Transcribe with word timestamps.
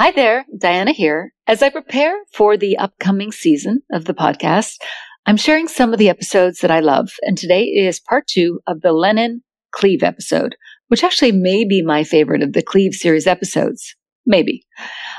Hi 0.00 0.12
there, 0.12 0.46
Diana 0.58 0.92
here. 0.92 1.34
As 1.46 1.62
I 1.62 1.68
prepare 1.68 2.16
for 2.32 2.56
the 2.56 2.78
upcoming 2.78 3.32
season 3.32 3.82
of 3.92 4.06
the 4.06 4.14
podcast, 4.14 4.78
I'm 5.26 5.36
sharing 5.36 5.68
some 5.68 5.92
of 5.92 5.98
the 5.98 6.08
episodes 6.08 6.60
that 6.60 6.70
I 6.70 6.80
love. 6.80 7.10
And 7.20 7.36
today 7.36 7.64
is 7.64 8.00
part 8.00 8.26
two 8.26 8.60
of 8.66 8.80
the 8.80 8.94
Lennon 8.94 9.42
Cleave 9.72 10.02
episode, 10.02 10.56
which 10.88 11.04
actually 11.04 11.32
may 11.32 11.66
be 11.66 11.82
my 11.82 12.02
favorite 12.02 12.42
of 12.42 12.54
the 12.54 12.62
Cleave 12.62 12.94
series 12.94 13.26
episodes. 13.26 13.94
Maybe. 14.24 14.64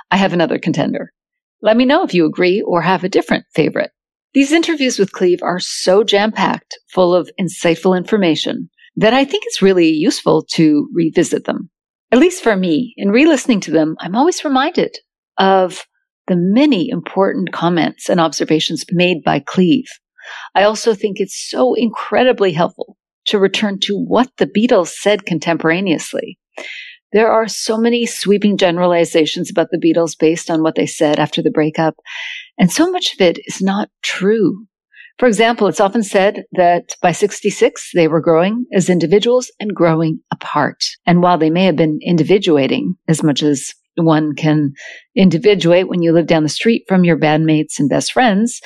I 0.09 0.17
have 0.17 0.33
another 0.33 0.57
contender. 0.57 1.13
Let 1.61 1.77
me 1.77 1.86
know 1.86 2.02
if 2.02 2.16
you 2.16 2.25
agree 2.25 2.63
or 2.66 2.82
have 2.82 3.04
a 3.04 3.09
different 3.09 3.45
favorite. 3.54 3.91
These 4.34 4.52
interviews 4.52 4.98
with 4.98 5.11
Cleave 5.11 5.43
are 5.43 5.59
so 5.59 6.04
jam 6.04 6.32
packed, 6.32 6.79
full 6.88 7.13
of 7.13 7.29
insightful 7.39 7.95
information, 7.95 8.68
that 8.95 9.13
I 9.13 9.25
think 9.25 9.43
it's 9.45 9.61
really 9.61 9.89
useful 9.89 10.43
to 10.54 10.89
revisit 10.91 11.45
them. 11.45 11.70
At 12.12 12.20
least 12.20 12.43
for 12.43 12.55
me, 12.55 12.93
in 12.98 13.12
re 13.12 13.25
listening 13.25 13.62
to 13.62 13.71
them, 13.71 13.96
I'm 14.00 14.16
always 14.16 14.43
reminded 14.43 14.98
of 15.38 15.86
the 16.28 16.36
many 16.36 16.89
important 16.89 17.51
comments 17.54 18.10
and 18.10 18.20
observations 18.20 18.86
made 18.92 19.24
by 19.24 19.39
Cleave. 19.39 19.87
I 20.54 20.64
also 20.64 20.93
think 20.93 21.18
it's 21.20 21.50
so 21.50 21.74
incredibly 21.74 22.51
helpful 22.51 22.97
to 23.28 23.39
return 23.39 23.79
to 23.82 23.96
what 23.96 24.29
the 24.37 24.47
Beatles 24.47 24.89
said 24.89 25.25
contemporaneously. 25.25 26.37
There 27.14 27.32
are 27.32 27.47
so 27.47 27.78
many 27.78 28.06
sweeping 28.06 28.57
generalizations 28.57 29.50
about 29.50 29.68
the 29.71 29.78
Beatles 29.78 30.18
based 30.18 30.50
on 30.50 30.64
what 30.64 30.75
they 30.75 30.86
said 30.86 31.20
after 31.20 31.42
the 31.42 31.51
breakup, 31.51 31.96
and 32.58 32.72
so 32.72 32.89
much 32.92 33.14
of 33.14 33.22
it 33.22 33.39
is 33.45 33.62
not 33.62 33.89
true. 34.02 34.67
For 35.22 35.28
example, 35.28 35.67
it's 35.67 35.80
often 35.80 36.02
said 36.02 36.45
that 36.53 36.95
by 37.00 37.11
66, 37.11 37.92
they 37.94 38.08
were 38.08 38.22
growing 38.22 38.66
as 38.73 38.89
individuals 38.89 39.52
and 39.59 39.72
growing 39.72 40.20
apart. 40.31 40.84
And 41.06 41.22
while 41.22 41.38
they 41.38 41.52
may 41.52 41.66
have 41.66 41.75
been 41.75 42.00
individuating 42.02 42.95
as 43.08 43.22
much 43.22 43.44
as 43.44 43.72
one 43.94 44.34
can 44.34 44.73
individuate 45.16 45.88
when 45.88 46.02
you 46.02 46.12
live 46.12 46.26
down 46.26 46.42
the 46.42 46.50
street 46.50 46.86
from 46.88 47.03
your 47.03 47.20
bandmates 47.20 47.78
and 47.78 47.88
best 47.88 48.14
friends, 48.14 48.62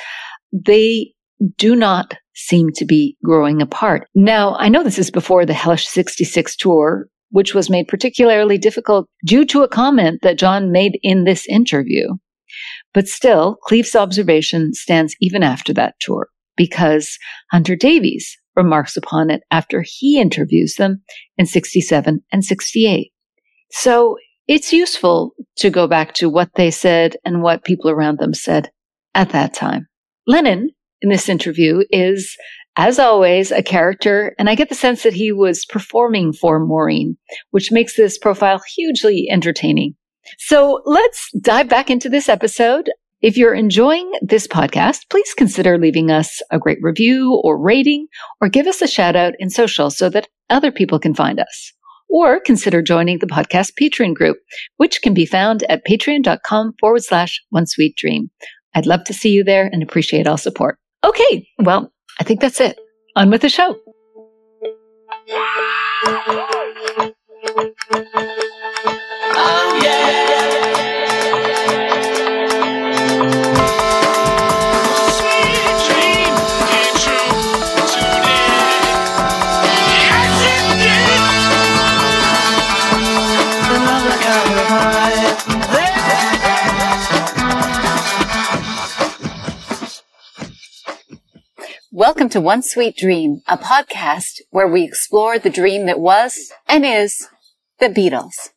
they 0.50 1.12
do 1.58 1.76
not 1.76 2.14
seem 2.34 2.70
to 2.76 2.86
be 2.86 3.18
growing 3.22 3.60
apart. 3.60 4.08
Now, 4.14 4.56
I 4.56 4.70
know 4.70 4.82
this 4.82 4.98
is 4.98 5.10
before 5.10 5.44
the 5.44 5.52
Hellish 5.52 5.86
66 5.86 6.56
tour, 6.56 7.06
which 7.28 7.54
was 7.54 7.68
made 7.68 7.86
particularly 7.86 8.56
difficult 8.56 9.06
due 9.26 9.44
to 9.44 9.62
a 9.62 9.68
comment 9.68 10.20
that 10.22 10.38
John 10.38 10.72
made 10.72 10.98
in 11.02 11.24
this 11.24 11.46
interview. 11.50 12.14
But 12.94 13.08
still, 13.08 13.56
Cleave's 13.64 13.94
observation 13.94 14.72
stands 14.72 15.14
even 15.20 15.42
after 15.42 15.74
that 15.74 15.96
tour 16.00 16.30
because 16.56 17.18
Hunter 17.50 17.76
Davies 17.76 18.36
remarks 18.54 18.96
upon 18.96 19.30
it 19.30 19.42
after 19.50 19.84
he 19.86 20.18
interviews 20.20 20.76
them 20.76 21.02
in 21.36 21.46
67 21.46 22.22
and 22.32 22.44
68. 22.44 23.12
So 23.70 24.16
it's 24.48 24.72
useful 24.72 25.32
to 25.56 25.70
go 25.70 25.86
back 25.86 26.14
to 26.14 26.28
what 26.28 26.50
they 26.54 26.70
said 26.70 27.16
and 27.24 27.42
what 27.42 27.64
people 27.64 27.90
around 27.90 28.18
them 28.18 28.32
said 28.32 28.70
at 29.14 29.30
that 29.30 29.54
time. 29.54 29.88
Lennon 30.26 30.70
in 31.02 31.08
this 31.10 31.28
interview 31.28 31.82
is, 31.90 32.36
as 32.76 32.98
always, 32.98 33.50
a 33.50 33.62
character, 33.62 34.34
and 34.38 34.48
I 34.48 34.54
get 34.54 34.68
the 34.68 34.74
sense 34.74 35.02
that 35.02 35.14
he 35.14 35.32
was 35.32 35.64
performing 35.64 36.32
for 36.32 36.58
Maureen, 36.58 37.16
which 37.50 37.72
makes 37.72 37.96
this 37.96 38.18
profile 38.18 38.60
hugely 38.74 39.28
entertaining. 39.30 39.94
So 40.38 40.82
let's 40.84 41.30
dive 41.40 41.68
back 41.68 41.90
into 41.90 42.08
this 42.08 42.28
episode. 42.28 42.90
If 43.22 43.38
you're 43.38 43.54
enjoying 43.54 44.12
this 44.20 44.46
podcast, 44.46 45.08
please 45.08 45.32
consider 45.34 45.78
leaving 45.78 46.10
us 46.10 46.42
a 46.50 46.58
great 46.58 46.78
review 46.82 47.40
or 47.42 47.58
rating, 47.58 48.08
or 48.42 48.48
give 48.50 48.66
us 48.66 48.82
a 48.82 48.86
shout 48.86 49.16
out 49.16 49.32
in 49.38 49.48
social 49.48 49.90
so 49.90 50.10
that 50.10 50.28
other 50.50 50.70
people 50.70 50.98
can 50.98 51.14
find 51.14 51.40
us. 51.40 51.72
Or 52.10 52.38
consider 52.38 52.82
joining 52.82 53.18
the 53.18 53.26
podcast 53.26 53.72
Patreon 53.80 54.14
group, 54.14 54.36
which 54.76 55.00
can 55.00 55.14
be 55.14 55.24
found 55.24 55.62
at 55.70 55.84
patreon.com 55.86 56.74
forward 56.78 57.04
slash 57.04 57.42
one 57.48 57.66
sweet 57.66 57.96
dream. 57.96 58.30
I'd 58.74 58.86
love 58.86 59.04
to 59.04 59.14
see 59.14 59.30
you 59.30 59.42
there 59.42 59.70
and 59.72 59.82
appreciate 59.82 60.26
all 60.26 60.36
support. 60.36 60.78
Okay, 61.02 61.48
well, 61.58 61.90
I 62.20 62.24
think 62.24 62.40
that's 62.40 62.60
it. 62.60 62.78
On 63.16 63.30
with 63.30 63.40
the 63.40 63.48
show. 63.48 63.76
Oh, 69.38 69.80
yeah. 69.82 70.25
Welcome 91.96 92.28
to 92.28 92.42
One 92.42 92.60
Sweet 92.62 92.94
Dream, 92.94 93.40
a 93.48 93.56
podcast 93.56 94.42
where 94.50 94.68
we 94.68 94.84
explore 94.84 95.38
the 95.38 95.48
dream 95.48 95.86
that 95.86 95.98
was 95.98 96.52
and 96.68 96.84
is 96.84 97.26
the 97.80 97.88
Beatles. 97.88 98.50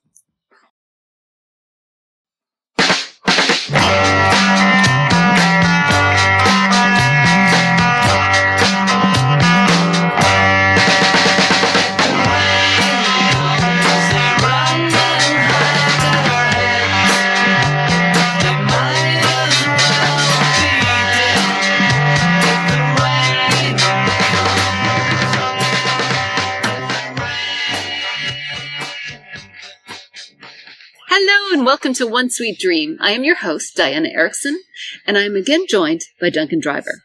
Welcome 31.69 31.93
to 31.93 32.07
One 32.07 32.31
Sweet 32.31 32.57
Dream. 32.57 32.97
I 32.99 33.11
am 33.11 33.23
your 33.23 33.35
host, 33.35 33.75
Diana 33.75 34.09
Erickson, 34.09 34.59
and 35.05 35.19
I 35.19 35.21
am 35.21 35.35
again 35.35 35.67
joined 35.69 36.01
by 36.19 36.31
Duncan 36.31 36.59
Driver. 36.59 37.03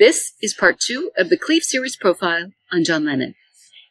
This 0.00 0.32
is 0.42 0.52
part 0.52 0.80
two 0.80 1.12
of 1.16 1.28
the 1.28 1.36
Cleave 1.36 1.62
series 1.62 1.96
profile 1.96 2.50
on 2.72 2.82
John 2.82 3.04
Lennon. 3.04 3.36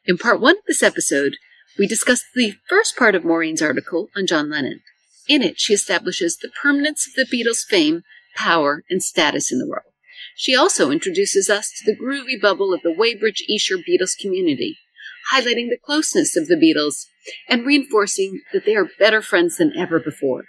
In 0.04 0.18
part 0.18 0.42
one 0.42 0.58
of 0.58 0.66
this 0.68 0.84
episode, 0.84 1.38
we 1.78 1.88
discussed 1.88 2.26
the 2.36 2.56
first 2.68 2.98
part 2.98 3.16
of 3.16 3.24
Maureen's 3.24 3.62
article 3.62 4.10
on 4.14 4.28
John 4.28 4.50
Lennon. 4.50 4.82
In 5.30 5.42
it, 5.42 5.58
she 5.58 5.74
establishes 5.74 6.36
the 6.36 6.52
permanence 6.62 7.08
of 7.08 7.14
the 7.14 7.26
Beatles' 7.34 7.64
fame, 7.64 8.02
power, 8.36 8.84
and 8.90 9.02
status 9.02 9.54
in 9.54 9.60
the 9.60 9.70
world. 9.70 9.94
She 10.36 10.54
also 10.54 10.92
introduces 10.92 11.50
us 11.50 11.72
to 11.78 11.86
the 11.86 11.98
groovy 11.98 12.42
bubble 12.42 12.74
of 12.74 12.82
the 12.82 12.94
Weybridge 12.94 13.42
Esher 13.50 13.78
Beatles 13.78 14.20
community, 14.20 14.80
highlighting 15.32 15.70
the 15.70 15.80
closeness 15.82 16.36
of 16.36 16.50
the 16.50 16.58
Beatles 16.58 17.06
and 17.48 17.66
reinforcing 17.66 18.42
that 18.54 18.66
they 18.66 18.76
are 18.76 18.90
better 18.98 19.22
friends 19.22 19.58
than 19.58 19.76
ever 19.78 20.00
before. 20.00 20.46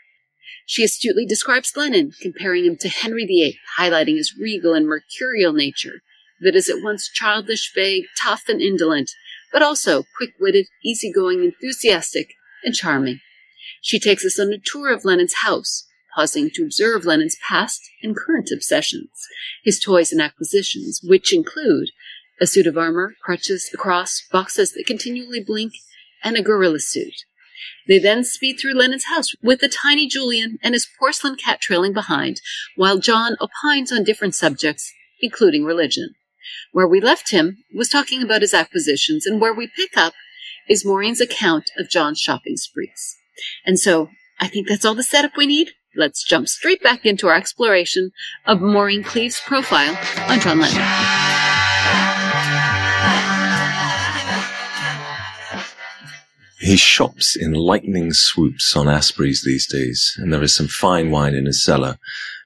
She 0.66 0.84
astutely 0.84 1.26
describes 1.26 1.76
Lennon, 1.76 2.12
comparing 2.20 2.64
him 2.64 2.76
to 2.78 2.88
Henry 2.88 3.26
VIII, 3.26 3.58
highlighting 3.78 4.16
his 4.16 4.34
regal 4.40 4.74
and 4.74 4.86
mercurial 4.86 5.52
nature 5.52 6.02
that 6.40 6.56
is 6.56 6.68
at 6.68 6.82
once 6.82 7.10
childish, 7.12 7.72
vague, 7.74 8.04
tough, 8.20 8.44
and 8.48 8.60
indolent, 8.60 9.10
but 9.52 9.62
also 9.62 10.04
quick 10.16 10.30
witted, 10.40 10.66
easygoing, 10.84 11.44
enthusiastic, 11.44 12.34
and 12.64 12.74
charming. 12.74 13.20
She 13.82 13.98
takes 13.98 14.24
us 14.24 14.38
on 14.38 14.52
a 14.52 14.58
tour 14.58 14.92
of 14.92 15.04
Lennon's 15.04 15.34
house, 15.42 15.86
pausing 16.14 16.50
to 16.54 16.62
observe 16.62 17.04
Lennon's 17.04 17.36
past 17.46 17.80
and 18.02 18.16
current 18.16 18.50
obsessions, 18.52 19.10
his 19.64 19.80
toys 19.80 20.12
and 20.12 20.20
acquisitions, 20.20 21.00
which 21.02 21.32
include 21.32 21.90
a 22.40 22.46
suit 22.46 22.66
of 22.66 22.78
armor, 22.78 23.14
crutches, 23.22 23.70
a 23.74 23.76
cross, 23.76 24.22
boxes 24.32 24.72
that 24.72 24.86
continually 24.86 25.42
blink, 25.44 25.72
and 26.22 26.36
a 26.36 26.42
gorilla 26.42 26.80
suit. 26.80 27.24
They 27.86 27.98
then 27.98 28.24
speed 28.24 28.58
through 28.58 28.74
Lennon's 28.74 29.06
house 29.06 29.34
with 29.42 29.60
the 29.60 29.68
tiny 29.68 30.06
Julian 30.06 30.58
and 30.62 30.74
his 30.74 30.88
porcelain 30.98 31.36
cat 31.36 31.60
trailing 31.60 31.92
behind, 31.92 32.40
while 32.76 32.98
John 32.98 33.36
opines 33.40 33.92
on 33.92 34.04
different 34.04 34.34
subjects, 34.34 34.92
including 35.20 35.64
religion. 35.64 36.14
Where 36.72 36.88
we 36.88 37.00
left 37.00 37.30
him 37.30 37.58
was 37.74 37.88
talking 37.88 38.22
about 38.22 38.42
his 38.42 38.54
acquisitions, 38.54 39.26
and 39.26 39.40
where 39.40 39.54
we 39.54 39.68
pick 39.74 39.96
up 39.96 40.14
is 40.68 40.84
Maureen's 40.84 41.20
account 41.20 41.70
of 41.76 41.90
John's 41.90 42.20
shopping 42.20 42.56
sprees. 42.56 43.16
And 43.66 43.78
so 43.78 44.10
I 44.38 44.48
think 44.48 44.68
that's 44.68 44.84
all 44.84 44.94
the 44.94 45.02
setup 45.02 45.36
we 45.36 45.46
need. 45.46 45.70
Let's 45.96 46.24
jump 46.24 46.48
straight 46.48 46.82
back 46.82 47.04
into 47.04 47.26
our 47.26 47.34
exploration 47.34 48.12
of 48.46 48.60
Maureen 48.60 49.02
Cleave's 49.02 49.40
profile 49.40 49.98
on 50.28 50.38
John 50.38 50.60
Lennon. 50.60 51.49
He 56.60 56.76
shops 56.76 57.36
in 57.36 57.52
lightning 57.52 58.12
swoops 58.12 58.76
on 58.76 58.86
Aspreys 58.86 59.42
these 59.44 59.66
days, 59.66 60.14
and 60.18 60.32
there 60.32 60.42
is 60.42 60.54
some 60.54 60.68
fine 60.68 61.10
wine 61.10 61.34
in 61.34 61.46
his 61.46 61.64
cellar, 61.64 61.98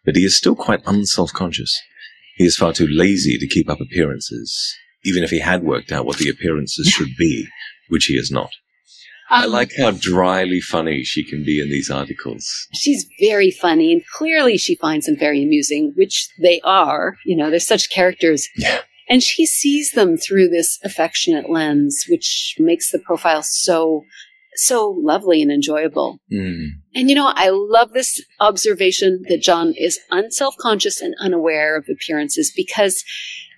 but 0.05 0.15
he 0.15 0.25
is 0.25 0.37
still 0.37 0.55
quite 0.55 0.83
unself-conscious. 0.87 1.77
He 2.37 2.45
is 2.45 2.57
far 2.57 2.73
too 2.73 2.87
lazy 2.87 3.39
to 3.39 3.47
keep 3.47 3.69
up 3.69 3.81
appearances, 3.81 4.77
even 5.05 5.25
if 5.25 5.31
he 5.31 5.41
had 5.41 5.65
worked 5.65 5.91
out 5.91 6.07
what 6.07 6.19
the 6.19 6.29
appearances 6.29 6.87
should 6.87 7.17
be, 7.19 7.47
which 7.89 8.07
he 8.07 8.17
has 8.17 8.31
not. 8.31 8.51
I 9.31 9.47
Um, 9.47 9.53
like 9.53 9.73
how 9.77 9.91
dryly 9.91 10.61
funny 10.61 11.03
she 11.03 11.25
can 11.25 11.45
be 11.45 11.61
in 11.61 11.71
these 11.71 11.91
articles. 11.91 12.69
she's 12.75 13.07
very 13.19 13.51
funny 13.51 13.93
and 13.93 14.03
clearly 14.07 14.59
she 14.59 14.77
finds 14.77 15.07
them 15.07 15.17
very 15.19 15.43
amusing, 15.43 15.93
which 15.97 16.29
they 16.41 16.61
are. 16.63 17.17
You 17.25 17.37
know, 17.37 17.51
they're 17.51 17.59
such 17.59 17.91
characters. 17.91 18.49
Yeah. 18.57 18.83
And 19.09 19.23
she 19.23 19.47
sees 19.47 19.93
them 19.93 20.17
through 20.17 20.49
this 20.49 20.79
affectionate 20.83 21.51
lens, 21.51 22.07
which 22.09 22.57
makes 22.59 22.91
the 22.91 22.99
profile 22.99 23.43
so, 23.43 24.05
so 24.57 24.91
lovely 24.99 25.43
and 25.43 25.53
enjoyable. 25.53 26.21
Mm. 26.33 26.69
And 26.95 27.11
you 27.11 27.15
know, 27.15 27.33
I 27.35 27.51
love 27.51 27.93
this 27.93 28.25
observation 28.41 29.23
that 29.29 29.43
John 29.43 29.75
is 29.77 30.01
unself 30.11 30.57
conscious 30.59 31.01
and 31.01 31.15
unaware 31.21 31.77
of 31.77 31.87
appearances 31.91 32.53
because 32.55 33.05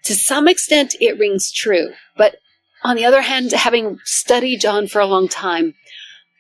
to 0.05 0.15
some 0.15 0.49
extent 0.49 0.97
it 1.01 1.19
rings 1.19 1.53
true. 1.53 1.91
But 2.17 2.37
on 2.83 2.97
the 2.97 3.05
other 3.05 3.23
hand, 3.23 3.53
having 3.53 3.99
studied 4.05 4.61
John 4.61 4.87
for 4.87 5.01
a 5.01 5.07
long 5.07 5.29
time, 5.29 5.75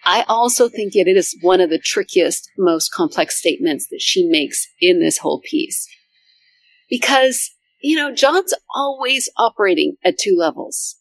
I 0.04 0.24
also 0.28 0.68
think 0.68 0.94
it 0.94 1.08
is 1.08 1.36
one 1.40 1.60
of 1.60 1.70
the 1.70 1.80
trickiest, 1.80 2.48
most 2.56 2.92
complex 2.92 3.36
statements 3.36 3.88
that 3.88 4.00
she 4.00 4.24
makes 4.24 4.68
in 4.80 5.00
this 5.00 5.18
whole 5.18 5.40
piece. 5.40 5.88
Because, 6.88 7.50
you 7.86 7.94
know, 7.94 8.12
John's 8.12 8.52
always 8.74 9.30
operating 9.38 9.94
at 10.04 10.18
two 10.18 10.34
levels. 10.36 10.96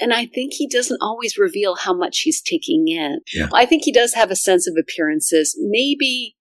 And 0.00 0.12
I 0.12 0.26
think 0.26 0.52
he 0.52 0.66
doesn't 0.66 1.00
always 1.00 1.38
reveal 1.38 1.76
how 1.76 1.94
much 1.94 2.22
he's 2.22 2.42
taking 2.42 2.88
in. 2.88 3.20
Yeah. 3.32 3.48
I 3.54 3.66
think 3.66 3.84
he 3.84 3.92
does 3.92 4.14
have 4.14 4.32
a 4.32 4.36
sense 4.36 4.66
of 4.66 4.74
appearances. 4.76 5.56
Maybe, 5.60 6.34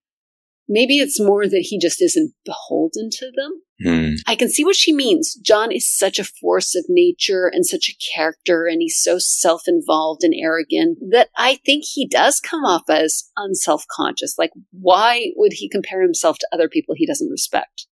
maybe 0.67 0.97
it's 0.97 1.19
more 1.19 1.47
that 1.47 1.67
he 1.69 1.77
just 1.77 2.01
isn't 2.01 2.33
beholden 2.43 3.11
to 3.11 3.31
them. 3.35 3.61
Mm. 3.85 4.15
I 4.25 4.35
can 4.35 4.49
see 4.49 4.63
what 4.63 4.75
she 4.75 4.91
means. 4.91 5.35
John 5.35 5.71
is 5.71 5.87
such 5.87 6.17
a 6.17 6.23
force 6.23 6.73
of 6.73 6.85
nature 6.89 7.45
and 7.53 7.63
such 7.63 7.87
a 7.87 8.15
character, 8.15 8.65
and 8.65 8.81
he's 8.81 8.99
so 8.99 9.17
self 9.19 9.63
involved 9.67 10.23
and 10.23 10.33
arrogant 10.35 10.97
that 11.11 11.29
I 11.37 11.59
think 11.63 11.83
he 11.85 12.07
does 12.07 12.39
come 12.39 12.63
off 12.63 12.89
as 12.89 13.29
unself 13.37 13.85
conscious. 13.91 14.39
Like, 14.39 14.53
why 14.71 15.33
would 15.35 15.53
he 15.53 15.69
compare 15.69 16.01
himself 16.01 16.39
to 16.39 16.47
other 16.51 16.69
people 16.69 16.95
he 16.97 17.05
doesn't 17.05 17.29
respect? 17.29 17.85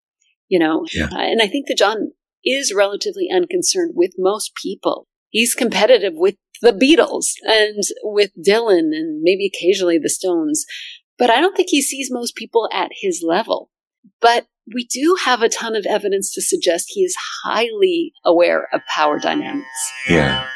You 0.52 0.60
know? 0.60 0.86
Yeah. 0.94 1.06
Uh, 1.06 1.18
and 1.18 1.42
I 1.42 1.48
think 1.48 1.68
that 1.68 1.78
John 1.78 2.12
is 2.44 2.74
relatively 2.76 3.30
unconcerned 3.34 3.94
with 3.96 4.12
most 4.18 4.52
people. 4.62 5.08
He's 5.30 5.56
competitive 5.56 6.14
with 6.14 6.36
the 6.62 6.74
Beatles 6.74 7.28
and 7.48 7.82
with 8.04 8.32
Dylan 8.38 8.94
and 8.94 9.22
maybe 9.22 9.48
occasionally 9.48 9.98
the 9.98 10.10
Stones. 10.10 10.66
But 11.18 11.30
I 11.30 11.40
don't 11.40 11.56
think 11.56 11.70
he 11.70 11.82
sees 11.82 12.10
most 12.12 12.36
people 12.36 12.68
at 12.74 12.92
his 13.02 13.24
level. 13.26 13.70
But 14.20 14.48
we 14.74 14.86
do 14.86 15.18
have 15.24 15.42
a 15.42 15.48
ton 15.48 15.74
of 15.74 15.86
evidence 15.86 16.34
to 16.34 16.42
suggest 16.42 16.88
he 16.90 17.02
is 17.02 17.16
highly 17.46 18.12
aware 18.26 18.68
of 18.74 18.82
power 18.94 19.20
dynamics. 19.20 19.66
Yeah. 20.10 20.48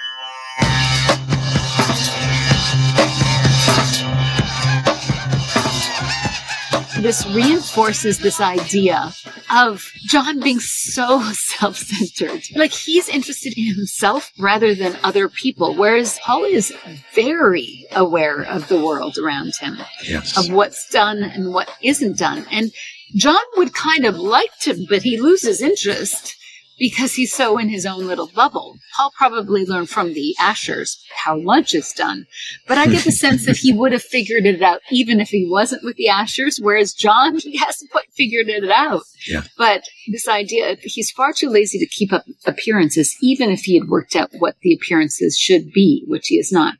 This 7.05 7.27
reinforces 7.27 8.17
this 8.17 8.41
idea 8.41 9.13
of 9.51 9.91
John 10.07 10.39
being 10.39 10.59
so 10.59 11.21
self 11.33 11.77
centered. 11.77 12.41
Like 12.55 12.71
he's 12.71 13.07
interested 13.07 13.53
in 13.55 13.75
himself 13.75 14.33
rather 14.39 14.73
than 14.73 14.97
other 15.03 15.29
people, 15.29 15.75
whereas 15.75 16.17
Paul 16.23 16.45
is 16.45 16.73
very 17.13 17.85
aware 17.91 18.41
of 18.41 18.69
the 18.69 18.83
world 18.83 19.19
around 19.19 19.55
him. 19.55 19.77
Yes. 20.03 20.35
of 20.35 20.51
what's 20.51 20.89
done 20.89 21.21
and 21.21 21.53
what 21.53 21.69
isn't 21.83 22.17
done. 22.17 22.43
And 22.51 22.71
John 23.13 23.45
would 23.57 23.75
kind 23.75 24.07
of 24.07 24.15
like 24.17 24.57
to, 24.61 24.87
but 24.89 25.03
he 25.03 25.21
loses 25.21 25.61
interest 25.61 26.35
because 26.77 27.13
he's 27.13 27.33
so 27.33 27.57
in 27.57 27.69
his 27.69 27.85
own 27.85 28.07
little 28.07 28.29
bubble. 28.33 28.77
Paul 28.95 29.11
probably 29.17 29.65
learned 29.65 29.89
from 29.89 30.13
the 30.13 30.35
Ashers 30.39 30.97
how 31.15 31.37
lunch 31.37 31.73
is 31.73 31.91
done, 31.93 32.25
but 32.67 32.77
I 32.77 32.87
get 32.87 33.03
the 33.03 33.11
sense 33.11 33.45
that 33.45 33.57
he 33.57 33.73
would 33.73 33.91
have 33.91 34.03
figured 34.03 34.45
it 34.45 34.61
out 34.61 34.81
even 34.91 35.19
if 35.19 35.29
he 35.29 35.47
wasn't 35.49 35.83
with 35.83 35.95
the 35.97 36.07
Ashers, 36.11 36.59
whereas 36.61 36.93
John, 36.93 37.37
he 37.37 37.57
hasn't 37.57 37.91
quite 37.91 38.11
figured 38.13 38.49
it 38.49 38.69
out. 38.69 39.03
Yeah. 39.27 39.43
But 39.57 39.83
this 40.11 40.27
idea, 40.27 40.77
he's 40.81 41.11
far 41.11 41.33
too 41.33 41.49
lazy 41.49 41.79
to 41.79 41.85
keep 41.85 42.13
up 42.13 42.25
appearances, 42.45 43.15
even 43.21 43.51
if 43.51 43.61
he 43.61 43.77
had 43.79 43.87
worked 43.87 44.15
out 44.15 44.31
what 44.37 44.55
the 44.61 44.73
appearances 44.73 45.37
should 45.37 45.71
be, 45.71 46.03
which 46.07 46.27
he 46.27 46.35
is 46.35 46.51
not. 46.51 46.75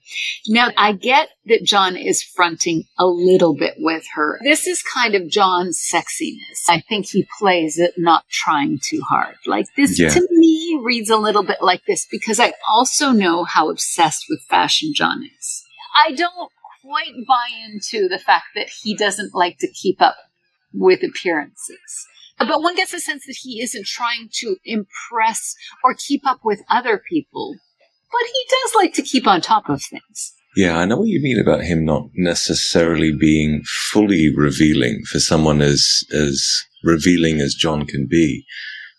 Now, 0.47 0.69
I 0.77 0.93
get 0.93 1.29
that 1.47 1.63
John 1.63 1.95
is 1.95 2.23
fronting 2.23 2.83
a 2.97 3.05
little 3.05 3.55
bit 3.55 3.75
with 3.77 4.05
her. 4.15 4.39
This 4.43 4.67
is 4.67 4.81
kind 4.81 5.15
of 5.15 5.29
John's 5.29 5.79
sexiness. 5.79 6.67
I 6.67 6.81
think 6.87 7.07
he 7.07 7.27
plays 7.39 7.77
it 7.77 7.93
not 7.97 8.27
trying 8.29 8.79
too 8.81 9.01
hard. 9.07 9.35
Like 9.45 9.67
this 9.77 9.84
Yeah. 9.91 10.09
to 10.09 10.27
me 10.31 10.79
reads 10.83 11.09
a 11.09 11.17
little 11.17 11.43
bit 11.43 11.61
like 11.61 11.85
this 11.85 12.07
because 12.09 12.39
I 12.39 12.53
also 12.69 13.11
know 13.11 13.43
how 13.43 13.69
obsessed 13.69 14.25
with 14.29 14.41
fashion 14.49 14.93
John 14.93 15.23
is. 15.23 15.63
I 15.95 16.11
don't 16.11 16.51
quite 16.83 17.13
buy 17.27 17.47
into 17.65 18.07
the 18.07 18.19
fact 18.19 18.45
that 18.55 18.69
he 18.81 18.95
doesn't 18.95 19.33
like 19.33 19.57
to 19.59 19.71
keep 19.71 20.01
up 20.01 20.17
with 20.73 21.03
appearances. 21.03 22.07
But 22.37 22.61
one 22.61 22.75
gets 22.75 22.93
a 22.93 22.99
sense 22.99 23.25
that 23.25 23.37
he 23.41 23.61
isn't 23.61 23.85
trying 23.85 24.29
to 24.39 24.57
impress 24.65 25.55
or 25.83 25.95
keep 25.95 26.25
up 26.27 26.39
with 26.43 26.61
other 26.69 27.01
people. 27.09 27.55
But 28.11 28.27
he 28.27 28.45
does 28.49 28.75
like 28.75 28.93
to 28.95 29.01
keep 29.01 29.25
on 29.25 29.41
top 29.41 29.69
of 29.69 29.81
things. 29.81 30.33
Yeah, 30.55 30.77
I 30.77 30.85
know 30.85 30.97
what 30.97 31.07
you 31.07 31.21
mean 31.21 31.39
about 31.39 31.63
him 31.63 31.83
not 31.83 32.09
necessarily 32.13 33.13
being 33.13 33.61
fully 33.65 34.33
revealing 34.33 35.03
for 35.05 35.19
someone 35.19 35.61
as 35.61 36.03
as 36.13 36.63
revealing 36.83 37.41
as 37.41 37.55
John 37.55 37.85
can 37.85 38.07
be. 38.09 38.45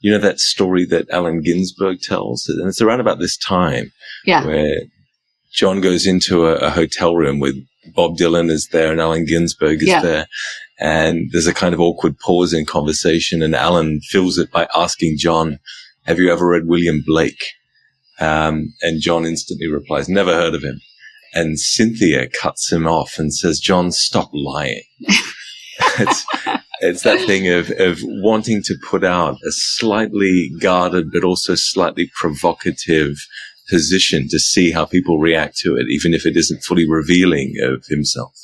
You 0.01 0.13
know 0.13 0.19
that 0.19 0.39
story 0.41 0.85
that 0.87 1.09
Allen 1.11 1.41
Ginsberg 1.43 2.01
tells, 2.01 2.47
and 2.49 2.69
it's 2.69 2.81
around 2.83 3.01
about 3.01 3.19
this 3.19 3.37
time 3.37 3.93
Yeah. 4.25 4.45
where 4.47 4.83
John 5.55 5.81
goes 5.81 6.07
into 6.07 6.47
a, 6.47 6.57
a 6.57 6.71
hotel 6.71 7.17
room 7.17 7.39
with 7.41 7.57
Bob 7.95 8.17
Dylan 8.17 8.51
is 8.51 8.69
there 8.73 8.91
and 8.93 9.01
Allen 9.01 9.25
Ginsberg 9.25 9.83
is 9.83 9.89
Yeah. 9.89 10.03
there, 10.03 10.27
and 10.79 11.29
there's 11.33 11.47
a 11.47 11.55
kind 11.55 11.75
of 11.75 11.81
awkward 11.81 12.19
pause 12.19 12.53
in 12.53 12.67
conversation, 12.67 13.43
and 13.43 13.55
Allen 13.55 14.01
fills 14.01 14.39
it 14.39 14.51
by 14.51 14.69
asking 14.75 15.17
John, 15.19 15.59
"Have 16.05 16.19
you 16.19 16.31
ever 16.33 16.47
read 16.47 16.67
William 16.67 17.03
Blake?" 17.07 17.43
Um, 18.21 18.75
and 18.83 19.01
John 19.01 19.25
instantly 19.27 19.67
replies, 19.69 20.09
"Never 20.09 20.33
heard 20.35 20.55
of 20.55 20.63
him." 20.63 20.81
And 21.35 21.59
Cynthia 21.61 22.29
cuts 22.29 22.73
him 22.73 22.87
off 22.87 23.19
and 23.19 23.35
says, 23.35 23.61
John, 23.61 23.93
stop 23.93 24.31
lying. 24.33 24.81
it's, 25.99 26.25
it's 26.81 27.03
that 27.03 27.27
thing 27.27 27.49
of, 27.49 27.71
of 27.79 27.99
wanting 28.03 28.63
to 28.65 28.77
put 28.89 29.05
out 29.05 29.37
a 29.47 29.53
slightly 29.53 30.51
guarded, 30.61 31.11
but 31.13 31.25
also 31.25 31.55
slightly 31.55 32.11
provocative 32.15 33.17
position 33.69 34.29
to 34.29 34.39
see 34.39 34.71
how 34.71 34.85
people 34.85 35.19
react 35.19 35.59
to 35.59 35.77
it, 35.77 35.87
even 35.89 36.15
if 36.15 36.25
it 36.25 36.37
isn't 36.37 36.63
fully 36.63 36.89
revealing 36.89 37.55
of 37.63 37.85
himself. 37.87 38.35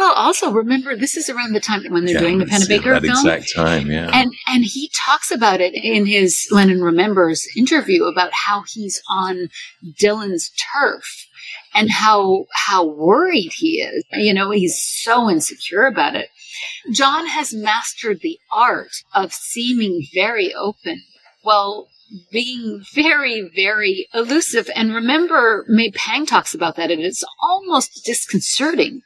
Well, 0.00 0.14
also 0.14 0.50
remember 0.50 0.96
this 0.96 1.14
is 1.14 1.28
around 1.28 1.52
the 1.52 1.60
time 1.60 1.82
when 1.90 2.06
they're 2.06 2.14
Yeah, 2.14 2.20
doing 2.20 2.38
the 2.38 2.46
Pennebaker 2.46 2.96
at 2.96 3.02
that 3.02 3.12
film. 3.12 3.26
exact 3.26 3.54
time, 3.54 3.90
yeah. 3.90 4.08
And 4.14 4.32
and 4.46 4.64
he 4.64 4.90
talks 4.96 5.30
about 5.30 5.60
it 5.60 5.74
in 5.74 6.06
his 6.06 6.48
Lennon 6.50 6.80
Remembers 6.80 7.46
interview 7.54 8.04
about 8.04 8.30
how 8.32 8.64
he's 8.66 9.02
on 9.10 9.50
Dylan's 10.00 10.50
turf 10.72 11.04
and 11.74 11.90
how 11.90 12.46
how 12.50 12.82
worried 12.86 13.52
he 13.54 13.82
is. 13.82 14.02
You 14.14 14.32
know, 14.32 14.50
he's 14.52 14.80
so 14.80 15.28
insecure 15.28 15.84
about 15.84 16.14
it. 16.16 16.30
John 16.90 17.26
has 17.26 17.52
mastered 17.52 18.20
the 18.22 18.38
art 18.50 18.92
of 19.14 19.34
seeming 19.34 20.06
very 20.14 20.54
open 20.54 21.02
while 21.42 21.88
being 22.32 22.82
very, 22.94 23.50
very 23.54 24.08
elusive. 24.14 24.70
And 24.74 24.94
remember, 24.94 25.64
May 25.68 25.90
Pang 25.90 26.26
talks 26.26 26.54
about 26.54 26.76
that, 26.76 26.90
and 26.90 27.02
it's 27.02 27.22
almost 27.42 28.02
disconcerting 28.04 29.02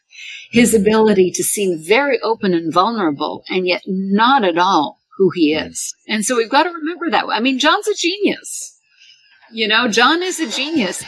his 0.51 0.75
ability 0.75 1.31
to 1.33 1.43
seem 1.43 1.79
very 1.79 2.21
open 2.21 2.55
and 2.55 2.73
vulnerable 2.73 3.45
and 3.49 3.67
yet 3.67 3.83
not 3.87 4.45
at 4.45 4.59
all 4.59 5.01
who 5.17 5.31
he 5.35 5.55
is. 5.55 5.95
And 6.09 6.25
so 6.25 6.37
we've 6.37 6.51
got 6.51 6.65
to 6.65 6.71
remember 6.71 7.11
that. 7.11 7.27
I 7.29 7.41
mean, 7.41 7.59
John's 7.59 7.89
a 7.89 7.95
genius. 7.95 8.79
You 9.53 9.69
know, 9.69 9.89
John 9.89 10.23
is 10.23 10.41
a 10.41 10.49
genius. 10.49 11.05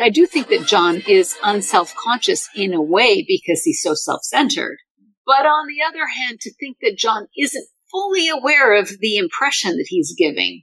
I 0.00 0.10
do 0.10 0.26
think 0.26 0.48
that 0.48 0.66
John 0.66 1.02
is 1.08 1.36
unself 1.42 1.92
conscious 1.96 2.48
in 2.54 2.72
a 2.72 2.80
way 2.80 3.24
because 3.26 3.62
he's 3.62 3.82
so 3.82 3.94
self 3.94 4.22
centered. 4.22 4.78
But 5.26 5.44
on 5.44 5.66
the 5.66 5.82
other 5.86 6.06
hand, 6.06 6.40
to 6.40 6.54
think 6.54 6.78
that 6.82 6.96
John 6.96 7.26
isn't 7.36 7.68
fully 7.90 8.28
aware 8.28 8.78
of 8.78 9.00
the 9.00 9.16
impression 9.16 9.76
that 9.76 9.86
he's 9.88 10.14
giving 10.16 10.62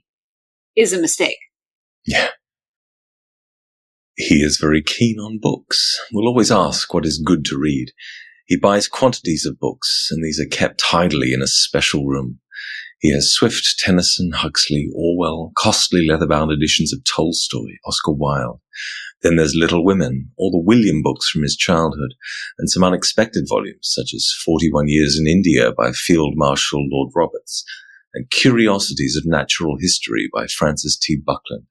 is 0.74 0.92
a 0.92 1.00
mistake. 1.00 1.38
Yeah. 2.06 2.28
He 4.16 4.36
is 4.36 4.56
very 4.58 4.82
keen 4.82 5.18
on 5.18 5.38
books. 5.38 6.00
Will 6.10 6.26
always 6.26 6.50
ask 6.50 6.94
what 6.94 7.04
is 7.04 7.22
good 7.22 7.44
to 7.46 7.58
read. 7.58 7.92
He 8.46 8.56
buys 8.56 8.88
quantities 8.88 9.44
of 9.44 9.60
books, 9.60 10.08
and 10.10 10.24
these 10.24 10.40
are 10.40 10.48
kept 10.48 10.80
tidily 10.80 11.34
in 11.34 11.42
a 11.42 11.46
special 11.46 12.06
room. 12.06 12.38
He 12.98 13.12
has 13.12 13.30
Swift, 13.30 13.78
Tennyson, 13.78 14.32
Huxley, 14.32 14.88
Orwell, 14.94 15.52
costly 15.54 16.06
leather-bound 16.06 16.50
editions 16.50 16.94
of 16.94 17.04
Tolstoy, 17.04 17.72
Oscar 17.84 18.12
Wilde. 18.12 18.60
Then 19.20 19.36
there's 19.36 19.54
Little 19.54 19.84
Women, 19.84 20.30
all 20.38 20.50
the 20.50 20.64
William 20.64 21.02
books 21.02 21.28
from 21.28 21.42
his 21.42 21.54
childhood, 21.54 22.14
and 22.58 22.70
some 22.70 22.82
unexpected 22.82 23.44
volumes, 23.46 23.80
such 23.82 24.14
as 24.14 24.32
41 24.46 24.88
Years 24.88 25.18
in 25.20 25.26
India 25.26 25.72
by 25.76 25.92
Field 25.92 26.32
Marshal 26.36 26.88
Lord 26.90 27.12
Roberts, 27.14 27.64
and 28.14 28.30
Curiosities 28.30 29.14
of 29.14 29.26
Natural 29.26 29.76
History 29.78 30.30
by 30.32 30.46
Francis 30.46 30.96
T. 30.96 31.20
Buckland. 31.22 31.66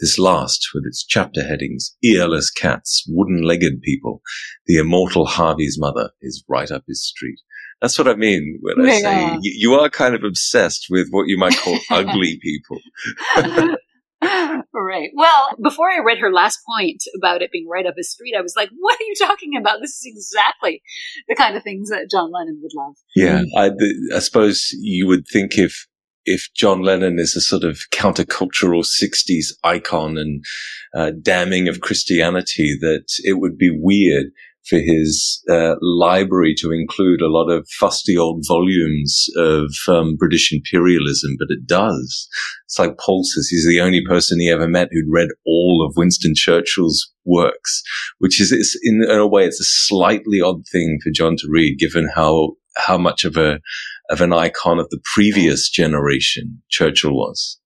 This 0.00 0.18
last, 0.18 0.68
with 0.74 0.84
its 0.86 1.04
chapter 1.04 1.42
headings, 1.42 1.96
earless 2.04 2.50
cats, 2.50 3.04
wooden-legged 3.08 3.82
people, 3.82 4.22
the 4.66 4.76
immortal 4.78 5.26
Harvey's 5.26 5.76
mother, 5.78 6.10
is 6.22 6.44
right 6.48 6.70
up 6.70 6.84
his 6.86 7.04
street. 7.04 7.38
That's 7.82 7.98
what 7.98 8.08
I 8.08 8.14
mean 8.14 8.58
when 8.60 8.86
I 8.88 8.98
say 9.00 9.02
Yeah. 9.26 9.36
you 9.42 9.74
are 9.74 9.88
kind 9.90 10.14
of 10.14 10.22
obsessed 10.24 10.86
with 10.90 11.08
what 11.10 11.26
you 11.28 11.36
might 11.38 11.56
call 11.56 11.78
ugly 11.90 12.38
people. 12.42 12.78
right. 14.74 15.10
Well, 15.14 15.48
before 15.62 15.90
I 15.90 15.98
read 16.04 16.18
her 16.18 16.32
last 16.32 16.58
point 16.68 17.02
about 17.16 17.42
it 17.42 17.52
being 17.52 17.68
right 17.68 17.86
up 17.86 17.94
his 17.96 18.10
street, 18.10 18.34
I 18.36 18.42
was 18.42 18.54
like, 18.56 18.70
what 18.78 18.98
are 19.00 19.04
you 19.04 19.14
talking 19.20 19.56
about? 19.56 19.78
This 19.80 19.90
is 19.90 20.02
exactly 20.06 20.82
the 21.28 21.34
kind 21.34 21.56
of 21.56 21.62
things 21.62 21.90
that 21.90 22.08
John 22.10 22.30
Lennon 22.32 22.60
would 22.62 22.72
love. 22.74 22.94
Yeah, 23.14 23.42
I, 23.56 23.70
I 24.14 24.18
suppose 24.20 24.68
you 24.80 25.06
would 25.06 25.26
think 25.28 25.56
if 25.58 25.86
if 26.28 26.48
John 26.54 26.82
Lennon 26.82 27.18
is 27.18 27.34
a 27.34 27.40
sort 27.40 27.64
of 27.64 27.80
countercultural 27.92 28.84
'60s 28.84 29.52
icon 29.64 30.18
and 30.18 30.44
uh, 30.94 31.12
damning 31.22 31.68
of 31.68 31.80
Christianity, 31.80 32.76
that 32.80 33.06
it 33.24 33.38
would 33.40 33.56
be 33.58 33.70
weird 33.70 34.26
for 34.68 34.78
his 34.78 35.42
uh, 35.50 35.74
library 35.80 36.54
to 36.58 36.70
include 36.70 37.22
a 37.22 37.30
lot 37.30 37.48
of 37.48 37.68
fusty 37.78 38.16
old 38.16 38.44
volumes 38.46 39.26
of 39.36 39.72
um, 39.88 40.16
British 40.16 40.52
imperialism, 40.52 41.36
but 41.38 41.48
it 41.48 41.66
does. 41.66 42.28
It's 42.66 42.78
like 42.78 42.98
Paul 42.98 43.24
says 43.24 43.48
he's 43.48 43.66
the 43.66 43.80
only 43.80 44.02
person 44.06 44.38
he 44.38 44.50
ever 44.50 44.68
met 44.68 44.88
who'd 44.92 45.10
read 45.10 45.28
all 45.46 45.86
of 45.86 45.94
Winston 45.96 46.34
Churchill's 46.36 47.10
works, 47.24 47.82
which 48.18 48.40
is 48.40 48.78
in 48.82 49.02
a 49.08 49.26
way 49.26 49.46
it's 49.46 49.60
a 49.60 49.64
slightly 49.64 50.40
odd 50.40 50.66
thing 50.70 50.98
for 51.02 51.10
John 51.10 51.36
to 51.38 51.48
read, 51.50 51.78
given 51.78 52.08
how 52.14 52.52
how 52.76 52.98
much 52.98 53.24
of 53.24 53.36
a 53.36 53.60
of 54.10 54.20
an 54.20 54.32
icon 54.32 54.78
of 54.78 54.88
the 54.90 55.00
previous 55.14 55.68
generation 55.70 56.62
Churchill 56.70 57.12
was. 57.14 57.58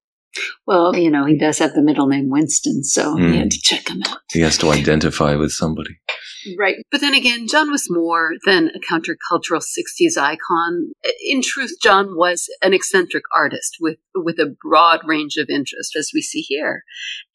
Well, 0.66 0.96
you 0.96 1.10
know, 1.10 1.26
he 1.26 1.36
does 1.36 1.58
have 1.58 1.74
the 1.74 1.82
middle 1.82 2.06
name 2.06 2.30
Winston, 2.30 2.82
so 2.84 3.16
Hmm. 3.16 3.32
he 3.32 3.38
had 3.38 3.50
to 3.50 3.60
check 3.62 3.88
him 3.88 4.02
out. 4.08 4.18
He 4.32 4.40
has 4.40 4.56
to 4.58 4.70
identify 4.70 5.34
with 5.36 5.52
somebody. 5.52 5.98
Right. 6.58 6.76
But 6.90 7.00
then 7.00 7.14
again, 7.14 7.46
John 7.48 7.70
was 7.70 7.90
more 7.90 8.32
than 8.44 8.70
a 8.70 8.80
countercultural 8.80 9.62
60s 9.62 10.16
icon. 10.16 10.92
In 11.24 11.42
truth, 11.42 11.72
John 11.80 12.16
was 12.16 12.48
an 12.62 12.74
eccentric 12.74 13.24
artist 13.34 13.76
with, 13.80 13.98
with 14.14 14.38
a 14.38 14.54
broad 14.62 15.00
range 15.04 15.36
of 15.36 15.48
interest, 15.48 15.96
as 15.96 16.10
we 16.14 16.22
see 16.22 16.40
here. 16.40 16.84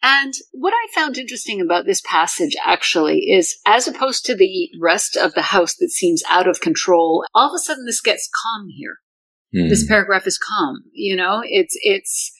And 0.03 0.33
what 0.51 0.73
I 0.73 0.87
found 0.93 1.17
interesting 1.17 1.61
about 1.61 1.85
this 1.85 2.01
passage 2.01 2.55
actually 2.65 3.19
is, 3.29 3.57
as 3.65 3.87
opposed 3.87 4.25
to 4.25 4.35
the 4.35 4.69
rest 4.79 5.15
of 5.15 5.33
the 5.33 5.41
house 5.41 5.75
that 5.75 5.89
seems 5.89 6.23
out 6.29 6.47
of 6.47 6.61
control, 6.61 7.25
all 7.33 7.49
of 7.49 7.55
a 7.55 7.59
sudden 7.59 7.85
this 7.85 8.01
gets 8.01 8.29
calm 8.43 8.67
here. 8.69 8.97
Hmm. 9.53 9.69
This 9.69 9.87
paragraph 9.87 10.27
is 10.27 10.37
calm. 10.37 10.83
You 10.91 11.15
know, 11.15 11.41
it's, 11.43 11.75
it's, 11.81 12.31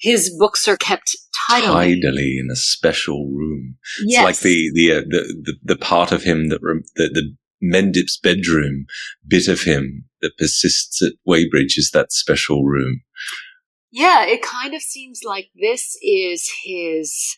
his 0.00 0.34
books 0.38 0.66
are 0.66 0.76
kept 0.76 1.16
tidily. 1.48 1.94
tidily 1.94 2.38
in 2.38 2.48
a 2.50 2.56
special 2.56 3.30
room. 3.30 3.76
Yes. 4.04 4.18
It's 4.18 4.24
like 4.24 4.38
the 4.50 4.70
the, 4.74 4.92
uh, 4.92 5.00
the 5.00 5.42
the 5.42 5.74
the 5.74 5.76
part 5.76 6.10
of 6.10 6.22
him 6.22 6.48
that 6.48 6.60
rem- 6.62 6.84
the, 6.96 7.08
the 7.12 7.36
Mendips 7.62 8.20
bedroom 8.22 8.86
bit 9.26 9.46
of 9.46 9.62
him 9.62 10.06
that 10.22 10.38
persists 10.38 11.02
at 11.02 11.12
Weybridge 11.26 11.76
is 11.76 11.90
that 11.92 12.12
special 12.12 12.64
room. 12.64 13.02
Yeah, 13.92 14.24
it 14.24 14.40
kind 14.42 14.74
of 14.74 14.82
seems 14.82 15.20
like 15.24 15.48
this 15.60 15.96
is 16.02 16.48
his 16.64 17.36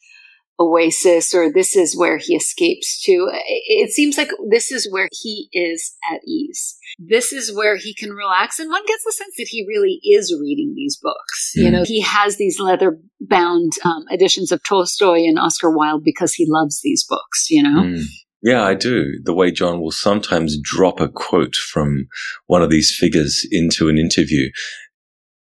oasis 0.62 1.34
or 1.34 1.52
this 1.52 1.74
is 1.76 1.96
where 1.96 2.18
he 2.18 2.34
escapes 2.34 3.02
to. 3.04 3.28
It 3.66 3.90
seems 3.92 4.16
like 4.16 4.30
this 4.50 4.70
is 4.70 4.90
where 4.90 5.08
he 5.12 5.48
is 5.52 5.92
at 6.12 6.20
ease. 6.26 6.76
This 6.98 7.32
is 7.32 7.54
where 7.54 7.76
he 7.76 7.94
can 7.94 8.10
relax. 8.10 8.58
And 8.58 8.70
one 8.70 8.84
gets 8.86 9.04
the 9.04 9.12
sense 9.12 9.34
that 9.38 9.48
he 9.48 9.64
really 9.68 10.00
is 10.04 10.34
reading 10.40 10.74
these 10.76 10.98
books. 11.02 11.52
You 11.54 11.68
Mm. 11.68 11.72
know, 11.72 11.84
he 11.84 12.00
has 12.02 12.36
these 12.36 12.60
leather 12.60 12.98
bound 13.20 13.72
um, 13.84 14.04
editions 14.12 14.52
of 14.52 14.62
Tolstoy 14.62 15.24
and 15.24 15.38
Oscar 15.38 15.70
Wilde 15.76 16.04
because 16.04 16.34
he 16.34 16.46
loves 16.48 16.80
these 16.82 17.04
books, 17.08 17.48
you 17.50 17.62
know? 17.62 17.82
Mm. 17.82 18.02
Yeah, 18.44 18.64
I 18.64 18.74
do. 18.74 19.04
The 19.22 19.32
way 19.32 19.52
John 19.52 19.80
will 19.80 19.92
sometimes 19.92 20.58
drop 20.60 20.98
a 21.00 21.08
quote 21.08 21.54
from 21.54 22.08
one 22.46 22.60
of 22.60 22.70
these 22.70 22.92
figures 22.92 23.46
into 23.52 23.88
an 23.88 23.98
interview. 23.98 24.50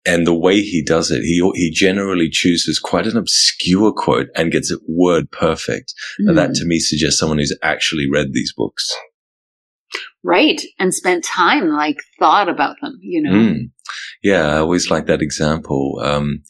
And 0.06 0.26
the 0.26 0.34
way 0.34 0.60
he 0.60 0.82
does 0.84 1.10
it, 1.10 1.22
he 1.22 1.42
he 1.54 1.70
generally 1.70 2.28
chooses 2.30 2.78
quite 2.78 3.06
an 3.06 3.16
obscure 3.16 3.92
quote 3.92 4.28
and 4.36 4.52
gets 4.52 4.70
it 4.70 4.80
word 4.88 5.30
perfect. 5.32 5.92
And 6.18 6.38
that 6.38 6.50
Mm. 6.50 6.54
to 6.60 6.64
me 6.64 6.78
suggests 6.78 7.18
someone 7.18 7.38
who's 7.38 7.56
actually 7.62 8.06
read 8.10 8.32
these 8.32 8.52
books. 8.56 8.88
Right. 10.22 10.60
And 10.78 10.92
spent 10.94 11.24
time, 11.24 11.68
like, 11.68 11.98
thought 12.18 12.48
about 12.48 12.76
them, 12.82 12.98
you 13.02 13.22
know? 13.22 13.30
Mm. 13.30 13.70
Yeah, 14.22 14.48
I 14.48 14.58
always 14.58 14.90
like 14.90 15.06
that 15.06 15.22
example. 15.22 16.00
Um, 16.02 16.42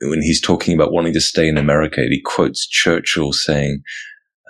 when 0.00 0.22
he's 0.22 0.40
talking 0.40 0.74
about 0.74 0.92
wanting 0.92 1.12
to 1.14 1.20
stay 1.20 1.46
in 1.48 1.58
America, 1.58 2.02
he 2.08 2.20
quotes 2.24 2.66
Churchill 2.66 3.32
saying, 3.32 3.82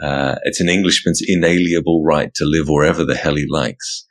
uh, 0.03 0.37
it's 0.45 0.61
an 0.61 0.69
Englishman's 0.69 1.23
inalienable 1.27 2.05
right 2.05 2.33
to 2.35 2.45
live 2.45 2.69
wherever 2.69 3.05
the 3.05 3.15
hell 3.17 3.37
he 3.37 3.47
likes. 3.49 4.04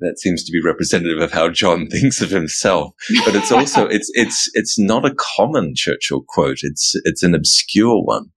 That 0.00 0.18
seems 0.18 0.44
to 0.44 0.52
be 0.52 0.60
representative 0.64 1.20
of 1.20 1.32
how 1.32 1.48
John 1.50 1.86
thinks 1.90 2.20
of 2.20 2.30
himself. 2.30 2.94
But 3.24 3.34
it's 3.36 3.52
also, 3.52 3.86
it's, 3.90 4.10
it's, 4.14 4.50
it's 4.54 4.78
not 4.78 5.04
a 5.04 5.14
common 5.36 5.74
Churchill 5.76 6.24
quote. 6.26 6.58
It's, 6.62 6.92
it's 7.04 7.22
an 7.22 7.34
obscure 7.34 8.02
one. 8.02 8.30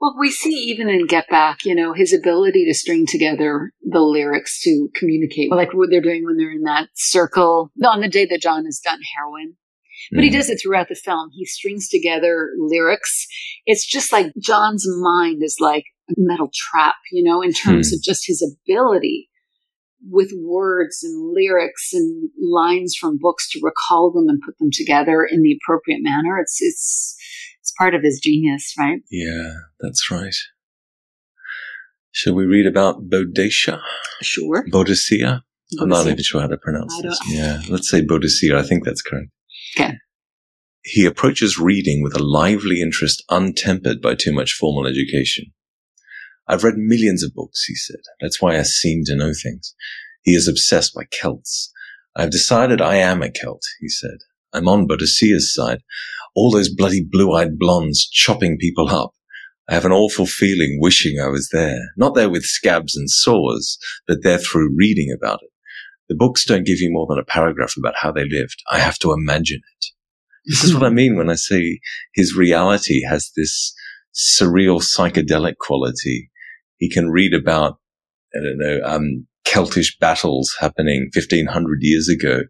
Well, 0.00 0.16
we 0.18 0.32
see 0.32 0.50
even 0.50 0.88
in 0.88 1.06
Get 1.06 1.28
Back, 1.28 1.64
you 1.64 1.76
know, 1.76 1.92
his 1.92 2.12
ability 2.12 2.64
to 2.66 2.74
string 2.74 3.06
together 3.06 3.70
the 3.82 4.00
lyrics 4.00 4.60
to 4.62 4.88
communicate, 4.96 5.52
like 5.52 5.72
what 5.74 5.90
they're 5.90 6.00
doing 6.00 6.24
when 6.24 6.36
they're 6.36 6.50
in 6.50 6.62
that 6.64 6.88
circle 6.94 7.70
on 7.84 8.00
the 8.00 8.08
day 8.08 8.26
that 8.26 8.42
John 8.42 8.64
has 8.64 8.80
done 8.84 8.98
heroin. 9.16 9.54
But 10.10 10.24
he 10.24 10.30
Mm. 10.30 10.32
does 10.32 10.50
it 10.50 10.58
throughout 10.60 10.88
the 10.88 10.96
film. 10.96 11.30
He 11.32 11.44
strings 11.44 11.88
together 11.88 12.50
lyrics. 12.58 13.28
It's 13.66 13.86
just 13.86 14.10
like 14.10 14.32
John's 14.42 14.84
mind 15.00 15.42
is 15.44 15.58
like 15.60 15.84
a 16.10 16.14
metal 16.16 16.50
trap, 16.52 16.96
you 17.12 17.22
know, 17.22 17.40
in 17.40 17.52
terms 17.52 17.92
of 17.92 18.02
just 18.02 18.24
his 18.26 18.42
ability 18.66 19.28
with 20.10 20.30
words 20.40 21.02
and 21.02 21.32
lyrics 21.34 21.92
and 21.92 22.30
lines 22.40 22.96
from 22.98 23.18
books 23.20 23.48
to 23.50 23.60
recall 23.62 24.12
them 24.12 24.28
and 24.28 24.40
put 24.44 24.58
them 24.58 24.70
together 24.72 25.26
in 25.28 25.42
the 25.42 25.56
appropriate 25.56 26.00
manner. 26.02 26.38
It's, 26.40 26.58
it's, 26.60 27.16
it's 27.60 27.72
part 27.78 27.94
of 27.94 28.02
his 28.02 28.20
genius, 28.22 28.74
right? 28.78 29.00
Yeah, 29.10 29.54
that's 29.80 30.10
right. 30.10 30.34
Shall 32.10 32.34
we 32.34 32.44
read 32.44 32.66
about 32.66 33.08
Boadicea? 33.08 33.80
Sure. 34.20 34.64
Boadicea? 34.70 35.42
I'm 35.80 35.88
not 35.88 36.06
even 36.06 36.22
sure 36.22 36.42
how 36.42 36.48
to 36.48 36.58
pronounce 36.58 37.00
this. 37.00 37.18
Yeah, 37.28 37.62
let's 37.70 37.90
say 37.90 38.02
Boadicea. 38.02 38.54
I 38.54 38.62
think 38.62 38.84
that's 38.84 39.00
correct. 39.00 39.28
Okay. 39.76 39.94
He 40.84 41.06
approaches 41.06 41.58
reading 41.58 42.02
with 42.02 42.14
a 42.14 42.22
lively 42.22 42.82
interest 42.82 43.24
untempered 43.30 44.02
by 44.02 44.14
too 44.14 44.32
much 44.32 44.52
formal 44.52 44.86
education. 44.86 45.46
I've 46.48 46.64
read 46.64 46.76
millions 46.76 47.22
of 47.22 47.34
books, 47.34 47.64
he 47.64 47.74
said. 47.74 48.00
That's 48.20 48.42
why 48.42 48.58
I 48.58 48.62
seem 48.62 49.02
to 49.06 49.16
know 49.16 49.32
things. 49.32 49.74
He 50.22 50.34
is 50.34 50.48
obsessed 50.48 50.94
by 50.94 51.04
Celts. 51.10 51.72
I've 52.16 52.30
decided 52.30 52.80
I 52.80 52.96
am 52.96 53.22
a 53.22 53.30
Celt, 53.30 53.62
he 53.80 53.88
said. 53.88 54.18
I'm 54.52 54.68
on 54.68 54.86
Boadicea's 54.86 55.54
side. 55.54 55.80
All 56.34 56.50
those 56.50 56.72
bloody 56.72 57.02
blue-eyed 57.02 57.58
blondes 57.58 58.08
chopping 58.08 58.58
people 58.58 58.88
up. 58.88 59.12
I 59.68 59.74
have 59.74 59.84
an 59.84 59.92
awful 59.92 60.26
feeling 60.26 60.78
wishing 60.80 61.20
I 61.20 61.28
was 61.28 61.48
there. 61.52 61.78
Not 61.96 62.14
there 62.14 62.28
with 62.28 62.44
scabs 62.44 62.96
and 62.96 63.08
sores, 63.08 63.78
but 64.06 64.22
there 64.22 64.38
through 64.38 64.76
reading 64.76 65.14
about 65.16 65.40
it. 65.42 65.50
The 66.08 66.16
books 66.16 66.44
don't 66.44 66.66
give 66.66 66.80
you 66.80 66.90
more 66.90 67.06
than 67.08 67.18
a 67.18 67.24
paragraph 67.24 67.74
about 67.78 67.94
how 67.96 68.12
they 68.12 68.24
lived. 68.24 68.62
I 68.70 68.78
have 68.78 68.98
to 68.98 69.12
imagine 69.12 69.60
it. 69.78 69.86
This 70.44 70.64
is 70.64 70.74
what 70.74 70.82
I 70.82 70.90
mean 70.90 71.16
when 71.16 71.30
I 71.30 71.36
say 71.36 71.78
his 72.14 72.36
reality 72.36 73.02
has 73.08 73.30
this 73.36 73.72
surreal 74.14 74.82
psychedelic 74.82 75.56
quality. 75.58 76.30
He 76.82 76.90
can 76.90 77.10
read 77.10 77.32
about, 77.32 77.78
I 78.34 78.38
don't 78.38 78.58
know, 78.58 78.80
um, 78.84 79.26
Celtish 79.46 79.96
battles 80.00 80.52
happening 80.58 81.10
1500 81.14 81.78
years 81.80 82.08
ago 82.08 82.40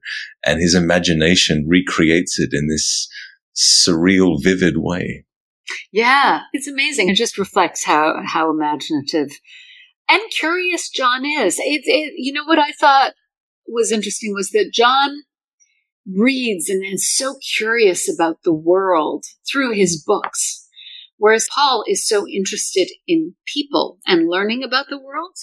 and 0.42 0.58
his 0.58 0.74
imagination 0.74 1.66
recreates 1.68 2.40
it 2.40 2.48
in 2.54 2.66
this 2.66 3.08
surreal, 3.54 4.42
vivid 4.42 4.78
way. 4.78 5.26
Yeah, 5.92 6.44
it's 6.54 6.66
amazing. 6.66 7.10
It 7.10 7.16
just 7.16 7.36
reflects 7.36 7.84
how 7.84 8.22
how 8.24 8.50
imaginative 8.50 9.32
and 10.08 10.22
curious 10.30 10.88
John 10.88 11.26
is. 11.26 11.58
It, 11.58 11.82
it 11.84 12.14
you 12.16 12.32
know 12.32 12.44
what 12.46 12.58
I 12.58 12.72
thought 12.72 13.12
was 13.68 13.92
interesting 13.92 14.32
was 14.32 14.48
that 14.52 14.72
John 14.72 15.10
reads 16.10 16.70
and 16.70 16.82
is 16.82 17.14
so 17.14 17.36
curious 17.58 18.10
about 18.10 18.38
the 18.44 18.54
world 18.54 19.26
through 19.50 19.74
his 19.74 20.02
books, 20.02 20.61
whereas 21.22 21.46
Paul 21.54 21.84
is 21.86 22.06
so 22.12 22.26
interested 22.28 22.88
in 23.06 23.34
people 23.54 23.98
and 24.08 24.28
learning 24.28 24.64
about 24.64 24.86
the 24.90 24.98
world. 24.98 25.36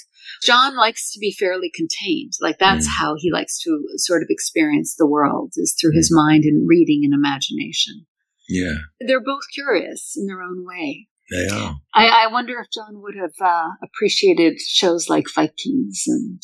John 0.43 0.75
likes 0.75 1.11
to 1.13 1.19
be 1.19 1.31
fairly 1.31 1.71
contained. 1.73 2.33
Like 2.41 2.59
that's 2.59 2.85
Mm. 2.85 2.91
how 2.99 3.15
he 3.17 3.31
likes 3.31 3.55
to 3.63 3.69
sort 3.95 4.21
of 4.21 4.27
experience 4.29 4.89
the 4.93 5.07
world 5.07 5.53
is 5.55 5.73
through 5.79 5.93
his 5.95 6.09
mind 6.13 6.43
and 6.43 6.67
reading 6.67 7.01
and 7.05 7.13
imagination. 7.13 8.05
Yeah, 8.49 8.75
They're 8.99 9.23
both 9.33 9.43
curious 9.53 10.15
in 10.17 10.27
their 10.27 10.41
own 10.41 10.65
way. 10.65 11.07
they 11.31 11.47
are. 11.47 11.75
I, 11.93 12.07
I 12.23 12.27
wonder 12.27 12.59
if 12.59 12.67
John 12.73 13.01
would 13.03 13.15
have 13.15 13.35
uh, 13.39 13.69
appreciated 13.83 14.59
shows 14.59 15.07
like 15.07 15.27
Vikings 15.33 16.03
and, 16.07 16.41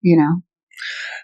you 0.00 0.16
know, 0.16 0.34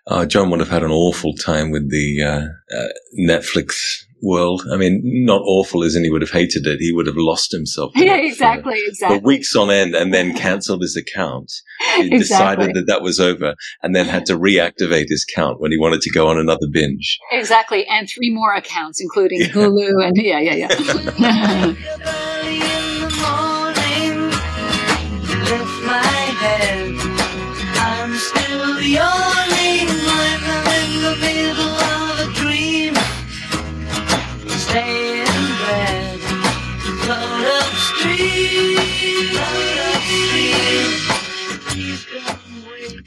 Uh, 0.06 0.26
John 0.26 0.50
would 0.50 0.60
have 0.60 0.68
had 0.76 0.82
an 0.82 0.90
awful 0.90 1.32
time 1.34 1.70
with 1.70 1.86
the 1.90 2.22
uh, 2.22 2.46
uh, 2.78 2.88
Netflix 3.18 3.76
world. 4.22 4.62
I 4.72 4.76
mean, 4.76 5.00
not 5.04 5.42
awful 5.44 5.82
as 5.84 5.96
in 5.96 6.04
he 6.04 6.10
would 6.10 6.22
have 6.22 6.30
hated 6.30 6.66
it. 6.66 6.78
He 6.80 6.92
would 6.92 7.06
have 7.06 7.16
lost 7.16 7.52
himself. 7.52 7.92
Yeah, 8.00 8.16
exactly, 8.16 8.80
for- 8.80 8.88
exactly, 8.88 9.18
For 9.20 9.24
weeks 9.24 9.54
on 9.56 9.70
end 9.70 9.94
and 9.94 10.12
then 10.14 10.34
cancelled 10.36 10.82
his 10.82 10.96
account. 10.96 11.52
He 11.96 12.06
Exactly. 12.14 12.18
decided 12.18 12.74
that 12.74 12.86
that 12.86 13.02
was 13.02 13.20
over 13.20 13.54
and 13.82 13.94
then 13.94 14.06
had 14.06 14.26
to 14.26 14.34
reactivate 14.38 15.06
his 15.08 15.24
account 15.30 15.60
when 15.60 15.70
he 15.70 15.78
wanted 15.78 16.00
to 16.02 16.10
go 16.10 16.28
on 16.28 16.38
another 16.38 16.66
binge. 16.70 17.18
Exactly. 17.32 17.86
And 17.86 18.08
three 18.08 18.30
more 18.32 18.54
accounts, 18.54 19.00
including 19.00 19.40
Yeah. 19.40 19.46
Hulu 19.48 20.04
and 20.06 20.16
yeah, 20.16 20.40
yeah, 20.40 20.54
yeah. 20.54 20.68
Early 20.70 22.56
in 22.56 23.00
the 23.02 23.10
morning, 23.20 24.30
lift 25.44 25.84
my 25.86 26.02
head. 26.40 26.96
I'm 27.82 28.14
still 28.14 28.80
yawning 28.80 29.29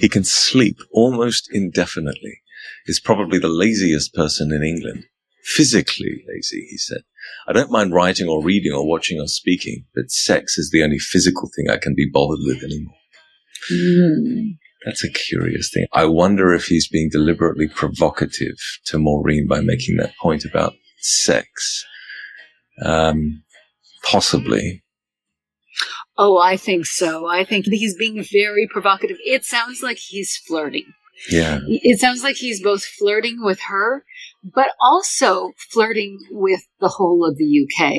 He 0.04 0.10
can 0.10 0.26
sleep 0.26 0.80
almost 0.92 1.50
indefinitely. 1.54 2.42
Is 2.88 3.00
probably 3.00 3.40
the 3.40 3.48
laziest 3.48 4.14
person 4.14 4.52
in 4.52 4.62
England. 4.62 5.06
Physically 5.46 6.26
lazy, 6.28 6.68
he 6.70 6.78
said. 6.78 7.04
I 7.48 7.54
don't 7.54 7.72
mind 7.72 7.94
writing 7.94 8.28
or 8.28 8.44
reading 8.44 8.74
or 8.74 8.86
watching 8.86 9.22
or 9.22 9.28
speaking, 9.28 9.86
but 9.96 10.12
sex 10.12 10.58
is 10.58 10.72
the 10.72 10.84
only 10.84 11.00
physical 11.00 11.50
thing 11.56 11.70
I 11.70 11.78
can 11.78 11.96
be 11.96 12.10
bothered 12.12 12.42
with 12.42 12.62
anymore. 12.66 12.98
Hmm. 13.70 14.56
That's 14.84 15.06
a 15.06 15.10
curious 15.10 15.72
thing. 15.74 15.86
I 15.94 16.04
wonder 16.04 16.54
if 16.54 16.66
he's 16.66 16.90
being 16.90 17.08
deliberately 17.10 17.70
provocative 17.70 18.58
to 18.88 19.00
Maureen 19.00 19.48
by 19.48 19.62
making 19.62 19.96
that 20.00 20.18
point 20.22 20.44
about 20.44 20.74
sex. 21.00 21.86
Um, 22.84 23.42
possibly. 24.04 24.83
Oh, 26.18 26.38
I 26.38 26.58
think 26.58 26.86
so. 26.86 27.28
I 27.28 27.44
think 27.44 27.66
he's 27.66 27.98
being 27.98 28.24
very 28.32 28.68
provocative. 28.72 29.18
It 29.26 29.46
sounds 29.46 29.82
like 29.82 29.98
he's 29.98 30.38
flirting. 30.38 30.94
Yeah. 31.30 31.60
It 31.68 32.00
sounds 32.00 32.24
like 32.24 32.36
he's 32.36 32.62
both 32.62 32.84
flirting 32.84 33.38
with 33.42 33.62
her, 33.62 34.04
but 34.44 34.70
also 34.82 35.52
flirting 35.72 36.20
with 36.32 36.62
the 36.80 36.90
whole 36.90 37.26
of 37.28 37.38
the 37.38 37.46
UK, 37.46 37.94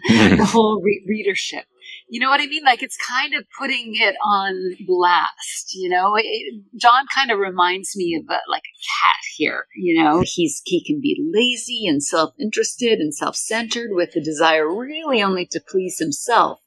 hmm. 0.06 0.36
the 0.36 0.44
whole 0.44 0.80
re- 0.82 1.04
readership. 1.06 1.64
You 2.08 2.20
know 2.20 2.28
what 2.28 2.40
I 2.40 2.46
mean? 2.46 2.64
Like 2.64 2.82
it's 2.82 2.96
kind 2.96 3.34
of 3.34 3.44
putting 3.58 3.94
it 3.96 4.14
on 4.22 4.76
blast. 4.86 5.74
You 5.74 5.88
know, 5.88 6.14
it, 6.16 6.62
John 6.76 7.06
kind 7.14 7.30
of 7.30 7.38
reminds 7.38 7.96
me 7.96 8.14
of 8.14 8.24
a, 8.28 8.38
like 8.50 8.62
a 8.62 8.78
cat 9.04 9.16
here. 9.36 9.66
You 9.76 10.02
know, 10.02 10.22
he's 10.24 10.62
he 10.64 10.84
can 10.84 11.00
be 11.00 11.16
lazy 11.32 11.86
and 11.86 12.02
self-interested 12.02 12.98
and 12.98 13.14
self-centered 13.14 13.90
with 13.92 14.12
the 14.12 14.22
desire 14.22 14.68
really 14.68 15.22
only 15.22 15.46
to 15.46 15.60
please 15.66 15.98
himself, 15.98 16.60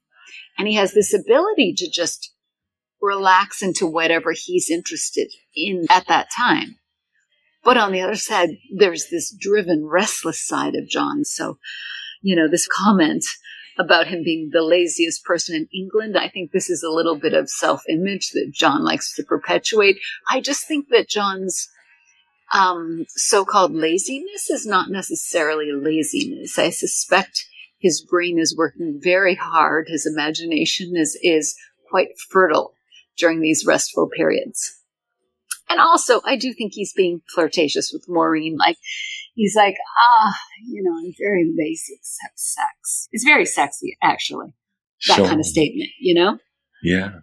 and 0.57 0.67
he 0.67 0.75
has 0.75 0.93
this 0.93 1.13
ability 1.13 1.73
to 1.77 1.89
just 1.89 2.33
relax 3.01 3.61
into 3.61 3.85
whatever 3.85 4.33
he's 4.35 4.69
interested 4.69 5.29
in 5.55 5.85
at 5.89 6.07
that 6.07 6.27
time. 6.35 6.77
But 7.63 7.77
on 7.77 7.91
the 7.91 8.01
other 8.01 8.15
side, 8.15 8.49
there's 8.75 9.09
this 9.09 9.35
driven, 9.37 9.85
restless 9.85 10.45
side 10.45 10.75
of 10.75 10.87
John. 10.87 11.25
So, 11.25 11.57
you 12.21 12.35
know, 12.35 12.47
this 12.49 12.67
comment 12.67 13.25
about 13.77 14.07
him 14.07 14.23
being 14.23 14.49
the 14.51 14.63
laziest 14.63 15.23
person 15.23 15.55
in 15.55 15.67
England, 15.73 16.17
I 16.17 16.29
think 16.29 16.51
this 16.51 16.69
is 16.69 16.81
a 16.81 16.89
little 16.89 17.17
bit 17.17 17.33
of 17.33 17.49
self 17.49 17.83
image 17.89 18.31
that 18.31 18.51
John 18.53 18.83
likes 18.83 19.13
to 19.15 19.23
perpetuate. 19.23 19.97
I 20.29 20.41
just 20.41 20.67
think 20.67 20.87
that 20.89 21.09
John's 21.09 21.67
um, 22.53 23.05
so 23.09 23.45
called 23.45 23.73
laziness 23.73 24.49
is 24.49 24.65
not 24.65 24.89
necessarily 24.89 25.71
laziness. 25.73 26.57
I 26.57 26.69
suspect 26.69 27.45
his 27.79 28.01
brain 28.01 28.39
is 28.39 28.55
working 28.57 29.00
very 29.01 29.36
hard. 29.36 29.88
His 29.88 30.05
imagination 30.05 30.93
is, 30.96 31.17
is 31.22 31.55
quite 31.89 32.10
fertile 32.29 32.74
during 33.17 33.41
these 33.41 33.65
restful 33.65 34.10
periods. 34.15 34.74
And 35.69 35.79
also, 35.79 36.22
I 36.25 36.38
do 36.38 36.53
think 36.53 36.74
he's 36.74 36.93
being 36.93 37.22
flirtatious 37.34 37.91
with 37.91 38.05
Maureen. 38.07 38.55
Like, 38.57 38.77
he's 39.35 39.55
like, 39.55 39.75
ah, 40.01 40.33
you 40.66 40.81
know, 40.81 40.98
I'm 40.98 41.13
very 41.20 41.46
lazy 41.57 41.96
except 42.00 42.40
sex. 42.40 43.09
It's 43.11 43.25
very 43.25 43.46
sexy, 43.46 43.98
actually, 44.01 44.53
that 45.07 45.16
Sure. 45.18 45.27
kind 45.27 45.40
of 45.40 45.46
statement, 45.46 45.90
you 46.00 46.13
know? 46.16 46.37
Yeah. 46.83 47.20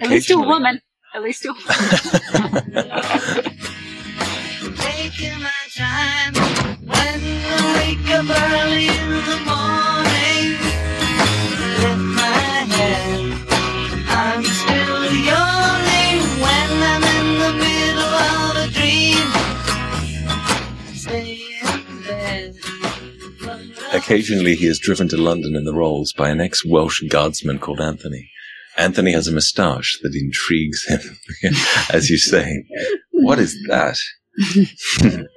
At 0.00 0.08
least 0.08 0.28
to 0.28 0.34
a 0.34 0.46
woman. 0.46 0.80
At 1.14 1.22
least 1.22 1.42
to 1.42 1.50
a 1.50 1.52
woman. 1.52 3.00
Occasionally, 24.08 24.56
he 24.56 24.66
is 24.66 24.78
driven 24.78 25.06
to 25.08 25.18
London 25.18 25.54
in 25.54 25.64
the 25.64 25.74
rolls 25.74 26.14
by 26.14 26.30
an 26.30 26.40
ex-Welsh 26.40 27.02
guardsman 27.10 27.58
called 27.58 27.78
Anthony. 27.78 28.30
Anthony 28.78 29.12
has 29.12 29.28
a 29.28 29.32
moustache 29.32 29.98
that 30.00 30.14
intrigues 30.14 30.82
him, 30.86 31.18
as 31.92 32.08
you 32.08 32.16
say. 32.16 32.64
What 33.10 33.38
is 33.38 33.54
that? 33.68 33.98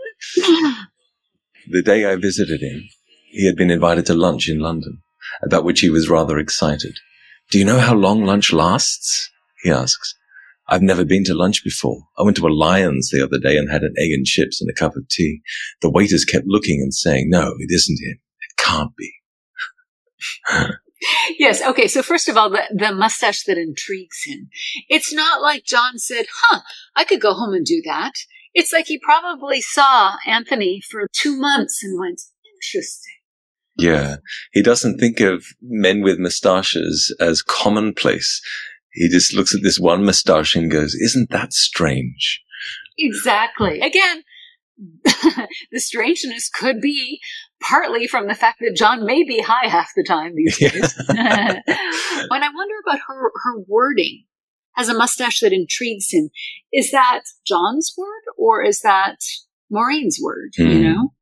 the 1.68 1.82
day 1.84 2.06
I 2.10 2.16
visited 2.16 2.62
him, 2.62 2.88
he 3.32 3.46
had 3.46 3.58
been 3.58 3.72
invited 3.72 4.06
to 4.06 4.14
lunch 4.14 4.48
in 4.48 4.60
London, 4.60 5.02
about 5.44 5.66
which 5.66 5.82
he 5.82 5.90
was 5.90 6.08
rather 6.08 6.38
excited. 6.38 6.98
Do 7.50 7.60
you 7.60 7.66
know 7.66 7.80
how 7.80 7.94
long 7.94 8.24
lunch 8.24 8.54
lasts? 8.54 9.30
He 9.64 9.70
asks. 9.70 10.16
I've 10.70 10.82
never 10.82 11.04
been 11.04 11.26
to 11.26 11.34
lunch 11.34 11.62
before. 11.66 12.04
I 12.18 12.24
went 12.24 12.38
to 12.38 12.48
a 12.48 12.56
Lyons 12.56 13.10
the 13.10 13.22
other 13.22 13.38
day 13.38 13.58
and 13.58 13.70
had 13.70 13.82
an 13.82 13.96
egg 13.98 14.12
and 14.12 14.26
chips 14.26 14.62
and 14.62 14.70
a 14.70 14.74
cup 14.74 14.96
of 14.96 15.10
tea. 15.10 15.42
The 15.82 15.92
waiters 15.92 16.24
kept 16.24 16.48
looking 16.48 16.80
and 16.80 16.94
saying, 16.94 17.30
no, 17.30 17.56
it 17.60 17.68
isn't 17.70 18.00
him. 18.02 18.20
Can't 18.62 18.96
be. 18.96 19.12
yes. 21.40 21.62
Okay. 21.62 21.88
So 21.88 22.02
first 22.02 22.30
of 22.30 22.38
all, 22.38 22.50
the, 22.50 22.64
the 22.72 22.94
mustache 22.94 23.44
that 23.44 23.58
intrigues 23.58 24.24
him. 24.26 24.50
It's 24.90 25.14
not 25.14 25.42
like 25.42 25.66
John 25.66 25.98
said, 25.98 26.26
huh, 26.34 26.62
I 26.96 27.04
could 27.04 27.22
go 27.22 27.34
home 27.34 27.54
and 27.54 27.66
do 27.66 27.82
that. 27.86 28.14
It's 28.54 28.74
like 28.74 28.88
he 28.88 29.00
probably 29.00 29.62
saw 29.62 30.16
Anthony 30.28 30.82
for 30.90 31.08
two 31.14 31.38
months 31.38 31.82
and 31.84 32.00
went, 32.00 32.22
interesting. 32.56 33.14
Yeah. 33.78 34.18
He 34.52 34.62
doesn't 34.62 35.00
think 35.00 35.22
of 35.22 35.46
men 35.62 36.02
with 36.02 36.20
moustaches 36.20 37.16
as 37.20 37.42
commonplace. 37.42 38.42
He 38.94 39.08
just 39.08 39.34
looks 39.34 39.56
at 39.56 39.64
this 39.64 39.80
one 39.80 40.04
moustache 40.04 40.56
and 40.56 40.70
goes, 40.70 40.94
isn't 40.94 41.30
that 41.32 41.54
strange? 41.54 42.42
Exactly. 42.98 43.80
Again, 43.80 44.24
the 45.72 45.80
strangeness 45.80 46.50
could 46.50 46.82
be 46.82 47.20
partly 47.62 48.08
from 48.08 48.28
the 48.28 48.36
fact 48.36 48.60
that 48.62 48.76
John 48.76 49.06
may 49.06 49.24
be 49.24 49.42
high 49.42 49.68
half 49.68 49.90
the 49.96 50.04
time 50.04 50.34
these 50.36 50.58
days. 50.58 50.94
when 51.08 51.18
I 52.44 52.50
wonder 52.54 52.76
about 52.86 53.00
her, 53.08 53.32
her 53.44 53.60
wording, 53.68 54.24
has 54.76 54.90
a 54.90 54.94
mustache 54.98 55.40
that 55.42 55.54
intrigues 55.54 56.08
him. 56.12 56.30
Is 56.72 56.92
that 56.92 57.22
John's 57.46 57.94
word 57.98 58.24
or 58.38 58.64
is 58.64 58.80
that 58.82 59.18
Maureen's 59.70 60.18
word? 60.22 60.52
You 60.58 60.66
Hmm. 60.78 60.84
know, 60.84 61.14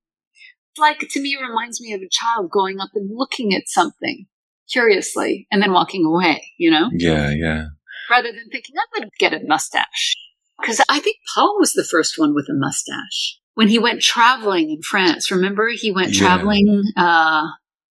like 0.78 1.00
to 1.00 1.22
me, 1.22 1.36
it 1.40 1.44
reminds 1.46 1.82
me 1.82 1.94
of 1.94 2.02
a 2.02 2.10
child 2.10 2.52
going 2.52 2.80
up 2.80 2.90
and 2.96 3.10
looking 3.12 3.54
at 3.54 3.64
something 3.68 4.28
curiously 4.72 5.48
and 5.52 5.62
then 5.62 5.74
walking 5.74 6.06
away. 6.06 6.52
You 6.58 6.72
know, 6.72 6.90
Yeah, 6.94 7.32
yeah. 7.32 7.66
rather 8.10 8.32
than 8.32 8.50
thinking 8.52 8.76
I'm 8.80 9.02
going 9.02 9.10
to 9.10 9.16
get 9.20 9.34
a 9.34 9.46
mustache. 9.46 10.16
Because 10.62 10.82
I 10.90 11.00
think 11.00 11.16
Paul 11.34 11.56
was 11.58 11.72
the 11.74 11.86
first 11.90 12.16
one 12.18 12.36
with 12.36 12.48
a 12.50 12.54
mustache 12.54 13.40
when 13.60 13.68
he 13.68 13.78
went 13.78 14.02
traveling 14.02 14.70
in 14.70 14.82
France. 14.82 15.30
Remember, 15.32 15.68
he 15.76 15.92
went 15.92 16.14
Yeah. 16.14 16.20
traveling, 16.20 16.82
uh, 16.96 17.44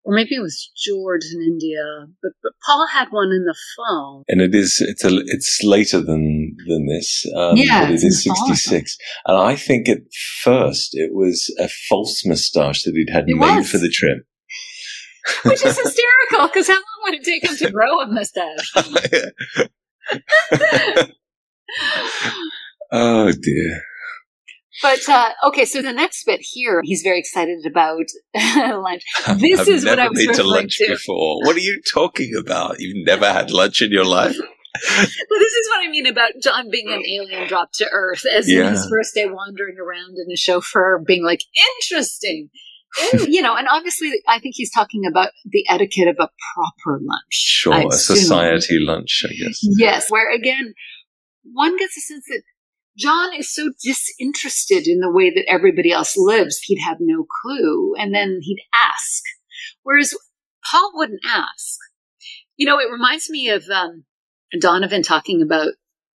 or 0.02 0.12
maybe 0.12 0.34
it 0.34 0.42
was 0.42 0.72
George 0.76 1.22
in 1.32 1.40
India, 1.40 1.84
but, 2.20 2.32
but 2.42 2.50
Paul 2.66 2.88
had 2.88 3.06
one 3.12 3.30
in 3.30 3.44
the 3.44 3.54
fall. 3.76 4.24
And 4.26 4.40
it 4.40 4.56
is, 4.56 4.84
it's 4.84 5.04
a, 5.04 5.16
it's 5.26 5.60
later 5.62 6.00
than, 6.00 6.56
than 6.66 6.88
this. 6.88 7.24
Um, 7.36 7.56
Yeah, 7.56 7.84
it 7.88 8.02
is 8.02 8.24
66. 8.24 8.96
Fall. 9.24 9.36
And 9.36 9.50
I 9.50 9.54
think 9.54 9.88
at 9.88 9.98
first 10.42 10.94
it 10.94 11.14
was 11.14 11.48
a 11.60 11.68
false 11.88 12.26
moustache 12.26 12.82
that 12.82 12.94
he'd 12.96 13.10
had 13.12 13.28
It 13.28 13.36
made 13.36 13.58
was. 13.58 13.70
for 13.70 13.78
the 13.78 13.88
trip. 13.88 14.26
Which 15.44 15.64
is 15.64 15.78
hysterical 15.80 16.48
because 16.48 16.66
how 16.66 16.74
long 16.74 16.82
would 17.04 17.14
it 17.14 17.22
take 17.24 17.44
him 17.48 17.56
to 17.58 17.70
grow 17.70 18.00
a 18.00 18.08
mustache? 18.08 18.72
oh 22.90 23.30
dear. 23.30 23.82
But 24.82 25.08
uh, 25.08 25.30
okay, 25.48 25.64
so 25.64 25.80
the 25.80 25.92
next 25.92 26.24
bit 26.24 26.40
here, 26.42 26.80
he's 26.84 27.02
very 27.02 27.18
excited 27.20 27.64
about 27.66 28.04
lunch. 28.34 29.02
This 29.38 29.60
I've 29.60 29.68
is 29.68 29.84
what 29.84 29.98
I 30.00 30.08
was 30.08 30.18
been 30.26 30.34
to 30.34 30.42
lunch 30.42 30.78
to. 30.78 30.88
before. 30.88 31.38
What 31.44 31.54
are 31.56 31.60
you 31.60 31.80
talking 31.92 32.32
about? 32.38 32.76
You've 32.80 33.06
never 33.06 33.32
had 33.32 33.50
lunch 33.50 33.80
in 33.82 33.90
your 33.92 34.04
life? 34.04 34.36
Well, 34.74 35.38
this 35.38 35.52
is 35.52 35.68
what 35.68 35.86
I 35.86 35.90
mean 35.90 36.06
about 36.06 36.30
John 36.42 36.70
being 36.70 36.88
an 36.88 37.02
alien 37.06 37.46
dropped 37.46 37.74
to 37.74 37.88
Earth, 37.92 38.24
as 38.24 38.50
Yeah. 38.50 38.70
his 38.70 38.88
first 38.88 39.14
day 39.14 39.26
wandering 39.26 39.76
around 39.78 40.16
in 40.16 40.32
a 40.32 40.36
chauffeur 40.36 40.98
being 41.06 41.22
like, 41.22 41.42
interesting. 41.78 42.48
you 43.28 43.42
know, 43.42 43.54
and 43.54 43.68
obviously, 43.68 44.12
I 44.26 44.38
think 44.38 44.54
he's 44.56 44.72
talking 44.72 45.02
about 45.06 45.28
the 45.44 45.66
etiquette 45.68 46.08
of 46.08 46.16
a 46.18 46.28
proper 46.54 46.98
lunch. 47.02 47.32
Sure, 47.32 47.86
a 47.88 47.92
society 47.92 48.78
lunch, 48.80 49.26
I 49.28 49.34
guess. 49.34 49.58
Yes, 49.62 50.10
where 50.10 50.34
again, 50.34 50.72
one 51.52 51.76
gets 51.76 51.96
a 51.98 52.00
sense 52.00 52.24
that 52.28 52.42
John 52.96 53.34
is 53.34 53.52
so 53.52 53.70
disinterested 53.82 54.86
in 54.86 55.00
the 55.00 55.10
way 55.10 55.30
that 55.30 55.48
everybody 55.48 55.92
else 55.92 56.14
lives, 56.16 56.58
he'd 56.62 56.82
have 56.86 56.98
no 57.00 57.24
clue. 57.42 57.94
And 57.98 58.14
then 58.14 58.38
he'd 58.42 58.62
ask. 58.74 59.22
Whereas 59.82 60.14
Paul 60.70 60.92
wouldn't 60.94 61.22
ask. 61.26 61.78
You 62.56 62.66
know, 62.66 62.78
it 62.78 62.90
reminds 62.92 63.30
me 63.30 63.48
of 63.48 63.64
um, 63.72 64.04
Donovan 64.60 65.02
talking 65.02 65.42
about 65.42 65.72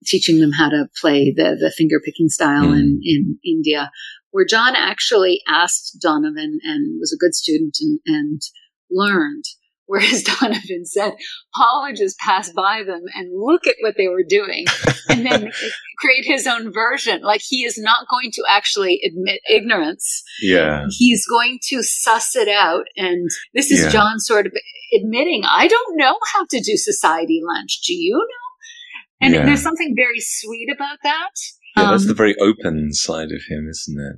teaching 0.05 0.41
them 0.41 0.53
how 0.53 0.69
to 0.69 0.89
play 1.01 1.33
the, 1.35 1.57
the 1.59 1.73
finger 1.77 2.01
picking 2.05 2.29
style 2.29 2.67
Mm. 2.67 2.75
in, 2.75 3.01
in 3.05 3.39
India, 3.45 3.91
where 4.33 4.45
John 4.45 4.75
actually 4.77 5.41
asked 5.49 5.99
Donovan 6.03 6.59
and 6.63 6.99
was 7.01 7.13
a 7.13 7.19
good 7.19 7.35
student 7.35 7.77
and, 7.81 8.01
and 8.07 8.41
learned. 8.91 9.45
Whereas 9.87 10.23
Donovan 10.41 10.85
said 10.87 11.13
Paul 11.55 11.85
would 11.87 11.97
just 11.97 12.19
pass 12.19 12.51
by 12.53 12.83
them 12.85 13.03
and 13.15 13.31
look 13.35 13.67
at 13.67 13.77
what 13.81 13.95
they 13.97 14.09
were 14.09 14.25
doing 14.27 14.65
and 15.09 15.27
then 15.27 15.53
create 15.99 16.25
his 16.25 16.47
own 16.47 16.73
version. 16.73 17.21
Like 17.23 17.43
he 17.47 17.65
is 17.65 17.77
not 17.79 18.07
going 18.11 18.31
to 18.33 18.43
actually 18.49 19.01
admit 19.05 19.41
ignorance. 19.49 20.23
Yeah. 20.41 20.87
He's 20.91 21.27
going 21.27 21.59
to 21.69 21.83
suss 21.83 22.35
it 22.35 22.49
out. 22.49 22.85
And 22.97 23.29
this 23.53 23.71
is 23.71 23.85
Yeah. 23.85 23.91
John 23.91 24.21
sort 24.21 24.47
of 24.47 24.53
admitting, 24.99 25.43
I 25.47 25.69
don't 25.69 25.97
know 25.99 26.17
how 26.33 26.47
to 26.51 26.61
do 26.61 26.77
society 26.77 27.41
lunch. 27.45 27.81
Do 27.87 27.93
you 27.93 28.17
know? 28.17 29.27
And 29.27 29.35
Yeah. 29.35 29.47
there's 29.47 29.63
something 29.63 29.95
very 29.97 30.21
sweet 30.21 30.69
about 30.75 30.99
that. 31.03 31.31
Yeah, 31.77 31.91
that's 31.91 32.03
Um, 32.05 32.09
the 32.09 32.15
very 32.15 32.37
open 32.39 32.93
side 32.93 33.33
of 33.33 33.43
him, 33.49 33.69
isn't 33.69 33.99
it? 34.01 34.17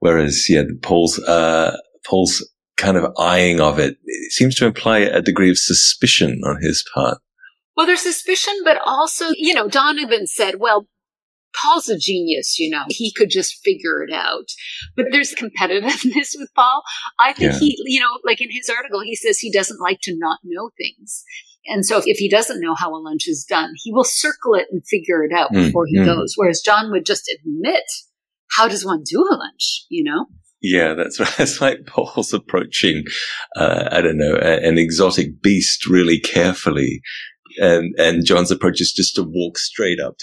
Whereas, 0.00 0.46
yeah, 0.48 0.64
Paul's, 0.82 1.18
uh, 1.20 1.76
Paul's 2.04 2.46
kind 2.78 2.96
of 2.96 3.12
eyeing 3.18 3.60
of 3.60 3.78
it, 3.78 3.98
it 4.04 4.32
seems 4.32 4.54
to 4.56 4.66
imply 4.66 4.98
a 5.00 5.20
degree 5.20 5.50
of 5.50 5.58
suspicion 5.58 6.40
on 6.44 6.62
his 6.62 6.84
part. 6.94 7.18
Well, 7.76 7.86
there's 7.86 8.00
suspicion, 8.00 8.54
but 8.64 8.78
also, 8.84 9.26
you 9.36 9.54
know, 9.54 9.68
Donovan 9.68 10.26
said, 10.26 10.54
well, 10.58 10.88
Paul's 11.54 11.88
a 11.88 11.98
genius, 11.98 12.58
you 12.58 12.70
know, 12.70 12.84
he 12.88 13.12
could 13.12 13.30
just 13.30 13.62
figure 13.64 14.02
it 14.02 14.12
out. 14.12 14.48
But 14.96 15.06
there's 15.10 15.34
competitiveness 15.34 16.34
with 16.38 16.50
Paul. 16.54 16.82
I 17.18 17.32
think 17.32 17.52
Yeah. 17.52 17.58
he, 17.58 17.76
you 17.86 18.00
know, 18.00 18.18
like 18.24 18.40
in 18.40 18.50
his 18.50 18.68
article, 18.68 19.00
he 19.02 19.16
says 19.16 19.38
he 19.38 19.50
doesn't 19.52 19.80
like 19.80 20.00
to 20.02 20.16
not 20.16 20.38
know 20.44 20.70
things. 20.76 21.24
And 21.66 21.84
so 21.84 22.00
if 22.04 22.18
he 22.18 22.28
doesn't 22.28 22.60
know 22.60 22.74
how 22.74 22.94
a 22.94 23.00
lunch 23.00 23.26
is 23.26 23.44
done, 23.48 23.72
he 23.76 23.92
will 23.92 24.04
circle 24.04 24.54
it 24.54 24.66
and 24.70 24.82
figure 24.86 25.22
it 25.22 25.32
out 25.32 25.50
Mm, 25.52 25.66
before 25.66 25.86
he 25.86 25.98
mm. 25.98 26.04
goes. 26.04 26.34
Whereas 26.36 26.60
John 26.60 26.90
would 26.90 27.04
just 27.06 27.30
admit, 27.40 27.84
how 28.50 28.68
does 28.68 28.84
one 28.84 29.02
do 29.04 29.20
a 29.20 29.34
lunch, 29.36 29.84
you 29.88 30.04
know? 30.04 30.26
Yeah, 30.60 30.94
that's 30.94 31.20
right. 31.20 31.40
It's 31.40 31.60
like 31.60 31.86
Paul's 31.86 32.32
approaching, 32.32 33.04
uh, 33.56 33.88
I 33.92 34.00
don't 34.00 34.18
know, 34.18 34.34
a, 34.40 34.66
an 34.66 34.78
exotic 34.78 35.40
beast 35.42 35.86
really 35.86 36.18
carefully. 36.18 37.00
And, 37.60 37.94
and 37.98 38.24
John's 38.26 38.50
approach 38.50 38.80
is 38.80 38.92
just 38.92 39.14
to 39.16 39.24
walk 39.26 39.58
straight 39.58 39.98
up 39.98 40.14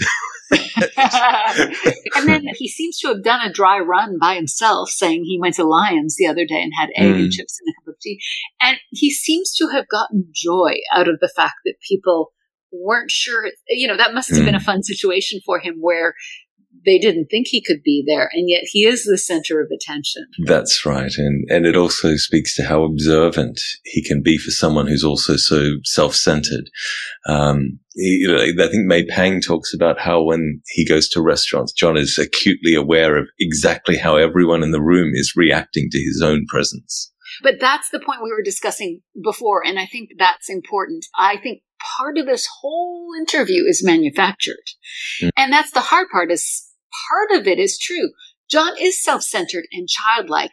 and 0.52 2.28
then 2.28 2.44
he 2.56 2.68
seems 2.68 3.00
to 3.00 3.08
have 3.08 3.24
done 3.24 3.42
a 3.42 3.52
dry 3.52 3.80
run 3.80 4.18
by 4.20 4.36
himself, 4.36 4.90
saying 4.90 5.24
he 5.24 5.40
went 5.40 5.56
to 5.56 5.64
Lyons 5.64 6.16
the 6.18 6.28
other 6.28 6.46
day 6.46 6.62
and 6.62 6.72
had 6.78 6.90
egg 6.96 7.08
and 7.16 7.26
Mm. 7.26 7.32
chips 7.32 7.58
and 7.60 7.74
a 7.74 7.82
cup 7.82 7.94
of 7.94 8.00
tea. 8.00 8.20
And 8.62 8.78
he 8.92 9.12
seems 9.12 9.54
to 9.56 9.68
have 9.70 9.88
gotten 9.88 10.28
joy 10.34 10.74
out 10.94 11.08
of 11.08 11.20
the 11.20 11.32
fact 11.36 11.56
that 11.66 11.76
people 11.88 12.32
weren't 12.72 13.10
sure. 13.12 13.48
You 13.70 13.88
know, 13.88 13.98
that 13.98 14.14
must 14.14 14.30
have 14.36 14.46
been 14.46 14.56
a 14.56 14.60
fun 14.60 14.84
situation 14.84 15.40
for 15.46 15.60
him 15.60 15.78
where 15.80 16.14
they 16.86 17.00
didn't 17.00 17.28
think 17.28 17.48
he 17.48 17.64
could 17.64 17.82
be 17.84 18.04
there, 18.08 18.30
and 18.34 18.50
yet 18.50 18.64
he 18.66 18.86
is 18.86 19.04
the 19.04 19.18
center 19.18 19.60
of 19.60 19.70
attention. 19.74 20.26
That's 20.46 20.86
right. 20.86 21.12
And, 21.18 21.46
and 21.50 21.66
it 21.66 21.76
also 21.76 22.16
speaks 22.16 22.56
to 22.56 22.64
how 22.64 22.84
observant 22.84 23.60
he 23.84 24.04
can 24.04 24.22
be 24.22 24.38
for 24.38 24.52
someone 24.52 24.88
who's 24.88 25.04
also 25.04 25.36
so 25.36 25.78
self-centered. 25.84 26.70
Um, 27.28 27.80
you 27.96 28.28
know, 28.28 28.42
I 28.42 28.68
think 28.70 28.86
May 28.86 29.06
Pang 29.06 29.42
talks 29.42 29.74
about 29.74 30.00
how 30.00 30.22
when 30.22 30.62
he 30.68 30.86
goes 30.86 31.08
to 31.10 31.22
restaurants, 31.22 31.72
John 31.72 31.98
is 31.98 32.18
acutely 32.18 32.76
aware 32.76 33.18
of 33.18 33.28
exactly 33.40 33.98
how 33.98 34.18
everyone 34.18 34.64
in 34.64 34.72
the 34.72 34.82
room 34.82 35.12
is 35.14 35.34
reacting 35.36 35.90
to 35.92 35.98
his 35.98 36.22
own 36.24 36.46
presence. 36.48 37.12
But 37.42 37.60
that's 37.60 37.90
the 37.90 38.00
point 38.00 38.24
we 38.24 38.32
were 38.32 38.44
discussing 38.44 39.02
before, 39.22 39.66
and 39.66 39.80
I 39.80 39.86
think 39.86 40.12
that's 40.18 40.50
important. 40.50 41.06
I 41.18 41.38
think 41.38 41.62
part 42.00 42.18
of 42.18 42.26
this 42.26 42.48
whole 42.62 43.10
interview 43.20 43.64
is 43.66 43.84
manufactured. 43.84 44.64
Mm. 45.22 45.30
And 45.38 45.54
that's 45.54 45.72
the 45.72 45.82
hard 45.82 46.08
part 46.12 46.32
is 46.32 46.65
part 47.10 47.40
of 47.40 47.48
it 47.48 47.60
is 47.60 47.78
true. 47.78 48.12
John 48.50 48.74
is 48.80 49.04
self-centered 49.04 49.66
and 49.72 49.88
childlike, 49.88 50.52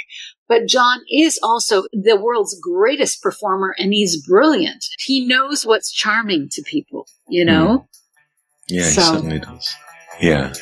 but 0.49 0.67
John 0.67 1.01
is 1.11 1.39
also 1.43 1.85
the 1.93 2.17
world's 2.17 2.59
greatest 2.59 3.23
performer 3.23 3.75
and 3.79 3.93
he's 3.93 4.27
brilliant. 4.27 4.85
He 4.99 5.27
knows 5.27 5.67
what's 5.67 5.93
charming 5.93 6.49
to 6.53 6.63
people, 6.63 7.07
you 7.29 7.45
know? 7.45 7.79
Mm. 7.79 7.87
Yeah, 8.69 8.85
he 8.85 8.91
certainly 8.91 9.39
does. 9.41 9.75
Yeah. 10.21 10.53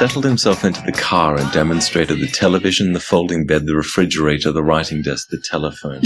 Settled 0.00 0.24
himself 0.24 0.64
into 0.64 0.80
the 0.86 0.92
car 0.92 1.36
and 1.38 1.52
demonstrated 1.52 2.20
the 2.20 2.26
television, 2.26 2.94
the 2.94 3.00
folding 3.00 3.44
bed, 3.44 3.66
the 3.66 3.74
refrigerator, 3.74 4.50
the 4.50 4.62
writing 4.62 5.02
desk, 5.02 5.28
the 5.30 5.38
telephone. 5.44 6.00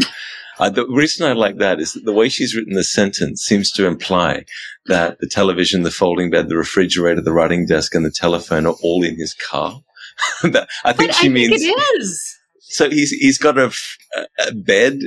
Uh, 0.58 0.68
the 0.68 0.84
reason 0.88 1.24
I 1.24 1.32
like 1.32 1.58
that 1.58 1.78
is 1.78 1.92
that 1.92 2.04
the 2.04 2.12
way 2.12 2.28
she's 2.28 2.56
written 2.56 2.74
the 2.74 2.82
sentence 2.82 3.42
seems 3.42 3.70
to 3.72 3.86
imply 3.86 4.46
that 4.86 5.18
the 5.20 5.28
television, 5.28 5.84
the 5.84 5.92
folding 5.92 6.28
bed, 6.28 6.48
the 6.48 6.56
refrigerator, 6.56 7.20
the 7.20 7.32
writing 7.32 7.66
desk, 7.66 7.94
and 7.94 8.04
the 8.04 8.10
telephone 8.10 8.66
are 8.66 8.74
all 8.82 9.04
in 9.04 9.14
his 9.16 9.32
car. 9.34 9.80
That- 10.42 10.68
I 10.84 10.92
think 10.92 11.10
But 11.10 11.16
she 11.16 11.26
I 11.26 11.30
means 11.30 11.50
think 11.50 11.62
it 11.78 12.00
is. 12.02 12.36
so. 12.62 12.90
He's 12.90 13.10
he's 13.10 13.38
got 13.38 13.56
a, 13.58 13.66
f- 13.66 13.96
a- 14.16 14.48
a 14.48 14.54
bed 14.54 14.98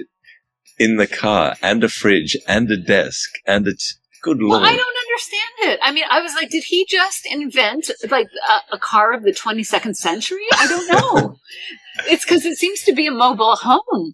in 0.80 0.96
the 0.96 1.08
car 1.08 1.56
and 1.62 1.84
a 1.84 1.90
fridge 1.90 2.38
and 2.48 2.72
a 2.72 2.78
desk 2.78 3.30
and 3.46 3.68
a 3.68 3.72
t- 3.74 3.80
good 4.24 4.38
Well, 4.40 4.60
lord. 4.60 4.64
I 4.64 4.76
don't 4.78 4.96
understand 5.18 5.74
it. 5.74 5.80
I 5.82 5.92
mean, 5.92 6.06
I 6.10 6.22
was 6.22 6.34
like, 6.36 6.50
did 6.50 6.64
he 6.64 6.86
just 6.86 7.26
invent 7.26 7.90
like 8.10 8.28
a, 8.50 8.76
a 8.76 8.80
car 8.80 9.14
of 9.14 9.24
the 9.24 9.32
22nd 9.32 9.96
century? 9.96 10.46
I 10.54 10.68
don't 10.68 10.88
know. 10.92 11.36
it's 12.08 12.24
because 12.24 12.46
it 12.46 12.58
seems 12.58 12.84
to 12.84 12.94
be 12.94 13.08
a 13.08 13.12
mobile 13.12 13.56
home. 13.56 14.14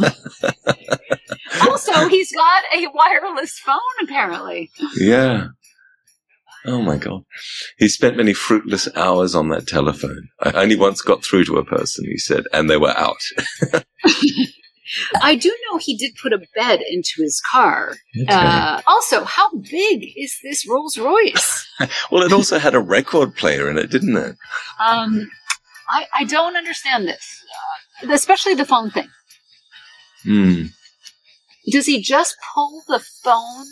also, 1.62 2.08
he's 2.08 2.32
got 2.32 2.64
a 2.74 2.88
wireless 2.92 3.58
phone, 3.58 3.78
apparently. 4.02 4.70
Yeah. 4.96 5.48
Oh 6.66 6.82
my 6.82 6.98
God. 6.98 7.22
He 7.78 7.88
spent 7.88 8.18
many 8.18 8.34
fruitless 8.34 8.88
hours 8.94 9.34
on 9.34 9.48
that 9.48 9.66
telephone. 9.66 10.28
I 10.42 10.52
only 10.62 10.76
once 10.76 11.00
got 11.00 11.24
through 11.24 11.44
to 11.46 11.56
a 11.56 11.64
person, 11.64 12.04
he 12.04 12.18
said, 12.18 12.44
and 12.52 12.68
they 12.68 12.76
were 12.76 12.90
out. 12.90 13.16
I 15.22 15.34
do 15.36 15.54
know 15.66 15.78
he 15.78 15.96
did 15.96 16.16
put 16.20 16.32
a 16.32 16.40
bed 16.54 16.80
into 16.88 17.22
his 17.22 17.40
car. 17.52 17.94
Uh, 18.28 18.80
also, 18.86 19.24
how 19.24 19.50
big 19.52 20.12
is 20.16 20.38
this 20.42 20.68
Rolls 20.68 20.98
Royce? 20.98 21.68
well, 22.10 22.22
it 22.22 22.32
also 22.32 22.58
had 22.58 22.74
a 22.74 22.80
record 22.80 23.36
player 23.36 23.70
in 23.70 23.78
it, 23.78 23.90
didn't 23.90 24.16
it? 24.16 24.36
Um, 24.78 25.30
I, 25.88 26.06
I 26.14 26.24
don't 26.24 26.56
understand 26.56 27.06
this, 27.06 27.44
uh, 28.02 28.12
especially 28.12 28.54
the 28.54 28.66
phone 28.66 28.90
thing. 28.90 29.08
Hmm. 30.22 30.62
Does 31.70 31.86
he 31.86 32.00
just 32.00 32.36
pull 32.54 32.82
the 32.88 33.00
phone 33.22 33.66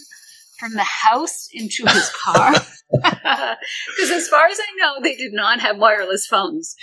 from 0.59 0.75
the 0.75 0.85
house 0.85 1.49
into 1.53 1.87
his 1.87 2.11
car? 2.11 2.55
Because 2.91 4.11
as 4.11 4.29
far 4.29 4.47
as 4.47 4.59
I 4.59 4.77
know, 4.79 5.03
they 5.03 5.15
did 5.15 5.33
not 5.33 5.61
have 5.61 5.79
wireless 5.79 6.27
phones 6.27 6.75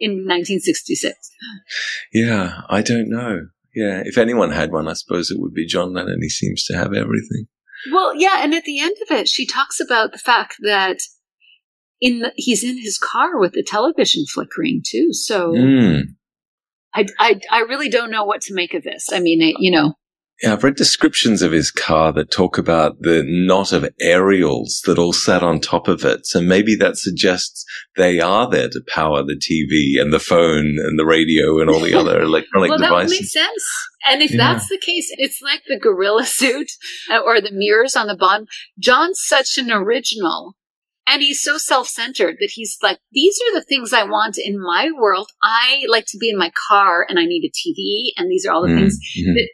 in 0.00 0.26
1966. 0.26 1.30
Yeah, 2.12 2.62
I 2.68 2.82
don't 2.82 3.08
know. 3.08 3.48
Yeah, 3.74 4.02
if 4.04 4.18
anyone 4.18 4.50
had 4.50 4.70
one, 4.70 4.88
I 4.88 4.92
suppose 4.92 5.30
it 5.30 5.40
would 5.40 5.54
be 5.54 5.66
John 5.66 5.94
Lennon. 5.94 6.18
He 6.20 6.28
seems 6.28 6.64
to 6.64 6.76
have 6.76 6.92
everything. 6.92 7.46
Well, 7.90 8.14
yeah, 8.14 8.38
and 8.42 8.54
at 8.54 8.64
the 8.64 8.80
end 8.80 8.96
of 9.02 9.16
it, 9.16 9.28
she 9.28 9.46
talks 9.46 9.80
about 9.80 10.12
the 10.12 10.18
fact 10.18 10.56
that 10.62 10.98
in 12.00 12.20
the, 12.20 12.32
he's 12.36 12.62
in 12.62 12.80
his 12.80 12.98
car 12.98 13.38
with 13.38 13.52
the 13.52 13.62
television 13.62 14.24
flickering 14.26 14.82
too. 14.86 15.08
So 15.12 15.54
Hmm. 15.56 16.00
I, 16.94 17.06
I, 17.18 17.40
I 17.50 17.60
really 17.60 17.88
don't 17.88 18.10
know 18.10 18.24
what 18.24 18.42
to 18.42 18.54
make 18.54 18.74
of 18.74 18.82
this. 18.82 19.08
I 19.12 19.20
mean, 19.20 19.40
it, 19.40 19.56
you 19.58 19.70
know, 19.70 19.94
Yeah, 20.42 20.54
I've 20.54 20.64
read 20.64 20.74
descriptions 20.74 21.40
of 21.40 21.52
his 21.52 21.70
car 21.70 22.12
that 22.14 22.32
talk 22.32 22.58
about 22.58 23.00
the 23.00 23.22
knot 23.24 23.72
of 23.72 23.88
aerials 24.00 24.82
that 24.86 24.98
all 24.98 25.12
sat 25.12 25.42
on 25.42 25.60
top 25.60 25.86
of 25.86 26.04
it. 26.04 26.26
So 26.26 26.40
maybe 26.40 26.74
that 26.76 26.96
suggests 26.96 27.64
they 27.96 28.18
are 28.20 28.50
there 28.50 28.68
to 28.68 28.80
power 28.88 29.22
the 29.22 29.36
TV 29.40 30.00
and 30.02 30.12
the 30.12 30.18
phone 30.18 30.76
and 30.78 30.98
the 30.98 31.06
radio 31.06 31.60
and 31.60 31.70
all 31.70 31.80
the 31.80 31.94
other 31.98 32.20
electronic 32.22 32.70
well, 32.70 32.78
that 32.80 32.90
would 32.90 33.02
devices. 33.02 33.20
make 33.20 33.28
sense. 33.44 33.64
And 34.10 34.20
if 34.20 34.32
Yeah. 34.32 34.38
that's 34.38 34.68
the 34.68 34.78
case, 34.84 35.08
it's 35.16 35.40
like 35.42 35.62
the 35.68 35.78
gorilla 35.78 36.24
suit 36.26 36.70
uh, 37.10 37.18
or 37.18 37.40
the 37.40 37.52
mirrors 37.52 37.94
on 37.94 38.08
the 38.08 38.16
bottom. 38.16 38.46
John's 38.80 39.20
such 39.22 39.58
an 39.58 39.70
original 39.70 40.56
And 41.06 41.20
he's 41.20 41.42
so 41.42 41.58
self 41.58 41.88
centered 41.88 42.36
that 42.38 42.50
he's 42.54 42.78
like, 42.80 42.98
these 43.10 43.36
are 43.42 43.54
the 43.58 43.64
things 43.64 43.92
I 43.92 44.04
want 44.04 44.38
in 44.38 44.56
my 44.62 44.90
world. 44.96 45.28
I 45.42 45.82
like 45.88 46.04
to 46.08 46.18
be 46.18 46.30
in 46.30 46.38
my 46.38 46.52
car 46.68 47.04
and 47.08 47.18
I 47.18 47.24
need 47.24 47.44
a 47.44 47.50
TV. 47.50 48.12
And 48.16 48.30
these 48.30 48.46
are 48.46 48.52
all 48.52 48.62
the 48.62 48.68
Mm, 48.68 48.78
things 48.78 48.98
that 49.34 49.48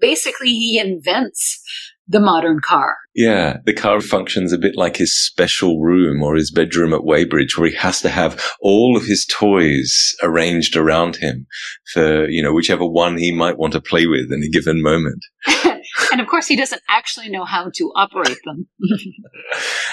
basically 0.00 0.48
he 0.48 0.78
invents 0.78 1.62
the 2.08 2.20
modern 2.20 2.60
car. 2.60 2.96
Yeah, 3.14 3.58
the 3.64 3.72
car 3.72 4.00
functions 4.00 4.52
a 4.52 4.58
bit 4.58 4.76
like 4.76 4.96
his 4.96 5.16
special 5.16 5.80
room 5.80 6.22
or 6.22 6.36
his 6.36 6.52
bedroom 6.52 6.92
at 6.92 7.04
Weybridge, 7.04 7.58
where 7.58 7.68
he 7.68 7.76
has 7.76 8.00
to 8.02 8.08
have 8.08 8.40
all 8.60 8.96
of 8.96 9.06
his 9.06 9.26
toys 9.26 10.14
arranged 10.22 10.76
around 10.76 11.16
him 11.16 11.46
for, 11.92 12.28
you 12.28 12.42
know, 12.42 12.52
whichever 12.52 12.86
one 12.86 13.18
he 13.18 13.32
might 13.32 13.58
want 13.58 13.72
to 13.72 13.80
play 13.80 14.06
with 14.06 14.30
in 14.30 14.42
a 14.42 14.48
given 14.48 14.82
moment. 14.82 15.24
and 16.12 16.20
of 16.20 16.26
course, 16.26 16.46
he 16.46 16.56
doesn't 16.56 16.82
actually 16.88 17.28
know 17.28 17.44
how 17.44 17.70
to 17.74 17.92
operate 17.94 18.38
them. 18.44 18.66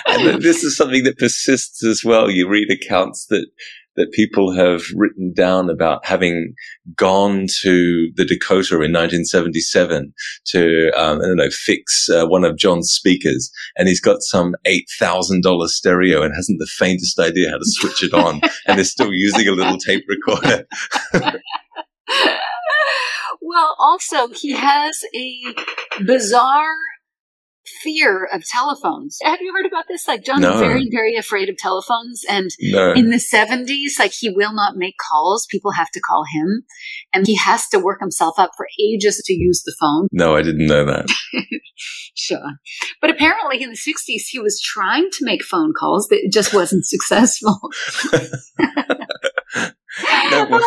And 0.08 0.42
this 0.42 0.64
is 0.64 0.76
something 0.76 1.04
that 1.04 1.18
persists 1.18 1.84
as 1.84 2.04
well. 2.04 2.30
You 2.30 2.48
read 2.48 2.70
accounts 2.70 3.26
that 3.28 3.48
that 3.96 4.12
people 4.12 4.54
have 4.54 4.82
written 4.96 5.34
down 5.34 5.70
about 5.70 6.06
having 6.06 6.54
gone 6.96 7.46
to 7.62 8.12
the 8.16 8.26
Dakota 8.26 8.76
in 8.76 8.92
1977 8.92 10.14
to, 10.48 10.92
um, 10.98 11.22
I 11.22 11.26
don't 11.26 11.38
know, 11.38 11.50
fix 11.50 12.10
uh, 12.10 12.26
one 12.26 12.44
of 12.44 12.58
John's 12.58 12.92
speakers, 12.92 13.52
and 13.78 13.88
he's 13.88 14.02
got 14.02 14.22
some 14.22 14.56
eight 14.66 14.88
thousand 15.00 15.44
dollar 15.44 15.68
stereo 15.68 16.24
and 16.24 16.34
hasn't 16.36 16.60
the 16.60 16.70
faintest 16.78 17.20
idea 17.20 17.52
how 17.52 17.58
to 17.58 17.66
switch 17.66 18.04
it 18.04 18.14
on, 18.14 18.42
and 18.68 18.80
is 18.80 18.92
still 18.92 19.14
using 19.14 19.48
a 19.48 19.52
little 19.52 19.78
tape 19.78 20.06
recorder. 20.08 20.66
well, 23.42 23.76
also, 23.80 24.28
he 24.30 24.52
has 24.54 25.04
a 25.16 25.56
bizarre 26.06 26.76
fear 27.84 28.26
of 28.32 28.44
telephones. 28.46 29.18
Have 29.24 29.40
you 29.42 29.54
heard 29.56 29.66
about 29.66 29.86
this? 29.88 30.08
Like, 30.08 30.24
John's 30.24 30.42
No. 30.42 30.58
very, 30.60 30.88
very 30.92 31.16
afraid 31.16 31.50
of 31.50 31.58
telephones. 31.58 32.24
And 32.30 32.50
No, 32.60 32.92
in 32.94 33.10
the 33.10 33.18
70s, 33.18 34.00
like, 34.00 34.14
he 34.18 34.30
will 34.30 34.54
not 34.54 34.76
make 34.76 34.96
calls. 34.98 35.46
People 35.50 35.72
have 35.72 35.90
to 35.92 36.02
call 36.02 36.24
him. 36.34 36.64
And 37.14 37.26
he 37.28 37.36
has 37.38 37.68
to 37.70 37.80
work 37.80 38.00
himself 38.02 38.38
up 38.38 38.52
for 38.58 38.68
ages 38.80 39.22
to 39.26 39.34
use 39.34 39.64
the 39.66 39.76
phone. 39.80 40.08
no, 40.12 40.36
I 40.36 40.42
didn't 40.42 40.68
know 40.68 40.86
that. 40.86 41.08
Sure. 42.16 42.52
But 43.02 43.10
apparently 43.10 43.64
in 43.64 43.72
the 43.72 43.76
60s, 43.76 44.28
he 44.30 44.38
was 44.40 44.62
trying 44.62 45.10
to 45.14 45.26
make 45.26 45.44
phone 45.44 45.74
calls, 45.78 46.08
but 46.08 46.20
it 46.20 46.32
just 46.32 46.54
wasn't 46.54 46.86
successful. 46.86 47.60
No, 50.32 50.60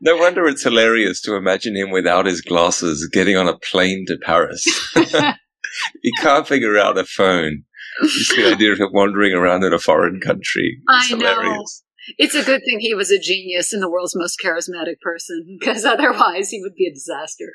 No 0.00 0.16
wonder 0.16 0.46
it's 0.46 0.62
hilarious 0.62 1.20
to 1.22 1.34
imagine 1.36 1.76
him 1.76 1.90
without 1.90 2.24
his 2.26 2.40
glasses 2.40 3.08
getting 3.12 3.36
on 3.36 3.48
a 3.48 3.58
plane 3.58 4.04
to 4.08 4.16
Paris. 4.22 4.64
he 6.02 6.12
can't 6.20 6.46
figure 6.46 6.78
out 6.78 6.98
a 6.98 7.04
phone. 7.04 7.64
Just 8.02 8.36
the 8.36 8.52
idea 8.52 8.72
of 8.72 8.78
him 8.78 8.90
wandering 8.92 9.32
around 9.32 9.64
in 9.64 9.72
a 9.72 9.78
foreign 9.78 10.20
country. 10.20 10.78
It's 10.88 11.12
I 11.12 11.16
know. 11.16 11.64
It's 12.18 12.34
a 12.34 12.44
good 12.44 12.62
thing 12.64 12.80
he 12.80 12.94
was 12.94 13.10
a 13.10 13.18
genius 13.18 13.72
and 13.72 13.82
the 13.82 13.90
world's 13.90 14.16
most 14.16 14.38
charismatic 14.42 15.00
person, 15.02 15.58
because 15.60 15.84
otherwise 15.84 16.50
he 16.50 16.60
would 16.62 16.74
be 16.74 16.86
a 16.86 16.94
disaster. 16.94 17.52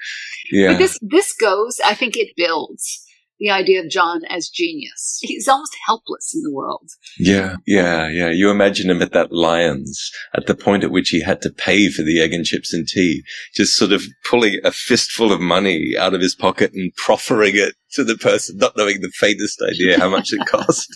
Yeah. 0.51 0.73
But 0.73 0.77
this 0.79 0.99
this 1.01 1.33
goes, 1.33 1.79
I 1.85 1.93
think 1.93 2.15
it 2.15 2.33
builds 2.35 3.04
the 3.45 3.51
idea 3.51 3.79
of 3.79 3.89
John 3.89 4.21
as 4.27 4.49
genius. 4.49 5.19
He's 5.21 5.47
almost 5.47 5.75
helpless 5.86 6.34
in 6.34 6.41
the 6.41 6.51
world. 6.51 6.89
yeah, 7.19 7.58
yeah, 7.67 8.08
yeah. 8.08 8.31
You 8.31 8.49
imagine 8.49 8.89
him 8.89 9.03
at 9.03 9.13
that 9.13 9.31
Lyons 9.31 10.12
at 10.36 10.47
the 10.47 10.55
point 10.55 10.84
at 10.84 10.89
which 10.89 11.10
he 11.10 11.21
had 11.21 11.41
to 11.43 11.51
pay 11.51 11.89
for 11.89 12.01
the 12.01 12.19
egg 12.21 12.34
and 12.34 12.43
chips 12.43 12.73
and 12.73 12.88
tea, 12.88 13.23
just 13.53 13.75
sort 13.75 13.91
of 13.91 14.03
pulling 14.27 14.60
a 14.63 14.71
fistful 14.71 15.31
of 15.31 15.39
money 15.39 15.93
out 15.97 16.15
of 16.15 16.21
his 16.21 16.34
pocket 16.34 16.71
and 16.73 16.91
proffering 16.95 17.55
it 17.55 17.75
to 17.91 18.03
the 18.03 18.17
person, 18.17 18.58
not 18.58 18.75
knowing 18.75 19.01
the 19.01 19.12
faintest 19.13 19.62
idea 19.62 19.99
how 19.99 20.10
much 20.10 20.34
it 20.34 20.45
cost. 20.47 20.88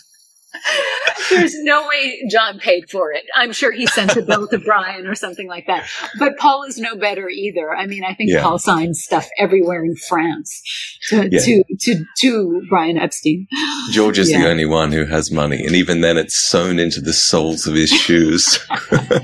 There's 1.30 1.54
no 1.62 1.86
way 1.86 2.22
John 2.30 2.58
paid 2.58 2.90
for 2.90 3.12
it. 3.12 3.24
I'm 3.36 3.52
sure 3.52 3.70
he 3.70 3.86
sent 3.86 4.16
a 4.16 4.22
bill 4.22 4.48
to 4.48 4.58
Brian 4.58 5.06
or 5.06 5.14
something 5.14 5.46
like 5.46 5.66
that. 5.68 5.88
But 6.18 6.36
Paul 6.38 6.64
is 6.64 6.78
no 6.78 6.96
better 6.96 7.28
either. 7.28 7.70
I 7.72 7.86
mean, 7.86 8.02
I 8.04 8.14
think 8.14 8.30
Yeah. 8.30 8.42
Paul 8.42 8.58
signs 8.58 9.00
stuff 9.02 9.28
everywhere 9.38 9.84
in 9.84 9.94
France 10.08 10.60
to 11.08 11.28
Yeah. 11.30 11.38
to, 11.40 11.64
to 11.80 12.04
to 12.20 12.62
Brian 12.68 12.98
Epstein. 12.98 13.46
George 13.92 14.18
is 14.18 14.30
Yeah. 14.30 14.40
the 14.42 14.48
only 14.50 14.66
one 14.66 14.90
who 14.92 15.04
has 15.06 15.30
money, 15.30 15.64
and 15.64 15.76
even 15.76 16.00
then 16.00 16.16
it's 16.18 16.36
sewn 16.36 16.78
into 16.80 17.00
the 17.00 17.12
soles 17.12 17.66
of 17.66 17.74
his 17.74 17.90
shoes. 17.90 18.58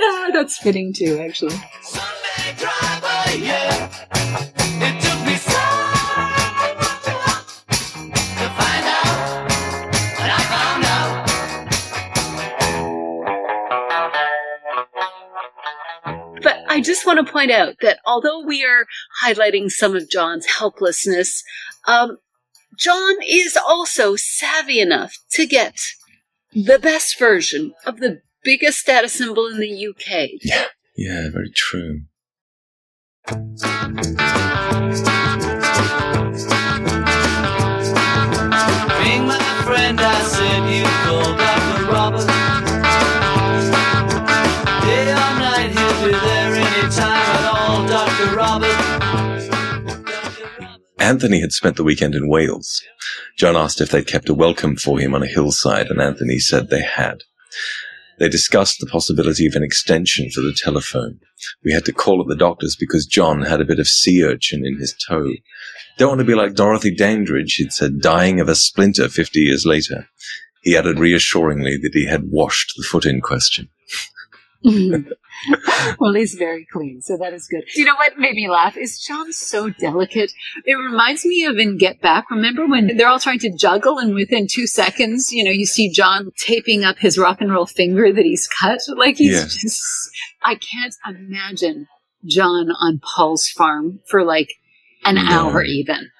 Ah, 0.00 0.30
That's 0.32 0.56
fitting 0.56 0.94
too, 0.94 1.18
actually. 1.20 1.54
I 16.78 16.80
just 16.80 17.04
want 17.04 17.18
to 17.26 17.32
point 17.32 17.50
out 17.50 17.74
that 17.80 17.98
although 18.06 18.40
we 18.40 18.64
are 18.64 18.86
highlighting 19.20 19.68
some 19.68 19.96
of 19.96 20.08
John's 20.08 20.46
helplessness, 20.46 21.42
um, 21.88 22.18
John 22.78 23.16
is 23.26 23.56
also 23.56 24.14
savvy 24.14 24.78
enough 24.78 25.16
to 25.32 25.44
get 25.44 25.76
the 26.52 26.78
best 26.78 27.18
version 27.18 27.74
of 27.84 27.98
the 27.98 28.22
biggest 28.44 28.78
status 28.78 29.14
symbol 29.14 29.48
in 29.48 29.58
the 29.58 29.88
UK. 29.88 30.28
yeah, 30.96 31.30
very 31.32 31.50
true. 31.50 32.02
Anthony 51.08 51.40
had 51.40 51.52
spent 51.52 51.76
the 51.76 51.84
weekend 51.84 52.14
in 52.14 52.28
Wales. 52.28 52.82
John 53.38 53.56
asked 53.56 53.80
if 53.80 53.88
they'd 53.88 54.06
kept 54.06 54.28
a 54.28 54.34
welcome 54.34 54.76
for 54.76 54.98
him 54.98 55.14
on 55.14 55.22
a 55.22 55.26
hillside, 55.26 55.86
and 55.86 56.02
Anthony 56.02 56.38
said 56.38 56.68
they 56.68 56.82
had. 56.82 57.22
They 58.18 58.28
discussed 58.28 58.78
the 58.78 58.86
possibility 58.86 59.46
of 59.46 59.54
an 59.54 59.62
extension 59.62 60.28
for 60.28 60.42
the 60.42 60.52
telephone. 60.52 61.20
We 61.64 61.72
had 61.72 61.86
to 61.86 61.94
call 61.94 62.20
at 62.20 62.28
the 62.28 62.36
doctor's 62.36 62.76
because 62.76 63.06
John 63.06 63.40
had 63.40 63.58
a 63.58 63.64
bit 63.64 63.78
of 63.78 63.88
sea 63.88 64.22
urchin 64.22 64.66
in 64.66 64.78
his 64.78 64.94
toe. 65.08 65.32
Don't 65.96 66.10
want 66.10 66.18
to 66.18 66.26
be 66.26 66.34
like 66.34 66.54
Dorothy 66.54 66.94
Dandridge, 66.94 67.54
he'd 67.54 67.72
said, 67.72 68.02
dying 68.02 68.38
of 68.38 68.50
a 68.50 68.54
splinter 68.54 69.08
50 69.08 69.40
years 69.40 69.64
later. 69.64 70.10
He 70.60 70.76
added 70.76 70.98
reassuringly 70.98 71.78
that 71.78 71.94
he 71.94 72.04
had 72.04 72.24
washed 72.30 72.74
the 72.76 72.82
foot 72.82 73.06
in 73.06 73.22
question. 73.22 73.70
well, 75.98 76.14
he's 76.14 76.34
very 76.34 76.66
clean, 76.72 77.00
so 77.00 77.16
that 77.16 77.32
is 77.32 77.46
good. 77.48 77.64
You 77.74 77.84
know 77.84 77.94
what 77.96 78.18
made 78.18 78.34
me 78.34 78.48
laugh 78.48 78.76
is 78.76 78.98
John's 79.00 79.36
so 79.38 79.70
delicate. 79.70 80.32
It 80.64 80.74
reminds 80.74 81.24
me 81.24 81.44
of 81.44 81.56
in 81.58 81.76
Get 81.78 82.00
Back. 82.00 82.30
Remember 82.30 82.66
when 82.66 82.96
they're 82.96 83.08
all 83.08 83.18
trying 83.20 83.38
to 83.40 83.50
juggle, 83.56 83.98
and 83.98 84.14
within 84.14 84.46
two 84.50 84.66
seconds, 84.66 85.32
you 85.32 85.44
know, 85.44 85.50
you 85.50 85.66
see 85.66 85.90
John 85.90 86.30
taping 86.38 86.84
up 86.84 86.98
his 86.98 87.18
rock 87.18 87.40
and 87.40 87.50
roll 87.52 87.66
finger 87.66 88.12
that 88.12 88.24
he's 88.24 88.46
cut. 88.48 88.80
Like 88.96 89.16
he's 89.16 89.32
Yeah. 89.34 89.44
just. 89.44 90.10
I 90.42 90.54
can't 90.56 90.94
imagine 91.08 91.86
John 92.26 92.70
on 92.80 93.00
Paul's 93.00 93.48
farm 93.48 94.00
for 94.08 94.24
like 94.24 94.52
an 95.04 95.16
No. 95.16 95.22
hour, 95.30 95.62
even. 95.62 96.10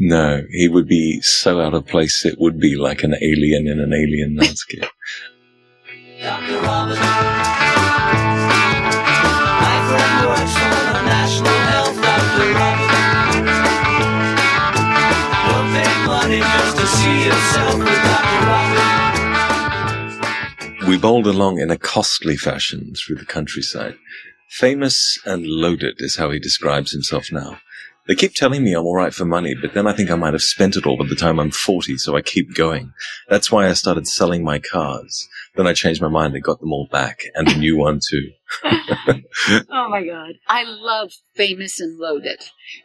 No, 0.00 0.42
he 0.50 0.68
would 0.68 0.86
be 0.86 1.20
so 1.22 1.60
out 1.60 1.74
of 1.74 1.86
place 1.86 2.24
it 2.24 2.36
would 2.38 2.60
be 2.60 2.76
like 2.76 3.02
an 3.02 3.14
alien 3.20 3.66
in 3.66 3.80
an 3.80 3.92
alien 3.92 4.36
landscape. 4.36 4.84
We 20.86 20.96
bowled 20.96 21.26
along 21.26 21.60
in 21.60 21.70
a 21.70 21.76
costly 21.76 22.36
fashion 22.36 22.94
through 22.94 23.16
the 23.16 23.24
countryside. 23.24 23.96
Famous 24.48 25.18
and 25.24 25.46
loaded 25.46 25.96
is 25.98 26.16
how 26.16 26.30
he 26.30 26.38
describes 26.38 26.92
himself 26.92 27.30
now. 27.30 27.58
They 28.08 28.14
keep 28.14 28.34
telling 28.34 28.64
me 28.64 28.72
I'm 28.72 28.86
alright 28.86 29.12
for 29.12 29.26
money, 29.26 29.54
but 29.54 29.74
then 29.74 29.86
I 29.86 29.92
think 29.92 30.10
I 30.10 30.16
might 30.16 30.32
have 30.32 30.42
spent 30.42 30.76
it 30.76 30.86
all 30.86 30.96
by 30.96 31.06
the 31.06 31.14
time 31.14 31.38
I'm 31.38 31.50
40, 31.50 31.98
so 31.98 32.16
I 32.16 32.22
keep 32.22 32.54
going. 32.54 32.92
That's 33.28 33.52
why 33.52 33.68
I 33.68 33.74
started 33.74 34.08
selling 34.08 34.42
my 34.42 34.58
cars. 34.58 35.28
Then 35.56 35.66
I 35.66 35.74
changed 35.74 36.00
my 36.00 36.08
mind 36.08 36.34
and 36.34 36.42
got 36.42 36.60
them 36.60 36.72
all 36.72 36.88
back, 36.90 37.20
and 37.34 37.46
a 37.48 37.58
new 37.58 37.76
one 37.76 38.00
too. 38.00 38.30
Oh 39.70 39.88
my 39.88 40.04
god. 40.04 40.34
I 40.48 40.64
love 40.64 41.12
famous 41.34 41.80
and 41.80 41.98
loaded. 41.98 42.40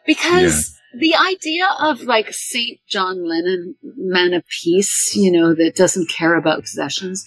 Because 0.05 0.77
the 0.93 1.15
idea 1.15 1.67
of 1.79 2.01
like 2.01 2.33
Saint 2.33 2.79
John 2.88 3.27
Lennon, 3.27 3.75
man 3.81 4.33
of 4.33 4.43
peace, 4.63 5.15
you 5.15 5.31
know, 5.31 5.53
that 5.55 5.75
doesn't 5.75 6.09
care 6.09 6.36
about 6.36 6.62
possessions, 6.62 7.25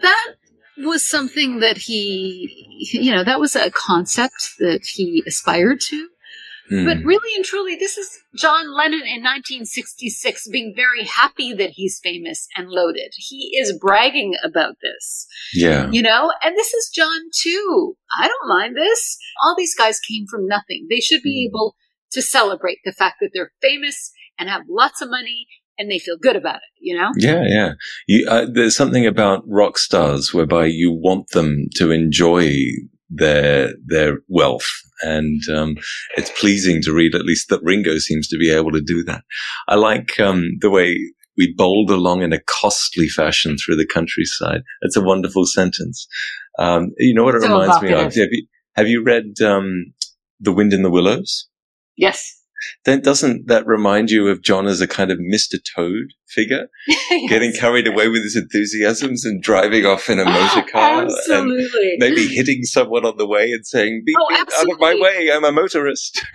that 0.00 0.34
was 0.78 1.06
something 1.06 1.60
that 1.60 1.78
he, 1.78 2.90
you 2.92 3.12
know, 3.12 3.24
that 3.24 3.40
was 3.40 3.56
a 3.56 3.70
concept 3.70 4.54
that 4.58 4.80
he 4.84 5.22
aspired 5.26 5.80
to. 5.88 6.08
Mm. 6.70 6.86
But 6.86 7.04
really 7.04 7.34
and 7.36 7.44
truly, 7.44 7.76
this 7.76 7.98
is 7.98 8.10
John 8.36 8.74
Lennon 8.74 9.00
in 9.00 9.22
1966 9.22 10.48
being 10.48 10.72
very 10.74 11.04
happy 11.04 11.52
that 11.52 11.70
he's 11.70 12.00
famous 12.02 12.48
and 12.56 12.68
loaded. 12.68 13.12
He 13.16 13.56
is 13.58 13.76
bragging 13.78 14.34
about 14.42 14.76
this, 14.82 15.26
yeah. 15.52 15.90
you 15.90 16.02
know? 16.02 16.32
And 16.42 16.56
this 16.56 16.72
is 16.72 16.90
John 16.94 17.20
too. 17.34 17.96
I 18.18 18.26
don't 18.28 18.48
mind 18.48 18.76
this. 18.76 19.18
All 19.42 19.54
these 19.56 19.74
guys 19.74 20.00
came 20.00 20.24
from 20.30 20.46
nothing. 20.46 20.86
They 20.88 21.00
should 21.00 21.22
be 21.22 21.44
Mm. 21.44 21.48
able 21.50 21.76
to 22.12 22.22
celebrate 22.22 22.78
the 22.84 22.92
fact 22.92 23.16
that 23.20 23.30
they're 23.34 23.52
famous 23.60 24.12
and 24.38 24.48
have 24.48 24.62
lots 24.68 25.02
of 25.02 25.10
money 25.10 25.46
and 25.78 25.90
they 25.90 25.98
feel 25.98 26.16
good 26.16 26.36
about 26.36 26.56
it, 26.56 26.62
you 26.80 26.96
know? 26.96 27.10
Yeah, 27.16 27.42
yeah. 27.46 27.72
You, 28.06 28.26
uh, 28.28 28.46
there's 28.50 28.76
something 28.76 29.06
about 29.06 29.42
rock 29.46 29.76
stars 29.78 30.32
whereby 30.32 30.66
you 30.66 30.92
want 30.92 31.30
them 31.30 31.66
to 31.76 31.90
enjoy 31.90 32.52
their 33.10 33.72
their 33.84 34.20
wealth, 34.28 34.68
and 35.02 35.40
um, 35.52 35.76
it's 36.16 36.30
pleasing 36.38 36.82
to 36.82 36.92
read 36.92 37.14
at 37.14 37.24
least 37.24 37.48
that 37.48 37.62
Ringo 37.62 37.98
seems 37.98 38.28
to 38.28 38.38
be 38.38 38.50
able 38.50 38.72
to 38.72 38.80
do 38.80 39.02
that. 39.04 39.22
I 39.68 39.74
like 39.74 40.18
um, 40.20 40.44
the 40.60 40.70
way 40.70 40.98
we 41.36 41.54
bowled 41.56 41.90
along 41.90 42.22
in 42.22 42.32
a 42.32 42.40
costly 42.46 43.08
fashion 43.08 43.56
through 43.56 43.76
the 43.76 43.86
countryside. 43.86 44.62
It's 44.82 44.96
a 44.96 45.02
wonderful 45.02 45.46
sentence. 45.46 46.06
Um, 46.58 46.92
you 46.98 47.14
know 47.14 47.24
what 47.24 47.34
it 47.34 47.42
So 47.42 47.48
reminds 47.48 47.82
me 47.82 47.92
of? 47.92 48.14
Have 48.14 48.16
you, 48.16 48.46
have 48.76 48.88
you 48.88 49.02
read 49.02 49.40
um, 49.44 49.92
The 50.40 50.52
Wind 50.52 50.72
in 50.72 50.82
the 50.82 50.90
Willows? 50.90 51.48
Yes. 51.96 52.40
Then 52.84 53.00
doesn't 53.00 53.46
that 53.48 53.66
remind 53.66 54.10
you 54.10 54.28
of 54.28 54.42
John 54.42 54.66
as 54.66 54.80
a 54.80 54.86
kind 54.86 55.10
of 55.10 55.18
Mr. 55.18 55.56
Toad 55.74 56.12
figure? 56.28 56.68
getting 57.28 57.52
carried 57.52 57.86
away 57.86 58.08
with 58.08 58.22
his 58.22 58.36
enthusiasms 58.36 59.24
and 59.24 59.42
driving 59.42 59.86
off 59.86 60.10
in 60.10 60.18
a 60.18 60.24
motor 60.24 60.66
car 60.72 61.06
and 61.28 61.68
maybe 61.98 62.26
hitting 62.26 62.64
someone 62.64 63.04
on 63.04 63.16
the 63.16 63.26
way 63.26 63.50
and 63.52 63.66
saying, 63.66 64.02
"Beep, 64.04 64.16
Oh, 64.20 64.28
beep, 64.28 64.48
out 64.58 64.72
of 64.72 64.80
my 64.80 64.94
way, 64.94 65.30
I'm 65.32 65.44
a 65.44 65.52
motorist." 65.52 66.24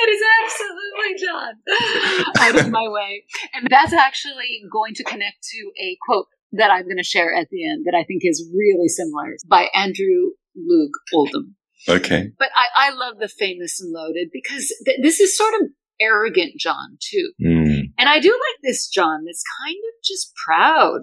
That 0.00 0.08
is 0.08 0.20
absolutely 0.42 1.26
John. 1.26 2.34
Out 2.38 2.66
of 2.66 2.72
my 2.72 2.88
way. 2.88 3.24
And 3.54 3.68
that's 3.70 3.92
actually 3.92 4.62
going 4.72 4.94
to 4.94 5.04
connect 5.04 5.42
to 5.42 5.70
a 5.80 5.96
quote 6.06 6.26
that 6.52 6.70
I'm 6.70 6.84
going 6.84 6.96
to 6.96 7.04
share 7.04 7.34
at 7.34 7.48
the 7.50 7.68
end 7.68 7.84
that 7.84 7.94
I 7.94 8.04
think 8.04 8.22
is 8.24 8.48
really 8.54 8.88
similar 8.88 9.36
by 9.48 9.68
Andrew 9.74 10.32
Loog 10.56 10.90
Oldham. 11.12 11.56
Okay. 11.88 12.30
But 12.38 12.48
I, 12.56 12.88
I 12.88 12.90
love 12.90 13.18
the 13.18 13.28
famous 13.28 13.80
and 13.80 13.92
loaded 13.92 14.28
because 14.32 14.72
th- 14.84 14.98
this 15.02 15.20
is 15.20 15.36
sort 15.36 15.54
of 15.60 15.68
arrogant 16.00 16.52
John, 16.58 16.98
too. 17.00 17.32
Mm, 17.42 17.92
And 17.98 18.08
I 18.08 18.20
do 18.20 18.30
like 18.30 18.62
this 18.62 18.88
John 18.88 19.24
that's 19.24 19.44
kind 19.64 19.76
of 19.76 20.04
just 20.04 20.32
proud 20.46 21.02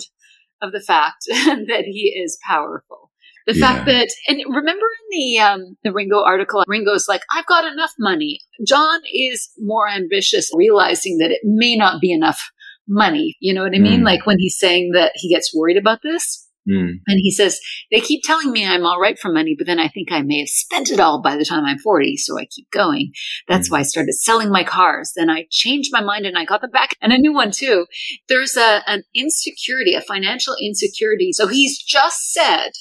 of 0.62 0.72
the 0.72 0.82
fact 0.82 1.26
that 1.30 1.84
he 1.86 2.14
is 2.24 2.38
powerful. 2.48 3.12
The 3.46 3.54
fact 3.54 3.86
that, 3.86 4.10
and 4.28 4.42
remember 4.50 4.86
in 4.86 5.18
the 5.18 5.40
um, 5.40 5.78
the 5.82 5.94
Ringo 5.94 6.22
article, 6.22 6.66
Ringo's 6.68 7.08
like, 7.08 7.22
"I've 7.34 7.46
got 7.46 7.64
enough 7.64 7.94
money." 7.98 8.42
John 8.68 9.00
is 9.14 9.50
more 9.58 9.88
ambitious, 9.88 10.52
realizing 10.54 11.20
that 11.20 11.32
it 11.32 11.40
may 11.46 11.78
not 11.78 12.02
be 12.02 12.12
enough 12.12 12.52
money. 12.90 13.38
You 13.40 13.54
know 13.54 13.64
what 13.64 13.74
I 13.74 13.80
mean? 13.80 14.02
Mm. 14.02 14.06
Like 14.06 14.26
when 14.26 14.38
he's 14.38 14.60
saying 14.60 14.92
that 14.96 15.14
he 15.16 15.34
gets 15.34 15.56
worried 15.56 15.78
about 15.78 16.00
this, 16.04 16.46
mm, 16.68 16.90
and 17.08 17.20
he 17.22 17.32
says, 17.32 17.60
"They 17.92 18.00
keep 18.00 18.22
telling 18.24 18.52
me 18.52 18.66
I'm 18.66 18.86
all 18.86 19.00
right 19.00 19.18
for 19.18 19.32
money, 19.32 19.56
but 19.58 19.68
then 19.68 19.80
I 19.80 19.88
think 19.88 20.12
I 20.12 20.22
may 20.22 20.40
have 20.40 20.50
spent 20.50 20.90
it 20.90 21.00
all 21.00 21.22
by 21.22 21.36
the 21.38 21.46
time 21.46 21.66
I'm 21.66 21.80
40, 21.80 22.18
so 22.18 22.38
I 22.38 22.46
keep 22.46 22.70
going. 22.72 23.12
That's 23.48 23.70
Mm. 23.70 23.72
why 23.72 23.80
I 23.80 23.84
started 23.84 24.14
selling 24.14 24.50
my 24.52 24.64
cars. 24.64 25.12
Then 25.16 25.30
I 25.30 25.48
changed 25.50 25.90
my 25.94 26.02
mind 26.02 26.26
and 26.26 26.38
I 26.38 26.46
got 26.46 26.62
them 26.62 26.72
back, 26.72 26.96
and 27.02 27.14
a 27.14 27.18
new 27.18 27.34
one 27.34 27.52
too. 27.52 27.86
There's 28.28 28.58
a 28.58 28.82
an 28.88 29.04
insecurity, 29.16 29.94
a 29.94 30.02
financial 30.02 30.56
insecurity. 30.62 31.32
So 31.34 31.48
he's 31.48 31.82
just 31.82 32.34
said 32.34 32.72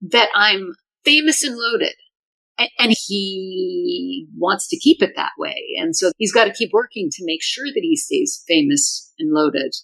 that 0.00 0.28
I'm 0.34 0.74
famous 1.04 1.42
and 1.44 1.56
loaded." 1.56 1.94
And 2.80 2.92
he 3.06 4.26
wants 4.36 4.66
to 4.68 4.76
keep 4.76 5.00
it 5.00 5.12
that 5.14 5.30
way. 5.38 5.62
And 5.78 5.94
so 5.94 6.10
he's 6.18 6.32
got 6.32 6.46
to 6.46 6.52
keep 6.52 6.70
working 6.72 7.08
to 7.12 7.24
make 7.24 7.40
sure 7.40 7.66
that 7.66 7.80
he 7.82 7.94
stays 7.94 8.42
famous 8.48 9.12
and 9.16 9.30
loaded. 9.32 9.76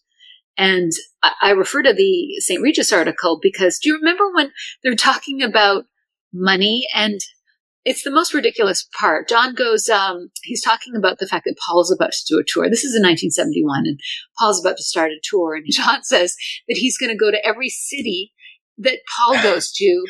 And 0.57 0.93
I, 1.23 1.33
I 1.43 1.51
refer 1.51 1.83
to 1.83 1.93
the 1.93 2.37
St. 2.39 2.63
Regis 2.63 2.93
article 2.93 3.39
because 3.43 3.79
do 3.79 3.89
you 3.89 3.97
remember 3.97 4.25
when 4.33 4.53
they're 4.83 4.95
talking 4.95 5.43
about 5.43 5.85
money 6.33 6.87
and 6.95 7.21
it's 7.85 8.03
the 8.03 8.11
most 8.11 8.33
ridiculous 8.33 8.89
part. 8.99 9.29
John 9.29 9.55
goes, 9.55 9.89
um, 9.89 10.31
he's 10.43 10.63
talking 10.63 10.97
about 10.97 11.19
the 11.19 11.27
fact 11.27 11.45
that 11.45 11.59
Paul's 11.67 11.93
about 11.93 12.13
to 12.13 12.25
do 12.27 12.39
a 12.39 12.45
tour. 12.47 12.69
This 12.71 12.83
is 12.85 12.95
in 12.97 13.03
1971 13.03 13.83
and 13.87 14.01
Paul's 14.39 14.65
about 14.65 14.79
to 14.79 14.83
start 14.83 15.11
a 15.11 15.21
tour. 15.23 15.55
And 15.55 15.67
John 15.71 16.03
says 16.03 16.35
that 16.69 16.79
he's 16.79 16.97
going 16.97 17.11
to 17.11 17.17
go 17.17 17.31
to 17.31 17.47
every 17.47 17.69
city 17.69 18.33
that 18.79 18.99
Paul 19.17 19.35
goes 19.43 19.71
to 19.73 20.05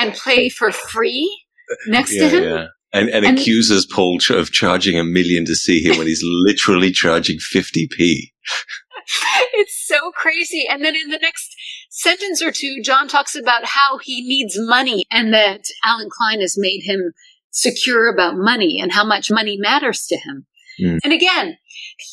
and 0.00 0.14
play 0.14 0.48
for 0.48 0.72
free 0.72 1.30
next 1.86 2.14
yeah, 2.14 2.28
to 2.28 2.36
him. 2.36 2.42
yeah. 2.44 2.66
And, 2.92 3.10
and, 3.10 3.26
And- 3.26 3.38
accuses 3.38 3.84
Paul 3.84 4.18
ch- 4.18 4.30
of 4.30 4.50
charging 4.50 4.98
a 4.98 5.04
million 5.04 5.44
to 5.44 5.54
see 5.54 5.82
him 5.82 5.98
when 5.98 6.06
he's 6.06 6.22
literally 6.24 6.90
charging 6.90 7.36
50p. 7.36 8.30
it's 9.54 9.86
so 9.86 10.10
crazy. 10.12 10.66
And 10.68 10.84
then 10.84 10.94
in 10.94 11.08
the 11.08 11.18
next 11.18 11.54
sentence 11.90 12.42
or 12.42 12.52
two, 12.52 12.82
John 12.82 13.08
talks 13.08 13.34
about 13.34 13.64
how 13.64 13.98
he 13.98 14.26
needs 14.26 14.56
money 14.58 15.06
and 15.10 15.32
that 15.32 15.62
Allen 15.84 16.08
Klein 16.10 16.40
has 16.40 16.56
made 16.56 16.82
him 16.82 17.12
secure 17.50 18.12
about 18.12 18.36
money 18.36 18.78
and 18.80 18.92
how 18.92 19.04
much 19.04 19.30
money 19.30 19.56
matters 19.58 20.06
to 20.06 20.16
him. 20.16 20.46
Mm. 20.80 20.98
And 21.02 21.12
again, 21.12 21.56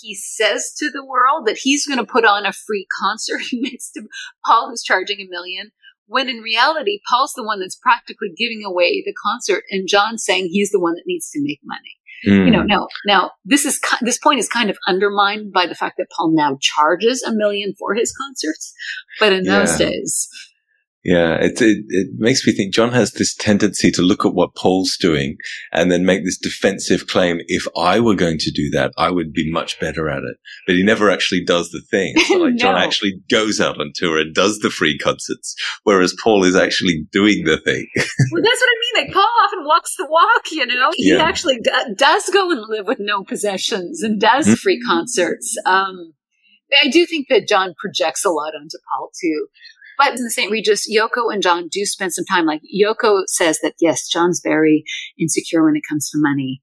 he 0.02 0.16
says 0.16 0.74
to 0.80 0.90
the 0.90 1.06
world 1.06 1.46
that 1.46 1.58
he's 1.58 1.86
going 1.86 2.00
to 2.00 2.12
put 2.12 2.26
on 2.26 2.46
a 2.46 2.54
free 2.54 2.88
concert 3.02 3.42
next 3.54 3.92
to 3.92 4.04
Paul, 4.46 4.70
who's 4.70 4.84
charging 4.84 5.20
a 5.20 5.30
million. 5.30 5.72
When 6.08 6.30
in 6.30 6.38
reality, 6.38 7.00
Paul's 7.10 7.34
the 7.36 7.44
one 7.44 7.60
that's 7.60 7.76
practically 7.76 8.32
giving 8.38 8.64
away 8.64 9.02
the 9.04 9.14
concert, 9.26 9.64
and 9.72 9.88
John's 9.88 10.24
saying 10.24 10.50
he's 10.52 10.70
the 10.70 10.80
one 10.80 10.94
that 10.94 11.08
needs 11.08 11.32
to 11.32 11.42
make 11.42 11.60
money 11.64 11.98
Mm. 12.26 12.46
you 12.46 12.52
know 12.52 12.64
now 12.64 12.88
now 13.06 13.32
this 13.44 13.66
is 13.66 13.80
this 14.02 14.18
point 14.18 14.40
is 14.40 14.50
kind 14.50 14.70
of 14.70 14.78
undermined 14.88 15.54
by 15.54 15.68
the 15.68 15.76
fact 15.76 15.98
that 15.98 16.08
paul 16.16 16.32
now 16.34 16.58
charges 16.60 17.22
a 17.22 17.32
million 17.32 17.74
for 17.78 17.94
his 17.94 18.14
concerts 18.16 18.74
but 19.20 19.32
in 19.32 19.44
those 19.44 19.78
days 19.78 20.28
Yeah, 21.08 21.36
it, 21.36 21.62
it 21.62 21.86
it 21.88 22.08
makes 22.18 22.48
me 22.48 22.52
think 22.52 22.74
John 22.74 22.92
has 22.92 23.12
this 23.12 23.36
tendency 23.36 23.92
to 23.92 24.02
look 24.02 24.26
at 24.26 24.34
what 24.34 24.56
Paul's 24.56 24.98
doing 24.98 25.38
and 25.72 25.92
then 25.92 26.04
make 26.04 26.26
this 26.26 26.38
defensive 26.40 27.06
claim. 27.06 27.42
If 27.48 27.68
I 27.78 28.00
were 28.00 28.16
going 28.16 28.40
to 28.40 28.50
do 28.52 28.72
that, 28.72 28.92
I 28.98 29.12
would 29.12 29.32
be 29.32 29.52
much 29.52 29.80
better 29.80 30.10
at 30.10 30.24
it. 30.24 30.38
But 30.66 30.76
he 30.78 30.84
never 30.84 31.12
actually 31.12 31.44
does 31.46 31.70
the 31.70 31.82
thing. 31.92 32.16
Not 32.30 32.42
like 32.42 32.56
John 32.56 32.76
actually 32.76 33.22
goes 33.30 33.62
out 33.62 33.80
on 33.80 33.92
tour 33.94 34.20
and 34.20 34.34
does 34.34 34.58
the 34.60 34.72
free 34.72 34.98
concerts, 34.98 35.56
whereas 35.84 36.16
Paul 36.24 36.44
is 36.44 36.56
actually 36.56 37.06
doing 37.12 37.44
the 37.46 37.58
thing. 37.60 37.86
well 37.96 38.42
that's 38.44 38.62
what 38.62 38.70
i 38.70 39.00
mean 39.00 39.06
like 39.06 39.14
paul 39.14 39.30
often 39.44 39.64
walks 39.66 39.96
the 39.98 40.08
walk 40.10 40.52
you 40.52 40.66
know 40.66 40.90
he 40.96 41.12
Yeah. 41.12 41.22
actually 41.22 41.60
d- 41.60 41.72
does 41.98 42.30
go 42.30 42.50
and 42.52 42.62
live 42.68 42.88
with 42.88 43.00
no 43.00 43.24
possessions 43.24 44.02
and 44.02 44.20
does 44.20 44.48
Mhm. 44.48 44.58
free 44.58 44.82
concerts 44.82 45.56
um 45.66 46.14
i 46.84 46.90
do 46.90 47.06
think 47.06 47.28
that 47.30 47.48
john 47.48 47.74
projects 47.78 48.26
a 48.26 48.30
lot 48.30 48.54
onto 48.56 48.78
paul 48.90 49.12
too 49.22 49.48
but 49.98 50.18
in 50.18 50.24
the 50.24 50.32
St. 50.32 50.52
Regis, 50.52 50.90
Yoko 50.92 51.34
and 51.34 51.42
John 51.42 51.68
do 51.70 51.86
spend 51.86 52.14
some 52.14 52.26
time. 52.26 52.46
Like 52.46 52.62
Yoko 52.64 53.24
says 53.28 53.60
that 53.62 53.76
yes, 53.80 54.08
John's 54.08 54.42
very 54.44 54.84
insecure 55.20 55.64
when 55.64 55.76
it 55.76 55.84
comes 55.88 56.10
to 56.10 56.18
money. 56.20 56.62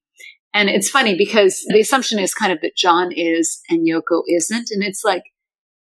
And 0.54 0.68
it's 0.68 0.90
funny 0.90 1.16
because 1.16 1.64
the 1.68 1.80
assumption 1.80 2.18
is 2.18 2.34
kind 2.34 2.52
of 2.52 2.60
that 2.60 2.76
John 2.76 3.10
is 3.10 3.60
and 3.70 3.86
Yoko 3.88 4.22
isn't. 4.28 4.68
And 4.70 4.82
it's 4.82 5.02
like, 5.02 5.22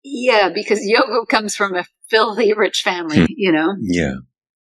yeah, 0.05 0.51
because 0.55 0.81
Yoko 0.81 1.27
comes 1.29 1.57
from 1.57 1.75
a 1.75 1.85
filthy 2.09 2.53
rich 2.53 2.83
family, 2.83 3.19
hmm. 3.19 3.27
you 3.29 3.53
know? 3.53 3.75
yeah. 3.81 4.15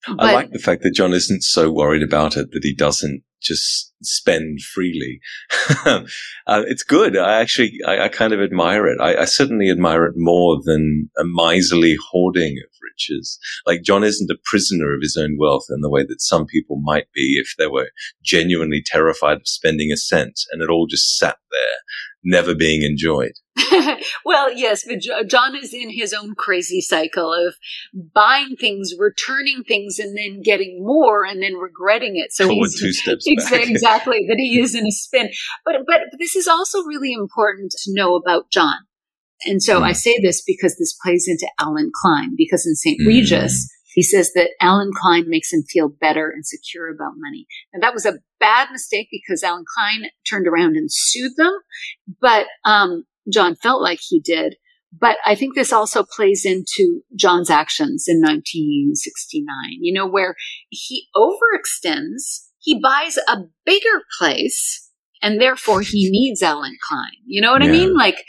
But 0.07 0.21
I 0.21 0.33
like 0.33 0.51
the 0.51 0.59
fact 0.59 0.83
that 0.83 0.95
John 0.95 1.13
isn't 1.13 1.43
so 1.43 1.71
worried 1.71 2.03
about 2.03 2.37
it 2.37 2.53
that 2.53 2.61
he 2.63 2.75
doesn't 2.75 3.23
just 3.41 3.93
spend 4.03 4.61
freely. 4.61 5.21
uh, 5.87 6.03
it's 6.47 6.83
good. 6.83 7.17
I 7.17 7.41
actually, 7.41 7.79
I, 7.87 8.05
I 8.05 8.09
kind 8.09 8.33
of 8.33 8.41
admire 8.41 8.87
it. 8.87 9.01
I, 9.01 9.23
I 9.23 9.25
certainly 9.25 9.71
admire 9.71 10.07
it 10.07 10.15
more 10.17 10.59
than 10.65 11.11
a 11.19 11.25
miserly 11.25 11.97
hoarding 12.11 12.57
of 12.65 12.71
riches. 12.83 13.39
Like 13.67 13.83
John 13.83 14.05
isn't 14.05 14.31
a 14.31 14.39
prisoner 14.45 14.95
of 14.95 15.01
his 15.03 15.17
own 15.21 15.37
wealth 15.39 15.67
in 15.71 15.81
the 15.81 15.91
way 15.91 16.05
that 16.05 16.21
some 16.21 16.47
people 16.47 16.81
might 16.83 17.11
be 17.15 17.39
if 17.41 17.55
they 17.59 17.67
were 17.67 17.91
genuinely 18.23 18.83
terrified 18.85 19.39
of 19.39 19.49
spending 19.49 19.93
a 19.93 19.97
cent 19.97 20.41
and 20.51 20.63
it 20.63 20.71
all 20.71 20.87
just 20.87 21.19
sat 21.19 21.37
there, 21.51 21.79
never 22.25 22.55
being 22.55 22.83
enjoyed. 22.83 23.33
well, 24.25 24.53
yes, 24.53 24.85
but 24.87 24.99
John 25.29 25.55
is 25.57 25.73
in 25.75 25.91
his 25.91 26.13
own 26.13 26.35
crazy 26.35 26.81
cycle 26.81 27.33
of 27.33 27.55
buying 28.15 28.57
things, 28.57 28.93
returning 28.99 29.63
things, 29.67 29.99
and 29.99 30.17
then 30.17 30.41
getting 30.43 30.85
more 30.85 31.25
and 31.25 31.43
then 31.43 31.55
regretting 31.55 32.17
it. 32.17 32.33
So 32.33 32.47
Forward 32.47 32.69
he's 32.71 32.81
two 32.81 32.93
steps 32.93 33.29
Exa- 33.29 33.51
back. 33.51 33.69
exactly 33.69 34.27
that 34.29 34.37
he 34.39 34.59
is 34.61 34.75
in 34.75 34.87
a 34.87 34.91
spin 34.91 35.31
but 35.65 35.75
but 35.87 36.01
this 36.19 36.35
is 36.37 36.47
also 36.49 36.83
really 36.85 37.13
important 37.13 37.73
to 37.85 37.93
know 37.95 38.15
about 38.17 38.51
john 38.51 38.77
and 39.45 39.63
so 39.63 39.81
Mm. 39.81 39.85
i 39.85 39.93
say 39.93 40.19
this 40.23 40.43
because 40.47 40.77
this 40.79 40.97
plays 41.03 41.27
into 41.29 41.49
allen 41.61 41.91
klein 41.95 42.35
because 42.37 42.67
in 42.67 42.75
st 42.75 43.01
Mm. 43.01 43.07
He 43.95 44.03
says 44.03 44.33
that 44.35 44.51
allen 44.61 44.91
klein 44.95 45.25
makes 45.29 45.53
him 45.53 45.63
feel 45.63 45.89
better 45.89 46.31
and 46.31 46.47
secure 46.47 46.89
about 46.89 47.13
money 47.17 47.47
and 47.73 47.83
that 47.83 47.95
was 47.95 48.07
a 48.07 48.19
bad 48.39 48.69
mistake 48.73 49.09
because 49.11 49.43
allen 49.43 49.65
klein 49.75 50.11
turned 50.29 50.47
around 50.47 50.77
and 50.77 50.89
sued 50.91 51.33
them 51.37 51.53
but 52.21 52.47
um, 52.65 53.05
john 53.33 53.57
felt 53.57 53.83
like 53.83 54.01
he 54.01 54.21
did 54.21 54.57
but 54.93 55.19
I 55.25 55.37
think 55.37 55.55
this 55.55 55.73
also 55.73 56.03
plays 56.03 56.45
into 56.45 57.03
John's 57.15 57.49
actions 57.49 58.07
in 58.09 58.21
1969, 58.21 59.47
you 59.79 59.95
know, 59.95 60.05
where 60.05 60.35
he 60.69 61.07
overextends 61.15 62.51
he 62.61 62.79
buys 62.81 63.17
a 63.17 63.39
bigger 63.65 64.03
place 64.19 64.91
and 65.23 65.41
therefore 65.41 65.81
he 65.81 66.11
needs 66.11 66.43
Allen 66.43 66.77
Klein. 66.89 67.17
You 67.27 67.41
know 67.41 67.53
what 67.53 67.63
I 67.63 67.69
mean? 67.69 67.95
Like, 67.97 68.25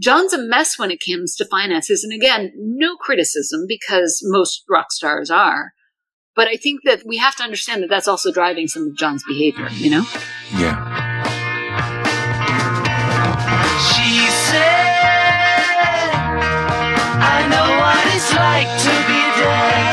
John's 0.00 0.32
a 0.32 0.38
mess 0.38 0.78
when 0.78 0.90
it 0.90 1.02
comes 1.06 1.36
to 1.36 1.44
finances. 1.44 2.02
And 2.02 2.12
again, 2.12 2.52
no 2.56 2.96
criticism 2.96 3.66
because 3.68 4.20
most 4.24 4.64
rock 4.68 4.90
stars 4.90 5.30
are. 5.30 5.72
But 6.34 6.48
I 6.48 6.56
think 6.56 6.80
that 6.84 7.02
we 7.06 7.18
have 7.18 7.36
to 7.36 7.42
understand 7.42 7.82
that 7.82 7.90
that's 7.90 8.08
also 8.08 8.32
driving 8.32 8.66
some 8.66 8.88
of 8.88 8.96
John's 8.96 9.22
behavior, 9.24 9.68
you 9.72 9.90
know? 9.90 10.04
Yeah. 10.56 10.80
She 13.92 14.26
said, 14.48 14.92
I 17.20 17.46
know 17.50 17.68
what 17.76 18.14
it's 18.14 18.32
like 18.34 18.68
to 18.80 18.90
be 19.06 19.42
dead. 19.42 19.91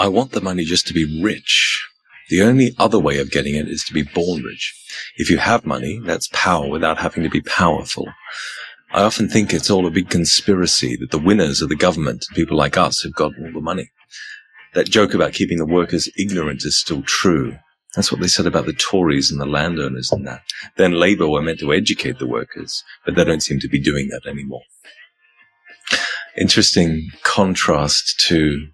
I 0.00 0.08
want 0.08 0.32
the 0.32 0.40
money 0.40 0.64
just 0.64 0.86
to 0.86 0.94
be 0.94 1.22
rich. 1.22 1.86
The 2.30 2.40
only 2.40 2.74
other 2.78 2.98
way 2.98 3.18
of 3.18 3.30
getting 3.30 3.54
it 3.54 3.68
is 3.68 3.84
to 3.84 3.92
be 3.92 4.02
born 4.02 4.42
rich. 4.42 4.74
If 5.16 5.28
you 5.28 5.36
have 5.36 5.66
money, 5.66 6.00
that's 6.02 6.30
power 6.32 6.70
without 6.70 6.96
having 6.96 7.22
to 7.22 7.28
be 7.28 7.42
powerful. 7.42 8.06
I 8.92 9.02
often 9.02 9.28
think 9.28 9.52
it's 9.52 9.68
all 9.68 9.86
a 9.86 9.90
big 9.90 10.08
conspiracy 10.08 10.96
that 10.96 11.10
the 11.10 11.18
winners 11.18 11.62
are 11.62 11.66
the 11.66 11.76
government, 11.76 12.24
people 12.34 12.56
like 12.56 12.78
us 12.78 13.00
who've 13.00 13.14
got 13.14 13.32
all 13.38 13.52
the 13.52 13.60
money. 13.60 13.90
That 14.72 14.88
joke 14.88 15.12
about 15.12 15.34
keeping 15.34 15.58
the 15.58 15.66
workers 15.66 16.08
ignorant 16.16 16.64
is 16.64 16.78
still 16.78 17.02
true. 17.02 17.58
That's 17.94 18.10
what 18.10 18.22
they 18.22 18.28
said 18.28 18.46
about 18.46 18.64
the 18.64 18.72
Tories 18.72 19.30
and 19.30 19.38
the 19.38 19.44
landowners 19.44 20.10
and 20.10 20.26
that. 20.26 20.40
Then 20.78 20.92
Labour 20.92 21.28
were 21.28 21.42
meant 21.42 21.60
to 21.60 21.74
educate 21.74 22.18
the 22.18 22.26
workers, 22.26 22.82
but 23.04 23.16
they 23.16 23.24
don't 23.24 23.42
seem 23.42 23.60
to 23.60 23.68
be 23.68 23.78
doing 23.78 24.08
that 24.08 24.26
anymore. 24.26 24.62
Interesting 26.38 27.10
contrast 27.22 28.18
to 28.28 28.68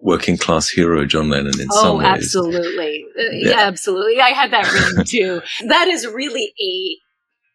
working 0.00 0.36
class 0.36 0.68
hero 0.68 1.04
John 1.04 1.28
Lennon 1.28 1.60
in 1.60 1.68
some 1.70 1.96
Oh, 1.96 2.00
absolutely. 2.00 3.04
Uh, 3.18 3.22
Yeah. 3.32 3.50
yeah, 3.50 3.60
absolutely. 3.60 4.20
I 4.20 4.30
had 4.30 4.52
that 4.52 4.72
written 4.72 5.04
too. 5.04 5.42
that 5.68 5.88
is 5.88 6.06
really 6.06 6.52
a 6.60 6.96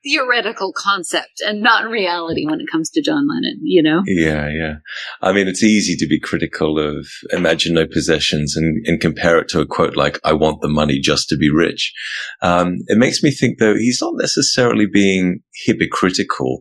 theoretical 0.04 0.74
concept 0.76 1.41
and 1.46 1.62
not 1.62 1.89
reality 1.89 2.46
when 2.46 2.60
it 2.60 2.68
comes 2.70 2.89
to 2.89 3.02
John 3.02 3.26
Lennon, 3.28 3.60
you 3.64 3.82
know? 3.82 4.02
Yeah, 4.06 4.50
yeah. 4.50 4.74
I 5.22 5.32
mean, 5.32 5.48
it's 5.48 5.64
easy 5.64 5.96
to 5.96 6.06
be 6.08 6.20
critical 6.20 6.78
of 6.78 7.08
imagine 7.32 7.74
no 7.76 7.88
possessions 7.88 8.58
and, 8.58 8.86
and 8.86 9.00
compare 9.00 9.39
it 9.39 9.48
to 9.50 9.62
a 9.62 9.66
quote 9.66 9.96
like, 9.96 10.20
I 10.26 10.34
want 10.34 10.62
the 10.62 10.68
money 10.68 11.00
just 11.00 11.30
to 11.30 11.38
be 11.38 11.50
rich. 11.50 11.94
Um, 12.41 12.80
it 12.88 12.98
makes 12.98 13.24
me 13.24 13.32
think 13.32 13.60
though, 13.60 13.76
he's 13.76 14.02
not 14.02 14.16
necessarily 14.18 14.86
being 14.86 15.39
hypocritical. 15.66 16.60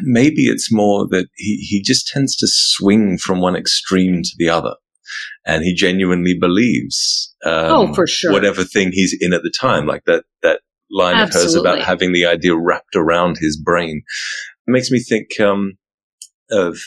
Maybe 0.00 0.44
it's 0.46 0.72
more 0.72 1.06
that 1.08 1.26
he, 1.36 1.56
he 1.68 1.82
just 1.82 2.08
tends 2.08 2.34
to 2.36 2.46
swing 2.48 3.18
from 3.18 3.42
one 3.42 3.56
extreme 3.56 4.22
to 4.22 4.30
the 4.38 4.48
other. 4.48 4.74
And 5.46 5.62
he 5.62 5.74
genuinely 5.74 6.34
believes, 6.38 7.34
um, 7.44 7.52
Oh, 7.70 7.94
for 7.94 8.06
sure. 8.06 8.32
whatever 8.32 8.64
thing 8.64 8.92
he's 8.92 9.14
in 9.20 9.32
at 9.34 9.42
the 9.42 9.52
time, 9.60 9.86
like 9.86 10.04
that, 10.06 10.24
that 10.42 10.60
line 10.90 11.20
of 11.20 11.32
hers 11.32 11.54
about 11.54 11.80
having 11.82 12.12
the 12.12 12.24
idea 12.26 12.56
wrapped 12.56 12.96
around 12.96 13.36
his 13.38 13.60
brain. 13.62 14.02
It 14.66 14.70
makes 14.70 14.90
me 14.90 15.00
think, 15.00 15.38
um, 15.40 15.76
of 16.50 16.78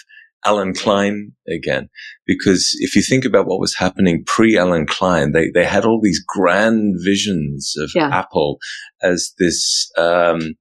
Allen 0.46 0.74
Klein 0.74 1.34
again, 1.48 1.90
because 2.26 2.76
if 2.80 2.96
you 2.96 3.02
think 3.02 3.26
about 3.26 3.48
what 3.48 3.60
was 3.60 3.76
happening 3.76 4.24
pre 4.26 4.58
Allen 4.58 4.86
Klein, 4.88 5.34
they, 5.34 5.50
they 5.54 5.66
had 5.66 5.84
all 5.86 6.00
these 6.02 6.24
grand 6.26 6.96
visions 7.04 7.74
of 7.78 7.92
Yeah. 7.94 8.10
Apple 8.12 8.58
as 9.04 9.34
this, 9.40 9.92
um, 9.98 10.54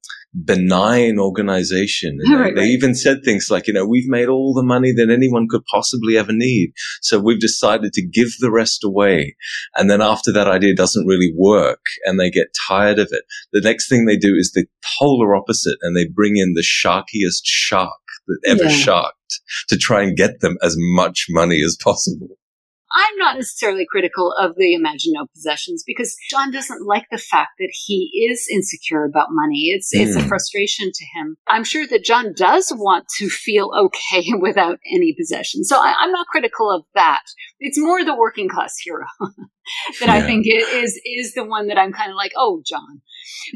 benign 0.44 1.18
organization. 1.18 2.18
And 2.26 2.32
they, 2.32 2.36
Right, 2.36 2.54
they 2.54 2.60
right. 2.62 2.70
even 2.70 2.94
said 2.94 3.18
things 3.24 3.48
like, 3.50 3.66
you 3.66 3.72
know, 3.72 3.86
we've 3.86 4.08
made 4.08 4.28
all 4.28 4.52
the 4.54 4.62
money 4.62 4.92
that 4.92 5.10
anyone 5.10 5.46
could 5.48 5.64
possibly 5.70 6.16
ever 6.18 6.32
need. 6.32 6.72
So 7.02 7.18
we've 7.18 7.40
decided 7.40 7.92
to 7.94 8.06
give 8.06 8.28
the 8.40 8.50
rest 8.50 8.84
away. 8.84 9.36
And 9.76 9.90
then 9.90 10.02
after 10.02 10.32
that 10.32 10.46
idea 10.48 10.74
doesn't 10.74 11.06
really 11.06 11.32
work 11.36 11.80
and 12.04 12.18
they 12.20 12.30
get 12.30 12.48
tired 12.68 12.98
of 12.98 13.08
it, 13.10 13.24
the 13.52 13.60
next 13.60 13.88
thing 13.88 14.04
they 14.04 14.16
do 14.16 14.34
is 14.36 14.52
the 14.52 14.66
polar 14.98 15.34
opposite 15.34 15.78
and 15.82 15.96
they 15.96 16.06
bring 16.06 16.36
in 16.36 16.54
the 16.54 16.62
sharkiest 16.64 17.42
shark 17.44 17.92
that 18.28 18.38
ever 18.46 18.64
Yeah. 18.64 18.68
sharked 18.70 19.40
to 19.68 19.76
try 19.76 20.02
and 20.02 20.16
get 20.16 20.40
them 20.40 20.56
as 20.62 20.74
much 20.78 21.26
money 21.30 21.62
as 21.62 21.76
possible. 21.82 22.38
I'm 22.92 23.16
not 23.18 23.36
necessarily 23.36 23.84
critical 23.90 24.32
of 24.32 24.54
the 24.56 24.74
Imagine 24.74 25.12
No 25.14 25.26
Possessions 25.34 25.82
because 25.86 26.16
John 26.30 26.50
doesn't 26.52 26.86
like 26.86 27.06
the 27.10 27.18
fact 27.18 27.50
that 27.58 27.72
he 27.86 28.28
is 28.30 28.46
insecure 28.52 29.04
about 29.04 29.28
money. 29.30 29.72
It's 29.74 29.90
it's 29.92 30.16
a 30.16 30.20
Mm. 30.20 30.28
frustration 30.28 30.90
to 30.94 31.04
him. 31.14 31.36
I'm 31.48 31.64
sure 31.64 31.86
that 31.88 32.04
John 32.04 32.32
does 32.36 32.72
want 32.74 33.06
to 33.18 33.28
feel 33.28 33.70
okay 33.86 34.24
without 34.40 34.78
any 34.94 35.14
possessions. 35.18 35.68
So 35.68 35.76
I, 35.78 35.94
I'm 35.98 36.12
not 36.12 36.26
critical 36.28 36.70
of 36.70 36.84
that. 36.94 37.22
It's 37.58 37.78
more 37.78 38.04
the 38.04 38.14
working 38.16 38.48
class 38.48 38.74
hero 38.82 39.04
that 40.00 40.08
I 40.08 40.22
think 40.22 40.46
is 40.46 41.00
is 41.04 41.34
the 41.34 41.44
one 41.44 41.66
that 41.68 41.78
I'm 41.78 41.92
kind 41.92 42.10
of 42.10 42.16
like, 42.16 42.32
oh, 42.36 42.62
John. 42.64 43.02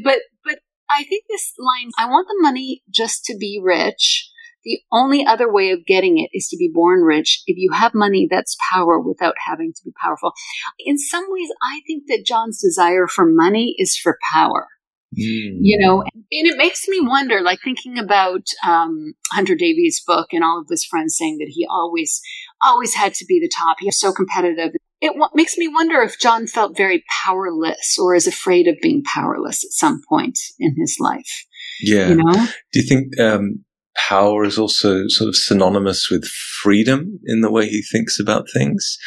But 0.03 0.19
but 0.43 0.59
I 0.89 1.03
think 1.03 1.23
this 1.29 1.53
line, 1.57 1.89
I 1.97 2.05
want 2.05 2.27
the 2.27 2.37
money 2.41 2.83
just 2.89 3.23
to 3.25 3.37
be 3.37 3.61
rich. 3.63 4.29
The 4.63 4.79
only 4.91 5.25
other 5.25 5.51
way 5.51 5.71
of 5.71 5.85
getting 5.85 6.17
it 6.19 6.29
is 6.33 6.47
to 6.49 6.57
be 6.57 6.71
born 6.73 7.01
rich. 7.01 7.41
If 7.47 7.57
you 7.57 7.71
have 7.73 7.93
money, 7.93 8.27
that's 8.29 8.57
power 8.71 8.99
without 8.99 9.35
having 9.47 9.73
to 9.73 9.81
be 9.83 9.91
powerful. 10.01 10.33
In 10.79 10.97
some 10.97 11.25
ways, 11.27 11.49
I 11.63 11.81
think 11.87 12.03
that 12.07 12.25
John's 12.25 12.61
desire 12.61 13.07
for 13.07 13.25
money 13.25 13.75
is 13.77 13.97
for 13.97 14.17
power. 14.33 14.67
You 15.13 15.77
know, 15.77 16.03
and 16.03 16.23
it 16.31 16.57
makes 16.57 16.87
me 16.87 17.01
wonder, 17.01 17.41
like 17.41 17.59
thinking 17.61 17.97
about 17.97 18.43
um, 18.65 19.13
Hunter 19.33 19.55
Davies' 19.55 20.01
book 20.05 20.27
and 20.31 20.41
all 20.41 20.61
of 20.61 20.67
his 20.69 20.85
friends 20.85 21.17
saying 21.17 21.37
that 21.39 21.49
he 21.49 21.67
always, 21.69 22.21
always 22.61 22.95
had 22.95 23.13
to 23.15 23.25
be 23.25 23.39
the 23.39 23.51
top. 23.59 23.77
He 23.79 23.87
was 23.87 23.99
so 23.99 24.13
competitive. 24.13 24.71
It 25.01 25.07
w- 25.07 25.27
makes 25.33 25.57
me 25.57 25.67
wonder 25.67 26.01
if 26.01 26.17
John 26.17 26.47
felt 26.47 26.77
very 26.77 27.03
powerless 27.25 27.97
or 27.99 28.15
is 28.15 28.25
afraid 28.25 28.67
of 28.67 28.77
being 28.81 29.03
powerless 29.03 29.65
at 29.65 29.71
some 29.71 30.01
point 30.07 30.39
in 30.59 30.75
his 30.79 30.95
life. 30.97 31.45
yeah. 31.81 32.07
You 32.07 32.15
know? 32.15 32.47
Do 32.71 32.79
you 32.79 32.83
think 32.83 33.19
um, 33.19 33.65
power 33.95 34.43
is 34.43 34.57
also 34.57 35.07
sort 35.07 35.27
of 35.27 35.35
synonymous 35.35 36.09
with 36.09 36.25
freedom 36.61 37.19
in 37.25 37.41
the 37.41 37.51
way 37.51 37.67
he 37.67 37.81
thinks 37.81 38.19
about 38.19 38.47
things? 38.53 38.97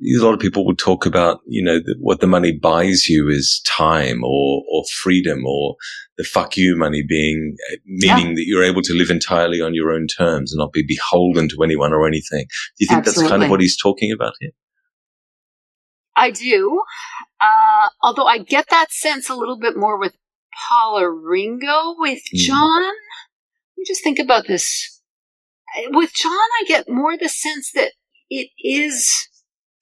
A 0.00 0.22
lot 0.24 0.34
of 0.34 0.40
people 0.40 0.66
would 0.66 0.78
talk 0.78 1.06
about, 1.06 1.40
you 1.46 1.62
know, 1.62 1.78
that 1.78 1.96
what 2.00 2.20
the 2.20 2.26
money 2.26 2.50
buys 2.50 3.08
you 3.08 3.28
is 3.28 3.62
time 3.66 4.24
or, 4.24 4.64
or 4.68 4.82
freedom 5.00 5.46
or 5.46 5.76
the 6.18 6.24
fuck 6.24 6.56
you 6.56 6.76
money 6.76 7.04
being, 7.08 7.56
uh, 7.72 7.76
meaning 7.86 8.34
that 8.34 8.44
you're 8.46 8.64
able 8.64 8.82
to 8.82 8.94
live 8.94 9.10
entirely 9.10 9.60
on 9.60 9.74
your 9.74 9.92
own 9.92 10.08
terms 10.08 10.52
and 10.52 10.58
not 10.58 10.72
be 10.72 10.84
beholden 10.86 11.48
to 11.50 11.62
anyone 11.62 11.92
or 11.92 12.06
anything. 12.06 12.46
Do 12.78 12.84
you 12.84 12.88
think 12.88 13.04
that's 13.04 13.22
kind 13.28 13.44
of 13.44 13.50
what 13.50 13.60
he's 13.60 13.76
talking 13.80 14.10
about 14.10 14.32
here? 14.40 14.50
I 16.16 16.30
do. 16.30 16.82
Uh, 17.40 17.88
although 18.02 18.26
I 18.26 18.38
get 18.38 18.66
that 18.70 18.90
sense 18.90 19.28
a 19.28 19.34
little 19.34 19.58
bit 19.58 19.76
more 19.76 19.98
with 19.98 20.16
Paula 20.68 21.08
Ringo. 21.10 21.94
With 21.98 22.22
Mm. 22.34 22.38
John, 22.38 22.82
let 22.82 22.92
me 23.82 23.86
just 23.86 24.02
think 24.02 24.18
about 24.18 24.46
this. 24.46 25.00
With 25.90 26.12
John, 26.14 26.32
I 26.32 26.64
get 26.66 26.88
more 26.88 27.16
the 27.16 27.28
sense 27.28 27.70
that 27.74 27.92
it 28.28 28.48
is 28.58 29.28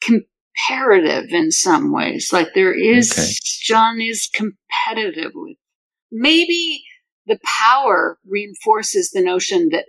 comparative 0.03 1.30
in 1.30 1.51
some 1.51 1.92
ways. 1.92 2.32
Like 2.32 2.48
there 2.55 2.72
is, 2.72 3.12
Okay. 3.12 3.28
John 3.62 4.01
is 4.01 4.28
competitive 4.32 5.32
with. 5.34 5.57
Maybe 6.12 6.82
the 7.26 7.38
power 7.44 8.18
reinforces 8.26 9.11
the 9.11 9.22
notion 9.22 9.68
that 9.70 9.86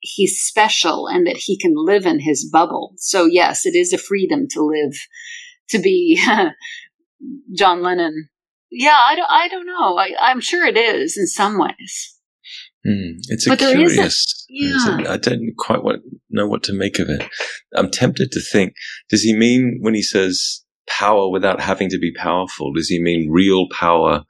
he's 0.00 0.40
special 0.40 1.08
and 1.08 1.26
that 1.26 1.36
he 1.36 1.58
can 1.58 1.72
live 1.74 2.06
in 2.06 2.20
his 2.20 2.48
bubble. 2.48 2.92
So 2.96 3.24
yes, 3.24 3.66
it 3.66 3.74
is 3.74 3.92
a 3.92 3.98
freedom 3.98 4.46
to 4.50 4.62
live, 4.62 4.94
to 5.70 5.78
be 5.78 6.20
John 7.56 7.82
Lennon. 7.82 8.28
Yeah, 8.70 8.98
I 9.00 9.16
don't, 9.16 9.30
I 9.30 9.48
don't 9.48 9.66
know. 9.66 9.96
I, 9.98 10.14
I'm 10.20 10.40
sure 10.40 10.64
it 10.66 10.76
is 10.76 11.16
in 11.16 11.26
some 11.26 11.58
ways. 11.58 12.17
Hmm, 12.84 13.18
it's 13.28 13.46
a 13.46 13.50
But 13.50 13.58
there 13.58 13.80
is 13.80 13.92
a- 13.92 13.94
curious. 13.96 14.86
a- 14.86 15.10
I 15.10 15.16
don't 15.16 15.52
quite 15.56 15.82
what, 15.82 15.96
know 16.30 16.46
what 16.46 16.62
to 16.64 16.72
make 16.72 16.98
of 16.98 17.08
it. 17.10 17.22
I'm 17.74 17.90
tempted 17.90 18.30
to 18.32 18.40
think: 18.40 18.74
Does 19.10 19.22
he 19.22 19.34
mean 19.34 19.78
when 19.80 19.94
he 19.94 20.02
says 20.02 20.62
power 20.88 21.28
without 21.30 21.60
having 21.60 21.90
to 21.90 21.98
be 21.98 22.12
powerful? 22.14 22.72
Does 22.72 22.88
he 22.88 23.02
mean 23.02 23.30
real 23.30 23.66
power 23.70 24.22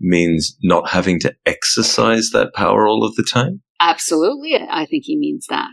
means 0.00 0.56
not 0.62 0.88
having 0.90 1.20
to 1.20 1.34
exercise 1.46 2.30
that 2.32 2.52
power 2.54 2.88
all 2.88 3.04
of 3.04 3.14
the 3.14 3.22
time? 3.22 3.62
Absolutely. 3.80 4.54
I 4.56 4.86
think 4.86 5.04
he 5.06 5.16
means 5.16 5.46
that. 5.48 5.66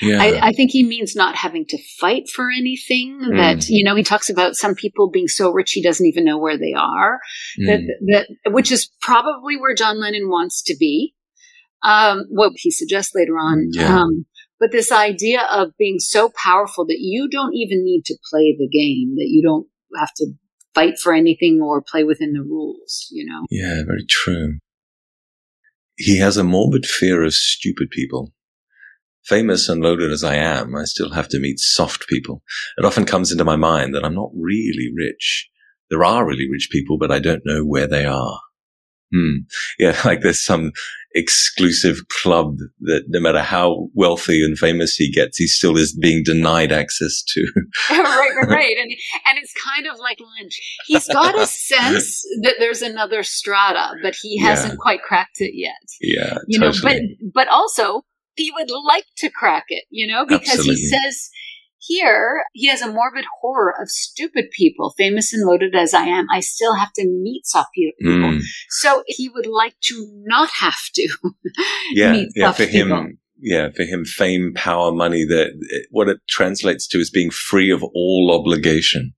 Yeah. 0.00 0.22
I, 0.22 0.48
I 0.48 0.52
think 0.52 0.70
he 0.70 0.82
means 0.84 1.14
not 1.14 1.36
having 1.36 1.66
to 1.68 1.78
fight 2.00 2.28
for 2.28 2.48
anything. 2.50 3.18
That 3.36 3.58
Mm. 3.58 3.66
you 3.68 3.84
know, 3.84 3.94
he 3.94 4.02
talks 4.02 4.30
about 4.30 4.54
some 4.56 4.74
people 4.74 5.10
being 5.10 5.28
so 5.28 5.50
rich 5.50 5.72
he 5.72 5.82
doesn't 5.82 6.06
even 6.06 6.24
know 6.24 6.38
where 6.38 6.56
they 6.56 6.72
are. 6.76 7.18
That 7.66 7.80
Mm. 7.80 7.86
that 8.12 8.28
which 8.52 8.72
is 8.72 8.88
probably 9.00 9.56
where 9.58 9.74
John 9.74 10.00
Lennon 10.00 10.28
wants 10.30 10.62
to 10.62 10.76
be. 10.78 11.14
Um, 11.82 12.24
what 12.30 12.52
he 12.56 12.70
suggests 12.70 13.12
later 13.14 13.34
on. 13.34 13.68
Yeah. 13.72 14.00
Um, 14.00 14.26
but 14.60 14.70
this 14.70 14.92
idea 14.92 15.42
of 15.50 15.76
being 15.76 15.98
so 15.98 16.30
powerful 16.40 16.86
that 16.86 16.98
you 17.00 17.28
don't 17.28 17.54
even 17.54 17.84
need 17.84 18.04
to 18.06 18.16
play 18.30 18.56
the 18.56 18.68
game, 18.68 19.16
that 19.16 19.26
you 19.28 19.42
don't 19.42 19.66
have 19.98 20.14
to 20.18 20.32
fight 20.74 20.98
for 20.98 21.12
anything 21.12 21.60
or 21.60 21.82
play 21.82 22.04
within 22.04 22.32
the 22.32 22.42
rules. 22.42 23.08
You 23.10 23.26
know. 23.26 23.44
Yeah, 23.50 23.82
very 23.84 24.04
true. 24.08 24.58
He 25.96 26.18
has 26.18 26.36
a 26.36 26.44
morbid 26.44 26.86
fear 26.86 27.22
of 27.22 27.34
stupid 27.34 27.90
people. 27.90 28.32
Famous 29.24 29.68
and 29.68 29.82
loaded 29.82 30.10
as 30.10 30.24
I 30.24 30.34
am, 30.34 30.74
I 30.74 30.84
still 30.84 31.10
have 31.10 31.28
to 31.28 31.38
meet 31.38 31.60
soft 31.60 32.08
people. 32.08 32.42
It 32.76 32.84
often 32.84 33.04
comes 33.04 33.30
into 33.30 33.44
my 33.44 33.54
mind 33.56 33.94
that 33.94 34.04
I'm 34.04 34.14
not 34.14 34.30
really 34.34 34.90
rich. 34.96 35.48
There 35.90 36.02
are 36.02 36.26
really 36.26 36.48
rich 36.50 36.68
people, 36.72 36.98
but 36.98 37.12
I 37.12 37.20
don't 37.20 37.42
know 37.44 37.64
where 37.64 37.86
they 37.86 38.04
are. 38.04 38.40
Hmm. 39.12 39.42
Yeah, 39.78 40.00
like 40.04 40.22
there's 40.22 40.42
some 40.42 40.72
exclusive 41.14 41.96
club 42.08 42.56
that 42.80 43.04
no 43.08 43.20
matter 43.20 43.42
how 43.42 43.88
wealthy 43.94 44.44
and 44.44 44.58
famous 44.58 44.96
he 44.96 45.10
gets, 45.10 45.38
he 45.38 45.46
still 45.46 45.76
is 45.76 45.96
being 45.96 46.22
denied 46.24 46.72
access 46.72 47.22
to. 47.28 47.46
right, 47.90 47.98
right, 48.00 48.48
right. 48.48 48.76
And 48.78 48.90
and 49.26 49.38
it's 49.38 49.54
kind 49.54 49.86
of 49.86 49.98
like 49.98 50.18
Lynch. 50.38 50.60
He's 50.86 51.08
got 51.08 51.38
a 51.38 51.46
sense 51.46 52.22
that 52.42 52.54
there's 52.58 52.82
another 52.82 53.22
strata, 53.22 53.94
but 54.02 54.14
he 54.20 54.38
hasn't 54.38 54.78
quite 54.78 55.02
cracked 55.02 55.40
it 55.40 55.52
yet. 55.54 55.72
Yeah, 56.00 56.38
You 56.46 56.58
know, 56.58 56.72
but 56.82 57.00
but 57.34 57.48
also 57.48 58.02
he 58.34 58.50
would 58.52 58.70
like 58.70 59.04
to 59.18 59.30
crack 59.30 59.64
it, 59.68 59.84
you 59.90 60.06
know, 60.06 60.24
because 60.26 60.48
Absolutely. 60.48 60.74
he 60.76 60.86
says 60.86 61.30
here 61.84 62.44
he 62.52 62.68
has 62.68 62.80
a 62.80 62.92
morbid 62.92 63.24
horror 63.40 63.74
of 63.80 63.90
stupid 63.90 64.50
people, 64.56 64.94
famous 64.96 65.32
and 65.32 65.44
loaded 65.44 65.74
as 65.74 65.92
I 65.92 66.04
am. 66.04 66.26
I 66.32 66.40
still 66.40 66.76
have 66.76 66.92
to 66.94 67.06
meet 67.06 67.46
soft 67.46 67.70
people. 67.74 68.08
Mm. 68.08 68.40
So 68.70 69.02
he 69.06 69.28
would 69.28 69.46
like 69.46 69.74
to 69.84 70.08
not 70.24 70.50
have 70.60 70.78
to 70.94 71.08
yeah, 71.92 72.12
meet 72.12 72.28
yeah, 72.36 72.46
soft 72.46 72.58
for 72.58 72.66
him, 72.66 73.18
yeah, 73.40 73.70
for 73.74 73.82
him, 73.82 74.04
fame, 74.04 74.52
power, 74.54 74.92
money, 74.92 75.24
that 75.24 75.52
what 75.90 76.08
it 76.08 76.18
translates 76.28 76.86
to 76.88 76.98
is 76.98 77.10
being 77.10 77.30
free 77.30 77.70
of 77.70 77.82
all 77.82 78.38
obligation. 78.40 79.14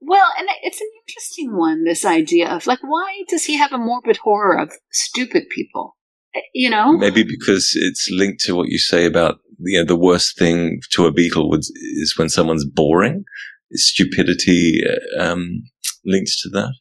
Well, 0.00 0.30
and 0.38 0.48
it's 0.62 0.80
an 0.80 0.88
interesting 1.06 1.56
one, 1.56 1.84
this 1.84 2.04
idea 2.04 2.48
of 2.48 2.66
like, 2.66 2.80
why 2.82 3.24
does 3.28 3.44
he 3.44 3.56
have 3.56 3.72
a 3.72 3.78
morbid 3.78 4.18
horror 4.18 4.58
of 4.58 4.72
stupid 4.90 5.48
people? 5.50 5.97
Eh, 6.34 6.40
You 6.54 6.70
know? 6.70 6.92
Maybe 6.92 7.22
because 7.22 7.72
it's 7.74 8.08
linked 8.10 8.40
to 8.44 8.54
what 8.54 8.68
you 8.68 8.78
say 8.78 9.06
about 9.06 9.40
you 9.60 9.78
know, 9.78 9.84
the 9.84 9.96
worst 9.96 10.38
thing 10.38 10.80
to 10.92 11.06
a 11.06 11.12
Beatle 11.12 11.48
would, 11.50 11.60
is 11.60 12.14
when 12.16 12.28
someone's 12.28 12.64
boring. 12.64 13.24
Is 13.70 13.90
stupidity 13.90 14.80
uh, 14.86 15.22
um, 15.22 15.64
linked 16.04 16.30
to 16.42 16.48
that? 16.50 16.72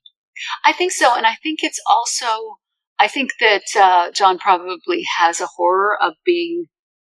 I 0.64 0.72
think 0.72 0.94
so. 0.94 1.16
And 1.16 1.26
I 1.26 1.36
think 1.44 1.60
it's 1.62 1.82
also, 1.90 2.58
I 3.00 3.08
think 3.08 3.32
that 3.42 3.64
uh, 3.78 4.12
John 4.12 4.38
probably 4.38 5.04
has 5.18 5.42
a 5.42 5.48
horror 5.48 5.98
of 6.02 6.14
being 6.26 6.68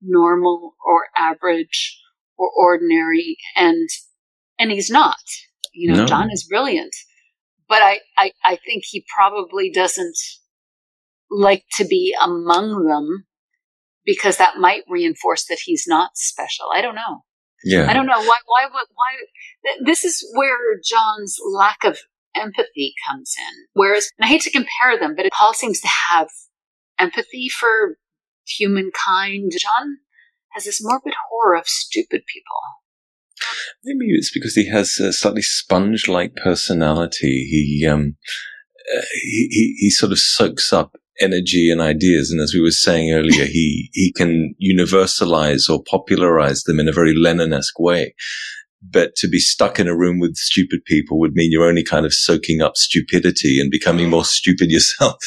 normal 0.03 0.74
or 0.85 1.07
average 1.16 1.99
or 2.37 2.51
ordinary. 2.55 3.39
And, 3.57 3.89
and 4.59 4.70
he's 4.70 4.91
not. 4.91 5.16
You 5.72 5.93
know, 5.93 6.01
No. 6.01 6.07
John 6.07 6.30
is 6.30 6.47
brilliant. 6.47 6.95
But 7.66 7.80
I, 7.83 8.01
I, 8.18 8.33
I 8.45 8.59
think 8.66 8.83
he 8.85 9.07
probably 9.16 9.70
doesn't 9.70 10.18
like 11.33 11.64
to 11.76 11.85
be 11.85 12.14
among 12.22 12.87
them 12.87 13.26
because 14.05 14.37
that 14.37 14.59
might 14.59 14.83
reinforce 14.89 15.47
that 15.47 15.61
he's 15.64 15.85
not 15.87 16.11
special. 16.14 16.66
I 16.74 16.83
don't 16.83 16.95
know. 16.95 17.24
Yeah, 17.64 17.89
I 17.89 17.95
don't 17.95 18.07
know 18.07 18.18
why. 18.18 18.39
Why? 18.47 18.66
Why? 18.70 18.85
why 18.95 19.16
th- 19.64 19.87
this 19.87 20.05
is 20.05 20.24
where 20.35 20.80
John's 20.85 21.37
lack 21.45 21.85
of 21.85 21.99
empathy 22.37 22.95
comes 23.09 23.35
in. 23.39 23.66
Whereas, 23.74 24.11
and 24.18 24.26
I 24.26 24.28
hate 24.28 24.43
to 24.43 24.51
compare 24.51 24.99
them, 24.99 25.14
but 25.16 25.30
Paul 25.33 25.55
seems 25.55 25.80
to 25.80 25.89
have 26.11 26.28
empathy 26.99 27.49
for 27.49 27.99
humankind. 28.45 29.53
John 29.53 29.99
has 30.51 30.64
this 30.64 30.83
morbid 30.83 31.14
horror 31.30 31.57
of 31.57 31.66
stupid 31.66 32.22
people. 32.26 32.61
Maybe 33.85 34.12
it's 34.12 34.33
because 34.33 34.55
he 34.55 34.68
has 34.68 34.99
a 34.99 35.12
slightly 35.12 35.43
sponge-like 35.43 36.37
personality. 36.37 37.47
He 37.49 37.87
um, 37.87 38.16
uh, 38.97 39.03
he, 39.22 39.49
he 39.51 39.76
he 39.78 39.91
sort 39.91 40.12
of 40.12 40.18
soaks 40.18 40.72
up 40.72 40.97
energy 41.20 41.70
and 41.70 41.80
ideas, 41.80 42.30
and 42.30 42.40
as 42.40 42.54
we 42.54 42.60
were 42.60 42.70
saying 42.70 43.12
earlier, 43.12 43.44
he 43.44 43.90
he 43.92 44.12
can 44.12 44.54
universalize 44.62 45.68
or 45.68 45.82
popularize 45.88 46.62
them 46.62 46.80
in 46.80 46.88
a 46.88 46.92
very 46.92 47.14
Lennon-esque 47.14 47.78
way. 47.78 48.14
But 48.82 49.14
to 49.16 49.28
be 49.28 49.38
stuck 49.38 49.78
in 49.78 49.86
a 49.86 49.96
room 49.96 50.18
with 50.18 50.34
stupid 50.36 50.84
people 50.84 51.20
would 51.20 51.34
mean 51.34 51.52
you're 51.52 51.68
only 51.68 51.84
kind 51.84 52.04
of 52.04 52.12
soaking 52.12 52.62
up 52.62 52.76
stupidity 52.76 53.60
and 53.60 53.70
becoming 53.70 54.10
more 54.10 54.24
stupid 54.24 54.70
yourself. 54.70 55.18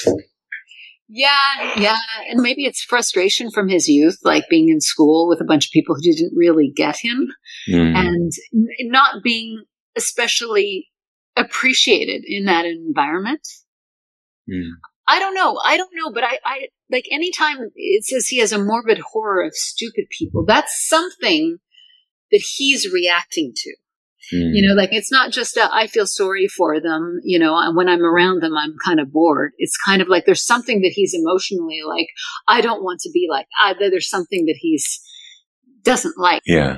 Yeah, 1.08 1.76
yeah, 1.78 1.96
and 2.30 2.42
maybe 2.42 2.66
it's 2.66 2.84
frustration 2.84 3.52
from 3.52 3.70
his 3.70 3.88
youth, 3.88 4.18
like 4.24 4.50
being 4.50 4.70
in 4.70 4.82
school 4.82 5.30
with 5.30 5.40
a 5.40 5.46
bunch 5.46 5.68
of 5.68 5.72
people 5.72 5.96
who 5.96 6.02
didn't 6.02 6.34
really 6.36 6.72
get 6.76 6.98
him. 6.98 7.28
Mm. 7.70 7.96
and 7.96 8.32
n- 8.54 8.68
not 8.92 9.24
being 9.24 9.64
especially 9.96 10.88
appreciated 11.36 12.24
in 12.26 12.46
that 12.46 12.66
environment. 12.66 13.48
Mm. 14.50 14.70
I 15.08 15.20
don't 15.20 15.36
know. 15.36 15.60
I 15.64 15.78
don't 15.78 15.92
know, 15.94 16.12
but 16.12 16.24
I, 16.24 16.40
I 16.44 16.68
like 16.90 17.06
anytime 17.12 17.58
it 17.76 18.06
says 18.06 18.28
he 18.28 18.40
has 18.40 18.52
a 18.52 18.64
morbid 18.64 19.00
horror 19.00 19.44
of 19.44 19.54
stupid 19.54 20.06
people, 20.18 20.46
that's 20.46 20.88
something 20.88 21.58
that 22.32 22.44
he's 22.58 22.92
reacting 22.92 23.54
to. 23.56 23.76
Mm. 24.34 24.52
You 24.54 24.68
know, 24.68 24.74
like 24.74 24.92
it's 24.92 25.12
not 25.12 25.32
just 25.32 25.56
a, 25.58 25.70
I 25.72 25.88
feel 25.88 26.08
sorry 26.08 26.48
for 26.48 26.80
them, 26.82 27.20
you 27.24 27.38
know, 27.38 27.56
and 27.56 27.76
when 27.76 27.88
I'm 27.88 28.04
around 28.04 28.42
them, 28.42 28.58
I'm 28.58 28.76
kind 28.84 29.00
of 29.00 29.12
bored. 29.12 29.52
It's 29.58 29.78
kind 29.78 30.02
of 30.02 30.08
like 30.08 30.26
there's 30.26 30.46
something 30.46 30.82
that 30.82 30.94
he's 30.94 31.14
emotionally 31.14 31.82
like, 31.88 32.08
I 32.48 32.62
don't 32.62 32.84
want 32.84 33.02
to 33.02 33.12
be 33.14 33.28
like, 33.30 33.46
I, 33.60 33.74
there's 33.74 34.10
something 34.10 34.46
that 34.46 34.58
he's 34.60 35.00
doesn't 35.84 36.18
like. 36.18 36.42
Yeah. 36.46 36.78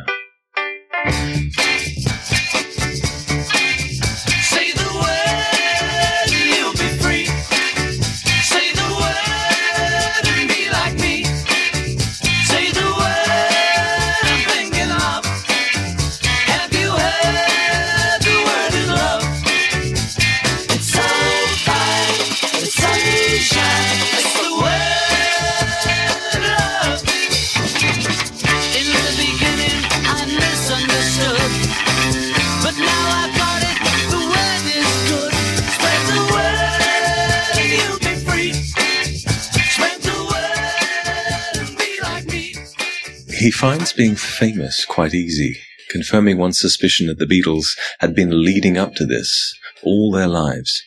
Finds 43.58 43.92
being 43.92 44.16
famous 44.16 44.86
quite 44.86 45.16
easy, 45.16 45.58
confirming 45.90 46.38
one's 46.38 46.60
suspicion 46.60 47.08
that 47.08 47.18
the 47.18 47.26
Beatles 47.26 47.70
had 47.98 48.14
been 48.14 48.44
leading 48.44 48.78
up 48.78 48.94
to 48.94 49.04
this 49.04 49.58
all 49.84 50.12
their 50.12 50.28
lives. 50.28 50.84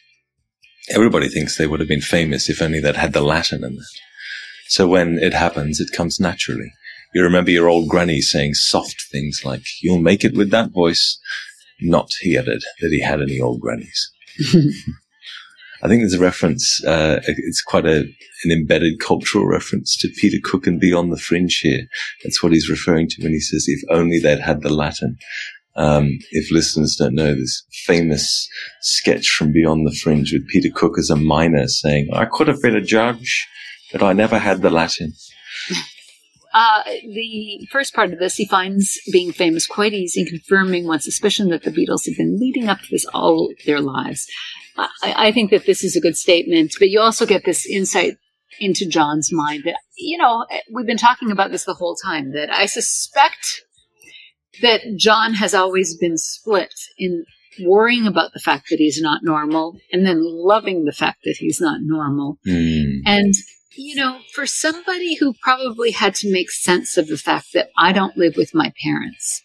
Everybody 0.94 1.28
thinks 1.28 1.56
they 1.56 1.66
would 1.66 1.80
have 1.80 1.88
been 1.88 2.00
famous 2.00 2.48
if 2.48 2.62
only 2.62 2.78
they'd 2.78 2.94
had 2.94 3.12
the 3.12 3.22
Latin 3.22 3.64
in 3.64 3.74
that. 3.74 3.98
So 4.68 4.86
when 4.86 5.18
it 5.18 5.34
happens, 5.34 5.80
it 5.80 5.90
comes 5.90 6.20
naturally. 6.20 6.72
You 7.12 7.24
remember 7.24 7.50
your 7.50 7.68
old 7.68 7.88
granny 7.88 8.20
saying 8.20 8.54
soft 8.54 9.02
things 9.10 9.42
like, 9.44 9.64
you'll 9.82 9.98
make 9.98 10.22
it 10.22 10.36
with 10.36 10.50
that 10.50 10.70
voice. 10.70 11.18
Not, 11.80 12.12
he 12.20 12.38
added, 12.38 12.62
that 12.80 12.90
he 12.90 13.00
had 13.00 13.20
any 13.20 13.40
old 13.40 13.60
grannies. 13.60 14.12
I 15.82 15.88
think 15.88 16.02
there's 16.02 16.14
a 16.14 16.20
reference, 16.20 16.84
uh, 16.84 17.20
it's 17.26 17.62
quite 17.62 17.86
a, 17.86 18.04
an 18.44 18.50
embedded 18.50 19.00
cultural 19.00 19.46
reference 19.46 19.96
to 19.98 20.10
Peter 20.20 20.36
Cook 20.42 20.66
and 20.66 20.80
Beyond 20.80 21.12
the 21.12 21.16
Fringe 21.16 21.58
here. 21.62 21.86
That's 22.22 22.42
what 22.42 22.52
he's 22.52 22.68
referring 22.68 23.08
to 23.08 23.22
when 23.22 23.32
he 23.32 23.40
says, 23.40 23.64
if 23.66 23.80
only 23.90 24.18
they'd 24.18 24.40
had 24.40 24.62
the 24.62 24.72
Latin. 24.72 25.16
Um, 25.76 26.18
if 26.32 26.50
listeners 26.50 26.96
don't 26.98 27.14
know 27.14 27.34
this 27.34 27.64
famous 27.86 28.48
sketch 28.82 29.28
from 29.28 29.52
Beyond 29.52 29.86
the 29.86 29.96
Fringe 30.02 30.32
with 30.32 30.48
Peter 30.48 30.68
Cook 30.74 30.98
as 30.98 31.10
a 31.10 31.16
miner 31.16 31.66
saying, 31.68 32.08
I 32.12 32.26
could 32.26 32.48
have 32.48 32.60
been 32.60 32.76
a 32.76 32.82
judge, 32.82 33.48
but 33.92 34.02
I 34.02 34.12
never 34.12 34.38
had 34.38 34.62
the 34.62 34.70
Latin. 34.70 35.14
Uh, 36.52 36.82
the 36.84 37.66
first 37.70 37.94
part 37.94 38.12
of 38.12 38.18
this, 38.18 38.34
he 38.34 38.44
finds 38.44 38.98
being 39.12 39.32
famous 39.32 39.66
quite 39.66 39.92
easy, 39.92 40.24
confirming 40.24 40.86
one 40.86 41.00
suspicion 41.00 41.48
that 41.50 41.62
the 41.62 41.70
Beatles 41.70 42.06
have 42.06 42.16
been 42.16 42.38
leading 42.38 42.68
up 42.68 42.80
to 42.80 42.88
this 42.90 43.06
all 43.14 43.52
their 43.66 43.80
lives. 43.80 44.26
I, 45.02 45.28
I 45.28 45.32
think 45.32 45.50
that 45.50 45.66
this 45.66 45.84
is 45.84 45.96
a 45.96 46.00
good 46.00 46.16
statement, 46.16 46.74
but 46.78 46.88
you 46.88 47.00
also 47.00 47.26
get 47.26 47.44
this 47.44 47.66
insight 47.66 48.14
into 48.58 48.86
John's 48.86 49.32
mind 49.32 49.62
that, 49.64 49.76
you 49.96 50.18
know, 50.18 50.46
we've 50.72 50.86
been 50.86 50.96
talking 50.96 51.30
about 51.30 51.50
this 51.50 51.64
the 51.64 51.74
whole 51.74 51.96
time, 51.96 52.32
that 52.32 52.50
I 52.52 52.66
suspect 52.66 53.62
that 54.62 54.82
John 54.96 55.34
has 55.34 55.54
always 55.54 55.96
been 55.96 56.18
split 56.18 56.74
in 56.98 57.24
worrying 57.62 58.06
about 58.06 58.32
the 58.32 58.40
fact 58.40 58.66
that 58.70 58.78
he's 58.78 59.00
not 59.00 59.22
normal 59.22 59.78
and 59.92 60.06
then 60.06 60.20
loving 60.22 60.84
the 60.84 60.92
fact 60.92 61.18
that 61.24 61.36
he's 61.38 61.60
not 61.60 61.80
normal. 61.82 62.38
Mm. 62.46 63.00
And, 63.06 63.34
you 63.76 63.94
know, 63.94 64.18
for 64.34 64.46
somebody 64.46 65.16
who 65.16 65.34
probably 65.42 65.90
had 65.90 66.14
to 66.16 66.32
make 66.32 66.50
sense 66.50 66.96
of 66.96 67.08
the 67.08 67.18
fact 67.18 67.48
that 67.54 67.70
I 67.78 67.92
don't 67.92 68.16
live 68.16 68.34
with 68.36 68.54
my 68.54 68.72
parents, 68.82 69.42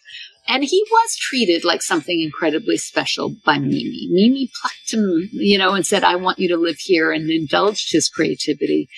and 0.48 0.64
he 0.64 0.84
was 0.90 1.16
treated 1.16 1.64
like 1.64 1.82
something 1.82 2.20
incredibly 2.20 2.76
special 2.76 3.34
by 3.44 3.58
Mimi. 3.58 4.08
Mimi 4.10 4.50
plucked 4.60 4.92
him, 4.92 5.28
you 5.32 5.58
know, 5.58 5.74
and 5.74 5.86
said, 5.86 6.04
I 6.04 6.16
want 6.16 6.38
you 6.38 6.48
to 6.48 6.56
live 6.56 6.78
here 6.78 7.12
and 7.12 7.30
indulged 7.30 7.92
his 7.92 8.08
creativity. 8.08 8.88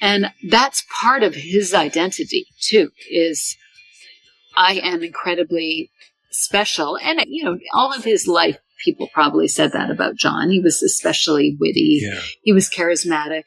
And 0.00 0.32
that's 0.48 0.84
part 1.00 1.22
of 1.22 1.34
his 1.34 1.74
identity 1.74 2.46
too, 2.60 2.90
is 3.10 3.56
I 4.56 4.80
am 4.82 5.02
incredibly 5.02 5.90
special. 6.30 6.98
And, 7.02 7.20
you 7.26 7.44
know, 7.44 7.58
all 7.72 7.92
of 7.92 8.04
his 8.04 8.26
life, 8.26 8.58
people 8.84 9.08
probably 9.12 9.48
said 9.48 9.72
that 9.72 9.90
about 9.90 10.16
John. 10.16 10.50
He 10.50 10.60
was 10.60 10.82
especially 10.82 11.56
witty. 11.58 12.00
Yeah. 12.02 12.20
He 12.42 12.52
was 12.52 12.68
charismatic. 12.68 13.44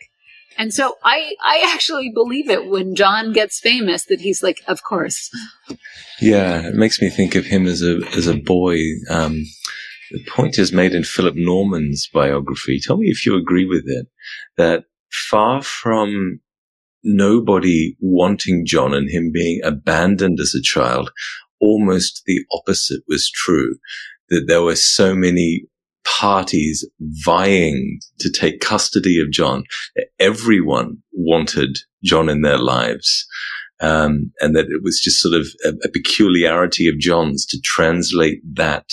And 0.59 0.73
so 0.73 0.97
I, 1.05 1.35
I 1.41 1.63
actually 1.73 2.11
believe 2.13 2.49
it 2.49 2.69
when 2.69 2.93
John 2.93 3.31
gets 3.31 3.61
famous 3.61 4.05
that 4.05 4.19
he's 4.19 4.43
like, 4.43 4.61
of 4.67 4.83
course. 4.83 5.31
Yeah, 6.21 6.67
it 6.67 6.75
makes 6.75 7.01
me 7.01 7.09
think 7.09 7.35
of 7.35 7.45
him 7.45 7.65
as 7.65 7.81
a 7.81 8.01
as 8.17 8.27
a 8.27 8.35
boy. 8.35 8.77
Um, 9.09 9.45
the 10.11 10.21
point 10.27 10.59
is 10.59 10.73
made 10.73 10.93
in 10.93 11.05
Philip 11.05 11.35
Norman's 11.37 12.09
biography. 12.13 12.81
Tell 12.81 12.97
me 12.97 13.07
if 13.07 13.25
you 13.25 13.37
agree 13.37 13.65
with 13.65 13.85
it. 13.87 14.07
That 14.57 14.83
far 15.09 15.61
from 15.61 16.41
nobody 17.05 17.95
wanting 18.01 18.65
John 18.65 18.93
and 18.93 19.09
him 19.09 19.31
being 19.33 19.61
abandoned 19.63 20.39
as 20.41 20.53
a 20.53 20.61
child, 20.61 21.11
almost 21.61 22.23
the 22.25 22.43
opposite 22.51 23.03
was 23.07 23.31
true. 23.33 23.75
That 24.27 24.43
there 24.47 24.61
were 24.61 24.75
so 24.75 25.15
many 25.15 25.67
parties 26.05 26.87
vying 27.23 27.99
to 28.19 28.31
take 28.31 28.61
custody 28.61 29.21
of 29.21 29.31
John. 29.31 29.63
Everyone 30.19 30.97
wanted 31.13 31.77
John 32.03 32.29
in 32.29 32.41
their 32.41 32.57
lives. 32.57 33.25
Um, 33.81 34.33
and 34.41 34.57
that 34.57 34.65
it 34.65 34.83
was 34.83 34.99
just 34.99 35.21
sort 35.21 35.35
of 35.35 35.47
a, 35.63 35.69
a 35.85 35.89
peculiarity 35.89 36.89
of 36.89 36.99
John's 36.99 37.45
to 37.45 37.61
translate 37.63 38.41
that 38.55 38.83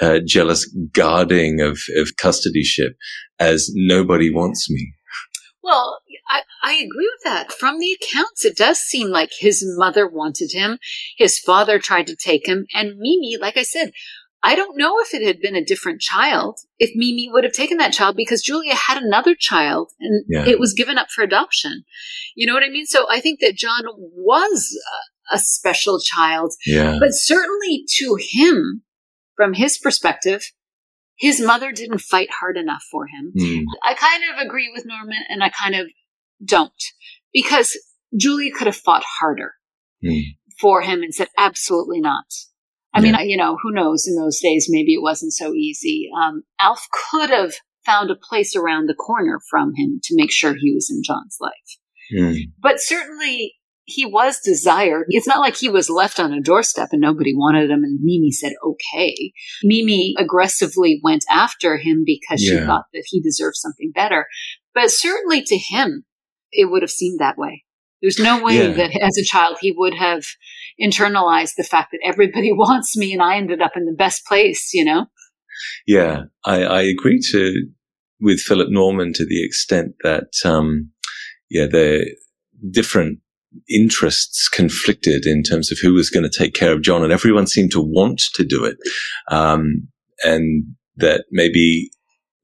uh, 0.00 0.20
jealous 0.24 0.64
guarding 0.92 1.60
of, 1.60 1.78
of 1.96 2.16
custodyship 2.16 2.96
as 3.38 3.70
nobody 3.74 4.32
wants 4.32 4.70
me. 4.70 4.94
Well, 5.62 5.98
I, 6.28 6.42
I 6.62 6.72
agree 6.74 7.10
with 7.12 7.24
that. 7.24 7.52
From 7.52 7.78
the 7.78 7.96
accounts, 8.00 8.44
it 8.44 8.56
does 8.56 8.78
seem 8.78 9.08
like 9.08 9.30
his 9.38 9.62
mother 9.76 10.06
wanted 10.06 10.52
him. 10.52 10.78
His 11.16 11.38
father 11.38 11.78
tried 11.78 12.06
to 12.06 12.16
take 12.16 12.46
him. 12.46 12.66
And 12.72 12.98
Mimi, 12.98 13.36
like 13.38 13.56
I 13.56 13.62
said, 13.62 13.92
I 14.42 14.54
don't 14.54 14.78
know 14.78 15.00
if 15.00 15.12
it 15.14 15.26
had 15.26 15.40
been 15.40 15.56
a 15.56 15.64
different 15.64 16.00
child, 16.00 16.58
if 16.78 16.90
Mimi 16.94 17.28
would 17.32 17.42
have 17.44 17.52
taken 17.52 17.78
that 17.78 17.92
child 17.92 18.16
because 18.16 18.40
Julia 18.42 18.74
had 18.74 19.02
another 19.02 19.34
child 19.38 19.90
and 19.98 20.24
Yeah. 20.28 20.46
it 20.46 20.60
was 20.60 20.74
given 20.74 20.96
up 20.96 21.08
for 21.10 21.22
adoption. 21.24 21.84
You 22.36 22.46
know 22.46 22.54
what 22.54 22.62
I 22.62 22.68
mean? 22.68 22.86
So 22.86 23.06
I 23.10 23.20
think 23.20 23.40
that 23.40 23.56
John 23.56 23.82
was 23.96 24.76
a, 25.32 25.36
a 25.36 25.38
special 25.40 25.98
child, 25.98 26.52
Yeah. 26.66 26.96
but 27.00 27.14
certainly 27.14 27.84
to 27.98 28.16
him, 28.20 28.82
from 29.34 29.54
his 29.54 29.76
perspective, 29.76 30.52
his 31.16 31.40
mother 31.40 31.72
didn't 31.72 32.00
fight 32.00 32.28
hard 32.38 32.56
enough 32.56 32.84
for 32.92 33.06
him. 33.08 33.32
Mm. 33.36 33.64
I 33.82 33.94
kind 33.94 34.22
of 34.32 34.46
agree 34.46 34.70
with 34.72 34.86
Norman 34.86 35.18
and 35.28 35.42
I 35.42 35.48
kind 35.50 35.74
of 35.74 35.88
don't 36.44 36.72
because 37.32 37.76
Julia 38.16 38.52
could 38.52 38.68
have 38.68 38.76
fought 38.76 39.02
harder 39.18 39.54
Mm. 40.04 40.22
for 40.60 40.82
him 40.82 41.02
and 41.02 41.12
said, 41.12 41.26
absolutely 41.36 42.00
not. 42.00 42.26
I 42.98 43.00
mean, 43.00 43.30
you 43.30 43.36
know, 43.36 43.56
who 43.62 43.72
knows 43.72 44.06
in 44.06 44.16
those 44.16 44.40
days, 44.40 44.66
maybe 44.68 44.94
it 44.94 45.02
wasn't 45.02 45.32
so 45.32 45.52
easy. 45.54 46.08
Um, 46.20 46.42
Alf 46.60 46.86
could 47.10 47.30
have 47.30 47.54
found 47.84 48.10
a 48.10 48.16
place 48.16 48.54
around 48.54 48.88
the 48.88 48.94
corner 48.94 49.40
from 49.50 49.72
him 49.74 50.00
to 50.04 50.16
make 50.16 50.30
sure 50.30 50.54
he 50.54 50.74
was 50.74 50.90
in 50.90 51.02
John's 51.02 51.38
life. 51.40 51.52
Mm. 52.14 52.52
But 52.60 52.80
certainly 52.80 53.54
he 53.84 54.04
was 54.04 54.40
desired. 54.40 55.06
It's 55.08 55.26
not 55.26 55.40
like 55.40 55.56
he 55.56 55.70
was 55.70 55.88
left 55.88 56.20
on 56.20 56.32
a 56.32 56.42
doorstep 56.42 56.90
and 56.92 57.00
nobody 57.00 57.34
wanted 57.34 57.70
him 57.70 57.84
and 57.84 57.98
Mimi 58.02 58.30
said, 58.30 58.52
okay. 58.62 59.32
Mimi 59.62 60.14
aggressively 60.18 61.00
went 61.02 61.24
after 61.30 61.78
him 61.78 62.02
because 62.04 62.40
she 62.40 62.58
thought 62.58 62.84
that 62.92 63.04
he 63.06 63.22
deserved 63.22 63.56
something 63.56 63.90
better. 63.94 64.26
But 64.74 64.90
certainly 64.90 65.42
to 65.42 65.56
him, 65.56 66.04
it 66.52 66.70
would 66.70 66.82
have 66.82 66.90
seemed 66.90 67.20
that 67.20 67.38
way. 67.38 67.64
There's 68.02 68.18
no 68.18 68.42
way 68.42 68.56
Yeah. 68.58 68.72
that 68.72 69.00
as 69.00 69.18
a 69.18 69.24
child 69.24 69.58
he 69.60 69.72
would 69.76 69.94
have 69.94 70.24
internalized 70.80 71.54
the 71.56 71.64
fact 71.64 71.90
that 71.92 72.00
everybody 72.04 72.52
wants 72.64 72.96
me 72.96 73.12
and 73.12 73.22
I 73.22 73.36
ended 73.36 73.60
up 73.60 73.72
in 73.76 73.86
the 73.86 73.92
best 73.96 74.24
place, 74.26 74.70
you 74.72 74.84
know? 74.84 75.06
Yeah, 75.86 76.24
I, 76.44 76.62
I 76.62 76.82
agree 76.82 77.20
to 77.32 77.66
with 78.20 78.40
Philip 78.40 78.68
Norman 78.70 79.12
to 79.14 79.24
the 79.26 79.44
extent 79.44 79.94
that 80.02 80.28
um, 80.44 80.90
yeah, 81.50 81.66
the 81.66 82.14
different 82.70 83.18
interests 83.68 84.48
conflicted 84.48 85.24
in 85.26 85.42
terms 85.42 85.72
of 85.72 85.78
who 85.80 85.94
was 85.94 86.10
going 86.10 86.28
to 86.28 86.38
take 86.38 86.54
care 86.54 86.72
of 86.72 86.82
John, 86.82 87.02
and 87.02 87.12
everyone 87.12 87.46
seemed 87.46 87.72
to 87.72 87.80
want 87.80 88.20
to 88.34 88.44
do 88.44 88.64
it, 88.64 88.76
um, 89.30 89.88
and 90.24 90.64
that 90.96 91.24
maybe. 91.30 91.90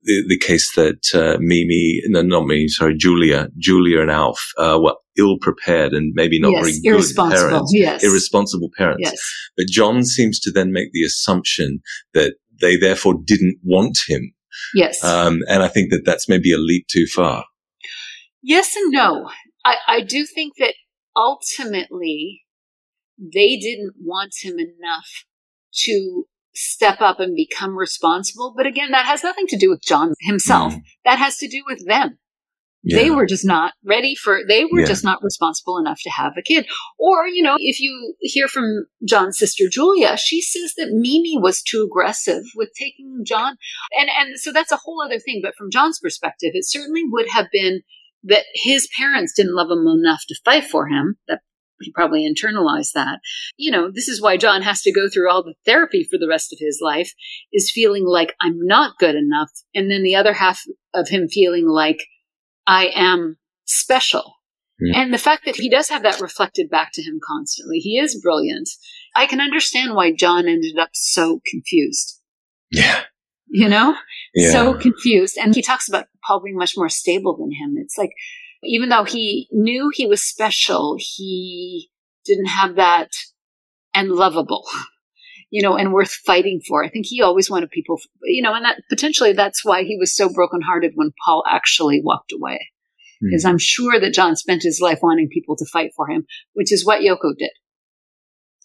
The, 0.07 0.23
the 0.29 0.39
case 0.39 0.75
that 0.75 1.15
uh, 1.15 1.39
Mimi, 1.41 2.03
no, 2.09 2.21
not 2.21 2.45
Mimi, 2.45 2.69
sorry, 2.69 2.95
Julia, 2.95 3.49
Julia 3.57 4.03
and 4.03 4.11
Alf 4.11 4.39
uh, 4.59 4.79
were 4.79 4.97
ill 5.19 5.39
prepared 5.41 5.93
and 5.93 6.13
maybe 6.15 6.41
not 6.41 6.53
very 6.55 6.73
good 6.73 6.95
irresponsible. 6.95 7.49
parents, 7.49 7.73
Yes. 7.75 8.03
irresponsible 8.05 8.71
parents. 8.77 9.01
yes. 9.11 9.21
But 9.57 9.67
John 9.69 10.05
seems 10.05 10.41
to 10.41 10.51
then 10.51 10.73
make 10.73 10.93
the 10.93 11.03
assumption 11.05 11.81
that 12.15 12.35
they 12.61 12.77
therefore 12.77 13.15
didn't 13.25 13.59
want 13.63 13.99
him. 14.09 14.33
Yes. 14.75 15.03
Um, 15.03 15.41
and 15.49 15.63
I 15.63 15.69
think 15.69 15.91
that 15.91 16.03
that's 16.05 16.29
maybe 16.29 16.53
a 16.53 16.59
leap 16.59 16.87
too 16.89 17.07
far. 17.07 17.45
Yes 18.43 18.77
and 18.77 18.91
no. 18.93 19.31
I, 19.65 19.77
I 19.89 20.01
do 20.03 20.27
think 20.27 20.55
that 20.59 20.75
ultimately 21.17 22.43
they 23.19 23.57
didn't 23.57 23.95
want 24.01 24.35
him 24.43 24.57
enough 24.59 25.25
to 25.85 26.25
step 26.55 27.01
up 27.01 27.19
and 27.21 27.35
become 27.35 27.77
responsible. 27.77 28.55
But 28.57 28.67
again, 28.67 28.91
that 28.93 29.07
has 29.07 29.23
nothing 29.25 29.47
to 29.49 29.57
do 29.59 29.71
with 29.71 29.83
John 29.83 30.15
himself. 30.21 30.75
Mm. 30.75 30.83
That 31.05 31.19
has 31.19 31.37
to 31.39 31.49
do 31.49 31.63
with 31.67 31.87
them. 31.87 32.19
Yeah. 32.85 32.99
They 32.99 33.11
were 33.11 33.27
just 33.27 33.47
not 33.47 33.73
ready 33.85 34.15
for, 34.15 34.41
they 34.47 34.65
were 34.65 34.81
Yeah. 34.81 34.87
just 34.87 35.05
not 35.05 35.23
responsible 35.23 35.79
enough 35.79 36.01
to 36.03 36.11
have 36.11 36.33
a 36.39 36.43
kid. 36.43 36.67
Or, 36.99 37.27
you 37.27 37.43
know, 37.43 37.57
if 37.59 37.81
you 37.81 38.15
hear 38.21 38.47
from 38.47 38.87
John's 39.09 39.39
sister 39.39 39.65
Julia, 39.71 40.17
she 40.19 40.43
says 40.43 40.75
that 40.77 40.91
Mimi 40.93 41.39
was 41.39 41.63
too 41.63 41.83
aggressive 41.83 42.43
with 42.55 42.71
taking 42.79 43.23
John. 43.25 43.57
And, 43.99 44.11
and 44.11 44.39
so 44.39 44.53
that's 44.53 44.73
a 44.73 44.77
whole 44.77 45.03
other 45.03 45.19
thing. 45.19 45.41
But 45.43 45.55
from 45.57 45.71
John's 45.71 45.99
perspective, 45.99 46.51
it 46.53 46.67
certainly 46.69 47.03
would 47.05 47.29
have 47.31 47.47
been 47.51 47.81
that 48.25 48.45
his 48.55 48.89
parents 48.99 49.33
didn't 49.35 49.55
love 49.57 49.71
him 49.71 49.87
enough 49.87 50.23
to 50.29 50.35
fight 50.45 50.65
for 50.65 50.89
him. 50.89 51.17
That 51.29 51.41
he 51.81 51.91
probably 51.93 52.27
internalized 52.29 52.93
that. 52.95 53.19
You 53.57 53.71
know, 53.71 53.91
this 53.93 54.09
is 54.09 54.23
why 54.23 54.37
John 54.37 54.63
has 54.63 54.81
to 54.83 54.93
go 54.93 55.09
through 55.09 55.31
all 55.31 55.43
the 55.43 55.55
therapy 55.67 56.07
for 56.09 56.19
the 56.19 56.29
rest 56.29 56.53
of 56.53 56.59
his 56.61 56.79
life 56.83 57.13
is 57.53 57.73
feeling 57.73 58.05
like 58.07 58.35
I'm 58.41 58.59
not 58.61 58.99
good 58.99 59.15
enough. 59.17 59.51
And 59.75 59.91
then 59.91 60.03
the 60.03 60.15
other 60.15 60.33
half 60.33 60.61
of 60.95 61.09
him 61.09 61.29
feeling 61.29 61.67
like 61.67 61.99
I 62.67 62.91
am 62.95 63.37
special. 63.65 64.35
Mm. 64.83 64.97
And 64.97 65.15
the 65.15 65.19
fact 65.19 65.45
that 65.45 65.57
he 65.57 65.69
does 65.69 65.89
have 65.89 66.03
that 66.03 66.21
reflected 66.21 66.69
back 66.69 66.93
to 66.95 67.03
him 67.03 67.21
constantly, 67.25 67.79
he 67.79 67.99
is 67.99 68.21
brilliant. 68.21 68.69
I 69.15 69.27
can 69.27 69.41
understand 69.41 69.95
why 69.95 70.13
John 70.13 70.49
ended 70.49 70.79
up 70.79 70.91
so 70.93 71.41
confused, 71.47 72.21
yeah. 72.71 73.03
you 73.47 73.69
know? 73.69 73.95
Yeah. 74.35 74.51
So 74.51 74.75
confused. 74.75 75.39
And 75.41 75.55
he 75.55 75.63
talks 75.63 75.89
about 75.89 76.07
Paul 76.27 76.43
being 76.43 76.57
much 76.57 76.77
more 76.77 76.89
stable 76.89 77.37
than 77.37 77.53
him. 77.53 77.77
It's 77.79 77.97
like, 77.97 78.11
even 78.65 78.89
though 78.89 79.05
he 79.05 79.49
knew 79.53 79.91
he 79.95 80.07
was 80.07 80.23
special, 80.23 80.97
he 80.99 81.91
didn't 82.25 82.47
have 82.47 82.77
that 82.77 83.11
and 83.95 84.11
lovable, 84.11 84.65
you 85.55 85.63
know, 85.63 85.77
and 85.77 85.93
worth 85.93 86.11
fighting 86.11 86.61
for. 86.67 86.85
I 86.85 86.89
think 86.89 87.07
he 87.07 87.23
always 87.23 87.49
wanted 87.49 87.71
people, 87.71 88.01
you 88.25 88.43
know, 88.43 88.53
and 88.55 88.65
that 88.65 88.81
potentially 88.91 89.33
that's 89.33 89.65
why 89.65 89.85
he 89.85 89.97
was 89.97 90.13
so 90.13 90.29
brokenhearted 90.29 90.95
when 90.97 91.13
Paul 91.25 91.45
actually 91.49 92.01
walked 92.03 92.33
away. 92.33 92.59
Hmm. 93.21 93.29
Because 93.29 93.45
I'm 93.45 93.59
sure 93.59 94.01
that 94.01 94.15
John 94.15 94.35
spent 94.35 94.65
his 94.65 94.81
life 94.81 94.99
wanting 95.01 95.29
people 95.29 95.55
to 95.55 95.67
fight 95.73 95.93
for 95.95 96.11
him, 96.11 96.27
which 96.55 96.73
is 96.73 96.85
what 96.85 97.03
Yoko 97.03 97.37
did. 97.39 97.53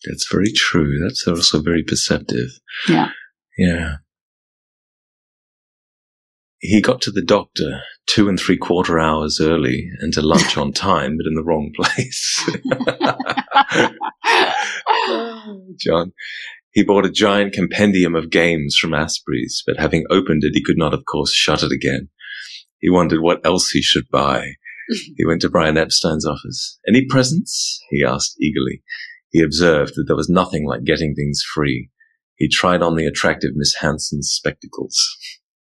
That's 0.05 0.27
very 0.31 0.51
true. 0.51 0.97
That's 0.99 1.27
also 1.27 1.61
very 1.61 1.83
perceptive. 1.83 2.49
Yeah. 2.87 3.11
Yeah. 3.55 3.97
He 6.57 6.81
got 6.81 7.01
to 7.01 7.11
the 7.11 7.21
doctor 7.21 7.83
two 8.07 8.27
and 8.27 8.39
three 8.39 8.57
quarter 8.57 8.97
hours 8.99 9.39
early 9.39 9.91
and 9.99 10.11
to 10.13 10.23
lunch 10.23 10.57
on 10.57 10.73
time, 10.73 11.17
but 11.17 11.27
in 11.27 11.35
the 11.35 11.43
wrong 11.43 11.71
place. 11.75 12.49
John. 15.79 16.13
He 16.79 16.85
bought 16.85 17.05
a 17.05 17.11
giant 17.11 17.51
compendium 17.51 18.15
of 18.15 18.29
games 18.29 18.77
from 18.79 18.93
Asprey's, 18.93 19.61
but 19.67 19.77
having 19.77 20.05
opened 20.09 20.45
it, 20.45 20.53
he 20.53 20.63
could 20.63 20.77
not, 20.77 20.93
of 20.93 21.03
course, 21.03 21.33
shut 21.33 21.61
it 21.61 21.73
again. 21.73 22.07
He 22.79 22.89
wondered 22.89 23.19
what 23.19 23.45
else 23.45 23.71
he 23.71 23.81
should 23.81 24.07
buy. 24.09 24.53
He 25.17 25.25
went 25.25 25.41
to 25.41 25.49
Brian 25.49 25.75
Epstein's 25.75 26.25
office. 26.25 26.79
Any 26.87 27.03
presents? 27.03 27.81
He 27.89 28.01
asked 28.01 28.37
eagerly. 28.39 28.81
He 29.29 29.41
observed 29.41 29.91
that 29.95 30.05
there 30.07 30.15
was 30.15 30.29
nothing 30.29 30.65
like 30.65 30.85
getting 30.85 31.13
things 31.13 31.43
free. 31.53 31.89
He 32.37 32.47
tried 32.47 32.81
on 32.81 32.95
the 32.95 33.05
attractive 33.05 33.51
Miss 33.55 33.75
Hanson's 33.81 34.29
spectacles. 34.29 34.97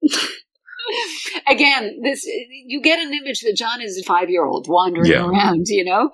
Again, 1.47 2.01
this 2.03 2.25
you 2.67 2.81
get 2.83 2.99
an 2.99 3.13
image 3.15 3.41
that 3.41 3.57
John 3.57 3.81
is 3.81 3.99
a 3.99 4.03
five 4.05 4.31
year 4.31 4.45
old 4.45 4.67
wandering 4.69 5.11
Yeah. 5.11 5.25
around, 5.27 5.67
you 5.69 5.85
know, 5.85 6.11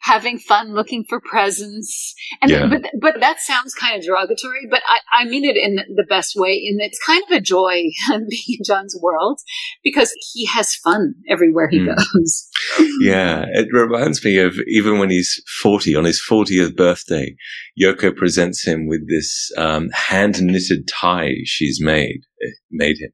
having 0.00 0.38
fun, 0.38 0.74
looking 0.74 1.04
for 1.08 1.20
presents, 1.20 2.14
and 2.42 2.50
Yeah. 2.50 2.66
but 2.68 2.82
but 3.00 3.20
that 3.20 3.40
sounds 3.40 3.74
kind 3.74 3.96
of 3.98 4.04
derogatory, 4.04 4.66
but 4.70 4.82
I, 4.88 5.22
I 5.22 5.24
mean 5.24 5.44
it 5.44 5.56
in 5.56 5.76
the 5.96 6.06
best 6.08 6.34
way. 6.36 6.52
In 6.62 6.76
that 6.78 6.90
it's 6.90 6.98
kind 7.04 7.22
of 7.30 7.36
a 7.36 7.40
joy 7.40 7.82
being 8.08 8.58
in 8.58 8.64
John's 8.66 8.96
world 9.00 9.38
because 9.84 10.12
he 10.32 10.46
has 10.46 10.74
fun 10.74 11.14
everywhere 11.28 11.68
he 11.70 11.80
Mm. 11.80 11.96
goes. 11.96 12.48
Yeah, 13.00 13.46
it 13.54 13.68
reminds 13.72 14.22
me 14.24 14.36
of 14.38 14.58
even 14.66 14.98
when 14.98 15.08
he's 15.10 15.42
40, 15.62 15.96
on 15.96 16.04
his 16.04 16.22
40th 16.22 16.76
birthday, 16.76 17.34
Yoko 17.80 18.14
presents 18.14 18.66
him 18.66 18.86
with 18.86 19.08
this 19.08 19.50
um, 19.56 19.88
hand 19.90 20.42
knitted 20.42 20.86
tie 20.86 21.32
she's 21.44 21.80
made, 21.80 22.20
made 22.70 22.96
him. 22.98 23.10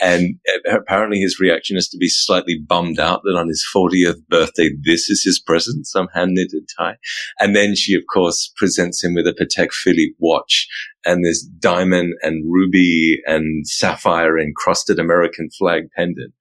And 0.00 0.36
uh, 0.48 0.78
apparently 0.78 1.18
his 1.18 1.38
reaction 1.40 1.76
is 1.76 1.88
to 1.88 1.98
be 1.98 2.08
slightly 2.08 2.58
bummed 2.66 2.98
out 2.98 3.22
that 3.24 3.36
on 3.38 3.48
his 3.48 3.64
40th 3.74 4.26
birthday, 4.28 4.70
this 4.84 5.08
is 5.10 5.22
his 5.24 5.40
present, 5.40 5.86
some 5.86 6.08
hand 6.14 6.32
knitted 6.34 6.68
tie. 6.78 6.96
And 7.38 7.54
then 7.54 7.74
she, 7.74 7.94
of 7.94 8.02
course, 8.12 8.52
presents 8.56 9.02
him 9.02 9.14
with 9.14 9.26
a 9.26 9.32
Patek 9.32 9.72
Philippe 9.72 10.14
watch 10.18 10.68
and 11.06 11.24
this 11.24 11.42
diamond 11.42 12.14
and 12.22 12.50
ruby 12.50 13.20
and 13.26 13.66
sapphire 13.66 14.38
encrusted 14.38 14.98
American 14.98 15.48
flag 15.58 15.84
pendant. 15.96 16.32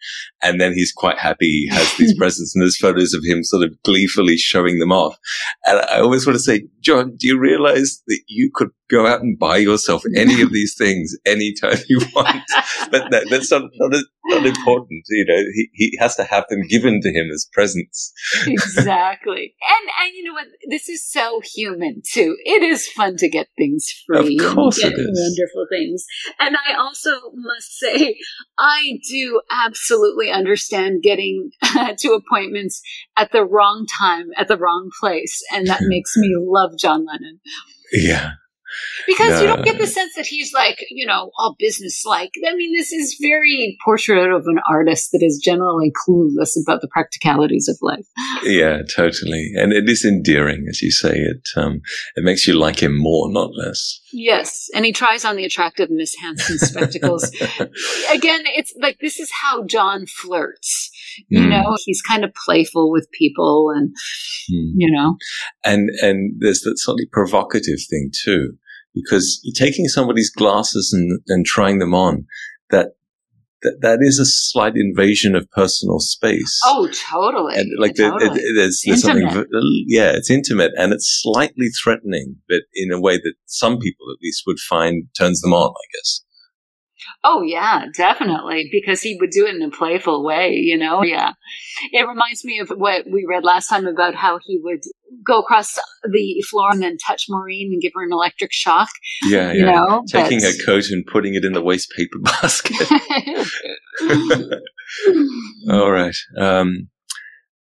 And 0.42 0.60
then 0.60 0.74
he's 0.74 0.92
quite 0.92 1.18
happy. 1.18 1.46
He 1.46 1.70
has 1.70 1.98
these 1.98 2.16
presents 2.18 2.56
and 2.56 2.62
there's 2.62 2.78
photos 2.78 3.14
of 3.14 3.24
him 3.26 3.44
sort 3.44 3.64
of 3.64 3.82
gleefully 3.84 4.38
showing 4.38 4.80
them 4.80 4.92
off. 4.92 5.18
And 5.66 5.80
I 5.80 6.00
always 6.00 6.26
want 6.26 6.36
to 6.36 6.44
say, 6.44 6.64
John, 6.80 7.16
do 7.18 7.28
you 7.28 7.40
realize 7.40 8.02
that 8.08 8.22
you 8.28 8.52
could 8.54 8.70
go 8.90 9.08
out 9.08 9.22
and 9.22 9.38
buy 9.38 9.58
yourself 9.58 10.04
any 10.16 10.42
of 10.42 10.52
these 10.52 10.76
things 10.78 11.16
anytime 11.26 11.78
you 11.88 12.00
want? 12.16 12.44
but 12.92 13.10
that, 13.12 13.28
that's 13.30 13.52
not, 13.52 13.64
not, 13.76 14.04
not 14.26 14.46
important. 14.46 15.04
You 15.10 15.26
know, 15.28 15.44
he, 15.54 15.70
he 15.74 15.98
has 16.00 16.16
to 16.16 16.24
have 16.24 16.46
them 16.50 16.62
given 16.68 17.02
to 17.02 17.10
him 17.10 17.30
as 17.34 17.48
presents. 17.52 18.14
exactly. 18.48 19.56
And 19.62 19.90
and 20.02 20.16
you 20.16 20.24
know 20.24 20.34
what? 20.34 20.48
This 20.70 20.90
is 20.90 21.06
so 21.06 21.42
human 21.56 22.02
too. 22.06 22.38
It 22.46 22.64
is 22.64 22.88
fun 22.88 23.18
to 23.18 23.30
get 23.30 23.48
things 23.58 23.88
free. 24.06 24.38
Of 24.40 24.56
course 24.56 24.82
and 24.82 24.92
get 24.92 25.00
is. 25.00 25.38
Wonderful 25.38 25.66
things. 25.70 26.06
And 26.40 26.56
I 26.56 26.74
also 26.74 27.12
must 27.34 27.78
say, 27.78 28.18
I 28.58 29.00
do 29.10 29.42
absolutely 29.52 30.32
understand 30.32 31.04
getting 31.04 31.52
to 31.98 32.14
appointments 32.14 32.82
at 33.18 33.32
the 33.32 33.44
wrong 33.44 33.86
time, 34.00 34.30
at 34.38 34.48
the 34.48 34.58
wrong 34.58 34.90
place. 35.00 35.42
And 35.52 35.68
that 35.68 35.82
makes 35.84 36.16
me 36.18 36.34
love 36.38 36.72
John 36.80 37.06
Lennon. 37.06 37.40
Yeah. 37.92 38.34
Because 39.08 39.42
you 39.42 39.48
don't 39.48 39.64
get 39.66 39.78
the 39.78 39.88
sense 39.88 40.14
that 40.16 40.26
he's 40.26 40.54
like, 40.54 40.84
you 40.90 41.06
know, 41.06 41.32
all 41.38 41.56
business 41.60 42.04
like. 42.06 42.32
I 42.48 42.56
mean, 42.56 42.74
this 42.76 42.92
is 42.92 43.18
very 43.22 43.78
portrait 43.84 44.32
of 44.32 44.44
an 44.48 44.60
artist 44.70 45.10
that 45.12 45.22
is 45.24 45.42
generally 45.44 45.92
clueless 45.92 46.52
about 46.62 46.82
the 46.82 46.88
practicalities 46.92 47.68
of 47.68 47.78
life. 47.82 48.06
Yeah, 48.44 48.82
totally. 48.96 49.52
And 49.56 49.74
it 49.74 49.90
is 49.90 50.06
endearing, 50.06 50.66
as 50.70 50.82
you 50.82 50.92
say. 50.92 51.14
It, 51.16 51.48
um, 51.56 51.82
it 52.16 52.24
makes 52.24 52.48
you 52.48 52.54
like 52.58 52.82
him 52.82 52.98
more, 52.98 53.32
not 53.32 53.52
less. 53.56 54.00
Yes, 54.12 54.68
and 54.76 54.86
he 54.86 54.92
tries 54.94 55.26
on 55.26 55.36
the 55.36 55.46
attractive 55.46 55.90
Miss 55.90 56.16
Hanson 56.22 56.60
spectacles. 56.60 57.24
Again, 58.14 58.42
it's 58.46 58.74
like 58.80 59.00
this 59.00 59.20
is 59.20 59.32
how 59.42 59.66
John 59.66 60.06
flirts. 60.06 60.92
You 61.30 61.42
Mm. 61.42 61.50
know, 61.50 61.78
he's 61.86 62.02
kind 62.02 62.24
of 62.24 62.32
playful 62.46 62.92
with 62.92 63.08
people, 63.12 63.72
and 63.76 63.90
Hmm. 64.50 64.72
you 64.76 64.92
know, 64.92 65.16
And 65.64 65.90
and 66.02 66.36
there's 66.40 66.62
that 66.62 66.78
slightly 66.78 67.06
provocative 67.12 67.80
thing 67.90 68.12
too, 68.24 68.58
because 68.94 69.40
you're 69.44 69.68
taking 69.68 69.88
somebody's 69.88 70.30
glasses 70.30 70.92
and, 70.94 71.20
and 71.28 71.46
trying 71.46 71.80
them 71.80 71.94
on. 71.94 72.26
That, 72.70 72.90
that 73.62 73.78
that 73.82 73.98
is 74.02 74.20
a 74.20 74.26
slight 74.26 74.74
invasion 74.76 75.36
of 75.36 75.50
personal 75.52 76.00
space. 76.00 76.60
oh, 76.66 76.90
totally, 77.10 77.56
and 77.56 77.70
like 77.80 77.94
the, 77.96 78.10
totally. 78.10 78.40
it- 78.42 78.56
there's, 78.56 78.82
there's 78.86 79.04
something, 79.04 79.46
yeah, 79.88 80.12
it's 80.16 80.30
intimate 80.30 80.72
and 80.78 80.92
it's 80.92 81.22
slightly 81.24 81.68
threatening, 81.82 82.36
but 82.50 82.64
in 82.74 82.92
a 82.92 83.00
way 83.00 83.18
that 83.18 83.34
some 83.46 83.78
people 83.80 84.08
at 84.12 84.22
least 84.22 84.44
would 84.48 84.60
find 84.60 85.06
turns 85.18 85.40
them 85.42 85.54
on. 85.54 85.70
I 85.72 85.86
guess. 85.98 86.23
Oh 87.26 87.42
yeah, 87.42 87.86
definitely, 87.96 88.68
because 88.72 89.02
he 89.02 89.16
would 89.20 89.30
do 89.30 89.46
it 89.46 89.56
in 89.56 89.62
a 89.62 89.70
playful 89.70 90.24
way, 90.26 90.52
you 90.56 90.78
know. 90.78 91.04
Yeah, 91.04 91.34
it 91.92 92.08
reminds 92.08 92.44
me 92.44 92.60
of 92.60 92.70
what 92.70 93.06
we 93.10 93.26
read 93.28 93.44
last 93.46 93.68
time 93.70 93.88
about 93.88 94.14
how 94.16 94.40
he 94.44 94.60
would 94.62 94.82
go 95.26 95.40
across 95.40 95.76
the 96.04 96.44
floor 96.50 96.72
and 96.72 96.82
then 96.82 96.98
touch 96.98 97.26
Maureen 97.30 97.72
and 97.72 97.82
give 97.82 97.94
her 97.96 98.04
an 98.04 98.12
electric 98.12 98.52
shock. 98.52 98.90
Yeah, 99.30 99.54
You 99.54 99.66
yeah. 99.66 99.72
know, 99.72 100.04
Taking 100.08 100.40
that's- 100.40 100.60
her 100.60 100.66
coat 100.66 100.90
and 100.90 101.06
putting 101.06 101.36
it 101.36 101.46
in 101.46 101.54
the 101.54 101.62
waste 101.62 101.94
paper 101.96 102.20
basket. 102.20 102.88
All 105.72 105.92
right. 105.92 106.16
Um, 106.38 106.90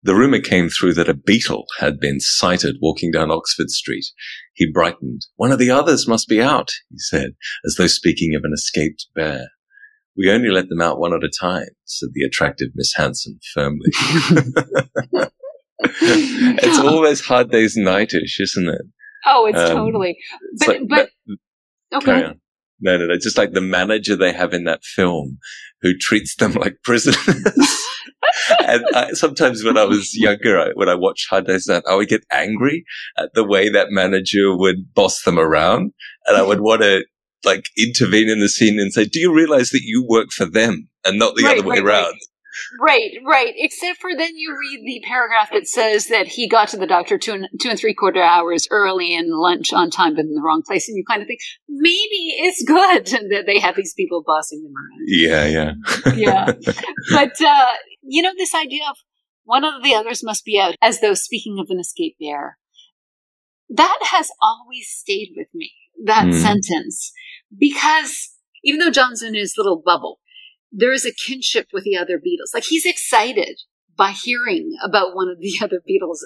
the 0.02 0.14
rumor 0.14 0.40
came 0.40 0.68
through 0.68 0.94
that 0.94 1.08
a 1.08 1.14
Beatle 1.14 1.64
had 1.78 2.00
been 2.00 2.18
sighted 2.20 2.76
walking 2.80 3.10
down 3.10 3.30
Oxford 3.30 3.70
Street. 3.70 4.04
He 4.54 4.70
brightened. 4.70 5.22
One 5.36 5.52
of 5.52 5.58
the 5.58 5.70
others 5.70 6.08
must 6.08 6.28
be 6.28 6.40
out, 6.42 6.70
he 6.90 6.98
said, 6.98 7.30
as 7.64 7.76
though 7.76 7.86
speaking 7.86 8.34
of 8.34 8.42
an 8.44 8.52
escaped 8.52 9.06
bear. 9.14 9.48
We 10.16 10.30
only 10.30 10.50
let 10.50 10.68
them 10.68 10.82
out 10.82 10.98
one 10.98 11.14
at 11.14 11.24
a 11.24 11.30
time, 11.40 11.68
said 11.84 12.10
the 12.12 12.24
attractive 12.24 12.68
Miss 12.74 12.92
Hanson 12.94 13.38
firmly. 13.54 13.88
it's 15.80 16.78
always 16.78 17.20
hard 17.20 17.50
days 17.50 17.76
nightish, 17.76 18.38
isn't 18.40 18.68
it? 18.68 18.82
oh, 19.26 19.46
it's 19.46 19.58
Um, 19.58 19.76
totally. 19.76 20.18
But 20.58 20.68
like 20.68 20.80
but 20.88 21.08
ma- 21.26 21.98
okay. 21.98 22.34
No, 22.82 22.96
no, 22.98 23.06
no. 23.06 23.14
Just 23.16 23.38
like 23.38 23.52
the 23.52 23.60
manager 23.60 24.16
they 24.16 24.32
have 24.32 24.52
in 24.52 24.64
that 24.64 24.84
film 24.84 25.38
who 25.80 25.96
treats 25.96 26.36
them 26.36 26.52
like 26.60 26.76
prisoners. 26.82 27.16
and 28.66 28.84
I, 28.94 29.12
sometimes 29.12 29.64
when 29.64 29.78
I 29.78 29.84
was 29.84 30.14
younger, 30.14 30.58
I, 30.58 30.68
when 30.74 30.88
I 30.88 30.94
watched 30.94 31.28
Hard 31.30 31.46
Day's 31.46 31.66
Night, 31.66 31.84
I 31.88 31.94
would 31.94 32.08
get 32.08 32.24
angry 32.30 32.84
at 33.16 33.30
the 33.34 33.44
way 33.44 33.68
that 33.68 33.90
manager 33.90 34.56
would 34.56 34.92
boss 34.94 35.22
them 35.22 35.38
around. 35.38 35.92
And 36.26 36.36
I 36.36 36.42
would 36.42 36.58
mm-hmm. 36.58 36.64
want 36.64 36.82
to 36.82 37.04
like 37.44 37.66
intervene 37.76 38.28
in 38.28 38.40
the 38.40 38.48
scene 38.48 38.78
and 38.78 38.92
say, 38.92 39.04
do 39.04 39.18
you 39.18 39.32
realize 39.32 39.70
that 39.70 39.82
you 39.82 40.04
work 40.08 40.30
for 40.30 40.46
them 40.46 40.88
and 41.04 41.18
not 41.18 41.34
the 41.34 41.44
Right, 41.44 41.58
other 41.58 41.66
way 41.66 41.76
right, 41.76 41.84
right. 41.84 41.94
around? 41.94 42.12
Right, 42.12 42.18
right. 42.80 43.10
Right. 43.26 43.52
Except 43.56 44.00
for 44.00 44.10
then 44.16 44.36
you 44.36 44.56
read 44.58 44.80
the 44.84 45.06
paragraph 45.06 45.50
that 45.52 45.66
says 45.66 46.06
that 46.08 46.26
he 46.28 46.48
got 46.48 46.68
to 46.68 46.76
the 46.76 46.86
doctor 46.86 47.18
two 47.18 47.32
and 47.32 47.48
two 47.60 47.70
and 47.70 47.78
three 47.78 47.94
quarter 47.94 48.22
hours 48.22 48.66
early 48.70 49.14
and 49.14 49.28
lunch 49.30 49.72
on 49.72 49.90
time, 49.90 50.14
but 50.14 50.24
in 50.24 50.34
the 50.34 50.42
wrong 50.44 50.62
place. 50.66 50.88
And 50.88 50.96
you 50.96 51.04
kind 51.08 51.22
of 51.22 51.28
think 51.28 51.40
maybe 51.68 52.34
it's 52.38 52.62
good 52.64 53.06
that 53.30 53.44
they 53.46 53.58
have 53.58 53.76
these 53.76 53.94
people 53.94 54.22
bossing 54.26 54.62
them 54.62 54.72
around. 54.72 55.04
Yeah, 55.06 55.46
yeah. 55.46 55.72
Yeah. 56.16 56.52
But 57.12 57.40
uh, 57.40 57.72
you 58.02 58.22
know, 58.22 58.32
this 58.36 58.54
idea 58.54 58.82
of 58.88 58.96
one 59.44 59.64
of 59.64 59.82
the 59.82 59.94
others 59.94 60.22
must 60.22 60.44
be 60.44 60.58
out, 60.60 60.74
as 60.82 61.00
though 61.00 61.14
speaking 61.14 61.58
of 61.58 61.66
an 61.70 61.80
escaped 61.80 62.18
bear, 62.20 62.58
that 63.70 63.98
has 64.10 64.30
always 64.40 64.88
stayed 64.88 65.32
with 65.36 65.48
me. 65.54 65.72
That 66.04 66.26
Hmm. 66.26 66.32
sentence, 66.32 67.12
because 67.56 68.30
even 68.64 68.80
though 68.80 68.90
John's 68.90 69.22
in 69.22 69.34
his 69.34 69.54
little 69.56 69.80
bubble, 69.84 70.20
there 70.72 70.92
is 70.92 71.04
a 71.04 71.12
kinship 71.12 71.68
with 71.72 71.84
the 71.84 71.96
other 71.96 72.18
Beatles. 72.18 72.54
Like 72.54 72.64
he's 72.64 72.86
excited 72.86 73.60
by 73.96 74.10
hearing 74.10 74.72
about 74.82 75.14
one 75.14 75.28
of 75.28 75.38
the 75.38 75.52
other 75.62 75.80
Beatles 75.88 76.18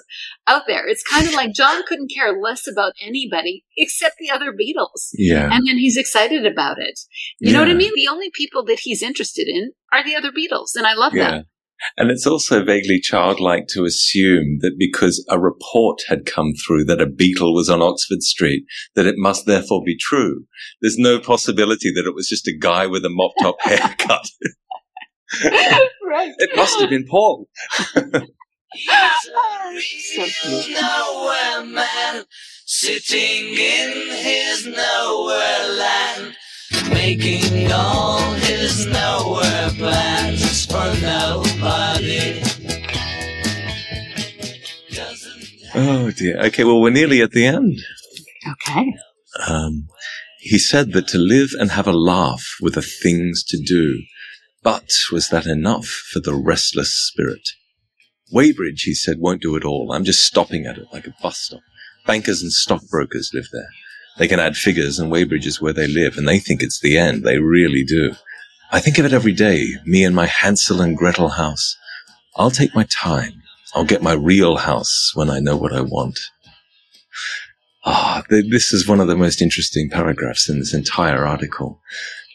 out 0.47 0.63
there. 0.67 0.87
It's 0.87 1.03
kind 1.03 1.27
of 1.27 1.33
like 1.33 1.53
John 1.53 1.83
couldn't 1.87 2.11
care 2.13 2.39
less 2.41 2.65
about 2.67 2.93
anybody 3.05 3.65
except 3.75 4.15
the 4.19 4.29
other 4.29 4.51
Beatles. 4.53 5.09
Yeah. 5.13 5.49
And 5.51 5.67
then 5.67 5.77
he's 5.77 5.97
excited 5.97 6.45
about 6.45 6.77
it. 6.79 6.99
You 7.39 7.51
know 7.53 7.59
what 7.59 7.69
I 7.69 7.73
mean? 7.73 7.91
The 7.95 8.07
only 8.07 8.31
people 8.33 8.63
that 8.65 8.79
he's 8.79 9.03
interested 9.03 9.47
in 9.47 9.73
are 9.91 10.03
the 10.03 10.15
other 10.15 10.31
Beatles. 10.31 10.75
And 10.75 10.87
I 10.87 10.93
love 10.93 11.13
Yeah. 11.13 11.31
that. 11.31 11.45
And 11.95 12.09
it's 12.09 12.25
also 12.25 12.63
vaguely 12.63 12.99
childlike 12.99 13.67
to 13.69 13.85
assume 13.85 14.59
that 14.61 14.77
because 14.77 15.25
a 15.29 15.39
report 15.39 15.99
had 16.07 16.25
come 16.25 16.53
through 16.53 16.85
that 16.85 17.01
a 17.01 17.05
Beatle 17.05 17.53
was 17.53 17.69
on 17.69 17.81
Oxford 17.81 18.23
Street, 18.23 18.63
that 18.95 19.05
it 19.05 19.15
must 19.17 19.45
therefore 19.45 19.83
be 19.85 19.97
true. 19.97 20.45
There's 20.81 20.97
no 20.97 21.19
possibility 21.19 21.91
that 21.93 22.05
it 22.05 22.15
was 22.15 22.27
just 22.27 22.47
a 22.47 22.57
guy 22.57 22.87
with 22.87 23.05
a 23.05 23.09
mop 23.09 23.31
top 23.41 23.57
haircut. 23.61 24.27
right. 25.43 26.33
it 26.37 26.55
must 26.55 26.79
have 26.79 26.89
been 26.89 27.05
Paul. 27.07 27.47
So 28.75 30.25
cute. 30.25 30.81
nowhere 30.81 31.65
man 31.65 32.25
sitting 32.65 33.53
in 33.53 34.09
his 34.11 34.67
nowhere 34.67 35.69
land 35.77 36.35
making 36.89 37.71
all 37.71 38.33
his 38.33 38.85
nowhere 38.87 39.69
plans 39.77 40.65
for 40.65 40.93
nobody 41.01 42.41
Oh 45.79 46.09
dear. 46.09 46.39
Okay, 46.45 46.63
well, 46.63 46.81
we're 46.81 46.89
nearly 46.89 47.21
at 47.21 47.31
the 47.31 47.45
end. 47.45 47.77
Okay. 48.51 48.95
Um, 49.47 49.87
he 50.39 50.57
said 50.57 50.93
that 50.93 51.07
to 51.09 51.19
live 51.19 51.51
and 51.59 51.69
have 51.69 51.87
a 51.87 51.93
laugh 51.93 52.43
were 52.61 52.71
the 52.71 52.81
things 52.81 53.43
to 53.43 53.57
do. 53.61 54.01
But 54.63 54.89
was 55.11 55.29
that 55.29 55.45
enough 55.45 55.85
for 55.85 56.19
the 56.19 56.33
restless 56.33 56.93
spirit? 56.93 57.49
Weybridge, 58.31 58.81
he 58.83 58.95
said, 58.95 59.19
won't 59.19 59.43
do 59.43 59.55
it 59.55 59.63
all. 59.63 59.91
I'm 59.93 60.03
just 60.03 60.25
stopping 60.25 60.65
at 60.65 60.79
it 60.79 60.87
like 60.91 61.05
a 61.05 61.13
bus 61.21 61.37
stop. 61.37 61.61
Bankers 62.07 62.41
and 62.41 62.51
stockbrokers 62.51 63.29
live 63.33 63.47
there. 63.53 63.69
They 64.17 64.27
can 64.27 64.39
add 64.39 64.57
figures 64.57 64.99
and 64.99 65.11
Weybridge 65.11 65.45
is 65.45 65.61
where 65.61 65.73
they 65.73 65.87
live 65.87 66.17
and 66.17 66.27
they 66.27 66.39
think 66.39 66.61
it's 66.61 66.79
the 66.79 66.97
end. 66.97 67.23
They 67.23 67.37
really 67.37 67.83
do. 67.83 68.15
I 68.71 68.79
think 68.79 68.97
of 68.97 69.05
it 69.05 69.13
every 69.13 69.33
day, 69.33 69.67
me 69.85 70.03
and 70.03 70.15
my 70.15 70.25
Hansel 70.25 70.81
and 70.81 70.97
Gretel 70.97 71.29
house. 71.29 71.77
I'll 72.35 72.51
take 72.51 72.75
my 72.75 72.83
time. 72.83 73.43
I'll 73.73 73.85
get 73.85 74.01
my 74.01 74.13
real 74.13 74.57
house 74.57 75.11
when 75.13 75.29
I 75.29 75.39
know 75.39 75.55
what 75.55 75.73
I 75.73 75.81
want. 75.81 76.19
Ah, 77.85 78.23
th- 78.29 78.51
this 78.51 78.73
is 78.73 78.87
one 78.87 78.99
of 78.99 79.07
the 79.07 79.15
most 79.15 79.41
interesting 79.41 79.89
paragraphs 79.89 80.49
in 80.49 80.59
this 80.59 80.73
entire 80.73 81.25
article. 81.25 81.79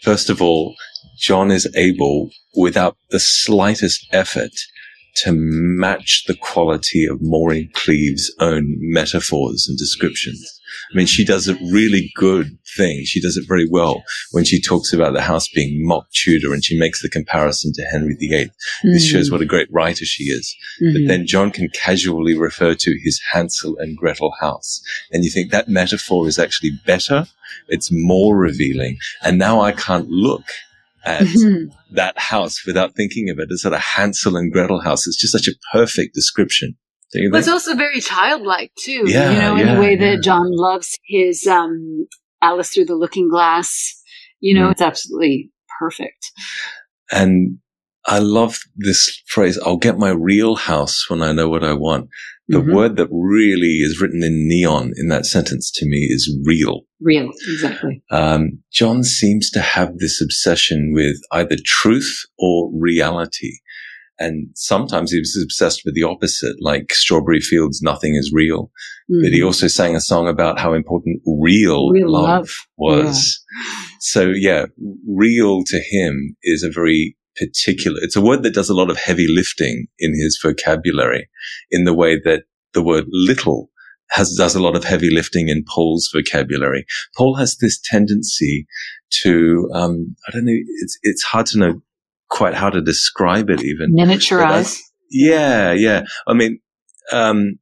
First 0.03 0.31
of 0.31 0.41
all, 0.41 0.75
John 1.19 1.51
is 1.51 1.69
able, 1.77 2.31
without 2.57 2.97
the 3.11 3.21
slightest 3.21 4.07
effort, 4.13 4.53
to 5.17 5.33
match 5.33 6.25
the 6.27 6.35
quality 6.35 7.07
of 7.07 7.21
Maureen 7.21 7.71
Cleave's 7.75 8.33
own 8.41 8.77
metaphors 8.79 9.67
and 9.69 9.77
descriptions. 9.79 10.61
I 10.93 10.97
mean, 10.97 11.07
she 11.07 11.25
does 11.25 11.49
a 11.49 11.55
really 11.71 12.11
good 12.17 12.59
thing. 12.77 13.05
She 13.05 13.21
does 13.21 13.37
it 13.37 13.47
very 13.47 13.67
well 13.69 14.03
when 14.33 14.45
she 14.45 14.61
talks 14.61 14.93
about 14.93 15.13
the 15.13 15.21
house 15.21 15.49
being 15.49 15.87
mock 15.87 16.07
Tudor 16.13 16.53
and 16.55 16.65
she 16.65 16.79
makes 16.79 17.03
the 17.03 17.11
comparison 17.11 17.73
to 17.75 17.83
Henry 17.85 18.15
VIII. 18.19 18.51
This 18.83 19.07
shows 19.07 19.31
what 19.31 19.43
a 19.43 19.47
great 19.47 19.69
writer 19.71 20.05
she 20.05 20.25
is. 20.25 20.55
But 20.81 20.87
Mhm. 20.95 21.09
then 21.09 21.27
John 21.27 21.51
can 21.51 21.69
casually 21.69 22.35
refer 22.35 22.75
to 22.75 22.99
his 23.05 23.21
Hansel 23.33 23.77
and 23.79 23.97
Gretel 23.97 24.33
house. 24.41 24.83
And 25.13 25.25
you 25.25 25.31
think 25.31 25.51
that 25.51 25.69
metaphor 25.69 26.27
is 26.27 26.39
actually 26.39 26.71
better. 26.87 27.27
It's 27.69 27.91
more 27.93 28.37
revealing. 28.37 28.99
And 29.23 29.39
now 29.39 29.61
I 29.61 29.73
can't 29.73 30.09
look 30.09 30.45
at 31.05 31.23
Mhm. 31.23 31.73
that 31.93 32.19
house 32.19 32.65
without 32.67 32.95
thinking 32.95 33.29
of 33.31 33.39
it 33.39 33.49
as 33.53 33.65
a 33.65 33.79
Hansel 33.79 34.37
and 34.37 34.53
Gretel 34.53 34.81
house. 34.81 35.07
It's 35.07 35.17
just 35.21 35.33
such 35.33 35.49
a 35.49 35.55
perfect 35.73 36.15
description. 36.15 36.77
But 37.31 37.39
it's 37.41 37.49
also 37.49 37.75
very 37.75 38.01
childlike 38.01 38.73
too. 38.83 39.05
Yeah, 39.07 39.33
you 39.33 39.39
know, 39.39 39.57
in 39.57 39.67
yeah, 39.67 39.75
the 39.75 39.81
way 39.81 39.93
yeah. 39.99 40.15
that 40.15 40.23
John 40.23 40.47
loves 40.51 40.99
his 41.07 41.47
um, 41.47 42.07
Alice 42.41 42.71
through 42.71 42.87
the 42.87 42.95
Looking 42.95 43.29
Glass. 43.29 44.01
You 44.41 44.55
know, 44.55 44.69
Mm. 44.69 44.73
it's 44.73 44.81
absolutely 44.81 45.51
perfect. 45.79 46.31
And 47.11 47.59
I 48.07 48.19
love 48.19 48.61
this 48.75 49.21
phrase, 49.27 49.59
I'll 49.59 49.77
get 49.77 49.99
my 49.99 50.11
real 50.11 50.57
house 50.57 51.09
when 51.11 51.23
I 51.23 51.33
know 51.33 51.49
what 51.49 51.63
I 51.63 51.75
want. 51.75 52.09
The 52.49 52.59
Mhm. 52.59 52.75
word 52.75 52.97
that 52.97 53.09
really 53.11 53.79
is 53.79 54.01
written 54.01 54.23
in 54.23 54.49
neon 54.49 54.93
in 54.97 55.09
that 55.09 55.27
sentence 55.27 55.71
to 55.77 55.87
me 55.87 56.09
is 56.11 56.37
real. 56.45 56.83
Real, 57.01 57.31
exactly. 57.49 58.03
Um, 58.11 58.59
John 58.73 59.05
seems 59.05 59.49
to 59.51 59.61
have 59.61 59.99
this 59.99 60.21
obsession 60.21 60.93
with 60.93 61.17
either 61.33 61.57
truth 61.65 62.25
or 62.39 62.71
reality. 62.75 63.53
And 64.19 64.49
sometimes 64.55 65.11
he 65.11 65.19
was 65.19 65.41
obsessed 65.43 65.83
with 65.85 65.95
the 65.95 66.03
opposite, 66.03 66.57
like 66.61 66.93
Strawberry 66.95 67.41
Fields, 67.41 67.81
nothing 67.83 68.15
is 68.15 68.31
real. 68.33 68.71
But 69.09 69.33
he 69.33 69.41
Mhm. 69.41 69.47
also 69.47 69.67
sang 69.69 69.97
a 69.97 70.01
song 70.01 70.29
about 70.29 70.59
how 70.61 70.75
important 70.75 71.23
real, 71.27 71.91
Real 71.91 72.11
love, 72.13 72.23
love. 72.23 72.51
was. 72.77 73.41
So 74.01 74.31
yeah, 74.31 74.67
real 75.09 75.63
to 75.67 75.81
him 75.91 76.37
is 76.43 76.63
a 76.63 76.71
very 76.71 77.17
particular, 77.37 77.99
it's 78.03 78.17
a 78.17 78.21
word 78.21 78.43
that 78.43 78.55
does 78.55 78.69
a 78.69 78.75
lot 78.75 78.91
of 78.91 78.97
heavy 78.97 79.27
lifting 79.29 79.87
in 79.99 80.13
his 80.13 80.39
vocabulary 80.43 81.29
in 81.71 81.85
the 81.85 81.95
way 81.95 82.19
that 82.25 82.45
the 82.75 82.83
word 82.83 83.05
little 83.09 83.71
has, 84.11 84.35
does 84.37 84.55
a 84.55 84.63
lot 84.63 84.77
of 84.77 84.85
heavy 84.85 85.11
lifting 85.11 85.49
in 85.49 85.65
Paul's 85.65 86.11
vocabulary. 86.15 86.85
Paul 87.17 87.37
has 87.37 87.57
this 87.57 87.81
tendency 87.81 88.67
to, 89.23 89.69
um, 89.75 90.15
I 90.29 90.33
don't 90.33 90.45
know, 90.45 90.59
it's, 90.83 90.99
it's 91.03 91.23
hard 91.23 91.47
to 91.47 91.59
know 91.59 91.83
quite 92.29 92.55
how 92.55 92.71
to 92.71 92.81
describe 92.81 93.51
it 93.51 93.63
even. 93.63 93.95
Miniaturize. 93.95 94.81
Yeah, 95.11 95.73
yeah. 95.73 96.05
I 96.27 96.33
mean, 96.33 96.61
um, 97.13 97.59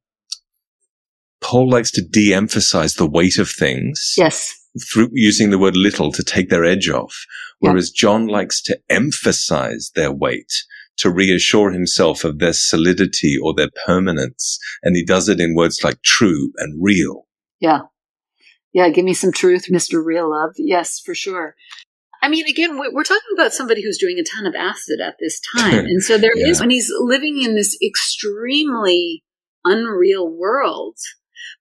Paul 1.41 1.69
likes 1.69 1.91
to 1.91 2.01
de-emphasize 2.01 2.95
the 2.95 3.09
weight 3.09 3.37
of 3.37 3.49
things 3.49 4.13
Yes. 4.17 4.53
Through 4.91 5.09
using 5.13 5.49
the 5.49 5.57
word 5.59 5.75
little 5.75 6.11
to 6.13 6.23
take 6.23 6.49
their 6.49 6.63
edge 6.63 6.89
off, 6.89 7.25
Yeah. 7.61 7.69
whereas 7.71 7.89
John 7.91 8.27
likes 8.27 8.61
to 8.63 8.79
emphasize 8.89 9.91
their 9.95 10.11
weight 10.11 10.51
to 10.97 11.09
reassure 11.09 11.71
himself 11.71 12.23
of 12.23 12.39
their 12.39 12.53
solidity 12.53 13.35
or 13.41 13.53
their 13.53 13.69
permanence. 13.85 14.59
And 14.83 14.95
he 14.95 15.03
does 15.03 15.27
it 15.29 15.39
in 15.39 15.55
words 15.55 15.79
like 15.83 16.01
true 16.03 16.51
and 16.57 16.81
real. 16.81 17.27
Yeah. 17.59 17.81
Yeah. 18.73 18.89
Give 18.89 19.03
me 19.05 19.13
some 19.13 19.31
truth, 19.31 19.65
Mr. 19.71 20.03
Real 20.03 20.29
Love. 20.29 20.51
Yes, 20.57 20.99
for 21.03 21.13
sure. 21.15 21.55
I 22.23 22.29
mean, 22.29 22.45
again, 22.47 22.79
we- 22.79 22.89
we're 22.93 23.03
talking 23.03 23.31
about 23.35 23.53
somebody 23.53 23.81
who's 23.83 23.97
doing 23.97 24.19
a 24.19 24.23
ton 24.23 24.45
of 24.45 24.53
acid 24.53 24.99
at 25.01 25.15
this 25.19 25.39
time. 25.57 25.85
And 25.85 26.03
so 26.03 26.17
there 26.17 26.31
is, 26.35 26.57
Yeah. 26.57 26.61
when 26.61 26.69
he's 26.69 26.91
living 26.99 27.41
in 27.41 27.55
this 27.55 27.75
extremely 27.83 29.23
unreal 29.65 30.27
world. 30.29 30.97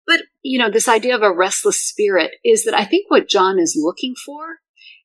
But, 0.07 0.23
you 0.43 0.59
know, 0.59 0.71
this 0.71 0.89
idea 0.89 1.15
of 1.15 1.23
a 1.23 1.35
restless 1.35 1.81
spirit 1.81 2.33
is 2.45 2.65
that 2.65 2.75
I 2.75 2.85
think 2.85 3.11
what 3.11 3.29
John 3.29 3.59
is 3.59 3.79
looking 3.81 4.15
for 4.27 4.59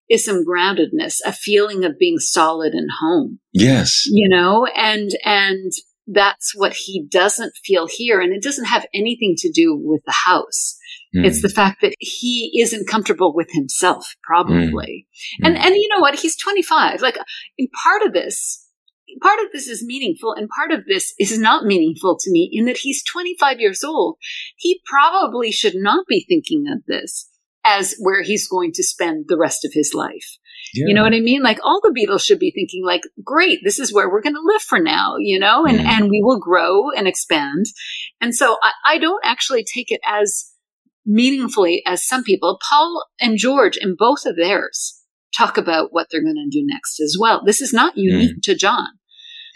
is 0.09 0.23
some 0.26 0.43
groundedness, 0.45 1.17
a 1.26 1.34
feeling 1.34 1.84
of 1.84 1.97
being 1.99 2.17
solid 2.19 2.73
and 2.73 2.89
home. 3.01 3.39
Yes. 3.53 4.03
you 4.07 4.30
know 4.30 4.65
and 4.76 5.09
and 5.23 5.71
that's 6.07 6.53
what 6.55 6.73
he 6.73 7.07
doesn't 7.09 7.53
feel 7.65 7.88
here. 7.88 8.21
And 8.21 8.32
it 8.32 8.43
doesn't 8.43 8.65
have 8.65 8.86
anything 8.93 9.34
to 9.39 9.51
do 9.51 9.76
with 9.76 10.03
the 10.05 10.13
house. 10.26 10.78
Mm. 11.15 11.26
it's 11.26 11.41
the 11.41 11.49
fact 11.49 11.82
that 11.82 11.95
he 11.99 12.51
isn't 12.61 12.88
comfortable 12.89 13.34
with 13.34 13.47
himself 13.51 14.15
probably. 14.23 15.07
And 15.41 15.55
Mm. 15.55 15.59
and 15.65 15.76
you 15.76 15.88
know 15.89 16.01
what? 16.01 16.19
He's 16.19 16.38
25 16.38 17.01
like 17.01 17.17
in 17.57 17.67
part 17.84 18.01
of 18.03 18.13
this 18.13 18.64
part 19.22 19.39
of 19.39 19.51
this 19.51 19.68
is 19.68 19.84
meaningful 19.84 20.34
and 20.34 20.49
part 20.49 20.72
of 20.72 20.86
this 20.86 21.13
is 21.20 21.38
not 21.38 21.66
meaningful 21.66 22.18
to 22.20 22.32
me 22.32 22.49
in 22.51 22.66
that 22.66 22.78
he's 22.78 23.03
25 23.03 23.59
years 23.59 23.84
old 23.84 24.18
he 24.57 24.82
probably 24.86 25.51
should 25.51 25.76
not 25.76 26.05
be 26.07 26.26
thinking 26.28 26.66
of 26.72 26.84
this 26.88 27.30
as 27.63 27.95
where 27.99 28.22
he's 28.22 28.47
going 28.47 28.72
to 28.72 28.84
spend 28.84 29.26
the 29.28 29.38
rest 29.38 29.66
of 29.66 29.72
his 29.74 29.91
life 29.93 30.38
Yeah. 30.74 30.86
you 30.88 30.93
know 30.93 31.03
what 31.03 31.13
I 31.13 31.20
mean? 31.20 31.41
Like 31.41 31.59
all 31.63 31.82
the 31.82 31.95
Beatles 31.97 32.24
should 32.24 32.39
be 32.39 32.51
thinking 32.51 32.84
like, 32.86 33.01
great, 33.24 33.59
this 33.63 33.80
is 33.80 33.93
where 33.93 34.09
we're 34.09 34.22
going 34.22 34.36
to 34.36 34.41
live 34.43 34.61
for 34.61 34.80
now, 34.80 35.16
you 35.18 35.39
know, 35.39 35.66
and, 35.66 35.80
and 35.80 36.09
we 36.09 36.22
will 36.24 36.39
grow 36.39 36.91
and 36.91 37.07
expand. 37.07 37.66
And 38.22 38.36
so 38.36 38.57
I, 38.61 38.72
I 38.86 38.97
don't 38.97 39.24
actually 39.26 39.63
take 39.63 39.91
it 39.91 40.01
as 40.07 40.51
meaningfully 41.05 41.84
as 41.86 42.05
some 42.05 42.24
people. 42.24 42.59
Paul 42.68 43.05
and 43.20 43.38
George 43.38 43.78
in 43.78 43.95
both 43.97 44.26
of 44.26 44.36
theirs 44.36 45.01
talk 45.36 45.57
about 45.57 45.89
what 45.91 46.07
they're 46.09 46.24
going 46.24 46.36
to 46.36 46.49
do 46.49 46.66
next 46.66 46.99
as 46.99 47.18
well. 47.20 47.41
This 47.45 47.61
is 47.61 47.74
not 47.74 47.93
hmm. 47.93 48.01
unique 48.01 48.41
to 48.43 48.55
John, 48.55 48.88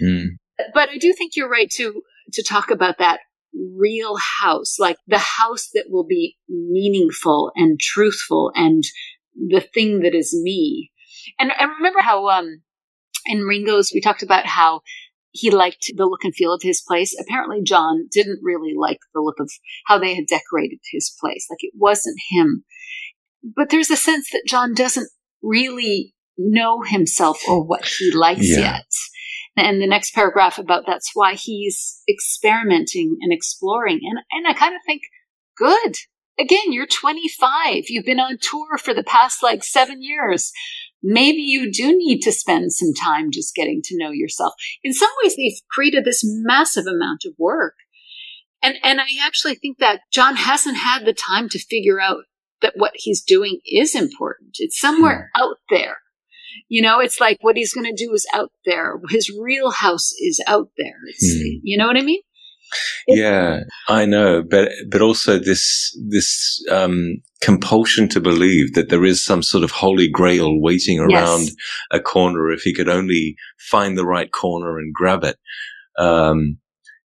Mm. 0.01 0.25
but 0.73 0.89
I 0.89 0.97
do 0.97 1.13
think 1.13 1.35
you're 1.35 1.49
right 1.49 1.69
to, 1.71 2.01
to 2.33 2.43
talk 2.43 2.71
about 2.71 2.97
that 2.99 3.19
real 3.53 4.17
house, 4.41 4.77
like 4.79 4.97
the 5.07 5.17
house 5.17 5.69
that 5.73 5.85
will 5.89 6.05
be 6.05 6.37
meaningful 6.47 7.51
and 7.55 7.79
truthful 7.79 8.51
and 8.55 8.83
the 9.35 9.61
thing 9.61 10.01
that 10.01 10.13
is 10.13 10.33
me. 10.43 10.91
And 11.39 11.51
I 11.51 11.63
remember 11.63 11.99
how 12.01 12.27
um, 12.29 12.61
in 13.25 13.39
Ringo's 13.41 13.91
we 13.93 14.01
talked 14.01 14.23
about 14.23 14.45
how 14.45 14.81
he 15.31 15.51
liked 15.51 15.91
the 15.95 16.05
look 16.05 16.23
and 16.23 16.33
feel 16.35 16.53
of 16.53 16.61
his 16.63 16.81
place. 16.85 17.15
Apparently, 17.19 17.61
John 17.63 18.07
didn't 18.11 18.39
really 18.41 18.73
like 18.77 18.99
the 19.13 19.21
look 19.21 19.39
of 19.39 19.49
how 19.85 19.99
they 19.99 20.15
had 20.15 20.25
decorated 20.27 20.79
his 20.91 21.13
place. 21.19 21.47
Like 21.49 21.59
it 21.63 21.73
wasn't 21.77 22.17
him. 22.29 22.63
But 23.55 23.69
there's 23.69 23.91
a 23.91 23.95
sense 23.95 24.29
that 24.31 24.43
John 24.47 24.73
doesn't 24.73 25.09
really 25.41 26.13
know 26.37 26.81
himself 26.81 27.39
or 27.47 27.63
what 27.63 27.85
he 27.85 28.11
likes 28.11 28.49
Yeah. 28.49 28.59
yet. 28.59 28.85
And 29.59 29.81
the 29.81 29.87
next 29.87 30.13
paragraph 30.13 30.57
about 30.57 30.83
that's 30.87 31.11
why 31.13 31.35
he's 31.35 32.01
experimenting 32.09 33.17
and 33.21 33.33
exploring. 33.33 33.99
And 34.03 34.19
and 34.31 34.47
I 34.47 34.53
kind 34.57 34.75
of 34.75 34.81
think, 34.85 35.03
good. 35.57 35.95
Again, 36.39 36.71
you're 36.71 36.87
25. 36.87 37.85
You've 37.89 38.05
been 38.05 38.19
on 38.19 38.37
tour 38.39 38.77
for 38.77 38.93
the 38.93 39.03
past 39.03 39.43
like 39.43 39.63
seven 39.63 40.01
years. 40.01 40.53
Maybe 41.03 41.41
you 41.41 41.71
do 41.71 41.95
need 41.95 42.21
to 42.21 42.31
spend 42.31 42.71
some 42.73 42.93
time 42.93 43.31
just 43.31 43.55
getting 43.55 43.81
to 43.85 43.97
know 43.97 44.11
yourself. 44.11 44.53
In 44.83 44.93
some 44.93 45.09
ways, 45.21 45.35
they've 45.35 45.59
created 45.69 46.05
this 46.05 46.21
massive 46.23 46.85
amount 46.87 47.23
of 47.25 47.33
work. 47.37 47.75
And, 48.61 48.75
and 48.83 48.99
I 48.99 49.07
actually 49.21 49.55
think 49.55 49.77
that 49.79 50.01
John 50.11 50.35
hasn't 50.35 50.77
had 50.77 51.05
the 51.05 51.13
time 51.13 51.49
to 51.49 51.59
figure 51.59 51.99
out 51.99 52.23
that 52.61 52.73
what 52.75 52.91
he's 52.95 53.21
doing 53.21 53.59
is 53.65 53.95
important. 53.95 54.57
It's 54.59 54.79
somewhere 54.79 55.31
hmm. 55.33 55.41
out 55.41 55.57
there. 55.69 55.97
You 56.67 56.81
know, 56.81 56.99
it's 56.99 57.19
like 57.19 57.37
what 57.41 57.57
he's 57.57 57.73
going 57.73 57.85
to 57.93 58.05
do 58.05 58.13
is 58.13 58.25
out 58.33 58.51
there. 58.65 58.99
His 59.09 59.29
real 59.39 59.71
house 59.71 60.11
is 60.19 60.41
out 60.47 60.69
there. 60.77 60.97
Hmm. 61.21 61.59
You 61.63 61.77
know 61.77 61.87
what 61.87 61.97
I 61.97 62.01
mean? 62.01 62.21
Yeah, 63.07 63.61
I 63.87 64.05
know, 64.05 64.43
but 64.43 64.69
but 64.91 65.01
also 65.01 65.39
this 65.39 65.97
this 66.07 66.63
um, 66.69 67.17
compulsion 67.41 68.07
to 68.09 68.21
believe 68.21 68.73
that 68.75 68.89
there 68.89 69.03
is 69.05 69.23
some 69.23 69.41
sort 69.41 69.63
of 69.63 69.71
holy 69.71 70.07
grail 70.07 70.59
waiting 70.61 70.99
around 70.99 71.41
Yes. 71.45 71.55
a 71.91 71.99
corner 71.99 72.51
if 72.51 72.61
he 72.61 72.73
could 72.73 72.87
only 72.89 73.35
find 73.71 73.97
the 73.97 74.05
right 74.05 74.31
corner 74.31 74.77
and 74.77 74.93
grab 74.93 75.23
it. 75.23 75.37
Um, 75.97 76.59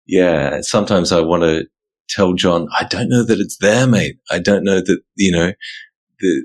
yeah, 0.07 0.61
sometimes 0.61 1.13
I 1.13 1.21
want 1.21 1.45
to 1.45 1.67
tell 2.11 2.35
John, 2.35 2.69
I 2.79 2.85
don't 2.85 3.09
know 3.09 3.25
that 3.25 3.41
it's 3.41 3.57
there, 3.57 3.87
mate. 3.87 4.17
I 4.31 4.41
don't 4.41 4.65
know 4.65 4.81
that 4.81 5.01
you 5.17 5.33
know 5.33 5.53
the 6.21 6.45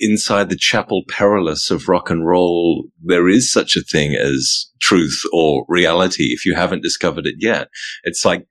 inside 0.00 0.48
the 0.48 0.56
chapel 0.56 1.02
perilous 1.08 1.70
of 1.70 1.88
rock 1.88 2.10
and 2.10 2.26
roll, 2.26 2.84
there 3.02 3.28
is 3.28 3.52
such 3.52 3.76
a 3.76 3.82
thing 3.82 4.14
as 4.14 4.70
truth 4.80 5.20
or 5.32 5.64
reality 5.68 6.24
if 6.32 6.44
you 6.44 6.54
haven't 6.54 6.82
discovered 6.82 7.26
it 7.26 7.36
yet. 7.38 7.68
It's 8.02 8.24
like 8.24 8.46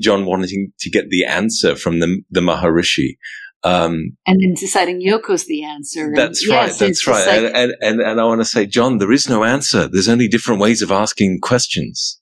John 0.00 0.26
wanting 0.26 0.72
to 0.80 0.90
get 0.90 1.08
the 1.08 1.24
answer 1.24 1.76
from 1.76 2.00
the, 2.00 2.22
the 2.30 2.40
Maharishi. 2.40 3.16
Um, 3.62 4.16
and 4.26 4.40
then 4.40 4.54
deciding 4.54 5.02
Yoko's 5.02 5.46
the 5.46 5.64
answer. 5.64 6.12
That's 6.14 6.48
right. 6.48 6.68
Yes, 6.68 6.78
that's 6.78 7.06
right. 7.06 7.26
Like, 7.26 7.36
and, 7.36 7.56
and, 7.56 7.72
and, 7.82 8.00
and 8.00 8.20
I 8.20 8.24
want 8.24 8.40
to 8.40 8.46
say, 8.46 8.66
John, 8.66 8.98
there 8.98 9.12
is 9.12 9.28
no 9.28 9.44
answer. 9.44 9.86
There's 9.86 10.08
only 10.08 10.28
different 10.28 10.60
ways 10.60 10.80
of 10.82 10.90
asking 10.90 11.40
questions. 11.42 12.20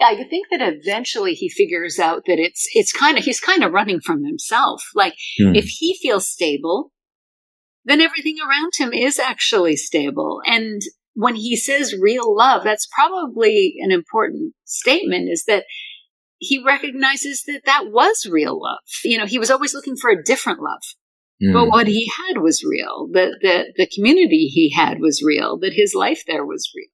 I 0.00 0.24
think 0.28 0.48
that 0.50 0.60
eventually 0.60 1.32
he 1.32 1.48
figures 1.48 1.98
out 1.98 2.24
that 2.26 2.38
it's 2.38 2.68
it's 2.74 2.92
kind 2.92 3.16
of 3.16 3.24
he's 3.24 3.40
kind 3.40 3.64
of 3.64 3.72
running 3.72 4.00
from 4.00 4.24
himself. 4.24 4.82
Like 4.94 5.14
hmm. 5.40 5.54
if 5.54 5.64
he 5.64 5.96
feels 6.02 6.28
stable, 6.28 6.92
then 7.86 8.00
everything 8.00 8.36
around 8.40 8.72
him 8.76 8.92
is 8.92 9.18
actually 9.18 9.76
stable. 9.76 10.40
And 10.44 10.82
when 11.14 11.36
he 11.36 11.56
says 11.56 11.94
real 11.98 12.36
love, 12.36 12.62
that's 12.64 12.86
probably 12.94 13.76
an 13.78 13.90
important 13.90 14.52
statement 14.64 15.30
is 15.30 15.44
that 15.46 15.64
he 16.38 16.62
recognizes 16.62 17.44
that 17.46 17.62
that 17.64 17.84
was 17.86 18.26
real 18.30 18.60
love. 18.60 18.78
You 19.04 19.16
know, 19.16 19.24
he 19.24 19.38
was 19.38 19.50
always 19.50 19.72
looking 19.72 19.96
for 19.96 20.10
a 20.10 20.22
different 20.22 20.60
love. 20.60 20.82
Mm. 21.42 21.52
But 21.54 21.68
what 21.68 21.86
he 21.86 22.10
had 22.28 22.42
was 22.42 22.62
real. 22.62 23.08
The, 23.10 23.38
the, 23.40 23.72
the 23.76 23.88
community 23.94 24.46
he 24.46 24.70
had 24.70 25.00
was 25.00 25.22
real. 25.24 25.58
That 25.58 25.72
his 25.72 25.94
life 25.94 26.22
there 26.26 26.44
was 26.44 26.70
real. 26.74 26.88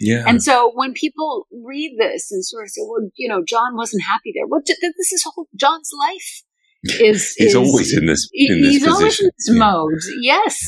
Yeah. 0.00 0.24
And 0.26 0.42
so 0.42 0.70
when 0.74 0.92
people 0.92 1.46
read 1.64 1.96
this 1.98 2.30
and 2.30 2.44
sort 2.44 2.64
of 2.64 2.70
say, 2.70 2.82
well, 2.84 3.08
you 3.16 3.28
know, 3.28 3.42
John 3.46 3.76
wasn't 3.76 4.04
happy 4.04 4.32
there. 4.34 4.46
Well, 4.46 4.60
this 4.66 5.12
is 5.12 5.24
whole 5.24 5.48
John's 5.56 5.90
life 5.98 6.42
is 6.84 7.34
he's 7.38 7.48
is, 7.48 7.54
always 7.54 7.96
in 7.96 8.06
this 8.06 8.28
in 8.32 8.62
this 8.62 8.70
he's 8.72 8.84
position. 8.84 8.94
always 8.94 9.20
in 9.20 9.26
this 9.26 9.48
yeah. 9.50 9.58
mode. 9.58 10.00
Yes, 10.20 10.58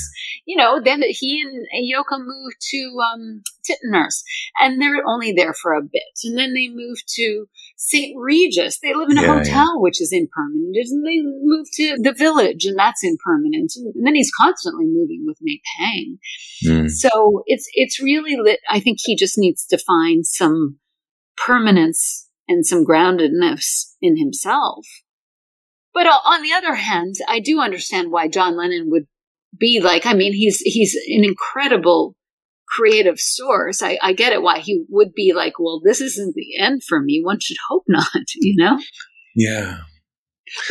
you 0.47 0.57
know. 0.57 0.81
Then 0.83 1.03
he 1.09 1.43
and 1.43 1.67
Yoko 1.85 2.19
moved 2.19 2.57
to 2.71 2.97
um, 3.13 3.43
Tittenhurst, 3.65 4.25
and 4.61 4.81
they're 4.81 5.07
only 5.07 5.33
there 5.33 5.55
for 5.55 5.75
a 5.75 5.83
bit, 5.83 6.03
and 6.25 6.39
then 6.39 6.55
they 6.55 6.69
moved 6.69 7.05
to 7.17 7.47
St. 7.77 8.15
Regis. 8.19 8.79
They 8.83 8.95
live 8.95 9.11
in 9.11 9.19
a 9.19 9.23
yeah, 9.23 9.39
hotel, 9.39 9.75
yeah. 9.75 9.81
which 9.81 10.01
is 10.01 10.13
impermanent, 10.13 10.77
and 10.77 11.07
they 11.07 11.21
move 11.23 11.67
to 11.75 11.97
the 12.03 12.15
village, 12.17 12.65
and 12.65 12.79
that's 12.79 13.05
impermanent. 13.05 13.73
And 13.77 14.07
then 14.07 14.15
he's 14.15 14.33
constantly 14.39 14.87
moving 14.87 15.25
with 15.27 15.39
May 15.41 15.61
Pang. 15.79 16.19
Mm. 16.65 16.91
So 16.91 17.43
it's 17.47 17.67
it's 17.75 18.03
really 18.03 18.37
lit. 18.37 18.61
I 18.71 18.81
think 18.81 18.99
he 19.03 19.17
just 19.17 19.39
needs 19.39 19.67
to 19.67 19.79
find 19.79 20.27
some 20.27 20.79
permanence 21.37 22.29
and 22.49 22.65
some 22.65 22.85
groundedness 22.85 23.93
in 24.01 24.17
himself 24.17 24.87
but 25.97 26.07
on 26.07 26.43
the 26.43 26.53
other 26.53 26.75
hand, 26.75 27.15
I 27.27 27.41
do 27.41 27.59
understand 27.59 28.11
why 28.11 28.29
John 28.29 28.55
Lennon 28.55 28.91
would 28.91 29.07
be 29.59 29.81
like, 29.81 30.05
I 30.05 30.13
mean, 30.13 30.35
he's, 30.35 30.59
he's 30.59 30.95
an 30.95 31.25
incredible 31.25 32.15
creative 32.69 33.19
source. 33.19 33.81
I, 33.81 33.97
I 34.03 34.13
get 34.13 34.35
it 34.35 34.43
why 34.43 34.59
he 34.59 34.85
would 34.91 35.15
be 35.15 35.33
like, 35.35 35.55
well, 35.59 35.81
this 35.83 36.03
isn't 36.03 36.35
the 36.35 36.59
end 36.59 36.83
for 36.87 37.01
me. 37.01 37.23
One 37.25 37.41
should 37.41 37.57
hope 37.71 37.85
not, 37.89 38.35
you 38.35 38.63
know? 38.63 38.79
Yeah. 39.35 39.79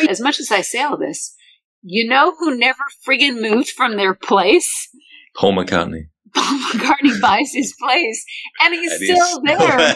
As 0.08 0.22
much 0.22 0.40
as 0.40 0.52
I 0.52 0.62
say 0.62 0.84
all 0.84 0.96
this, 0.96 1.36
you 1.82 2.08
know 2.08 2.36
who 2.38 2.56
never 2.56 2.84
friggin' 3.04 3.42
moved 3.42 3.70
from 3.70 3.98
their 3.98 4.14
place? 4.14 4.90
Paul 5.36 5.54
McCartney. 5.54 6.04
Paul 6.36 6.60
McCartney 6.70 7.20
buys 7.20 7.50
his 7.52 7.74
place 7.82 8.24
and 8.62 8.76
he's 8.76 8.94
still 8.94 9.42
there. 9.44 9.96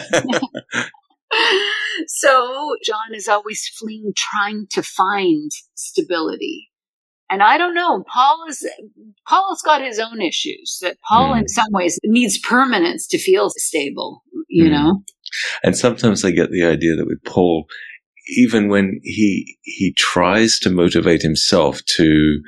So 2.06 2.76
John 2.84 3.14
is 3.14 3.28
always 3.28 3.68
fleeing, 3.78 4.12
trying 4.16 4.66
to 4.70 4.82
find 4.82 5.50
stability. 5.74 6.68
And 7.30 7.42
I 7.44 7.58
don't 7.58 7.74
know. 7.74 8.02
Paul 8.12 8.44
is 8.48 8.68
Paul's 9.28 9.62
got 9.62 9.82
his 9.82 10.00
own 10.00 10.20
issues. 10.20 10.78
That 10.82 10.96
Paul, 11.08 11.32
mm. 11.32 11.40
in 11.40 11.48
some 11.48 11.68
ways, 11.70 11.98
needs 12.04 12.38
permanence 12.38 13.06
to 13.08 13.18
feel 13.18 13.50
stable. 13.50 14.24
You 14.48 14.64
mm. 14.64 14.70
know. 14.70 15.02
And 15.62 15.76
sometimes 15.76 16.24
I 16.24 16.32
get 16.32 16.50
the 16.50 16.64
idea 16.64 16.96
that 16.96 17.06
with 17.06 17.22
Paul, 17.24 17.66
even 18.36 18.68
when 18.68 19.00
he 19.04 19.58
he 19.62 19.94
tries 19.96 20.58
to 20.60 20.70
motivate 20.70 21.22
himself 21.22 21.80
to 21.96 22.40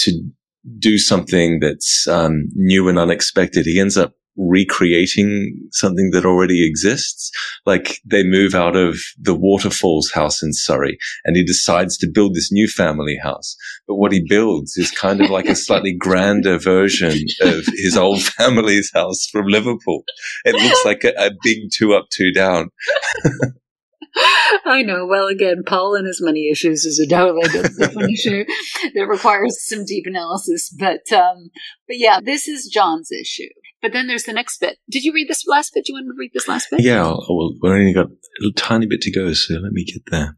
to 0.00 0.30
do 0.78 0.98
something 0.98 1.60
that's 1.60 2.06
um, 2.08 2.48
new 2.54 2.90
and 2.90 2.98
unexpected, 2.98 3.64
he 3.64 3.80
ends 3.80 3.96
up 3.96 4.12
recreating 4.38 5.68
something 5.72 6.10
that 6.12 6.24
already 6.24 6.66
exists. 6.66 7.30
Like 7.66 8.00
they 8.04 8.22
move 8.22 8.54
out 8.54 8.76
of 8.76 8.98
the 9.18 9.34
waterfalls 9.34 10.10
house 10.12 10.42
in 10.42 10.52
Surrey 10.52 10.96
and 11.24 11.36
he 11.36 11.44
decides 11.44 11.98
to 11.98 12.10
build 12.12 12.34
this 12.34 12.52
new 12.52 12.68
family 12.68 13.18
house. 13.22 13.56
But 13.86 13.96
what 13.96 14.12
he 14.12 14.24
builds 14.26 14.76
is 14.76 14.90
kind 14.90 15.20
of 15.20 15.30
like 15.30 15.46
a 15.46 15.56
slightly 15.56 15.92
grander 15.98 16.58
version 16.58 17.18
of 17.42 17.64
his 17.66 17.96
old 17.96 18.22
family's 18.38 18.90
house 18.94 19.26
from 19.26 19.46
Liverpool. 19.46 20.04
It 20.44 20.54
looks 20.54 20.84
like 20.84 21.04
a, 21.04 21.12
a 21.18 21.30
big 21.42 21.70
two 21.72 21.94
up, 21.94 22.06
two 22.10 22.32
down. 22.32 22.70
I 24.64 24.82
know. 24.82 25.06
Well, 25.06 25.26
again, 25.26 25.62
Paul 25.66 25.94
and 25.94 26.06
his 26.06 26.20
money 26.22 26.48
issues 26.50 26.84
is 26.84 26.98
a 26.98 27.06
different 27.06 28.10
issue 28.10 28.44
that 28.94 29.06
requires 29.06 29.56
some 29.66 29.84
deep 29.84 30.04
analysis. 30.06 30.74
But, 30.76 31.10
um, 31.12 31.50
but 31.86 31.98
yeah, 31.98 32.20
this 32.22 32.48
is 32.48 32.70
John's 32.72 33.10
issue. 33.12 33.48
But 33.80 33.92
then 33.92 34.08
there's 34.08 34.24
the 34.24 34.32
next 34.32 34.58
bit. 34.60 34.78
Did 34.90 35.04
you 35.04 35.12
read 35.12 35.28
this 35.28 35.46
last 35.46 35.72
bit? 35.72 35.84
Do 35.84 35.92
you 35.92 35.96
want 35.96 36.06
to 36.06 36.18
read 36.18 36.32
this 36.34 36.48
last 36.48 36.68
bit? 36.70 36.80
Yeah. 36.80 37.14
We've 37.28 37.70
only 37.70 37.92
got 37.92 38.06
a 38.06 38.52
tiny 38.56 38.86
bit 38.86 39.00
to 39.02 39.12
go, 39.12 39.32
so 39.32 39.54
let 39.54 39.72
me 39.72 39.84
get 39.84 40.02
there. 40.10 40.36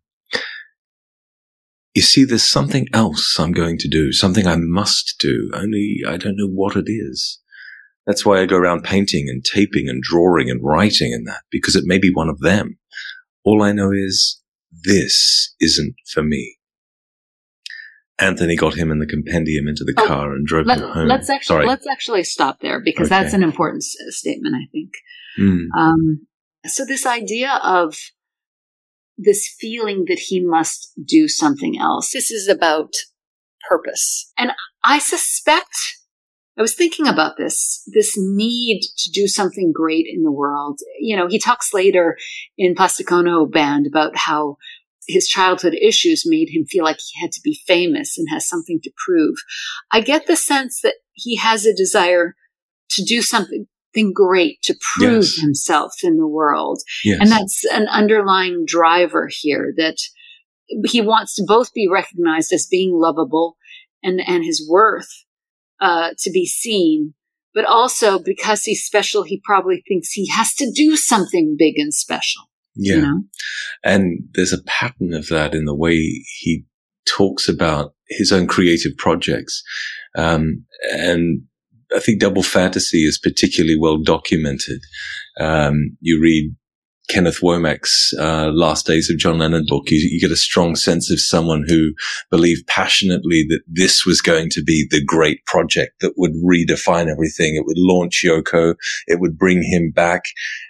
You 1.95 2.03
see, 2.03 2.25
there's 2.25 2.45
something 2.45 2.87
else 2.93 3.39
I'm 3.39 3.53
going 3.53 3.77
to 3.79 3.89
do, 3.89 4.13
something 4.13 4.47
I 4.47 4.57
must 4.57 5.17
do, 5.19 5.51
only 5.53 5.99
I 6.07 6.19
don't 6.19 6.37
know 6.37 6.47
what 6.47 6.77
it 6.77 6.85
is. 6.87 7.41
That's 8.07 8.25
why 8.25 8.41
I 8.41 8.47
go 8.47 8.57
around 8.57 8.85
painting 8.85 9.29
and 9.29 9.45
taping 9.45 9.89
and 9.89 10.03
drawing 10.03 10.49
and 10.51 10.63
writing 10.63 11.13
and 11.13 11.27
that, 11.27 11.43
because 11.51 11.75
it 11.75 11.85
may 11.87 11.99
be 11.99 12.11
one 12.13 12.29
of 12.29 12.41
them. 12.41 12.79
All 13.45 13.63
I 13.63 13.73
know 13.73 13.91
is 13.93 14.41
this 14.85 15.55
isn't 15.61 15.95
for 16.13 16.23
me. 16.23 16.59
Anthony 18.21 18.57
got 18.57 18.75
him 18.75 18.91
and 18.91 19.01
the 19.01 19.07
compendium 19.07 19.69
into 19.69 19.85
the 19.85 19.95
oh, 19.99 20.07
car 20.07 20.33
and 20.33 20.47
drove 20.47 20.67
let, 20.67 20.79
him 20.79 20.89
home. 20.89 21.09
Let's 21.09 21.31
actually 21.31 21.55
Sorry. 21.55 21.67
let's 21.67 21.87
actually 21.87 22.25
stop 22.25 22.61
there 22.61 22.81
because 22.81 23.11
okay. 23.11 23.23
that's 23.23 23.35
an 23.35 23.43
important 23.43 23.83
s- 23.83 23.97
statement. 24.17 24.55
I 24.55 24.67
think. 24.71 24.91
Mm. 25.39 25.67
Um, 25.77 26.27
so 26.67 26.85
this 26.85 27.07
idea 27.07 27.61
of 27.63 27.97
this 29.17 29.55
feeling 29.59 30.05
that 30.09 30.19
he 30.19 30.45
must 30.45 30.93
do 31.05 31.29
something 31.29 31.79
else. 31.79 32.11
This 32.13 32.31
is 32.31 32.49
about 32.49 32.93
purpose, 33.69 34.33
and 34.37 34.53
I 34.85 34.99
suspect. 34.99 35.97
I 36.59 36.63
was 36.63 36.75
thinking 36.75 37.07
about 37.07 37.39
this, 37.39 37.83
this 37.87 38.17
need 38.19 38.83
to 38.83 39.11
do 39.13 39.29
something 39.29 39.73
great 39.75 40.05
in 40.07 40.25
the 40.25 40.33
world. 40.33 40.81
You 40.99 41.17
know, 41.17 41.27
he 41.27 41.39
talks 41.39 41.73
later 41.73 42.19
in 42.59 42.75
Plastic 42.75 43.11
Ono 43.11 43.47
Band 43.47 43.87
about 43.87 44.15
how 44.15 44.59
his 45.11 45.29
childhood 45.29 45.75
issues 45.75 46.25
made 46.27 46.49
him 46.51 46.65
feel 46.67 46.85
like 46.85 46.99
he 46.99 47.21
had 47.21 47.33
to 47.33 47.41
be 47.43 47.61
famous 47.67 48.17
and 48.19 48.29
has 48.31 48.49
something 48.49 48.81
to 48.83 48.93
prove. 49.07 49.37
I 49.93 50.01
get 50.01 50.27
the 50.27 50.37
sense 50.37 50.81
that 50.83 50.95
he 51.13 51.37
has 51.37 51.67
a 51.67 51.75
desire 51.75 52.35
to 52.91 53.05
do 53.05 53.23
something 53.23 53.67
great 54.15 54.63
to 54.63 54.75
prove 54.95 55.25
yes. 55.25 55.41
himself 55.41 55.95
in 56.03 56.17
the 56.17 56.27
world. 56.27 56.81
Yes. 57.05 57.19
And 57.21 57.31
that's 57.31 57.65
an 57.73 57.89
underlying 57.89 58.65
driver 58.67 59.29
here 59.31 59.73
that 59.77 59.97
he 60.87 61.01
wants 61.01 61.35
to 61.35 61.45
both 61.47 61.73
be 61.73 61.89
recognized 61.89 62.53
as 62.53 62.67
being 62.71 62.93
lovable 62.93 63.57
and, 64.03 64.21
and 64.27 64.45
his 64.45 64.67
worth 64.69 65.11
uh, 65.81 66.11
to 66.19 66.31
be 66.31 66.47
seen. 66.47 67.15
But 67.53 67.65
also 67.65 68.21
because 68.21 68.63
he's 68.63 68.85
special, 68.85 69.25
he 69.25 69.43
probably 69.45 69.83
thinks 69.89 70.13
he 70.13 70.29
has 70.29 70.55
to 70.55 70.71
do 70.71 70.97
something 70.97 71.57
big 71.59 71.79
and 71.79 71.93
special. 71.93 72.45
Yeah. 72.75 72.95
You 72.95 73.01
know? 73.03 73.23
And 73.85 74.19
there's 74.35 74.53
a 74.53 74.63
pattern 74.65 75.15
of 75.15 75.29
that 75.29 75.55
in 75.55 75.65
the 75.65 75.75
way 75.75 75.95
he 75.95 76.65
talks 77.07 77.49
about 77.49 77.95
his 78.09 78.33
own 78.33 78.47
creative 78.47 78.97
projects. 78.97 79.63
Um, 80.17 80.65
and 80.93 81.43
I 81.95 81.99
think 81.99 82.21
double 82.21 82.43
fantasy 82.43 83.05
is 83.05 83.19
particularly 83.19 83.79
well 83.79 83.99
documented. 83.99 84.81
Um, 85.39 85.97
you 86.01 86.21
read 86.21 86.55
Kenneth 87.11 87.41
Womack's 87.41 88.15
uh, 88.21 88.51
Last 88.55 88.87
Days 88.87 89.11
of 89.11 89.19
John 89.19 89.39
Lennon 89.39 89.65
book, 89.67 89.91
you, 89.91 89.99
you, 89.99 90.21
get 90.21 90.31
a 90.31 90.37
strong 90.37 90.77
sense 90.77 91.11
of 91.11 91.21
someone 91.21 91.65
who 91.67 91.93
believed 92.31 92.69
passionately 92.69 93.45
that 93.49 93.63
this 93.67 94.07
was 94.07 94.21
going 94.21 94.49
to 94.51 94.63
be 94.63 94.87
the 94.91 95.05
great 95.05 95.45
project 95.45 96.01
that 96.01 96.15
would 96.17 96.35
redefine 96.35 97.11
everything. 97.11 97.57
It 97.57 97.67
would 97.67 97.79
launch 97.79 98.23
Yoko. 98.25 98.77
It 99.09 99.19
would 99.19 99.37
bring 99.37 99.65
him 99.65 99.91
back. 99.91 100.23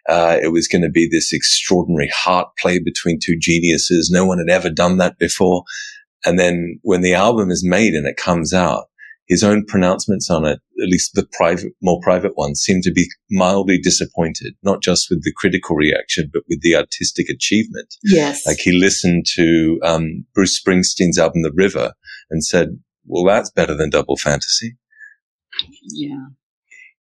Uh, 0.08 0.38
it 0.42 0.50
was 0.50 0.66
going 0.66 0.82
to 0.82 0.88
be 0.88 1.06
this 1.10 1.30
extraordinary 1.30 2.08
heart 2.08 2.48
play 2.58 2.78
between 2.78 3.18
two 3.22 3.36
geniuses. 3.38 4.10
No 4.10 4.24
one 4.24 4.38
had 4.38 4.48
ever 4.48 4.70
done 4.70 4.96
that 4.96 5.18
before. 5.18 5.64
And 6.24 6.38
then 6.38 6.78
when 6.82 7.02
the 7.02 7.14
album 7.14 7.50
is 7.50 7.64
made 7.66 7.92
and 7.92 8.06
it 8.06 8.16
comes 8.16 8.54
out, 8.54 8.86
his 9.30 9.44
own 9.44 9.64
pronouncements 9.64 10.28
on 10.28 10.44
it, 10.44 10.58
at 10.82 10.88
least 10.88 11.14
the 11.14 11.26
private, 11.38 11.72
more 11.80 12.00
private 12.02 12.36
ones, 12.36 12.60
seem 12.60 12.82
to 12.82 12.90
be 12.90 13.06
mildly 13.30 13.78
disappointed, 13.78 14.54
not 14.64 14.82
just 14.82 15.06
with 15.08 15.22
the 15.22 15.32
critical 15.36 15.76
reaction, 15.76 16.28
but 16.32 16.42
with 16.48 16.60
the 16.62 16.74
artistic 16.74 17.28
achievement. 17.28 17.94
Yes. 18.02 18.44
Like 18.44 18.58
he 18.58 18.72
listened 18.72 19.26
to 19.36 19.78
um, 19.84 20.26
Bruce 20.34 20.60
Springsteen's 20.60 21.16
album, 21.16 21.42
The 21.42 21.52
River, 21.54 21.92
and 22.28 22.44
said, 22.44 22.80
well, 23.06 23.24
that's 23.24 23.50
better 23.50 23.76
than 23.76 23.90
double 23.90 24.16
fantasy. 24.16 24.76
Yeah. 25.84 26.26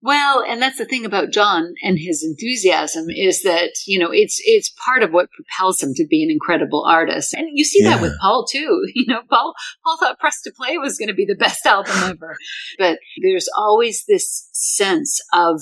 Well, 0.01 0.41
and 0.47 0.61
that's 0.61 0.77
the 0.77 0.85
thing 0.85 1.05
about 1.05 1.31
John 1.31 1.73
and 1.83 1.99
his 1.99 2.23
enthusiasm 2.23 3.09
is 3.09 3.43
that, 3.43 3.71
you 3.85 3.99
know, 3.99 4.11
it's 4.11 4.41
it's 4.45 4.73
part 4.85 5.03
of 5.03 5.11
what 5.11 5.29
propels 5.31 5.83
him 5.83 5.93
to 5.95 6.07
be 6.07 6.23
an 6.23 6.31
incredible 6.31 6.85
artist. 6.85 7.33
And 7.33 7.49
you 7.51 7.65
see 7.65 7.83
that 7.83 8.01
with 8.01 8.13
Paul 8.21 8.45
too. 8.49 8.85
You 8.95 9.05
know, 9.07 9.21
Paul 9.29 9.53
Paul 9.83 9.97
thought 9.99 10.19
Press 10.19 10.41
to 10.43 10.51
Play 10.55 10.77
was 10.77 10.97
going 10.97 11.09
to 11.09 11.13
be 11.13 11.25
the 11.25 11.35
best 11.35 11.65
album 11.65 11.95
ever. 12.03 12.37
But 12.77 12.99
there's 13.21 13.49
always 13.57 14.05
this 14.07 14.49
sense 14.53 15.19
of 15.33 15.61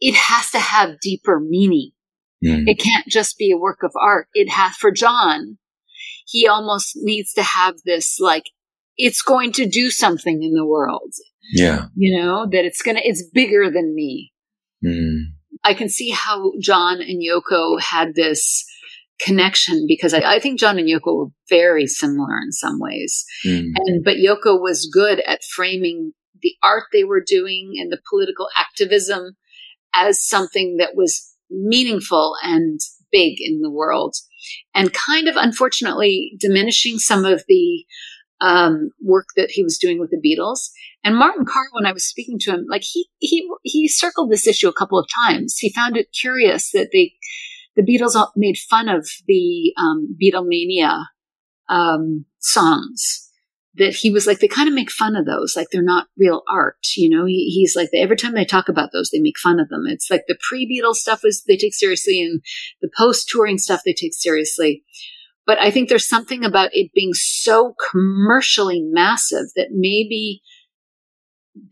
it 0.00 0.14
has 0.14 0.50
to 0.52 0.58
have 0.58 1.00
deeper 1.00 1.38
meaning. 1.40 1.90
Mm. 2.44 2.68
It 2.68 2.78
can't 2.78 3.06
just 3.08 3.36
be 3.36 3.50
a 3.50 3.58
work 3.58 3.82
of 3.82 3.92
art. 4.00 4.28
It 4.32 4.48
has 4.48 4.76
for 4.76 4.90
John, 4.90 5.58
he 6.26 6.46
almost 6.46 6.92
needs 6.96 7.32
to 7.34 7.42
have 7.42 7.76
this 7.84 8.18
like 8.20 8.44
it's 8.96 9.22
going 9.22 9.52
to 9.52 9.66
do 9.66 9.90
something 9.90 10.42
in 10.42 10.54
the 10.54 10.66
world 10.66 11.12
Yeah. 11.52 11.86
you 11.96 12.16
know 12.20 12.46
that 12.50 12.64
it's 12.64 12.82
gonna 12.82 13.00
it's 13.02 13.22
bigger 13.32 13.70
than 13.70 13.94
me 13.94 14.32
Mm. 14.84 15.32
i 15.64 15.74
can 15.74 15.88
see 15.88 16.10
how 16.10 16.52
john 16.60 17.00
and 17.00 17.20
yoko 17.20 17.80
had 17.80 18.14
this 18.14 18.64
connection 19.18 19.86
because 19.88 20.14
I, 20.14 20.20
I 20.36 20.38
think 20.38 20.60
john 20.60 20.78
and 20.78 20.88
yoko 20.88 21.16
were 21.16 21.26
very 21.48 21.86
similar 21.88 22.38
in 22.44 22.52
some 22.52 22.78
ways 22.78 23.24
Mm. 23.44 23.72
and 23.76 24.04
but 24.04 24.16
yoko 24.18 24.60
was 24.60 24.88
good 24.92 25.20
at 25.26 25.42
framing 25.42 26.12
the 26.42 26.54
art 26.62 26.84
they 26.92 27.02
were 27.02 27.24
doing 27.26 27.72
and 27.78 27.90
the 27.90 28.00
political 28.08 28.48
activism 28.54 29.36
as 29.94 30.24
something 30.24 30.76
that 30.76 30.94
was 30.94 31.34
meaningful 31.50 32.34
and 32.44 32.78
big 33.10 33.38
in 33.40 33.60
the 33.62 33.70
world 33.70 34.14
and 34.74 34.92
kind 34.92 35.26
of 35.26 35.34
unfortunately 35.36 36.32
diminishing 36.38 36.98
some 36.98 37.24
of 37.24 37.42
the 37.48 37.84
um, 38.40 38.90
work 39.00 39.26
that 39.36 39.50
he 39.50 39.62
was 39.62 39.78
doing 39.78 39.98
with 39.98 40.10
the 40.10 40.16
Beatles. 40.16 40.70
And 41.04 41.16
Martin 41.16 41.44
Carr, 41.44 41.64
when 41.72 41.86
I 41.86 41.92
was 41.92 42.04
speaking 42.04 42.38
to 42.40 42.52
him, 42.52 42.66
like 42.68 42.82
he 42.82 43.08
he 43.18 43.48
he 43.62 43.88
circled 43.88 44.30
this 44.30 44.46
issue 44.46 44.68
a 44.68 44.72
couple 44.72 44.98
of 44.98 45.08
times. 45.24 45.56
He 45.58 45.72
found 45.72 45.96
it 45.96 46.16
curious 46.18 46.70
that 46.72 46.90
they 46.92 47.12
the 47.76 47.82
Beatles 47.82 48.14
made 48.36 48.56
fun 48.56 48.88
of 48.88 49.08
the 49.26 49.72
um, 49.78 50.16
Beatlemania 50.20 51.04
um, 51.68 52.24
songs. 52.38 53.24
That 53.74 53.94
he 53.94 54.10
was 54.10 54.26
like, 54.26 54.40
they 54.40 54.48
kind 54.48 54.66
of 54.66 54.74
make 54.74 54.90
fun 54.90 55.14
of 55.14 55.24
those, 55.24 55.54
like 55.54 55.68
they're 55.70 55.82
not 55.82 56.08
real 56.18 56.42
art. 56.50 56.78
You 56.96 57.08
know, 57.08 57.26
he, 57.26 57.54
he's 57.54 57.76
like, 57.76 57.88
every 57.94 58.16
time 58.16 58.34
they 58.34 58.44
talk 58.44 58.68
about 58.68 58.90
those, 58.92 59.10
they 59.10 59.20
make 59.20 59.38
fun 59.38 59.60
of 59.60 59.68
them. 59.68 59.84
It's 59.86 60.10
like 60.10 60.24
the 60.26 60.36
pre-Beatles 60.48 60.96
stuff 60.96 61.20
is 61.22 61.44
they 61.46 61.56
take 61.56 61.74
seriously, 61.74 62.20
and 62.20 62.42
the 62.82 62.90
post-touring 62.98 63.58
stuff 63.58 63.82
they 63.84 63.92
take 63.92 64.14
seriously. 64.14 64.82
But 65.48 65.58
I 65.62 65.70
think 65.70 65.88
there's 65.88 66.06
something 66.06 66.44
about 66.44 66.68
it 66.74 66.92
being 66.94 67.14
so 67.14 67.74
commercially 67.90 68.82
massive 68.84 69.46
that 69.56 69.68
maybe 69.72 70.42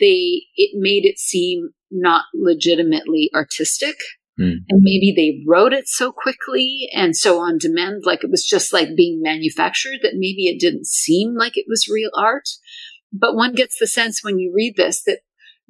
they 0.00 0.44
it 0.56 0.70
made 0.72 1.04
it 1.04 1.18
seem 1.18 1.68
not 1.90 2.24
legitimately 2.34 3.30
artistic. 3.34 3.96
Hmm. 4.38 4.64
And 4.70 4.80
maybe 4.80 5.12
they 5.14 5.44
wrote 5.46 5.74
it 5.74 5.88
so 5.88 6.10
quickly 6.10 6.88
and 6.94 7.14
so 7.14 7.38
on 7.38 7.58
demand, 7.58 8.04
like 8.06 8.24
it 8.24 8.30
was 8.30 8.46
just 8.46 8.72
like 8.72 8.96
being 8.96 9.20
manufactured, 9.22 9.98
that 10.02 10.14
maybe 10.14 10.46
it 10.46 10.58
didn't 10.58 10.86
seem 10.86 11.34
like 11.36 11.58
it 11.58 11.66
was 11.68 11.86
real 11.86 12.10
art. 12.16 12.48
But 13.12 13.34
one 13.34 13.52
gets 13.52 13.76
the 13.78 13.86
sense 13.86 14.24
when 14.24 14.38
you 14.38 14.54
read 14.56 14.76
this 14.78 15.02
that 15.04 15.20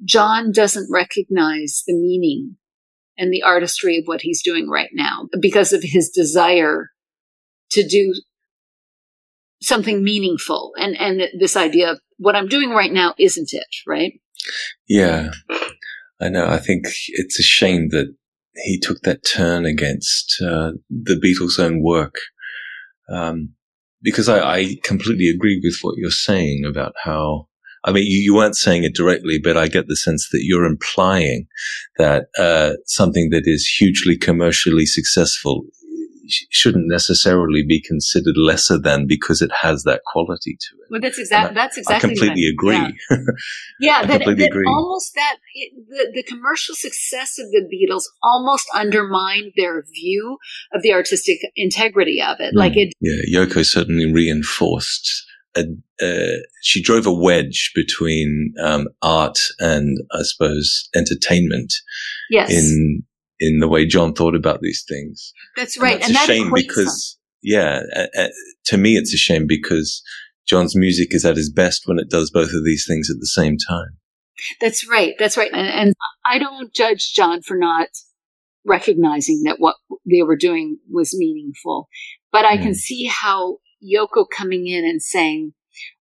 John 0.05 0.53
doesn't 0.53 0.89
recognize 0.89 1.83
the 1.85 1.93
meaning 1.93 2.55
and 3.17 3.33
the 3.33 3.43
artistry 3.43 3.97
of 3.97 4.05
what 4.05 4.21
he's 4.21 4.43
doing 4.43 4.69
right 4.69 4.91
now 4.93 5.27
because 5.41 5.73
of 5.73 5.81
his 5.83 6.09
desire 6.09 6.91
to 7.71 7.87
do 7.87 8.13
something 9.61 10.03
meaningful 10.03 10.71
and 10.77 10.95
and 10.99 11.21
this 11.39 11.57
idea 11.57 11.91
of 11.91 11.99
what 12.17 12.35
I'm 12.35 12.47
doing 12.47 12.69
right 12.69 12.91
now 12.91 13.15
isn't 13.17 13.49
it 13.51 13.67
right 13.87 14.13
Yeah, 14.87 15.31
I 16.19 16.29
know. 16.29 16.47
I 16.47 16.57
think 16.57 16.85
it's 17.09 17.39
a 17.39 17.43
shame 17.43 17.89
that 17.89 18.13
he 18.63 18.79
took 18.79 19.01
that 19.01 19.23
turn 19.23 19.65
against 19.65 20.41
uh, 20.41 20.71
the 20.89 21.15
Beatles' 21.15 21.63
own 21.63 21.83
work. 21.83 22.15
Um, 23.09 23.53
because 24.01 24.29
I, 24.29 24.39
I 24.39 24.75
completely 24.83 25.29
agree 25.29 25.59
with 25.63 25.77
what 25.81 25.95
you're 25.97 26.11
saying 26.11 26.63
about 26.65 26.93
how, 27.03 27.47
I 27.83 27.91
mean, 27.91 28.03
you, 28.03 28.19
you 28.19 28.35
weren't 28.35 28.55
saying 28.55 28.83
it 28.83 28.95
directly, 28.95 29.39
but 29.41 29.57
I 29.57 29.67
get 29.67 29.87
the 29.87 29.95
sense 29.95 30.29
that 30.31 30.41
you're 30.43 30.65
implying 30.65 31.47
that 31.97 32.27
uh, 32.37 32.73
something 32.85 33.29
that 33.31 33.43
is 33.45 33.67
hugely 33.67 34.17
commercially 34.17 34.85
successful 34.85 35.63
shouldn't 36.49 36.87
necessarily 36.87 37.63
be 37.67 37.81
considered 37.81 38.35
lesser 38.35 38.77
than 38.77 39.07
because 39.07 39.41
it 39.41 39.51
has 39.61 39.83
that 39.83 40.01
quality 40.05 40.57
to 40.59 40.75
it. 40.75 40.87
well 40.89 41.01
that's 41.01 41.19
exactly 41.19 41.55
that's 41.55 41.77
exactly 41.77 42.11
I 42.11 42.13
completely 42.13 42.47
agree. 42.47 42.75
yeah, 43.09 43.17
yeah 43.79 43.97
I 43.97 44.05
that, 44.05 44.11
completely 44.21 44.43
that 44.43 44.51
agree. 44.51 44.67
almost 44.67 45.13
that 45.15 45.37
it, 45.53 45.73
the, 45.89 46.11
the 46.15 46.23
commercial 46.23 46.75
success 46.75 47.37
of 47.39 47.47
the 47.51 47.67
Beatles 47.71 48.03
almost 48.23 48.67
undermined 48.73 49.53
their 49.55 49.83
view 49.93 50.37
of 50.73 50.81
the 50.81 50.93
artistic 50.93 51.39
integrity 51.55 52.21
of 52.21 52.37
it 52.39 52.55
like 52.55 52.75
it 52.75 52.93
Yeah, 52.99 53.41
Yoko 53.41 53.65
certainly 53.65 54.11
reinforced. 54.11 55.25
A, 55.55 55.63
uh, 56.01 56.37
she 56.61 56.83
drove 56.83 57.07
a 57.07 57.13
wedge 57.13 57.71
between 57.73 58.53
um, 58.61 58.87
art 59.01 59.39
and, 59.59 59.97
I 60.11 60.21
suppose, 60.21 60.87
entertainment 60.95 61.73
yes 62.29 62.51
in 62.51 63.03
in 63.39 63.59
the 63.59 63.67
way 63.67 63.85
John 63.85 64.13
thought 64.13 64.35
about 64.35 64.61
these 64.61 64.83
things. 64.87 65.33
that's 65.55 65.77
right 65.77 65.93
And 65.93 66.01
that's 66.01 66.09
and, 66.09 66.15
a 66.15 66.19
that 66.19 66.25
shame 66.27 66.51
because, 66.53 67.17
yeah, 67.41 67.81
uh, 67.95 68.07
uh, 68.17 68.27
to 68.65 68.77
me, 68.77 68.95
it's 68.97 69.13
a 69.13 69.17
shame 69.17 69.45
because 69.47 70.01
John's 70.47 70.75
music 70.75 71.09
is 71.13 71.25
at 71.25 71.35
his 71.37 71.51
best 71.51 71.83
when 71.85 71.99
it 71.99 72.09
does 72.09 72.31
both 72.31 72.53
of 72.53 72.63
these 72.65 72.85
things 72.87 73.09
at 73.09 73.19
the 73.19 73.27
same 73.27 73.57
time. 73.57 73.97
That's 74.61 74.87
right. 74.87 75.13
That's 75.19 75.37
right. 75.37 75.51
And, 75.51 75.67
and 75.67 75.93
I 76.25 76.39
don't 76.39 76.73
judge 76.73 77.13
John 77.13 77.41
for 77.41 77.57
not 77.57 77.89
recognizing 78.65 79.43
that 79.45 79.59
what 79.59 79.75
they 80.05 80.23
were 80.23 80.35
doing 80.35 80.77
was 80.89 81.17
meaningful. 81.17 81.87
But 82.31 82.45
I 82.45 82.57
can 82.57 82.71
Mm. 82.71 82.75
see 82.75 83.05
how 83.05 83.57
Yoko 83.83 84.25
coming 84.29 84.67
in 84.67 84.83
and 84.85 85.01
saying, 85.01 85.53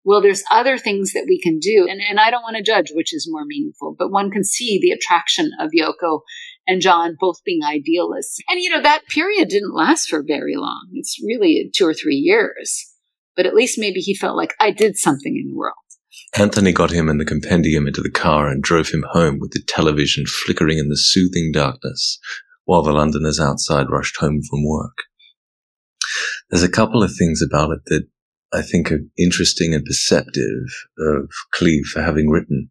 well, 0.03 0.21
there's 0.21 0.43
other 0.51 0.77
things 0.77 1.13
that 1.13 1.25
we 1.27 1.39
can 1.39 1.59
do. 1.59 1.87
And, 1.89 2.01
and 2.01 2.19
I 2.19 2.31
don't 2.31 2.43
want 2.43 2.57
to 2.57 2.63
judge 2.63 2.91
which 2.93 3.13
is 3.13 3.27
more 3.29 3.45
meaningful, 3.45 3.95
but 3.97 4.11
one 4.11 4.31
can 4.31 4.43
see 4.43 4.79
the 4.81 4.91
attraction 4.91 5.51
of 5.59 5.71
Yoko 5.71 6.21
and 6.67 6.81
John 6.81 7.15
both 7.19 7.43
being 7.45 7.61
idealists. 7.63 8.39
And, 8.49 8.59
you 8.59 8.69
know, 8.69 8.81
that 8.81 9.07
period 9.07 9.49
didn't 9.49 9.75
last 9.75 10.07
for 10.07 10.23
very 10.23 10.55
long. 10.55 10.89
It's 10.93 11.21
really 11.23 11.69
two 11.73 11.85
or 11.85 11.93
three 11.93 12.15
years. 12.15 12.85
But 13.35 13.45
at 13.45 13.53
least 13.53 13.77
maybe 13.77 13.99
he 13.99 14.15
felt 14.15 14.37
like 14.37 14.53
I 14.59 14.71
did 14.71 14.97
something 14.97 15.35
in 15.35 15.49
the 15.49 15.57
world. 15.57 15.75
Anthony 16.37 16.71
got 16.71 16.91
him 16.91 17.09
and 17.09 17.19
the 17.19 17.25
compendium 17.25 17.87
into 17.87 18.01
the 18.01 18.09
car 18.09 18.47
and 18.47 18.63
drove 18.63 18.89
him 18.89 19.05
home 19.09 19.39
with 19.39 19.51
the 19.51 19.61
television 19.67 20.25
flickering 20.25 20.77
in 20.77 20.89
the 20.89 20.97
soothing 20.97 21.51
darkness 21.51 22.19
while 22.65 22.81
the 22.81 22.93
Londoners 22.93 23.39
outside 23.39 23.89
rushed 23.89 24.17
home 24.17 24.41
from 24.49 24.65
work. 24.65 24.97
There's 26.49 26.63
a 26.63 26.69
couple 26.69 27.03
of 27.03 27.13
things 27.15 27.41
about 27.41 27.71
it 27.71 27.79
that 27.87 28.07
I 28.53 28.61
think 28.61 28.91
are 28.91 28.99
interesting 29.17 29.73
and 29.73 29.83
perceptive 29.83 30.65
of 30.97 31.29
Cleave 31.51 31.85
for 31.85 32.01
having 32.01 32.29
written 32.29 32.69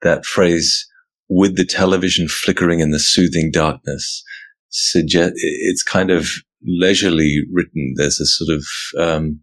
that 0.00 0.24
phrase 0.24 0.88
with 1.34 1.56
the 1.56 1.64
television 1.64 2.28
flickering 2.28 2.80
in 2.80 2.90
the 2.90 2.98
soothing 3.00 3.50
darkness 3.52 4.22
suggest 4.68 5.32
it's 5.36 5.82
kind 5.82 6.10
of 6.10 6.28
leisurely 6.64 7.42
written. 7.52 7.94
There's 7.96 8.20
a 8.20 8.26
sort 8.26 8.50
of, 8.56 8.64
um, 8.98 9.40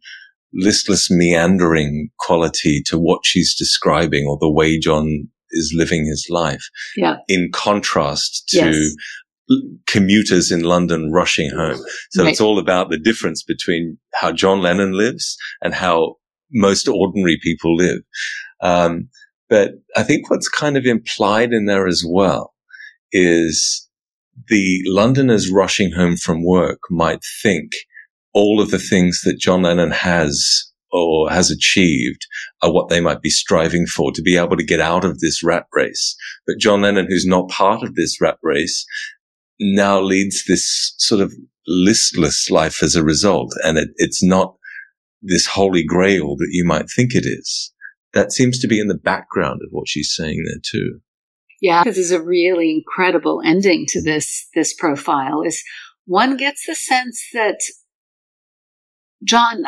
listless 0.53 1.11
meandering 1.11 2.09
quality 2.19 2.81
to 2.87 2.97
what 2.97 3.21
she's 3.23 3.55
describing 3.55 4.25
or 4.27 4.37
the 4.41 4.51
way 4.51 4.79
John 4.79 5.27
is 5.51 5.73
living 5.75 6.05
his 6.05 6.25
life. 6.29 6.63
Yeah. 6.95 7.17
In 7.27 7.49
contrast 7.53 8.47
to 8.49 8.57
Yes. 8.57 8.95
commuters 9.87 10.51
in 10.51 10.61
London 10.61 11.11
rushing 11.11 11.49
home. 11.49 11.79
So 12.11 12.23
Right. 12.23 12.31
it's 12.31 12.41
all 12.41 12.59
about 12.59 12.89
the 12.89 12.99
difference 12.99 13.43
between 13.43 13.97
how 14.15 14.31
John 14.31 14.61
Lennon 14.61 14.93
lives 14.93 15.37
and 15.63 15.73
how 15.73 16.15
most 16.51 16.87
ordinary 16.87 17.37
people 17.41 17.75
live. 17.75 18.01
Um, 18.61 19.09
but 19.49 19.71
I 19.95 20.03
think 20.03 20.29
what's 20.29 20.47
kind 20.47 20.77
of 20.77 20.85
implied 20.85 21.51
in 21.51 21.65
there 21.65 21.87
as 21.87 22.03
well 22.07 22.53
is 23.11 23.87
the 24.47 24.81
Londoners 24.85 25.51
rushing 25.51 25.91
home 25.91 26.15
from 26.15 26.45
work 26.45 26.79
might 26.89 27.21
think 27.41 27.71
all 28.33 28.61
of 28.61 28.71
the 28.71 28.79
things 28.79 29.21
that 29.23 29.39
John 29.39 29.63
Lennon 29.63 29.91
has 29.91 30.71
or 30.91 31.29
has 31.29 31.51
achieved 31.51 32.25
are 32.61 32.71
what 32.71 32.89
they 32.89 32.99
might 32.99 33.21
be 33.21 33.29
striving 33.29 33.85
for 33.85 34.11
to 34.11 34.21
be 34.21 34.37
able 34.37 34.57
to 34.57 34.63
get 34.63 34.79
out 34.79 35.05
of 35.05 35.19
this 35.19 35.43
rat 35.43 35.65
race. 35.73 36.15
But 36.47 36.59
John 36.59 36.81
Lennon, 36.81 37.07
who's 37.07 37.25
not 37.25 37.49
part 37.49 37.83
of 37.83 37.95
this 37.95 38.19
rat 38.21 38.37
race, 38.41 38.85
now 39.59 39.99
leads 39.99 40.45
this 40.45 40.93
sort 40.97 41.21
of 41.21 41.33
listless 41.67 42.49
life 42.49 42.81
as 42.81 42.95
a 42.95 43.03
result. 43.03 43.53
And 43.63 43.77
it, 43.77 43.89
it's 43.97 44.23
not 44.23 44.55
this 45.21 45.45
holy 45.45 45.83
grail 45.83 46.35
that 46.37 46.49
you 46.51 46.65
might 46.65 46.89
think 46.95 47.13
it 47.13 47.25
is. 47.25 47.71
That 48.13 48.31
seems 48.31 48.59
to 48.59 48.67
be 48.67 48.79
in 48.79 48.87
the 48.87 48.95
background 48.97 49.61
of 49.63 49.69
what 49.71 49.87
she's 49.87 50.13
saying 50.15 50.43
there 50.45 50.61
too. 50.63 51.01
Yeah, 51.61 51.83
this 51.83 51.97
is 51.97 52.11
a 52.11 52.21
really 52.21 52.71
incredible 52.71 53.41
ending 53.45 53.85
to 53.89 54.01
this 54.01 54.47
this 54.55 54.73
profile. 54.73 55.41
Is 55.41 55.63
one 56.05 56.37
gets 56.37 56.65
the 56.65 56.75
sense 56.75 57.21
that 57.33 57.59
John 59.23 59.63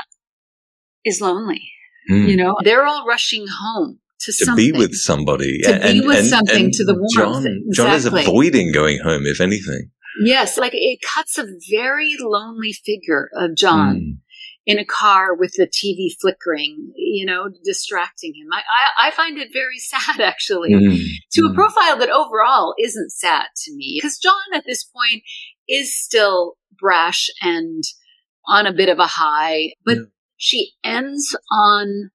is 1.04 1.22
lonely 1.22 1.72
Mm. 2.10 2.28
You 2.28 2.38
know, 2.38 2.56
they're 2.64 2.86
all 2.86 3.06
rushing 3.08 3.46
home 3.48 4.00
to, 4.22 4.32
to 4.46 4.56
be 4.56 4.72
with 4.72 4.94
somebody. 4.96 5.60
To 5.64 5.80
be 5.80 6.02
with 6.02 6.28
something, 6.28 6.72
to 6.72 6.86
the 6.86 6.96
warmth. 6.96 7.46
John, 7.46 7.64
John 7.74 7.96
is 7.96 8.06
avoiding 8.06 8.72
going 8.72 9.00
home, 9.00 9.24
if 9.26 9.40
anything. 9.40 9.92
Yes, 10.24 10.58
like 10.58 10.74
it 10.76 11.00
cuts 11.02 11.38
a 11.38 11.46
very 11.70 12.16
lonely 12.20 12.74
figure 12.74 13.30
of 13.34 13.56
John 13.56 13.96
Mm. 13.96 14.18
In 14.66 14.78
a 14.78 14.86
car 14.86 15.34
with 15.34 15.54
the 15.54 15.66
TV 15.68 16.10
flickering, 16.22 16.92
you 16.96 17.26
know, 17.26 17.50
distracting 17.64 18.34
him. 18.36 18.48
I, 18.54 18.60
I, 18.60 19.08
I 19.08 19.12
find 19.12 19.38
it 19.38 19.50
very 19.52 19.78
sad, 19.80 20.20
actually, 20.22 20.72
Mm. 20.74 21.00
to 21.34 21.42
a 21.46 21.50
Mm. 21.50 21.56
profile 21.56 21.98
that 21.98 22.10
overall 22.10 22.76
isn't 22.80 23.12
sad 23.12 23.48
to 23.64 23.76
me. 23.76 23.98
Because 24.00 24.18
John 24.20 24.34
at 24.54 24.64
this 24.66 24.84
point 24.84 25.24
is 25.68 25.98
still 26.00 26.58
brash 26.80 27.30
and 27.42 27.84
on 28.46 28.66
a 28.68 28.74
bit 28.74 28.90
of 28.90 29.00
a 29.00 29.08
high, 29.08 29.74
but 29.86 29.98
Yeah. 29.98 30.04
she 30.38 30.72
ends 30.84 31.36
on 31.52 32.12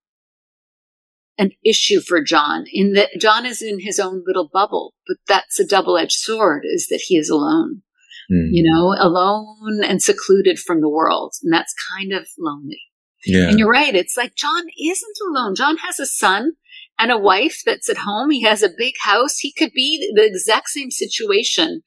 an 1.38 1.50
issue 1.64 2.00
for 2.00 2.22
John 2.22 2.64
in 2.72 2.94
that 2.94 3.10
John 3.20 3.44
is 3.44 3.60
in 3.60 3.80
his 3.80 3.98
own 4.00 4.22
little 4.26 4.48
bubble, 4.50 4.94
but 5.06 5.18
that's 5.28 5.60
a 5.60 5.66
double 5.66 5.98
edged 5.98 6.12
sword 6.18 6.62
is 6.64 6.86
that 6.88 7.02
he 7.08 7.16
is 7.18 7.28
alone 7.28 7.82
Mm. 8.30 8.48
you 8.50 8.64
know, 8.68 8.94
alone 8.98 9.84
and 9.84 10.02
secluded 10.02 10.58
from 10.58 10.80
the 10.80 10.88
world. 10.88 11.34
And 11.42 11.52
that's 11.52 11.72
kind 11.96 12.12
of 12.12 12.26
lonely. 12.38 12.80
Yeah. 13.24 13.48
And 13.48 13.58
you're 13.58 13.70
right. 13.70 13.94
It's 13.94 14.16
like 14.16 14.34
John 14.34 14.64
isn't 14.82 15.16
alone. 15.28 15.54
John 15.54 15.76
has 15.78 16.00
a 16.00 16.06
son 16.06 16.52
and 16.98 17.12
a 17.12 17.18
wife 17.18 17.62
that's 17.64 17.88
at 17.88 17.98
home. 17.98 18.30
He 18.30 18.42
has 18.42 18.62
a 18.62 18.70
big 18.76 18.94
house. 19.02 19.38
He 19.38 19.52
could 19.52 19.72
be 19.72 20.12
the 20.14 20.24
exact 20.24 20.70
same 20.70 20.90
situation 20.90 21.82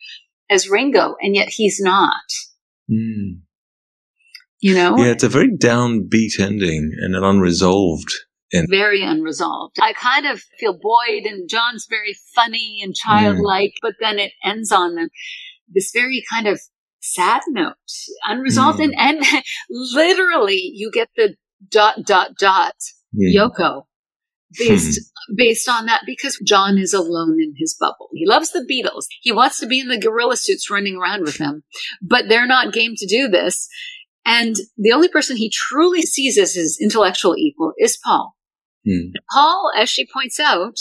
as 0.49 0.69
Ringo, 0.69 1.15
and 1.21 1.35
yet 1.35 1.49
he's 1.49 1.79
not, 1.79 2.13
Mm. 2.89 3.41
you 4.61 4.73
know? 4.73 4.97
Yeah, 4.97 5.11
it's 5.11 5.23
a 5.23 5.29
very 5.29 5.49
downbeat 5.55 6.39
ending 6.39 6.91
and 6.97 7.15
an 7.15 7.23
unresolved. 7.23 8.11
And 8.51 8.67
very 8.67 9.03
unresolved. 9.03 9.77
I 9.79 9.93
kind 9.93 10.25
of 10.25 10.41
feel 10.59 10.73
Boyd 10.73 11.25
and 11.25 11.47
John's 11.47 11.85
very 11.87 12.15
funny 12.33 12.79
and 12.81 12.95
childlike, 12.95 13.73
but 13.81 13.93
then 13.99 14.17
it 14.17 14.31
ends 14.43 14.71
on 14.71 14.95
them 14.95 15.09
this 15.73 15.91
very 15.93 16.23
kind 16.31 16.47
of 16.47 16.59
sad 17.01 17.41
note, 17.49 17.73
unresolved, 18.27 18.79
Mm. 18.79 18.93
and, 18.97 19.23
and 19.25 19.43
literally 19.69 20.71
you 20.73 20.91
get 20.93 21.09
the 21.15 21.35
dot 21.69 22.05
dot 22.05 22.31
dot 22.39 22.75
Yeah. 23.13 23.43
Yoko 23.47 23.83
based 24.57 24.99
based 25.35 25.69
on 25.69 25.85
that 25.85 26.01
because 26.05 26.41
John 26.45 26.77
is 26.77 26.93
alone 26.93 27.37
in 27.39 27.53
his 27.57 27.75
bubble. 27.79 28.09
He 28.13 28.25
loves 28.25 28.51
the 28.51 28.65
Beatles. 28.69 29.05
He 29.21 29.31
wants 29.31 29.59
to 29.59 29.67
be 29.67 29.79
in 29.79 29.87
the 29.89 29.99
gorilla 29.99 30.37
suits 30.37 30.69
running 30.71 30.95
around 30.97 31.21
with 31.21 31.37
them, 31.37 31.63
but 32.01 32.25
they're 32.29 32.47
not 32.47 32.73
game 32.73 32.93
to 32.97 33.05
do 33.07 33.27
this. 33.27 33.67
And 34.25 34.55
the 34.77 34.91
only 34.91 35.07
person 35.07 35.37
he 35.37 35.49
truly 35.53 36.01
sees 36.01 36.37
as 36.37 36.53
his 36.55 36.77
intellectual 36.81 37.35
equal 37.37 37.73
is 37.77 37.97
Paul. 38.03 38.35
Mm. 38.87 39.11
Paul, 39.31 39.71
as 39.77 39.89
she 39.89 40.07
points 40.11 40.39
out, 40.39 40.77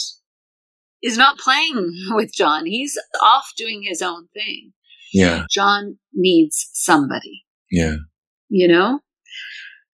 is 1.02 1.16
not 1.18 1.38
playing 1.38 1.92
with 2.10 2.32
John. 2.34 2.66
He's 2.66 2.98
off 3.22 3.52
doing 3.56 3.82
his 3.82 4.02
own 4.02 4.28
thing. 4.34 4.72
Yeah. 5.12 5.44
John 5.50 5.98
needs 6.12 6.68
somebody, 6.72 7.44
Yeah. 7.70 7.96
you 8.48 8.68
know? 8.68 9.00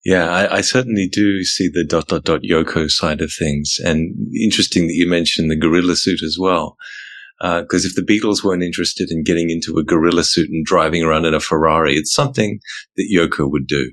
Yeah, 0.05 0.29
I, 0.31 0.57
I 0.57 0.61
certainly 0.63 1.09
do 1.09 1.45
see 1.45 1.69
the 1.73 1.85
dot 1.85 2.09
dot 2.09 2.25
dot 2.25 2.43
Yoko 2.43 2.91
side 2.91 3.21
of 3.21 3.33
things, 3.33 3.79
and 3.85 4.17
interesting 4.35 4.89
that 4.89 4.95
you 4.95 5.09
mentioned 5.09 5.49
the 5.51 5.57
gorilla 5.57 5.95
suit 5.95 6.23
as 6.23 6.37
well. 6.41 6.77
Uh, 7.41 7.63
because 7.63 7.85
if 7.85 7.95
the 7.95 8.03
Beatles 8.03 8.43
weren't 8.45 8.63
interested 8.63 9.11
in 9.11 9.23
getting 9.25 9.51
into 9.51 9.77
a 9.79 9.85
gorilla 9.85 10.23
suit 10.25 10.49
and 10.51 10.65
driving 10.65 11.03
around 11.03 11.25
in 11.25 11.35
a 11.35 11.41
Ferrari, 11.41 11.97
it's 11.97 12.13
something 12.15 12.61
that 12.97 13.09
Yoko 13.13 13.51
would 13.51 13.67
do. 13.67 13.93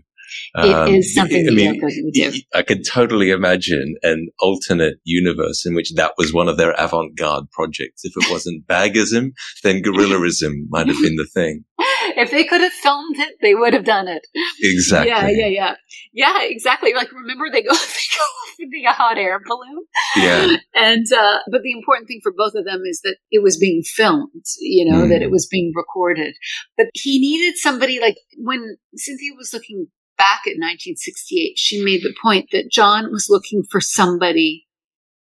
It 0.55 0.95
is 0.95 1.13
something 1.15 1.45
would 1.45 2.13
do. 2.13 2.33
I 2.53 2.61
could 2.61 2.85
totally 2.85 3.31
imagine 3.31 3.95
an 4.03 4.29
alternate 4.39 4.95
universe 5.03 5.65
in 5.65 5.75
which 5.75 5.93
that 5.95 6.13
was 6.17 6.33
one 6.33 6.47
of 6.47 6.57
their 6.57 6.73
avant-garde 6.77 7.49
projects. 7.51 8.01
If 8.03 8.13
it 8.17 8.31
wasn't 8.31 8.65
bagism, 8.67 9.31
then 9.63 9.81
guerrillaism 9.81 10.53
might 10.69 10.87
have 10.87 11.01
been 11.01 11.15
the 11.15 11.27
thing. 11.33 11.63
if 12.17 12.31
they 12.31 12.43
could 12.43 12.61
have 12.61 12.73
filmed 12.73 13.17
it, 13.17 13.35
they 13.41 13.55
would 13.55 13.73
have 13.73 13.85
done 13.85 14.07
it. 14.07 14.25
Exactly. 14.61 15.09
Yeah, 15.09 15.27
yeah, 15.29 15.47
yeah. 15.47 15.75
Yeah, 16.13 16.41
exactly. 16.43 16.93
Like 16.93 17.11
remember 17.11 17.45
they 17.51 17.61
go 17.61 17.73
they 17.73 18.07
go 18.17 18.23
off 18.23 18.55
in 18.59 18.69
the 18.71 18.83
hot 18.91 19.17
air 19.17 19.39
balloon. 19.45 19.85
Yeah. 20.17 20.57
And 20.75 21.05
uh 21.11 21.39
but 21.51 21.61
the 21.63 21.71
important 21.71 22.07
thing 22.07 22.19
for 22.21 22.33
both 22.35 22.53
of 22.55 22.65
them 22.65 22.81
is 22.85 23.01
that 23.03 23.17
it 23.31 23.41
was 23.41 23.57
being 23.57 23.83
filmed, 23.83 24.43
you 24.59 24.85
know, 24.89 24.99
Mm. 24.99 25.09
that 25.09 25.21
it 25.21 25.31
was 25.31 25.47
being 25.49 25.71
recorded. 25.75 26.35
But 26.75 26.87
he 26.93 27.19
needed 27.19 27.57
somebody 27.57 27.99
like 27.99 28.17
when 28.37 28.77
Cynthia 28.95 29.31
was 29.37 29.53
looking 29.53 29.87
back 30.19 30.41
at 30.45 30.59
1968, 30.59 31.57
she 31.57 31.83
made 31.83 32.03
the 32.03 32.13
point 32.21 32.49
that 32.51 32.69
John 32.71 33.11
was 33.11 33.27
looking 33.29 33.63
for 33.63 33.81
somebody 33.81 34.67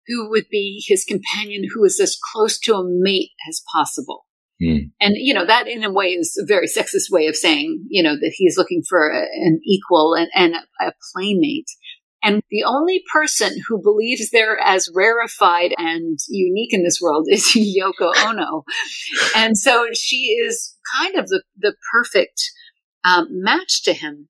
who 0.07 0.29
would 0.29 0.45
be 0.51 0.85
his 0.87 1.05
companion 1.05 1.65
who 1.73 1.81
was 1.81 1.99
as 1.99 2.17
close 2.33 2.59
to 2.61 2.75
a 2.75 2.85
mate 2.85 3.31
as 3.49 3.63
possible. 3.75 4.27
Mm. 4.63 4.91
And, 5.01 5.15
you 5.17 5.35
know, 5.35 5.47
that 5.47 5.67
in 5.67 5.83
a 5.83 5.93
way 5.93 6.09
is 6.09 6.39
a 6.41 6.47
very 6.47 6.67
sexist 6.67 7.11
way 7.11 7.27
of 7.27 7.35
saying, 7.35 7.85
you 7.89 8.03
know, 8.03 8.15
that 8.15 8.35
he's 8.37 8.59
looking 8.59 8.83
for 8.89 9.09
a, 9.09 9.23
an 9.23 9.61
equal 9.65 10.15
and, 10.15 10.29
and 10.35 10.55
a 10.81 10.93
playmate. 11.13 11.71
And 12.23 12.43
the 12.51 12.65
only 12.65 13.03
person 13.13 13.53
who 13.67 13.83
believes 13.83 14.31
they're 14.31 14.59
as 14.59 14.89
rarefied 14.95 15.75
and 15.77 16.19
unique 16.29 16.73
in 16.73 16.85
this 16.85 17.01
world 17.01 17.27
is 17.31 17.45
Yoko 17.55 18.13
Ono. 18.27 18.65
and 19.37 19.59
so 19.59 19.89
she 19.95 20.37
is 20.43 20.77
kind 20.99 21.17
of 21.17 21.29
the, 21.29 21.43
the 21.59 21.75
perfect 21.93 22.51
um, 23.05 23.27
match 23.31 23.83
to 23.85 23.93
him. 23.93 24.29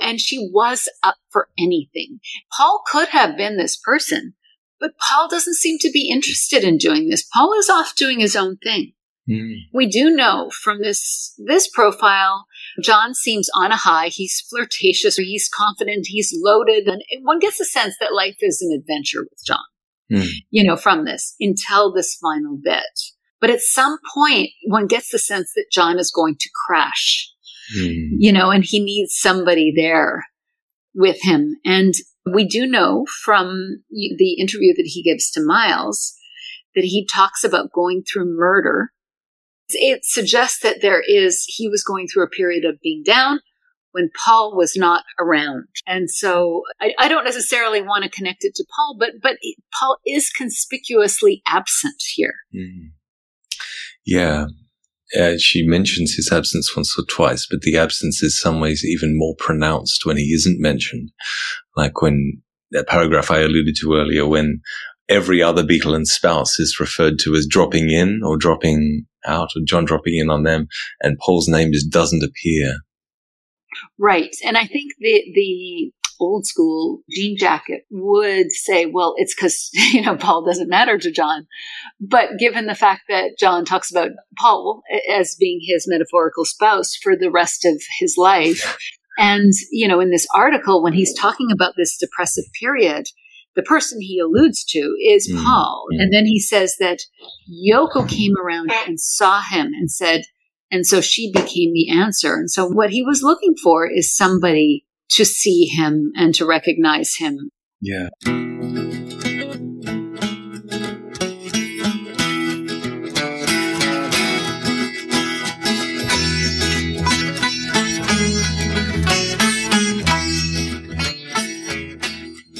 And 0.00 0.20
she 0.20 0.48
was 0.52 0.88
up 1.02 1.16
for 1.30 1.48
anything. 1.58 2.20
Paul 2.56 2.82
could 2.86 3.08
have 3.08 3.36
been 3.36 3.56
this 3.56 3.76
person, 3.76 4.34
but 4.80 4.92
Paul 4.98 5.28
doesn't 5.28 5.56
seem 5.56 5.78
to 5.80 5.90
be 5.90 6.10
interested 6.10 6.64
in 6.64 6.78
doing 6.78 7.08
this. 7.08 7.24
Paul 7.32 7.52
is 7.58 7.68
off 7.68 7.94
doing 7.96 8.20
his 8.20 8.36
own 8.36 8.56
thing. 8.58 8.92
Mm. 9.28 9.56
We 9.74 9.86
do 9.86 10.10
know 10.10 10.50
from 10.50 10.80
this 10.80 11.34
this 11.38 11.68
profile, 11.68 12.46
John 12.82 13.14
seems 13.14 13.50
on 13.54 13.72
a 13.72 13.76
high. 13.76 14.08
He's 14.08 14.42
flirtatious, 14.48 15.18
or 15.18 15.22
he's 15.22 15.50
confident, 15.52 16.06
he's 16.06 16.34
loaded, 16.34 16.88
and 16.88 17.02
one 17.22 17.38
gets 17.38 17.60
a 17.60 17.64
sense 17.64 17.94
that 18.00 18.14
life 18.14 18.36
is 18.40 18.62
an 18.62 18.78
adventure 18.78 19.22
with 19.22 19.44
John. 19.44 19.58
Mm. 20.10 20.28
You 20.50 20.64
know, 20.64 20.76
from 20.76 21.04
this 21.04 21.34
until 21.38 21.92
this 21.92 22.14
final 22.14 22.56
bit. 22.62 22.82
But 23.40 23.50
at 23.50 23.60
some 23.60 23.98
point, 24.14 24.50
one 24.66 24.86
gets 24.86 25.10
the 25.10 25.18
sense 25.18 25.52
that 25.54 25.66
John 25.70 25.98
is 25.98 26.10
going 26.10 26.36
to 26.40 26.50
crash. 26.66 27.30
Mm. 27.76 28.08
You 28.18 28.32
know, 28.32 28.50
and 28.50 28.64
he 28.64 28.80
needs 28.80 29.14
somebody 29.16 29.72
there 29.74 30.26
with 30.94 31.18
him. 31.22 31.56
And 31.64 31.94
we 32.32 32.46
do 32.46 32.66
know 32.66 33.06
from 33.24 33.82
the 33.90 34.34
interview 34.38 34.74
that 34.74 34.86
he 34.86 35.02
gives 35.02 35.30
to 35.32 35.44
Miles 35.44 36.14
that 36.74 36.84
he 36.84 37.06
talks 37.06 37.44
about 37.44 37.72
going 37.72 38.02
through 38.02 38.36
murder 38.36 38.90
it 39.70 40.04
suggests 40.04 40.60
that 40.60 40.80
there 40.80 41.02
is, 41.06 41.44
he 41.46 41.68
was 41.68 41.82
going 41.82 42.08
through 42.08 42.24
a 42.24 42.28
period 42.28 42.64
of 42.64 42.80
being 42.80 43.02
down 43.04 43.40
when 43.92 44.10
Paul 44.24 44.56
was 44.56 44.76
not 44.76 45.04
around. 45.18 45.66
And 45.86 46.10
so 46.10 46.62
I, 46.80 46.94
I 46.98 47.08
don't 47.08 47.24
necessarily 47.24 47.82
want 47.82 48.04
to 48.04 48.10
connect 48.10 48.44
it 48.44 48.54
to 48.56 48.64
Paul, 48.74 48.96
but, 48.98 49.14
but 49.22 49.36
Paul 49.78 49.98
is 50.06 50.30
conspicuously 50.30 51.42
absent 51.46 52.02
here. 52.14 52.34
Mm. 52.54 52.92
Yeah. 54.04 54.46
Uh, 55.18 55.38
she 55.38 55.66
mentions 55.66 56.14
his 56.14 56.30
absence 56.30 56.74
once 56.76 56.94
or 56.98 57.04
twice, 57.04 57.46
but 57.50 57.60
the 57.62 57.78
absence 57.78 58.22
is 58.22 58.38
some 58.38 58.60
ways 58.60 58.84
even 58.84 59.16
more 59.16 59.34
pronounced 59.38 60.04
when 60.04 60.16
he 60.16 60.32
isn't 60.34 60.60
mentioned. 60.60 61.10
Like 61.76 62.02
when 62.02 62.42
that 62.72 62.88
paragraph 62.88 63.30
I 63.30 63.38
alluded 63.38 63.76
to 63.80 63.94
earlier, 63.94 64.26
when 64.26 64.60
every 65.08 65.42
other 65.42 65.62
Beatle 65.62 65.94
and 65.94 66.06
spouse 66.06 66.58
is 66.58 66.78
referred 66.78 67.18
to 67.20 67.34
as 67.34 67.46
dropping 67.46 67.90
in 67.90 68.20
or 68.22 68.36
dropping 68.36 69.06
out 69.24 69.50
or 69.56 69.62
John 69.64 69.84
dropping 69.84 70.16
in 70.16 70.30
on 70.30 70.42
them 70.42 70.68
and 71.00 71.18
Paul's 71.18 71.48
name 71.48 71.72
just 71.72 71.90
doesn't 71.90 72.22
appear. 72.22 72.76
Right. 73.98 74.34
And 74.44 74.56
I 74.56 74.66
think 74.66 74.92
the, 74.98 75.22
the 75.34 75.92
old 76.20 76.46
school 76.46 77.02
jean 77.10 77.36
jacket 77.36 77.82
would 77.90 78.50
say, 78.50 78.86
well, 78.86 79.14
it's 79.18 79.34
because, 79.34 79.70
you 79.92 80.02
know, 80.02 80.16
Paul 80.16 80.44
doesn't 80.44 80.68
matter 80.68 80.98
to 80.98 81.10
John. 81.12 81.46
But 82.00 82.38
given 82.38 82.66
the 82.66 82.74
fact 82.74 83.02
that 83.08 83.38
John 83.38 83.64
talks 83.64 83.90
about 83.90 84.10
Paul 84.36 84.82
as 85.12 85.36
being 85.38 85.60
his 85.62 85.86
metaphorical 85.88 86.44
spouse 86.44 86.96
for 86.96 87.16
the 87.16 87.30
rest 87.30 87.64
of 87.64 87.80
his 88.00 88.16
life, 88.16 88.76
and, 89.18 89.52
you 89.72 89.88
know, 89.88 90.00
in 90.00 90.10
this 90.10 90.26
article, 90.34 90.82
when 90.82 90.92
he's 90.92 91.12
talking 91.14 91.48
about 91.52 91.74
this 91.76 91.96
depressive 91.96 92.44
period, 92.60 93.06
the 93.56 93.62
person 93.64 94.00
he 94.00 94.20
alludes 94.20 94.64
to 94.66 94.78
is 95.04 95.28
Mm, 95.28 95.42
Paul. 95.42 95.86
mm. 95.92 96.00
And 96.00 96.12
then 96.12 96.24
he 96.24 96.38
says 96.38 96.76
that 96.78 97.00
Yoko 97.50 98.08
came 98.08 98.34
around 98.38 98.70
and 98.86 99.00
saw 99.00 99.40
him 99.42 99.72
and 99.74 99.90
said, 99.90 100.22
and 100.70 100.86
so 100.86 101.00
she 101.00 101.32
became 101.32 101.72
the 101.72 101.90
answer. 101.90 102.34
And 102.34 102.50
so 102.50 102.66
what 102.66 102.90
he 102.90 103.02
was 103.02 103.22
looking 103.22 103.54
for 103.62 103.88
is 103.90 104.14
somebody 104.14 104.84
to 105.12 105.24
see 105.24 105.66
him 105.66 106.12
and 106.16 106.34
to 106.34 106.46
recognize 106.46 107.14
him. 107.16 107.50
Yeah. 107.80 108.08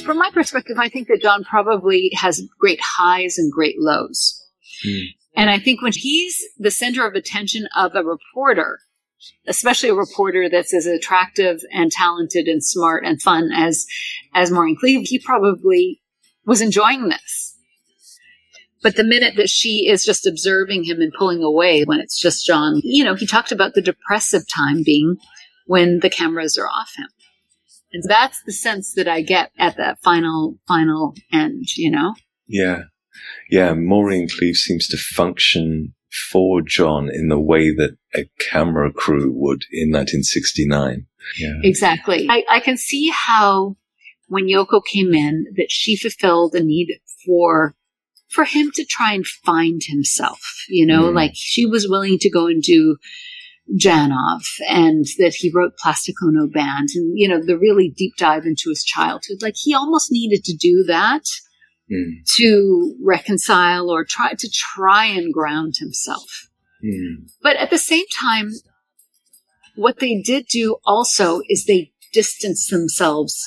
From 0.03 0.17
my 0.17 0.31
perspective, 0.33 0.77
I 0.79 0.89
think 0.89 1.07
that 1.09 1.21
John 1.21 1.43
probably 1.43 2.09
has 2.15 2.41
great 2.57 2.79
highs 2.81 3.37
and 3.37 3.51
great 3.51 3.75
lows. 3.77 4.43
Hmm. 4.83 5.18
And 5.39 5.49
I 5.49 5.57
think 5.57 5.81
when 5.81 5.93
he's 5.93 6.37
the 6.57 6.69
center 6.69 7.07
of 7.07 7.15
attention 7.15 7.69
of 7.73 7.95
a 7.95 8.03
reporter, 8.03 8.79
especially 9.47 9.87
a 9.87 9.93
reporter 9.93 10.49
that's 10.49 10.73
as 10.73 10.85
attractive 10.85 11.61
and 11.71 11.89
talented 11.89 12.49
and 12.49 12.61
smart 12.61 13.05
and 13.05 13.21
fun 13.21 13.49
as 13.55 13.85
as 14.35 14.51
Maureen 14.51 14.75
Cleave, 14.77 15.07
he 15.07 15.17
probably 15.17 16.01
was 16.45 16.59
enjoying 16.59 17.07
this. 17.07 17.57
But 18.83 18.97
the 18.97 19.05
minute 19.05 19.37
that 19.37 19.49
she 19.49 19.87
is 19.87 20.03
just 20.03 20.27
observing 20.27 20.83
him 20.83 20.99
and 20.99 21.13
pulling 21.17 21.41
away 21.41 21.85
when 21.85 22.01
it's 22.01 22.19
just 22.19 22.45
John, 22.45 22.81
you 22.83 23.05
know, 23.05 23.15
he 23.15 23.25
talked 23.25 23.53
about 23.53 23.75
the 23.75 23.81
depressive 23.81 24.43
time 24.45 24.83
being 24.85 25.15
when 25.67 25.99
the 26.01 26.09
cameras 26.09 26.57
are 26.57 26.67
off 26.67 26.91
him. 26.97 27.07
And 27.93 28.03
that's 28.05 28.43
the 28.43 28.51
sense 28.51 28.93
that 28.95 29.07
I 29.07 29.21
get 29.21 29.51
at 29.57 29.77
that 29.77 29.99
final, 29.99 30.57
final 30.67 31.15
end, 31.31 31.77
you 31.77 31.91
know? 31.91 32.15
Yeah. 32.45 32.83
Yeah. 33.49 33.73
Maureen 33.73 34.27
Cleave 34.29 34.55
seems 34.55 34.87
to 34.87 34.97
function 34.97 35.93
for 36.31 36.61
John 36.61 37.09
in 37.11 37.27
the 37.27 37.39
way 37.39 37.69
that 37.71 37.97
a 38.15 38.29
camera 38.39 38.91
crew 38.91 39.31
would 39.31 39.63
in 39.71 39.89
1969. 39.91 41.05
Yeah. 41.37 41.53
Exactly. 41.63 42.27
I, 42.29 42.43
I 42.49 42.59
can 42.59 42.77
see 42.77 43.11
how 43.13 43.75
when 44.27 44.45
Yoko 44.47 44.81
came 44.85 45.13
in 45.13 45.45
that 45.55 45.67
she 45.69 45.95
fulfilled 45.95 46.55
a 46.55 46.63
need 46.63 46.99
for 47.25 47.75
for 48.29 48.43
him 48.45 48.69
to 48.75 48.85
try 48.85 49.13
and 49.13 49.25
find 49.25 49.81
himself, 49.83 50.39
you 50.69 50.85
know, 50.85 51.05
Mm. 51.11 51.15
like 51.15 51.31
she 51.33 51.65
was 51.65 51.87
willing 51.89 52.19
to 52.19 52.29
go 52.29 52.45
and 52.45 52.61
do 52.61 52.97
Janov 53.79 54.41
and 54.67 55.05
that 55.17 55.35
he 55.35 55.51
wrote 55.53 55.77
Plastic 55.77 56.15
Ono 56.23 56.47
Band 56.47 56.89
and, 56.95 57.11
you 57.15 57.27
know, 57.27 57.43
the 57.43 57.57
really 57.57 57.89
deep 57.95 58.13
dive 58.17 58.45
into 58.45 58.69
his 58.69 58.83
childhood. 58.83 59.41
Like 59.41 59.55
he 59.57 59.73
almost 59.73 60.11
needed 60.11 60.43
to 60.45 60.55
do 60.55 60.83
that 60.87 61.23
Mm. 61.91 62.23
to 62.37 62.95
reconcile 63.03 63.89
or 63.89 64.05
try 64.05 64.33
to 64.37 64.49
try 64.51 65.05
and 65.05 65.33
ground 65.33 65.77
himself. 65.79 66.47
Mm. 66.85 67.31
But 67.41 67.55
at 67.57 67.71
the 67.71 67.79
same 67.79 68.05
time, 68.21 68.51
what 69.75 69.97
they 69.99 70.21
did 70.21 70.45
do 70.45 70.77
also 70.85 71.41
is 71.49 71.65
they 71.65 71.91
distanced 72.13 72.69
themselves 72.69 73.43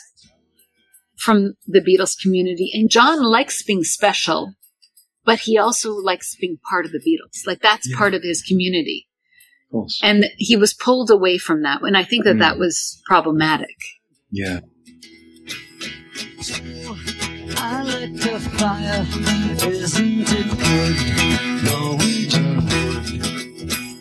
from 1.16 1.54
the 1.66 1.80
Beatles 1.80 2.20
community. 2.20 2.70
And 2.74 2.90
John 2.90 3.22
likes 3.22 3.62
being 3.62 3.84
special, 3.84 4.54
but 5.24 5.40
he 5.40 5.56
also 5.56 5.92
likes 5.92 6.34
being 6.34 6.58
part 6.68 6.84
of 6.84 6.90
the 6.90 6.98
Beatles. 6.98 7.46
Like 7.46 7.60
that's 7.60 7.88
Yeah. 7.88 7.96
part 7.96 8.12
of 8.14 8.24
his 8.24 8.42
community. 8.42 9.06
Of. 9.72 9.88
And 10.02 10.26
he 10.36 10.56
was 10.56 10.74
pulled 10.74 11.10
away 11.10 11.38
from 11.38 11.62
that. 11.62 11.82
And 11.82 11.96
I 11.96 12.02
think 12.02 12.24
that 12.24 12.38
that 12.38 12.56
Mm. 12.56 12.58
was 12.60 13.00
problematic. 13.06 13.76
Yeah. 14.32 14.60
I 16.44 17.84
lit 17.84 18.16
the 18.16 18.40
fire, 18.58 19.06
isn't 19.70 20.26
it 20.28 20.48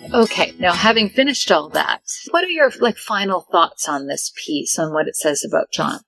good? 0.02 0.14
Okay, 0.16 0.52
now 0.58 0.74
having 0.74 1.10
finished 1.10 1.52
all 1.52 1.70
that, 1.70 2.02
what 2.32 2.44
are 2.44 2.50
your 2.50 2.72
like 2.80 2.98
final 2.98 3.42
thoughts 3.52 3.88
on 3.88 4.08
this 4.08 4.32
piece, 4.44 4.80
on 4.80 4.92
what 4.92 5.08
it 5.08 5.16
says 5.16 5.46
about 5.48 5.68
John? 5.72 6.00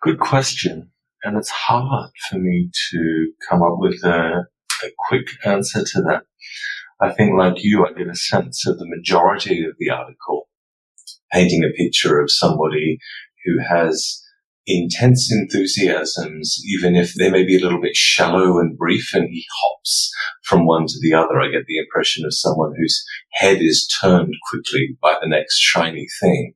Good 0.00 0.18
question. 0.18 0.92
And 1.22 1.36
it's 1.36 1.50
hard 1.50 2.10
for 2.30 2.38
me 2.38 2.70
to 2.92 3.32
come 3.46 3.62
up 3.62 3.76
with 3.76 4.02
a, 4.02 4.46
a 4.82 4.88
quick 5.08 5.26
answer 5.44 5.84
to 5.84 6.00
that. 6.02 6.22
I 7.02 7.12
think, 7.12 7.36
like 7.36 7.62
you, 7.62 7.84
I 7.84 7.92
get 7.92 8.08
a 8.08 8.14
sense 8.14 8.66
of 8.66 8.78
the 8.78 8.88
majority 8.88 9.66
of 9.66 9.74
the 9.78 9.90
article 9.90 10.48
painting 11.30 11.64
a 11.64 11.76
picture 11.76 12.18
of 12.18 12.30
somebody 12.30 12.98
who 13.44 13.58
has 13.68 14.22
intense 14.66 15.32
enthusiasms, 15.32 16.60
even 16.66 16.96
if 16.96 17.14
they 17.14 17.30
may 17.30 17.44
be 17.44 17.56
a 17.56 17.60
little 17.60 17.80
bit 17.80 17.94
shallow 17.94 18.58
and 18.58 18.76
brief, 18.76 19.14
and 19.14 19.28
he 19.30 19.44
hops 19.62 20.10
from 20.42 20.66
one 20.66 20.86
to 20.86 20.98
the 21.00 21.14
other. 21.14 21.40
I 21.40 21.50
get 21.50 21.66
the 21.66 21.78
impression 21.78 22.24
of 22.24 22.34
someone 22.34 22.72
whose 22.76 23.04
head 23.32 23.58
is 23.60 23.88
turned 24.02 24.34
quickly 24.50 24.96
by 25.00 25.14
the 25.20 25.28
next 25.28 25.58
shiny 25.58 26.06
thing. 26.20 26.54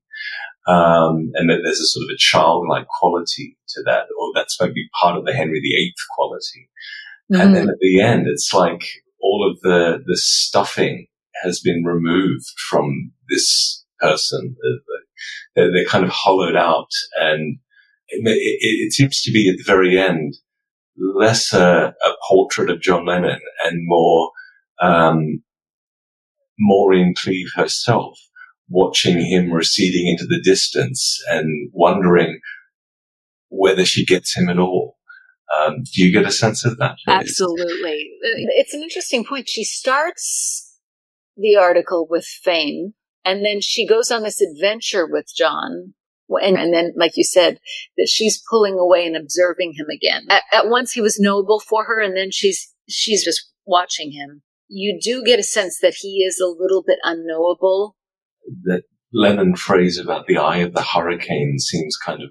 Um, 0.66 1.30
and 1.34 1.48
that 1.48 1.60
there's 1.64 1.80
a 1.80 1.86
sort 1.86 2.04
of 2.04 2.14
a 2.14 2.18
childlike 2.18 2.86
quality 2.86 3.56
to 3.70 3.82
that, 3.86 4.06
or 4.20 4.32
that's 4.34 4.60
maybe 4.60 4.88
part 5.00 5.16
of 5.16 5.24
the 5.24 5.32
Henry 5.32 5.60
VIII 5.60 5.94
quality. 6.14 6.68
And 7.30 7.54
then 7.54 7.68
at 7.68 7.78
the 7.80 8.00
end, 8.00 8.26
it's 8.26 8.52
like 8.52 8.82
all 9.22 9.48
of 9.48 9.60
the, 9.60 10.02
the 10.04 10.16
stuffing 10.16 11.06
has 11.42 11.60
been 11.60 11.84
removed 11.84 12.46
from 12.68 13.12
this 13.28 13.84
person. 14.00 14.56
They're, 15.54 15.72
they're 15.72 15.84
kind 15.84 16.04
of 16.04 16.10
hollowed 16.10 16.56
out 16.56 16.90
and 17.20 17.58
it, 18.10 18.58
it, 18.60 18.92
seems 18.92 19.22
to 19.22 19.32
be 19.32 19.48
at 19.48 19.56
the 19.56 19.64
very 19.64 19.98
end 19.98 20.34
less 20.96 21.52
a, 21.52 21.94
a 22.04 22.12
portrait 22.28 22.70
of 22.70 22.80
John 22.80 23.06
Lennon 23.06 23.40
and 23.64 23.78
more 23.86 24.30
um, 24.82 25.42
Maureen 26.58 27.14
Cleave 27.16 27.50
herself 27.54 28.18
watching 28.68 29.18
him 29.18 29.50
receding 29.50 30.08
into 30.08 30.26
the 30.26 30.40
distance 30.42 31.20
and 31.28 31.70
wondering 31.72 32.40
whether 33.48 33.84
she 33.84 34.06
gets 34.06 34.36
him 34.36 34.48
at 34.48 34.58
all. 34.58 34.96
Um, 35.58 35.82
do 35.82 36.04
you 36.04 36.12
get 36.12 36.26
a 36.26 36.30
sense 36.30 36.64
of 36.64 36.78
that? 36.78 36.96
Absolutely. 37.08 38.10
It's 38.22 38.72
an 38.72 38.82
interesting 38.82 39.24
point. 39.24 39.48
She 39.48 39.64
starts 39.64 40.78
the 41.36 41.56
article 41.56 42.06
with 42.08 42.24
fame, 42.24 42.94
and 43.24 43.44
then 43.44 43.60
she 43.60 43.86
goes 43.86 44.12
on 44.12 44.22
this 44.22 44.40
adventure 44.40 45.06
with 45.10 45.26
John. 45.36 45.94
And, 46.42 46.56
and 46.56 46.72
then, 46.72 46.92
like 46.96 47.12
you 47.16 47.24
said, 47.24 47.58
that 47.96 48.08
she's 48.08 48.42
pulling 48.50 48.78
away 48.78 49.06
and 49.06 49.16
observing 49.16 49.74
him 49.76 49.86
again. 49.94 50.26
At, 50.30 50.42
at 50.52 50.68
once, 50.68 50.92
he 50.92 51.00
was 51.00 51.18
noble 51.18 51.60
for 51.60 51.84
her, 51.84 52.00
and 52.00 52.16
then 52.16 52.30
she's 52.30 52.72
she's 52.88 53.24
just 53.24 53.50
watching 53.66 54.12
him. 54.12 54.42
You 54.68 54.98
do 55.02 55.22
get 55.24 55.40
a 55.40 55.44
sense 55.44 55.78
that 55.80 55.94
he 56.00 56.24
is 56.24 56.40
a 56.40 56.46
little 56.46 56.84
bit 56.86 56.98
unknowable. 57.02 57.96
that 58.64 58.82
Lennon 59.12 59.56
phrase 59.56 59.98
about 59.98 60.26
the 60.26 60.38
eye 60.38 60.58
of 60.58 60.74
the 60.74 60.82
hurricane 60.82 61.58
seems 61.58 61.96
kind 61.96 62.22
of 62.22 62.30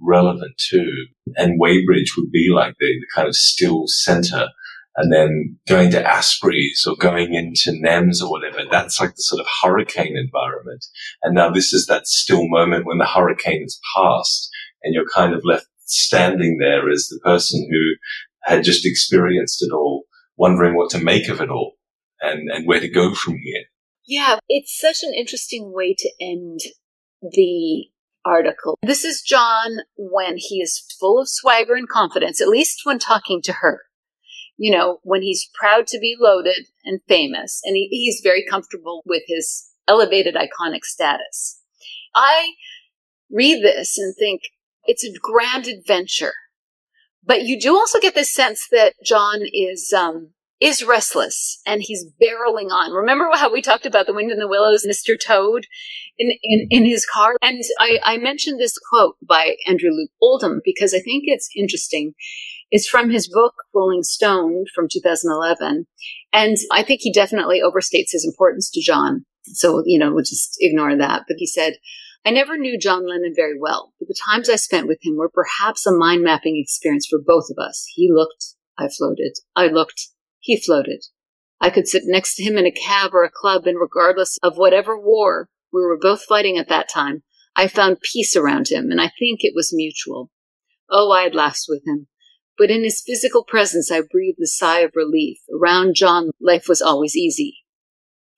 relevant 0.00 0.52
too. 0.56 0.90
And 1.36 1.58
Weybridge 1.58 2.14
would 2.16 2.30
be 2.30 2.50
like 2.54 2.74
the, 2.78 2.86
the 2.86 3.06
kind 3.14 3.28
of 3.28 3.34
still 3.34 3.84
center. 3.86 4.48
And 4.96 5.12
then 5.12 5.58
going 5.68 5.90
to 5.90 6.06
Aspreys 6.06 6.84
or 6.86 6.94
going 6.96 7.34
into 7.34 7.72
Nems 7.72 8.22
or 8.22 8.30
whatever, 8.30 8.60
that's 8.70 9.00
like 9.00 9.16
the 9.16 9.22
sort 9.22 9.40
of 9.40 9.46
hurricane 9.62 10.16
environment. 10.16 10.84
And 11.22 11.34
now 11.34 11.50
this 11.50 11.72
is 11.72 11.86
that 11.86 12.06
still 12.06 12.46
moment 12.48 12.86
when 12.86 12.98
the 12.98 13.06
hurricane 13.06 13.62
has 13.62 13.80
passed 13.96 14.48
and 14.82 14.94
you're 14.94 15.08
kind 15.12 15.34
of 15.34 15.44
left 15.44 15.66
standing 15.86 16.58
there 16.58 16.88
as 16.88 17.08
the 17.08 17.18
person 17.24 17.66
who 17.70 18.50
had 18.50 18.62
just 18.62 18.86
experienced 18.86 19.62
it 19.62 19.72
all, 19.72 20.04
wondering 20.36 20.76
what 20.76 20.90
to 20.90 20.98
make 20.98 21.28
of 21.28 21.40
it 21.40 21.50
all 21.50 21.74
and, 22.20 22.48
and 22.50 22.66
where 22.66 22.80
to 22.80 22.88
go 22.88 23.14
from 23.14 23.36
here. 23.42 23.64
Yeah, 24.06 24.38
it's 24.48 24.78
such 24.78 25.02
an 25.02 25.14
interesting 25.14 25.72
way 25.74 25.94
to 25.98 26.10
end 26.20 26.60
the 27.22 27.86
article. 28.24 28.78
This 28.82 29.04
is 29.04 29.22
John 29.22 29.78
when 29.96 30.36
he 30.36 30.60
is 30.60 30.84
full 31.00 31.20
of 31.20 31.28
swagger 31.28 31.74
and 31.74 31.88
confidence, 31.88 32.40
at 32.40 32.48
least 32.48 32.80
when 32.84 32.98
talking 32.98 33.40
to 33.42 33.54
her. 33.54 33.82
You 34.56 34.72
know, 34.72 34.98
when 35.02 35.22
he's 35.22 35.50
proud 35.58 35.86
to 35.88 35.98
be 35.98 36.16
loaded 36.18 36.68
and 36.84 37.00
famous, 37.08 37.60
and 37.64 37.76
he, 37.76 37.88
he's 37.90 38.20
very 38.22 38.44
comfortable 38.48 39.02
with 39.04 39.22
his 39.26 39.70
elevated 39.88 40.36
iconic 40.36 40.84
status. 40.84 41.60
I 42.14 42.52
read 43.30 43.62
this 43.62 43.98
and 43.98 44.14
think 44.16 44.42
it's 44.84 45.04
a 45.04 45.12
grand 45.20 45.66
adventure. 45.66 46.34
But 47.26 47.42
you 47.42 47.58
do 47.58 47.74
also 47.74 48.00
get 48.00 48.14
this 48.14 48.32
sense 48.32 48.68
that 48.70 48.94
John 49.02 49.40
is 49.52 49.92
um, 49.96 50.30
is 50.60 50.84
restless 50.84 51.60
and 51.66 51.82
he's 51.82 52.06
barreling 52.22 52.70
on. 52.70 52.92
Remember 52.92 53.28
how 53.34 53.52
we 53.52 53.60
talked 53.60 53.86
about 53.86 54.06
the 54.06 54.14
wind 54.14 54.30
in 54.30 54.38
the 54.38 54.48
willows, 54.48 54.86
Mr. 54.86 55.14
Toad 55.18 55.66
in, 56.18 56.30
in, 56.42 56.66
in 56.70 56.84
his 56.84 57.06
car? 57.06 57.34
And 57.42 57.62
I, 57.80 57.98
I 58.02 58.16
mentioned 58.18 58.60
this 58.60 58.78
quote 58.90 59.16
by 59.26 59.56
Andrew 59.66 59.90
Loog 59.90 60.08
Oldham 60.22 60.60
because 60.64 60.94
I 60.94 61.00
think 61.00 61.24
it's 61.26 61.50
interesting. 61.56 62.14
It's 62.74 62.88
from 62.88 63.08
his 63.08 63.28
book, 63.28 63.54
Rolling 63.72 64.02
Stone 64.02 64.64
from 64.74 64.88
2011. 64.90 65.86
And 66.32 66.56
I 66.72 66.82
think 66.82 67.02
he 67.02 67.12
definitely 67.12 67.60
overstates 67.64 68.10
his 68.10 68.26
importance 68.28 68.68
to 68.72 68.82
John. 68.82 69.26
So, 69.44 69.84
you 69.86 69.96
know, 69.96 70.12
we'll 70.12 70.24
just 70.24 70.56
ignore 70.58 70.96
that. 70.96 71.22
But 71.28 71.36
he 71.38 71.46
said, 71.46 71.74
I 72.24 72.30
never 72.30 72.58
knew 72.58 72.76
John 72.76 73.08
Lennon 73.08 73.32
very 73.36 73.56
well, 73.56 73.92
but 74.00 74.08
the 74.08 74.20
times 74.26 74.50
I 74.50 74.56
spent 74.56 74.88
with 74.88 74.98
him 75.04 75.14
were 75.16 75.30
perhaps 75.32 75.86
a 75.86 75.92
mind 75.92 76.24
mapping 76.24 76.60
experience 76.60 77.06
for 77.08 77.20
both 77.24 77.44
of 77.48 77.64
us. 77.64 77.86
He 77.94 78.10
looked, 78.12 78.44
I 78.76 78.88
floated. 78.88 79.34
I 79.54 79.68
looked, 79.68 80.08
he 80.40 80.60
floated. 80.60 81.04
I 81.60 81.70
could 81.70 81.86
sit 81.86 82.02
next 82.06 82.34
to 82.34 82.42
him 82.42 82.58
in 82.58 82.66
a 82.66 82.72
cab 82.72 83.14
or 83.14 83.22
a 83.22 83.30
club, 83.32 83.68
and 83.68 83.78
regardless 83.78 84.36
of 84.42 84.56
whatever 84.56 84.98
war 84.98 85.48
we 85.72 85.82
were 85.82 85.96
both 85.96 86.24
fighting 86.24 86.58
at 86.58 86.70
that 86.70 86.88
time, 86.92 87.22
I 87.54 87.68
found 87.68 87.98
peace 88.00 88.34
around 88.34 88.66
him, 88.66 88.90
and 88.90 89.00
I 89.00 89.12
think 89.16 89.44
it 89.44 89.52
was 89.54 89.70
mutual. 89.72 90.32
Oh, 90.90 91.12
I 91.12 91.22
had 91.22 91.36
laughs 91.36 91.66
with 91.68 91.82
him. 91.86 92.08
But 92.56 92.70
in 92.70 92.84
his 92.84 93.02
physical 93.04 93.44
presence, 93.44 93.90
I 93.90 94.00
breathed 94.00 94.40
a 94.40 94.46
sigh 94.46 94.80
of 94.80 94.92
relief. 94.94 95.38
Around 95.52 95.96
John, 95.96 96.30
life 96.40 96.68
was 96.68 96.80
always 96.80 97.16
easy. 97.16 97.58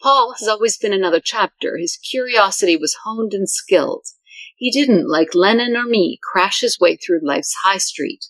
Paul 0.03 0.35
has 0.39 0.49
always 0.49 0.77
been 0.79 0.93
another 0.93 1.21
chapter. 1.21 1.77
His 1.77 1.97
curiosity 1.97 2.77
was 2.77 2.99
honed 3.05 3.33
and 3.35 3.49
skilled. 3.49 4.07
He 4.57 4.71
didn't, 4.71 5.09
like 5.09 5.35
Lennon 5.35 5.77
or 5.77 5.85
me, 5.85 6.19
crash 6.23 6.61
his 6.61 6.79
way 6.81 6.97
through 6.97 7.21
life's 7.23 7.55
high 7.63 7.79
street. 7.79 8.25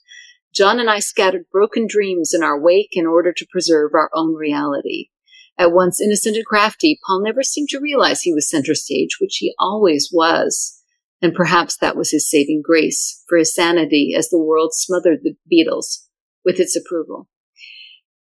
John 0.53 0.81
and 0.81 0.89
I 0.89 1.01
scattered 1.01 1.51
broken 1.53 1.87
dreams 1.89 2.33
in 2.33 2.43
our 2.43 2.59
wake 2.59 2.91
in 2.93 3.07
order 3.07 3.33
to 3.33 3.47
preserve 3.51 3.93
our 3.95 4.11
own 4.15 4.35
reality. 4.35 5.11
At 5.59 5.73
once 5.73 6.01
innocent 6.01 6.37
and 6.37 6.47
crafty, 6.47 6.99
Paul 7.07 7.23
never 7.23 7.43
seemed 7.43 7.69
to 7.71 7.81
realize 7.81 8.23
he 8.23 8.33
was 8.33 8.49
center 8.49 8.75
stage, 8.75 9.19
which 9.21 9.37
he 9.37 9.55
always 9.59 10.11
was. 10.13 10.76
And 11.23 11.35
perhaps 11.35 11.77
that 11.79 11.97
was 11.97 12.11
his 12.11 12.29
saving 12.29 12.63
grace 12.65 13.23
for 13.29 13.39
his 13.39 13.55
sanity 13.55 14.15
as 14.17 14.29
the 14.29 14.39
world 14.39 14.75
smothered 14.75 15.21
the 15.23 15.37
Beatles 15.51 16.05
with 16.45 16.61
its 16.61 16.77
approval. 16.77 17.29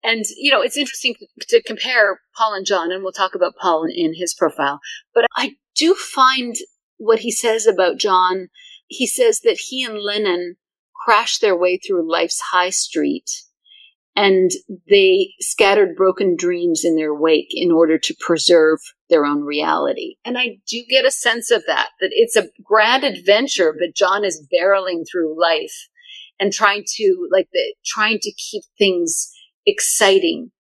And, 0.04 0.26
you 0.38 0.52
know, 0.52 0.62
it's 0.62 0.78
interesting 0.78 1.16
to 1.48 1.64
compare 1.64 2.20
Paul 2.38 2.54
and 2.54 2.66
John, 2.66 2.92
and 2.92 3.04
we'll 3.04 3.14
talk 3.14 3.36
about 3.36 3.56
Paul 3.60 3.86
in 3.90 4.14
his 4.16 4.34
profile. 4.34 4.80
But 5.16 5.26
I 5.36 5.56
do 5.76 5.96
find 5.96 6.56
what 6.98 7.20
he 7.20 7.32
says 7.32 7.66
about 7.66 7.98
John. 7.98 8.50
He 8.88 9.08
says 9.08 9.40
that 9.42 9.60
he 9.70 9.84
and 9.84 9.98
Lennon 9.98 10.58
crashed 11.06 11.42
their 11.42 11.58
way 11.58 11.78
through 11.78 12.10
life's 12.10 12.42
high 12.52 12.70
street 12.70 13.30
and 14.16 14.52
they 14.90 15.34
scattered 15.40 15.96
broken 15.96 16.36
dreams 16.36 16.84
in 16.84 16.96
their 16.96 17.14
wake 17.14 17.50
in 17.50 17.72
order 17.72 17.98
to 17.98 18.16
preserve 18.20 18.80
their 19.10 19.26
own 19.26 19.42
reality. 19.42 20.16
And 20.24 20.38
I 20.38 20.60
do 20.68 20.84
get 20.88 21.06
a 21.06 21.12
sense 21.12 21.50
of 21.50 21.64
that, 21.68 21.90
that 22.00 22.12
it's 22.12 22.36
a 22.36 22.50
grand 22.64 23.04
adventure, 23.04 23.76
but 23.78 23.96
John 23.96 24.24
is 24.24 24.48
barreling 24.54 25.04
through 25.10 25.40
life 25.40 25.90
and 26.40 26.54
trying 26.54 26.84
to, 26.96 27.28
like, 27.32 27.50
the, 27.54 27.76
trying 27.86 28.20
to 28.22 28.32
keep 28.34 28.64
things 28.78 29.32
exciting. 29.66 30.52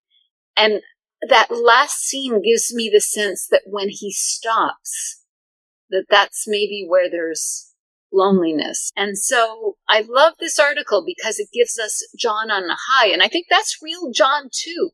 And 0.57 0.81
that 1.29 1.51
last 1.51 1.99
scene 1.99 2.41
gives 2.41 2.73
me 2.73 2.89
the 2.91 3.01
sense 3.01 3.47
that 3.51 3.63
when 3.65 3.89
he 3.89 4.11
stops, 4.11 5.21
that 5.89 6.05
that's 6.09 6.45
maybe 6.47 6.85
where 6.87 7.09
there's 7.09 7.72
loneliness. 8.13 8.91
And 8.95 9.17
so 9.17 9.77
I 9.89 10.05
love 10.07 10.33
this 10.39 10.59
article 10.59 11.03
because 11.05 11.39
it 11.39 11.49
gives 11.53 11.77
us 11.79 12.05
John 12.17 12.51
on 12.51 12.69
a 12.69 12.77
high. 12.91 13.07
And 13.07 13.21
I 13.21 13.27
think 13.27 13.47
that's 13.49 13.79
real 13.81 14.11
John 14.13 14.49
too. 14.51 14.91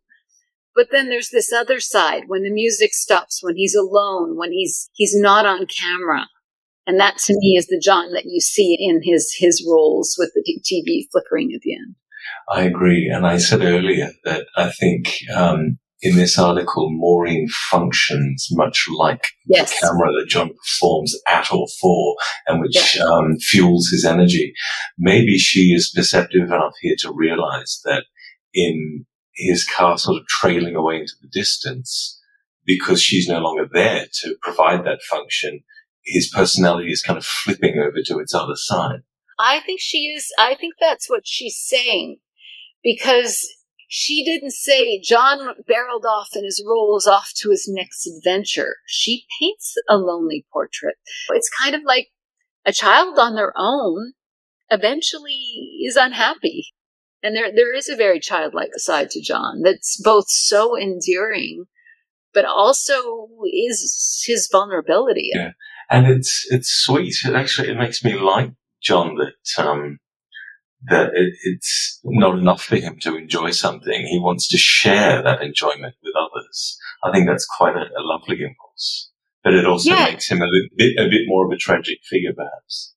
But 0.75 0.87
then 0.91 1.09
there's 1.09 1.29
this 1.29 1.51
other 1.51 1.79
side 1.79 2.23
when 2.27 2.43
the 2.43 2.51
music 2.51 2.93
stops, 2.93 3.39
when 3.43 3.55
he's 3.55 3.75
alone, 3.75 4.37
when 4.37 4.51
he's, 4.51 4.89
he's 4.93 5.19
not 5.19 5.45
on 5.45 5.67
camera. 5.67 6.27
And 6.87 6.99
that 6.99 7.17
to 7.25 7.33
me 7.37 7.55
is 7.57 7.67
the 7.67 7.81
John 7.83 8.13
that 8.13 8.25
you 8.25 8.39
see 8.39 8.77
in 8.79 9.01
his, 9.03 9.35
his 9.37 9.65
roles 9.69 10.15
with 10.17 10.31
the 10.33 10.41
TV 10.41 11.07
flickering 11.11 11.51
at 11.53 11.61
the 11.61 11.75
end. 11.75 11.95
I 12.49 12.63
agree. 12.63 13.11
And 13.13 13.27
I 13.27 13.37
said 13.37 13.61
earlier 13.61 14.11
that 14.23 14.45
I 14.55 14.71
think, 14.71 15.19
um, 15.35 15.79
in 16.01 16.15
this 16.15 16.39
article, 16.39 16.89
Maureen 16.91 17.47
functions 17.69 18.47
much 18.51 18.85
like 18.97 19.27
yes. 19.45 19.69
the 19.69 19.87
camera 19.87 20.11
that 20.13 20.29
John 20.29 20.49
performs 20.49 21.15
at 21.27 21.51
or 21.51 21.67
for 21.81 22.15
and 22.47 22.61
which 22.61 22.95
yeah. 22.95 23.03
um, 23.03 23.37
fuels 23.39 23.89
his 23.89 24.05
energy. 24.05 24.53
Maybe 24.97 25.37
she 25.37 25.73
is 25.73 25.91
perceptive 25.93 26.47
enough 26.47 26.73
here 26.81 26.95
to 26.99 27.13
realize 27.13 27.81
that 27.83 28.05
in 28.53 29.05
his 29.35 29.65
car 29.65 29.97
sort 29.97 30.21
of 30.21 30.27
trailing 30.27 30.75
away 30.75 31.01
into 31.01 31.13
the 31.21 31.29
distance, 31.31 32.19
because 32.65 33.01
she's 33.01 33.27
no 33.27 33.39
longer 33.39 33.67
there 33.71 34.05
to 34.21 34.35
provide 34.41 34.85
that 34.85 35.01
function, 35.01 35.61
his 36.05 36.29
personality 36.33 36.91
is 36.91 37.01
kind 37.01 37.17
of 37.17 37.25
flipping 37.25 37.77
over 37.79 38.01
to 38.05 38.19
its 38.19 38.33
other 38.33 38.55
side. 38.55 38.99
I 39.37 39.59
think 39.61 39.79
she 39.81 40.13
is, 40.15 40.27
I 40.37 40.55
think 40.55 40.75
that's 40.79 41.09
what 41.09 41.23
she's 41.25 41.57
saying 41.57 42.17
because 42.83 43.47
she 43.91 44.23
didn't 44.23 44.51
say 44.51 45.01
John 45.01 45.55
barreled 45.67 46.05
off 46.05 46.29
and 46.35 46.45
his 46.45 46.63
rolls 46.65 47.07
off 47.07 47.31
to 47.37 47.49
his 47.49 47.67
next 47.67 48.05
adventure. 48.05 48.75
She 48.85 49.25
paints 49.41 49.75
a 49.89 49.97
lonely 49.97 50.45
portrait. 50.53 50.95
It's 51.29 51.49
kind 51.49 51.73
of 51.73 51.81
like 51.83 52.09
a 52.65 52.71
child 52.71 53.17
on 53.17 53.33
their 53.33 53.51
own 53.57 54.13
eventually 54.69 55.79
is 55.83 55.95
unhappy. 55.95 56.67
And 57.23 57.35
there, 57.35 57.51
there 57.51 57.75
is 57.75 57.89
a 57.89 57.95
very 57.95 58.19
childlike 58.19 58.69
side 58.75 59.09
to 59.09 59.21
John 59.23 59.63
that's 59.63 59.99
both 59.99 60.29
so 60.29 60.77
endearing, 60.77 61.65
but 62.31 62.45
also 62.45 63.27
is 63.51 64.23
his 64.23 64.47
vulnerability. 64.51 65.31
Yeah. 65.33 65.53
And 65.89 66.05
it's, 66.05 66.45
it's 66.51 66.69
sweet. 66.69 67.15
It 67.25 67.33
actually, 67.33 67.69
it 67.69 67.77
makes 67.77 68.03
me 68.03 68.13
like 68.13 68.51
John 68.83 69.15
that, 69.15 69.63
um, 69.63 69.97
that 70.87 71.09
it, 71.13 71.33
it's 71.43 71.99
not 72.03 72.37
enough 72.37 72.63
for 72.63 72.77
him 72.77 72.97
to 73.01 73.15
enjoy 73.15 73.51
something. 73.51 74.07
He 74.07 74.19
wants 74.19 74.47
to 74.49 74.57
share 74.57 75.21
that 75.21 75.41
enjoyment 75.41 75.95
with 76.03 76.13
others. 76.15 76.77
I 77.03 77.11
think 77.11 77.27
that's 77.27 77.45
quite 77.45 77.75
a, 77.75 77.85
a 77.97 78.01
lovely 78.01 78.41
impulse, 78.41 79.11
but 79.43 79.53
it 79.53 79.65
also 79.65 79.91
yeah. 79.91 80.05
makes 80.05 80.29
him 80.29 80.41
a 80.41 80.47
bit, 80.75 80.97
a 80.97 81.09
bit 81.09 81.21
more 81.25 81.45
of 81.45 81.51
a 81.51 81.57
tragic 81.57 81.99
figure, 82.03 82.33
perhaps. 82.35 82.93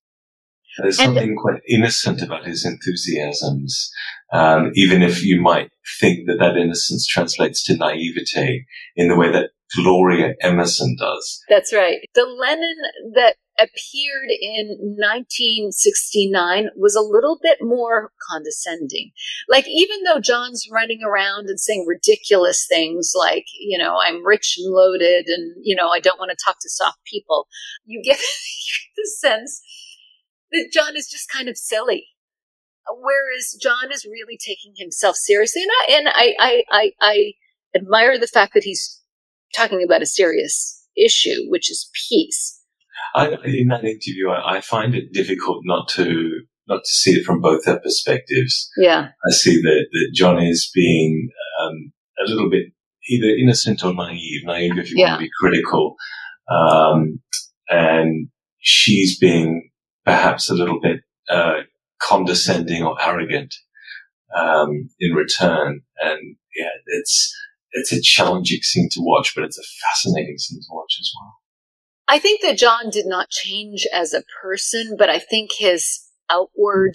There's 0.79 0.99
and 0.99 1.15
something 1.15 1.37
quite 1.37 1.61
innocent 1.69 2.23
about 2.23 2.47
his 2.47 2.65
enthusiasms, 2.65 3.91
um, 4.33 4.71
even 4.75 5.03
if 5.03 5.23
you 5.23 5.41
might 5.41 5.71
think 6.01 6.27
that 6.27 6.39
that 6.39 6.57
innocence 6.57 7.07
translates 7.07 7.63
to 7.65 7.77
naivete 7.77 8.65
in 8.97 9.09
the 9.09 9.17
way 9.17 9.31
that 9.31 9.51
Gloria 9.77 10.35
Emerson 10.41 10.97
does. 10.99 11.43
That's 11.49 11.73
right. 11.73 12.01
The 12.15 12.27
Lennon 12.27 12.77
that 13.15 13.37
appeared 13.59 14.31
in 14.41 14.97
1969 14.99 16.71
was 16.77 16.95
a 16.97 17.01
little 17.01 17.39
bit 17.43 17.59
more 17.61 18.13
condescending. 18.31 19.13
Like, 19.49 19.69
even 19.69 20.03
though 20.05 20.21
John's 20.21 20.67
running 20.71 21.01
around 21.05 21.49
and 21.49 21.61
saying 21.61 21.87
ridiculous 21.87 22.67
things 22.69 23.13
like, 23.17 23.45
you 23.59 23.79
know, 23.79 23.99
I'm 24.05 24.25
rich 24.25 24.57
and 24.59 24.73
loaded 24.73 25.27
and, 25.27 25.55
you 25.63 25.77
know, 25.77 25.89
I 25.91 26.01
don't 26.01 26.19
want 26.19 26.31
to 26.31 26.45
talk 26.45 26.57
to 26.61 26.71
soft 26.71 26.99
people, 27.05 27.47
you 27.85 28.03
get 28.03 28.19
the 28.97 29.11
sense 29.19 29.63
that 30.53 30.71
John 30.73 30.97
is 30.97 31.09
just 31.09 31.31
kind 31.31 31.49
of 31.49 31.57
silly. 31.57 32.09
Whereas 32.89 33.57
John 33.61 33.93
is 33.93 34.05
really 34.05 34.37
taking 34.37 34.75
himself 34.77 35.17
seriously. 35.17 35.63
And 35.63 35.71
I, 35.71 35.99
and 35.99 36.09
I, 36.09 36.35
I, 36.39 36.65
I, 36.71 36.93
I 37.01 37.33
admire 37.77 38.19
the 38.19 38.27
fact 38.27 38.55
that 38.55 38.65
he's 38.65 39.02
talking 39.55 39.83
about 39.83 40.03
a 40.03 40.07
serious 40.07 40.83
issue, 40.97 41.49
which 41.49 41.71
is 41.71 41.91
peace. 42.09 42.61
I, 43.15 43.29
in 43.45 43.69
that 43.69 43.85
interview, 43.85 44.31
I, 44.31 44.57
I, 44.57 44.61
find 44.61 44.95
it 44.95 45.13
difficult 45.13 45.63
not 45.65 45.89
to 45.91 46.41
not 46.69 46.85
to 46.85 46.91
see 46.91 47.13
it 47.13 47.25
from 47.25 47.41
both 47.41 47.65
their 47.65 47.81
perspectives. 47.81 48.71
Yeah, 48.77 49.09
I 49.27 49.33
see 49.33 49.61
that 49.61 49.87
that 49.91 50.11
John 50.15 50.43
is 50.43 50.71
being 50.75 51.29
um, 51.61 51.93
a 52.25 52.31
little 52.31 52.51
bit 52.51 52.73
either 53.09 53.27
innocent 53.27 53.85
or 53.85 53.93
naive. 53.93 54.45
Naive, 54.45 54.79
if 54.79 54.91
you 54.91 54.99
yeah. 54.99 55.13
want 55.13 55.21
to 55.21 55.27
be 55.27 55.31
critical, 55.41 55.97
um, 56.51 57.21
and 57.69 58.29
she's 58.61 59.19
being 59.19 59.71
perhaps 60.05 60.49
a 60.49 60.55
little 60.55 60.81
bit 60.81 61.01
uh, 61.29 61.63
condescending 62.01 62.83
or 62.83 63.01
arrogant 63.01 63.55
um, 64.37 64.89
in 65.01 65.13
return. 65.13 65.81
And 66.01 66.37
yeah, 66.57 66.71
it's 66.87 67.35
it's 67.73 67.93
a 67.93 68.01
challenging 68.01 68.61
scene 68.63 68.89
to 68.93 69.01
watch, 69.01 69.35
but 69.35 69.45
it's 69.45 69.59
a 69.59 69.87
fascinating 69.87 70.39
scene 70.39 70.61
to 70.61 70.69
watch 70.71 70.97
as 71.01 71.11
well. 71.19 71.35
I 72.09 72.19
think 72.19 72.43
that 72.43 72.59
John 72.59 72.91
did 72.91 73.07
not 73.07 73.31
change 73.31 73.87
as 73.93 74.13
a 74.13 74.23
person, 74.43 74.97
but 74.99 75.09
I 75.09 75.19
think 75.19 75.51
his 75.57 76.01
outward 76.31 76.95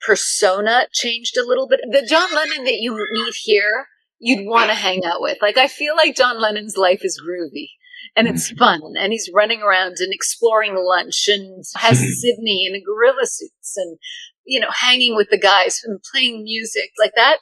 persona 0.00 0.86
changed 0.92 1.36
a 1.36 1.46
little 1.46 1.66
bit. 1.66 1.80
The 1.90 2.06
John 2.06 2.32
Lennon 2.34 2.64
that 2.64 2.78
you 2.80 2.94
meet 2.94 3.34
here, 3.42 3.86
you'd 4.18 4.46
want 4.46 4.70
to 4.70 4.76
hang 4.76 5.04
out 5.04 5.20
with. 5.20 5.38
Like, 5.40 5.56
I 5.56 5.68
feel 5.68 5.96
like 5.96 6.16
John 6.16 6.40
Lennon's 6.40 6.76
life 6.76 7.00
is 7.02 7.20
groovy 7.20 7.70
and 8.16 8.28
it's 8.28 8.48
mm-hmm. 8.48 8.58
fun 8.58 8.80
and 8.98 9.12
he's 9.12 9.30
running 9.34 9.62
around 9.62 9.96
and 9.98 10.12
exploring 10.12 10.74
lunch 10.76 11.28
and 11.28 11.64
has 11.76 11.98
Sydney 12.20 12.66
in 12.68 12.74
a 12.74 12.80
gorilla 12.80 13.26
suits 13.26 13.74
and, 13.76 13.98
you 14.44 14.60
know, 14.60 14.70
hanging 14.70 15.16
with 15.16 15.30
the 15.30 15.38
guys 15.38 15.80
and 15.84 16.00
playing 16.12 16.44
music. 16.44 16.90
Like 16.98 17.12
that 17.16 17.38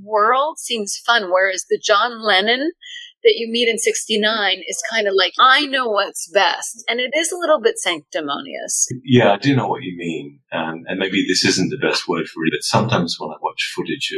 world 0.00 0.58
seems 0.58 0.96
fun. 1.04 1.30
Whereas 1.30 1.66
the 1.68 1.80
John 1.82 2.24
Lennon 2.24 2.72
that 3.24 3.34
you 3.36 3.50
meet 3.50 3.68
in 3.68 3.78
69 3.78 4.62
is 4.66 4.82
kind 4.90 5.06
of 5.06 5.14
like, 5.16 5.32
I 5.38 5.66
know 5.66 5.88
what's 5.88 6.28
best. 6.32 6.82
And 6.88 7.00
it 7.00 7.12
is 7.16 7.30
a 7.30 7.38
little 7.38 7.60
bit 7.60 7.78
sanctimonious. 7.78 8.88
Yeah, 9.04 9.32
I 9.32 9.36
do 9.38 9.54
know 9.54 9.68
what 9.68 9.82
you 9.82 9.96
mean. 9.96 10.40
Um, 10.52 10.82
and 10.86 10.98
maybe 10.98 11.24
this 11.26 11.44
isn't 11.44 11.70
the 11.70 11.78
best 11.78 12.08
word 12.08 12.26
for 12.26 12.44
it, 12.44 12.52
but 12.52 12.62
sometimes 12.62 13.16
when 13.18 13.30
I 13.30 13.36
watch 13.40 13.72
footage 13.74 14.12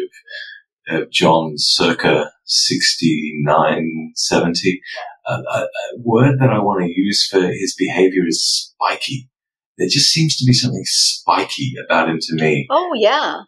of, 0.88 1.02
of 1.02 1.10
John 1.10 1.54
circa 1.56 2.30
69, 2.44 4.12
70, 4.14 4.80
uh, 5.26 5.42
a, 5.54 5.58
a 5.58 5.68
word 5.98 6.38
that 6.40 6.50
I 6.50 6.58
want 6.58 6.84
to 6.84 6.92
use 6.92 7.26
for 7.26 7.40
his 7.40 7.74
behavior 7.78 8.22
is 8.26 8.72
spiky. 8.78 9.28
There 9.76 9.88
just 9.88 10.10
seems 10.10 10.36
to 10.36 10.44
be 10.46 10.52
something 10.52 10.84
spiky 10.84 11.74
about 11.84 12.08
him 12.08 12.18
to 12.20 12.34
me. 12.36 12.66
Oh, 12.70 12.92
yeah. 12.94 13.40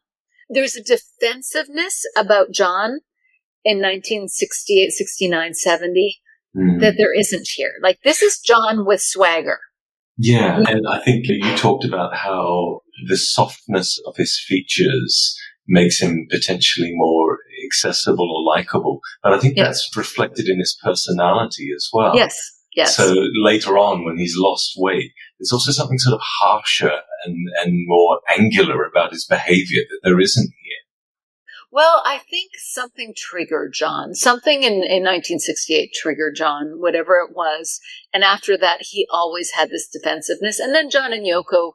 There's 0.49 0.77
a 0.77 0.83
defensiveness 0.83 2.03
about 2.17 2.53
John 2.53 3.01
in 3.65 3.79
1968, 3.79 4.93
69, 4.93 5.55
70 5.55 6.19
mm. 6.57 6.81
that 6.81 6.95
there 6.97 7.13
isn't 7.19 7.49
here. 7.55 7.73
Like 7.83 7.99
this 8.05 8.23
is 8.23 8.39
John 8.39 8.87
with 8.87 9.01
swagger. 9.01 9.59
Yeah, 10.19 10.63
and 10.67 10.87
I 10.89 11.01
think 11.01 11.27
you 11.29 11.57
talked 11.57 11.85
about 11.85 12.17
how 12.17 12.81
the 13.07 13.19
softness 13.19 14.01
of 14.07 14.17
his 14.17 14.41
features 14.47 15.37
makes 15.69 16.01
him 16.01 16.27
potentially 16.31 16.93
more 16.95 17.39
accessible 17.67 18.31
or 18.31 18.57
likable. 18.57 19.01
But 19.23 19.35
I 19.35 19.39
think 19.41 19.57
yes. 19.57 19.67
that's 19.67 19.97
reflected 19.97 20.49
in 20.49 20.59
his 20.59 20.79
personality 20.83 21.69
as 21.75 21.89
well. 21.93 22.15
Yes. 22.15 22.39
Yes. 22.75 22.95
So 22.95 23.15
later 23.43 23.79
on, 23.79 24.05
when 24.05 24.19
he's 24.19 24.37
lost 24.37 24.75
weight, 24.77 25.13
there's 25.39 25.53
also 25.53 25.73
something 25.73 25.99
sort 25.99 26.15
of 26.15 26.21
harsher 26.41 26.93
and, 27.27 27.37
and 27.63 27.87
more 27.87 28.21
angular 28.39 28.85
about 28.85 29.13
his 29.13 29.27
behavior 29.27 29.83
that 29.91 30.01
there 30.03 30.21
isn't 30.21 30.53
here. 30.63 30.77
Well, 31.71 32.03
I 32.07 32.19
think 32.19 32.53
something 32.57 33.13
triggered 33.15 33.73
John. 33.75 34.15
Something 34.15 34.63
in, 34.63 34.75
in 34.75 35.03
1968 35.03 35.91
triggered 35.93 36.35
John, 36.37 36.75
whatever 36.77 37.17
it 37.17 37.37
was. 37.37 37.81
And 38.15 38.25
after 38.25 38.57
that, 38.57 38.79
he 38.81 39.07
always 39.13 39.51
had 39.51 39.69
this 39.69 39.89
defensiveness. 39.89 40.59
And 40.59 40.75
then 40.75 40.89
John 40.89 41.13
and 41.13 41.27
Yoko, 41.27 41.73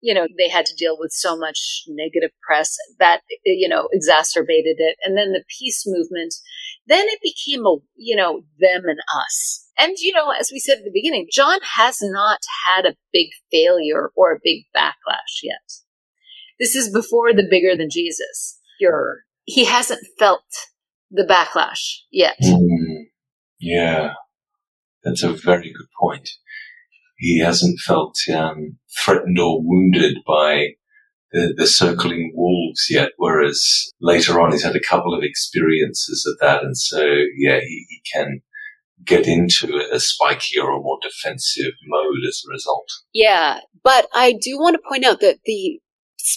you 0.00 0.14
know, 0.14 0.26
they 0.38 0.48
had 0.48 0.66
to 0.66 0.74
deal 0.76 0.96
with 0.98 1.12
so 1.12 1.36
much 1.36 1.82
negative 1.88 2.30
press 2.46 2.76
that, 2.98 3.20
you 3.44 3.68
know, 3.68 3.88
exacerbated 3.92 4.76
it. 4.78 4.96
And 5.04 5.16
then 5.16 5.32
the 5.32 5.44
peace 5.58 5.84
movement, 5.86 6.34
then 6.86 7.06
it 7.08 7.20
became 7.22 7.66
a, 7.66 7.76
you 7.96 8.16
know, 8.16 8.42
them 8.58 8.84
and 8.86 8.98
us. 9.26 9.68
And, 9.78 9.96
you 9.98 10.12
know, 10.12 10.30
as 10.30 10.50
we 10.52 10.58
said 10.58 10.78
at 10.78 10.84
the 10.84 10.90
beginning, 10.92 11.28
John 11.32 11.58
has 11.76 11.98
not 12.00 12.40
had 12.66 12.86
a 12.86 12.96
big 13.12 13.28
failure 13.50 14.10
or 14.16 14.32
a 14.32 14.40
big 14.42 14.64
backlash 14.76 15.42
yet. 15.42 15.60
This 16.58 16.74
is 16.74 16.92
before 16.92 17.32
the 17.32 17.46
bigger 17.48 17.76
than 17.76 17.88
Jesus 17.90 18.58
furor. 18.78 19.24
He 19.44 19.64
hasn't 19.64 20.06
felt 20.18 20.44
the 21.10 21.24
backlash 21.24 22.00
yet. 22.10 22.36
Mm, 22.42 23.06
yeah, 23.58 24.12
that's 25.02 25.22
a 25.22 25.32
very 25.32 25.72
good 25.72 25.88
point. 25.98 26.30
He 27.20 27.38
hasn't 27.38 27.78
felt 27.80 28.16
um, 28.34 28.78
threatened 29.04 29.38
or 29.38 29.60
wounded 29.62 30.16
by 30.26 30.68
the, 31.32 31.54
the 31.56 31.66
circling 31.66 32.32
wolves 32.34 32.86
yet, 32.88 33.10
whereas 33.18 33.92
later 34.00 34.40
on 34.40 34.52
he's 34.52 34.64
had 34.64 34.74
a 34.74 34.80
couple 34.80 35.14
of 35.14 35.22
experiences 35.22 36.26
of 36.26 36.38
that, 36.40 36.62
and 36.62 36.76
so 36.76 37.04
yeah, 37.36 37.60
he, 37.60 37.86
he 37.88 38.02
can 38.12 38.40
get 39.04 39.26
into 39.26 39.66
a 39.92 39.96
spikier 39.96 40.64
or 40.64 40.82
more 40.82 40.98
defensive 41.02 41.72
mode 41.86 42.26
as 42.26 42.42
a 42.46 42.50
result. 42.50 42.88
Yeah, 43.12 43.60
but 43.84 44.06
I 44.14 44.32
do 44.32 44.58
want 44.58 44.76
to 44.76 44.88
point 44.88 45.04
out 45.04 45.20
that 45.20 45.38
the 45.44 45.78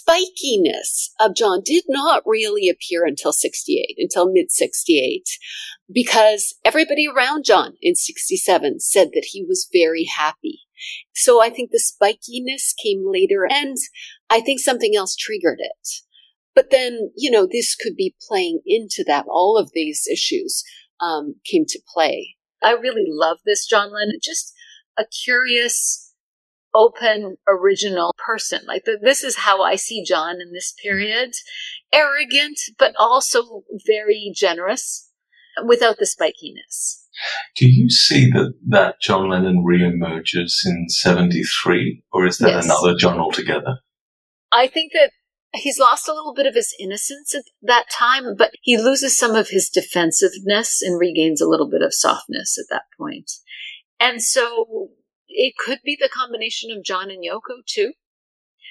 spikiness 0.02 1.10
of 1.20 1.36
John 1.36 1.62
did 1.64 1.84
not 1.88 2.24
really 2.26 2.70
appear 2.70 3.06
until 3.06 3.34
68, 3.34 3.96
until 3.98 4.32
mid 4.32 4.52
68, 4.52 5.24
because 5.92 6.56
everybody 6.66 7.08
around 7.08 7.46
John 7.46 7.74
in 7.82 7.96
67 7.96 8.80
said 8.80 9.10
that 9.14 9.28
he 9.32 9.44
was 9.44 9.70
very 9.72 10.06
happy. 10.06 10.62
So 11.14 11.42
I 11.42 11.50
think 11.50 11.72
the 11.72 11.82
spikiness 11.82 12.74
came 12.82 13.04
later 13.06 13.48
and 13.50 13.78
I 14.30 14.42
think 14.42 14.60
something 14.60 14.96
else 14.96 15.16
triggered 15.16 15.60
it. 15.60 15.88
But 16.56 16.70
then, 16.70 17.12
you 17.16 17.32
know, 17.32 17.48
this 17.50 17.76
could 17.76 17.96
be 17.96 18.16
playing 18.28 18.62
into 18.66 19.04
that. 19.08 19.26
All 19.28 19.58
of 19.58 19.72
these 19.74 20.08
issues 20.12 20.64
um, 21.00 21.36
came 21.44 21.66
to 21.68 21.80
play. 21.92 22.36
I 22.62 22.72
really 22.74 23.06
love 23.08 23.40
this 23.46 23.66
John 23.66 23.92
Lennon. 23.92 24.20
Just 24.22 24.54
a 24.98 25.06
curious, 25.06 26.03
open, 26.74 27.38
original 27.48 28.16
person. 28.18 28.62
Like 28.68 28.86
the, 28.86 28.98
this 29.02 29.24
is 29.24 29.38
how 29.38 29.62
I 29.62 29.76
see 29.76 30.04
John 30.04 30.42
in 30.42 30.52
this 30.54 30.74
period. 30.82 31.32
Arrogant, 31.92 32.58
but 32.78 32.94
also 32.98 33.64
very 33.86 34.32
generous 34.36 35.10
without 35.66 35.98
the 36.00 36.06
spikiness. 36.06 37.04
Do 37.56 37.70
you 37.70 37.90
see 37.90 38.30
that, 38.32 38.54
that 38.70 38.96
John 39.02 39.30
Lennon 39.30 39.64
reemerges 39.64 40.66
in 40.66 40.90
73, 40.90 42.04
or 42.12 42.26
is 42.26 42.40
that 42.40 42.50
Yes. 42.50 42.66
another 42.66 42.96
John 42.98 43.20
altogether? 43.20 43.80
I 44.52 44.68
think 44.68 44.94
that 44.94 45.12
he's 45.54 45.78
lost 45.80 46.08
a 46.08 46.14
little 46.14 46.34
bit 46.34 46.48
of 46.48 46.56
his 46.56 46.76
innocence 46.80 47.36
at 47.36 47.44
that 47.62 47.86
time, 47.92 48.36
but 48.36 48.52
he 48.62 48.78
loses 48.78 49.16
some 49.16 49.36
of 49.36 49.50
his 49.50 49.70
defensiveness 49.70 50.82
and 50.82 51.00
regains 51.00 51.42
a 51.42 51.48
little 51.48 51.70
bit 51.70 51.84
of 51.84 51.94
softness 51.94 52.58
at 52.58 52.66
that 52.72 52.84
point. 52.98 53.32
And 54.00 54.24
so 54.24 54.90
it 55.34 55.54
could 55.58 55.80
be 55.84 55.98
the 56.00 56.10
combination 56.10 56.72
of 56.72 56.84
John 56.84 57.10
and 57.10 57.24
Yoko 57.24 57.66
too. 57.66 57.94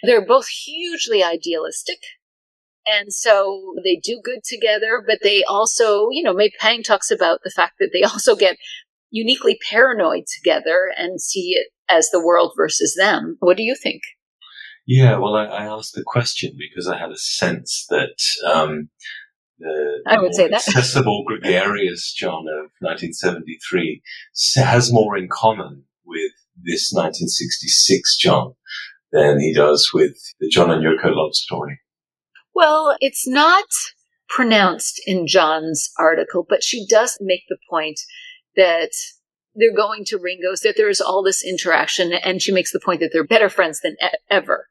They're 0.03 0.25
both 0.25 0.49
hugely 0.49 1.23
idealistic. 1.23 1.99
And 2.85 3.13
so 3.13 3.75
they 3.85 3.97
do 4.03 4.21
good 4.23 4.41
together, 4.45 5.03
but 5.07 5.21
they 5.23 5.45
also, 5.45 6.09
you 6.11 6.23
know, 6.23 6.35
May 6.35 6.51
Pang 6.59 6.83
talks 6.83 7.11
about 7.11 7.41
the 7.45 7.51
fact 7.51 7.75
that 7.79 7.91
they 7.93 8.03
also 8.03 8.35
get 8.35 8.57
uniquely 9.11 9.59
paranoid 9.71 10.25
together 10.27 10.91
and 10.97 11.21
see 11.21 11.53
it 11.55 11.69
as 11.89 12.09
the 12.11 12.25
world 12.25 12.53
versus 12.57 12.95
them. 12.99 13.37
What 13.41 13.57
do 13.57 13.63
you 13.63 13.77
think? 13.81 14.03
Yeah, 14.87 15.19
well, 15.19 15.37
I, 15.37 15.45
I 15.45 15.65
asked 15.67 15.95
the 15.95 16.03
question 16.05 16.57
because 16.59 16.89
I 16.89 16.99
had 16.99 17.11
a 17.11 17.17
sense 17.17 17.87
that 17.89 18.17
um, 18.53 18.89
the, 19.59 20.03
I 20.07 20.21
would 20.21 20.35
say 20.35 20.49
that. 20.49 20.55
accessible, 20.69 21.25
gregarious 21.25 22.13
John 22.13 22.47
of 22.49 22.71
1973 22.81 24.03
has 24.57 24.93
more 24.93 25.17
in 25.17 25.29
common 25.31 25.85
with 26.05 26.33
this 26.65 26.93
1966 26.93 28.17
John 28.17 28.55
than 29.13 29.41
he 29.41 29.53
does 29.55 29.91
with 29.93 30.17
the 30.41 30.49
John 30.49 30.71
and 30.71 30.83
Yoko 30.83 31.15
love 31.15 31.35
story. 31.35 31.81
Well, 32.55 32.97
it's 33.01 33.27
not 33.27 33.67
pronounced 34.29 35.01
in 35.07 35.27
John's 35.27 35.91
article, 35.99 36.45
but 36.49 36.63
she 36.63 36.87
does 36.87 37.19
make 37.21 37.43
the 37.49 37.59
point 37.69 38.01
that 38.57 38.91
they're 39.55 39.75
going 39.75 40.05
to 40.07 40.19
Ringo's, 40.19 40.61
that 40.61 40.77
there's 40.77 41.01
all 41.01 41.23
this 41.23 41.45
interaction, 41.45 42.13
and 42.13 42.41
she 42.41 42.53
makes 42.53 42.73
the 42.73 42.81
point 42.81 43.01
that 43.01 43.11
they're 43.13 43.27
better 43.27 43.51
friends 43.51 43.81
than 43.81 43.97
e- 44.03 44.17
ever. 44.31 44.69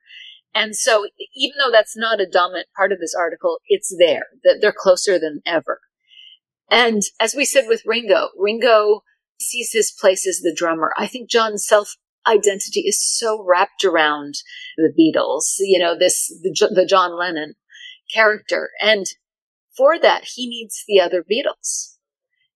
And 0.54 0.76
so, 0.76 1.08
even 1.36 1.56
though 1.60 1.72
that's 1.72 1.96
not 1.96 2.20
a 2.20 2.30
dominant 2.30 2.68
part 2.76 2.92
of 2.92 3.00
this 3.00 3.16
article, 3.18 3.60
it's 3.68 3.96
there, 3.98 4.26
that 4.44 4.58
they're 4.60 4.74
closer 4.76 5.20
than 5.20 5.42
ever. 5.46 5.80
And 6.70 7.02
as 7.20 7.36
we 7.36 7.46
said 7.46 7.66
with 7.68 7.84
Ringo, 7.86 8.30
Ringo 8.38 9.04
sees 9.42 9.72
his 9.72 9.92
place 9.92 10.26
as 10.28 10.40
the 10.40 10.56
drummer. 10.56 10.94
I 10.98 11.08
think 11.08 11.30
John's 11.30 11.66
self 11.66 11.96
identity 12.28 12.82
is 12.82 13.02
so 13.02 13.44
wrapped 13.44 13.84
around 13.84 14.36
the 14.78 14.94
Beatles, 14.98 15.56
you 15.60 15.80
know, 15.80 15.98
this, 15.98 16.28
the, 16.42 16.72
the 16.74 16.86
John 16.86 17.18
Lennon 17.18 17.56
character. 18.14 18.70
And 18.82 19.06
for 19.76 20.00
that, 20.00 20.24
he 20.36 20.48
needs 20.48 20.84
the 20.88 21.00
other 21.00 21.24
Beatles, 21.24 21.96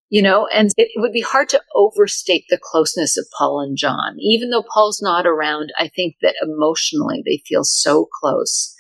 you 0.09 0.21
know, 0.21 0.47
and 0.47 0.69
it 0.77 0.89
would 0.97 1.13
be 1.13 1.21
hard 1.21 1.49
to 1.49 1.61
overstate 1.73 2.45
the 2.49 2.59
closeness 2.61 3.17
of 3.17 3.27
Paul 3.37 3.61
and 3.61 3.77
John. 3.77 4.17
Even 4.19 4.49
though 4.49 4.63
Paul's 4.73 5.01
not 5.01 5.25
around, 5.25 5.71
I 5.77 5.87
think 5.87 6.15
that 6.21 6.35
emotionally 6.41 7.23
they 7.25 7.41
feel 7.47 7.63
so 7.63 8.07
close. 8.21 8.75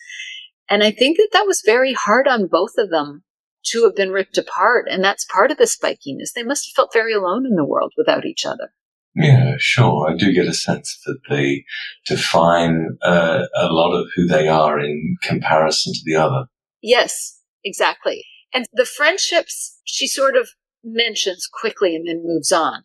And 0.69 0.83
I 0.83 0.91
think 0.91 1.17
that 1.17 1.29
that 1.33 1.47
was 1.47 1.63
very 1.65 1.93
hard 1.93 2.27
on 2.27 2.47
both 2.47 2.73
of 2.77 2.89
them 2.89 3.23
to 3.71 3.83
have 3.83 3.95
been 3.95 4.11
ripped 4.11 4.37
apart. 4.37 4.87
And 4.89 5.03
that's 5.03 5.25
part 5.25 5.51
of 5.51 5.57
the 5.57 5.65
spikiness. 5.65 6.33
They 6.33 6.43
must 6.43 6.67
have 6.67 6.75
felt 6.75 6.93
very 6.93 7.13
alone 7.13 7.45
in 7.45 7.55
the 7.55 7.65
world 7.65 7.93
without 7.97 8.25
each 8.25 8.45
other. 8.45 8.71
Yeah, 9.15 9.53
sure. 9.57 10.11
I 10.11 10.17
do 10.17 10.33
get 10.33 10.47
a 10.47 10.53
sense 10.53 10.99
that 11.05 11.19
they 11.29 11.63
define 12.05 12.97
uh, 13.01 13.43
a 13.55 13.67
lot 13.67 13.93
of 13.93 14.07
who 14.13 14.25
they 14.27 14.47
are 14.49 14.79
in 14.79 15.15
comparison 15.23 15.93
to 15.93 15.99
the 16.05 16.17
other. 16.17 16.47
Yes, 16.81 17.39
exactly. 17.63 18.25
And 18.53 18.65
the 18.73 18.85
friendships 18.85 19.79
she 19.85 20.07
sort 20.07 20.35
of 20.35 20.49
mentions 20.83 21.47
quickly 21.51 21.95
and 21.95 22.07
then 22.07 22.23
moves 22.25 22.51
on. 22.51 22.83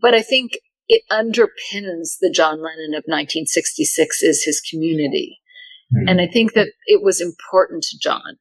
But 0.00 0.14
I 0.14 0.22
think 0.22 0.52
it 0.88 1.02
underpins 1.10 2.16
the 2.20 2.32
John 2.34 2.62
Lennon 2.62 2.94
of 2.94 3.04
1966 3.06 4.22
is 4.22 4.44
his 4.44 4.60
community. 4.60 5.40
Hmm. 5.92 6.08
And 6.08 6.20
I 6.20 6.26
think 6.26 6.54
that 6.54 6.72
it 6.86 7.02
was 7.02 7.20
important 7.20 7.84
to 7.84 7.98
John. 7.98 8.38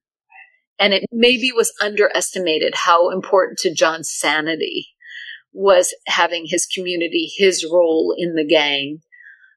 And 0.80 0.94
it 0.94 1.04
maybe 1.12 1.52
was 1.52 1.74
underestimated 1.82 2.74
how 2.74 3.10
important 3.12 3.60
to 3.60 3.74
John's 3.74 4.12
sanity 4.12 4.88
was 5.52 5.94
having 6.08 6.46
his 6.48 6.66
community, 6.66 7.30
his 7.38 7.68
role 7.70 8.14
in 8.18 8.36
the 8.36 8.46
gang. 8.46 9.00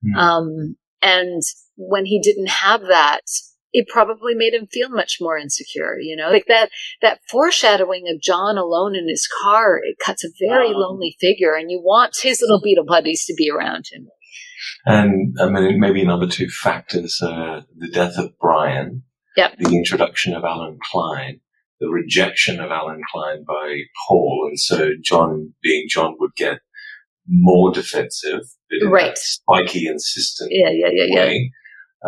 Hmm. 0.02 0.18
Um, 0.18 0.76
and 1.00 1.42
when 1.76 2.06
he 2.06 2.20
didn't 2.20 2.48
have 2.48 2.82
that, 2.82 3.22
it 3.72 3.88
probably 3.88 4.34
made 4.34 4.52
him 4.52 4.66
feel 4.66 4.90
much 4.90 5.18
more 5.20 5.38
insecure, 5.38 5.98
you 5.98 6.14
know, 6.14 6.30
like 6.30 6.46
that, 6.46 6.70
that 7.00 7.20
foreshadowing 7.30 8.04
of 8.08 8.20
John 8.20 8.58
alone 8.58 8.94
in 8.94 9.08
his 9.08 9.26
car, 9.42 9.78
it 9.82 9.96
cuts 10.04 10.24
a 10.24 10.28
very 10.38 10.72
Wow. 10.74 10.80
lonely 10.80 11.16
figure 11.18 11.54
and 11.54 11.70
you 11.70 11.80
want 11.82 12.18
his 12.22 12.42
little 12.42 12.60
Beatle 12.60 12.86
buddies 12.86 13.24
to 13.26 13.34
be 13.34 13.50
around 13.50 13.86
him. 13.90 14.08
And 14.84 15.36
I 15.40 15.48
mean, 15.48 15.80
maybe 15.80 16.02
another 16.02 16.26
two 16.26 16.48
factors 16.48 17.20
are 17.22 17.64
the 17.76 17.88
death 17.88 18.18
of 18.18 18.38
Brian, 18.38 19.04
Yep. 19.36 19.56
the 19.58 19.76
introduction 19.76 20.34
of 20.34 20.44
Allen 20.44 20.78
Klein, 20.90 21.40
the 21.80 21.88
rejection 21.88 22.60
of 22.60 22.70
Allen 22.70 23.00
Klein 23.12 23.44
by 23.46 23.80
Paul, 24.08 24.46
and 24.48 24.58
so 24.58 24.90
John, 25.02 25.54
being 25.62 25.86
John, 25.88 26.16
would 26.18 26.34
get 26.36 26.58
more 27.28 27.72
defensive, 27.72 28.40
but 28.68 28.78
in 28.82 28.88
Right. 28.90 29.06
that 29.06 29.18
spiky, 29.18 29.86
insistent 29.86 30.50
Yeah, 30.52 30.70
yeah, 30.70 30.90
yeah, 30.92 31.24
yeah. 31.30 31.38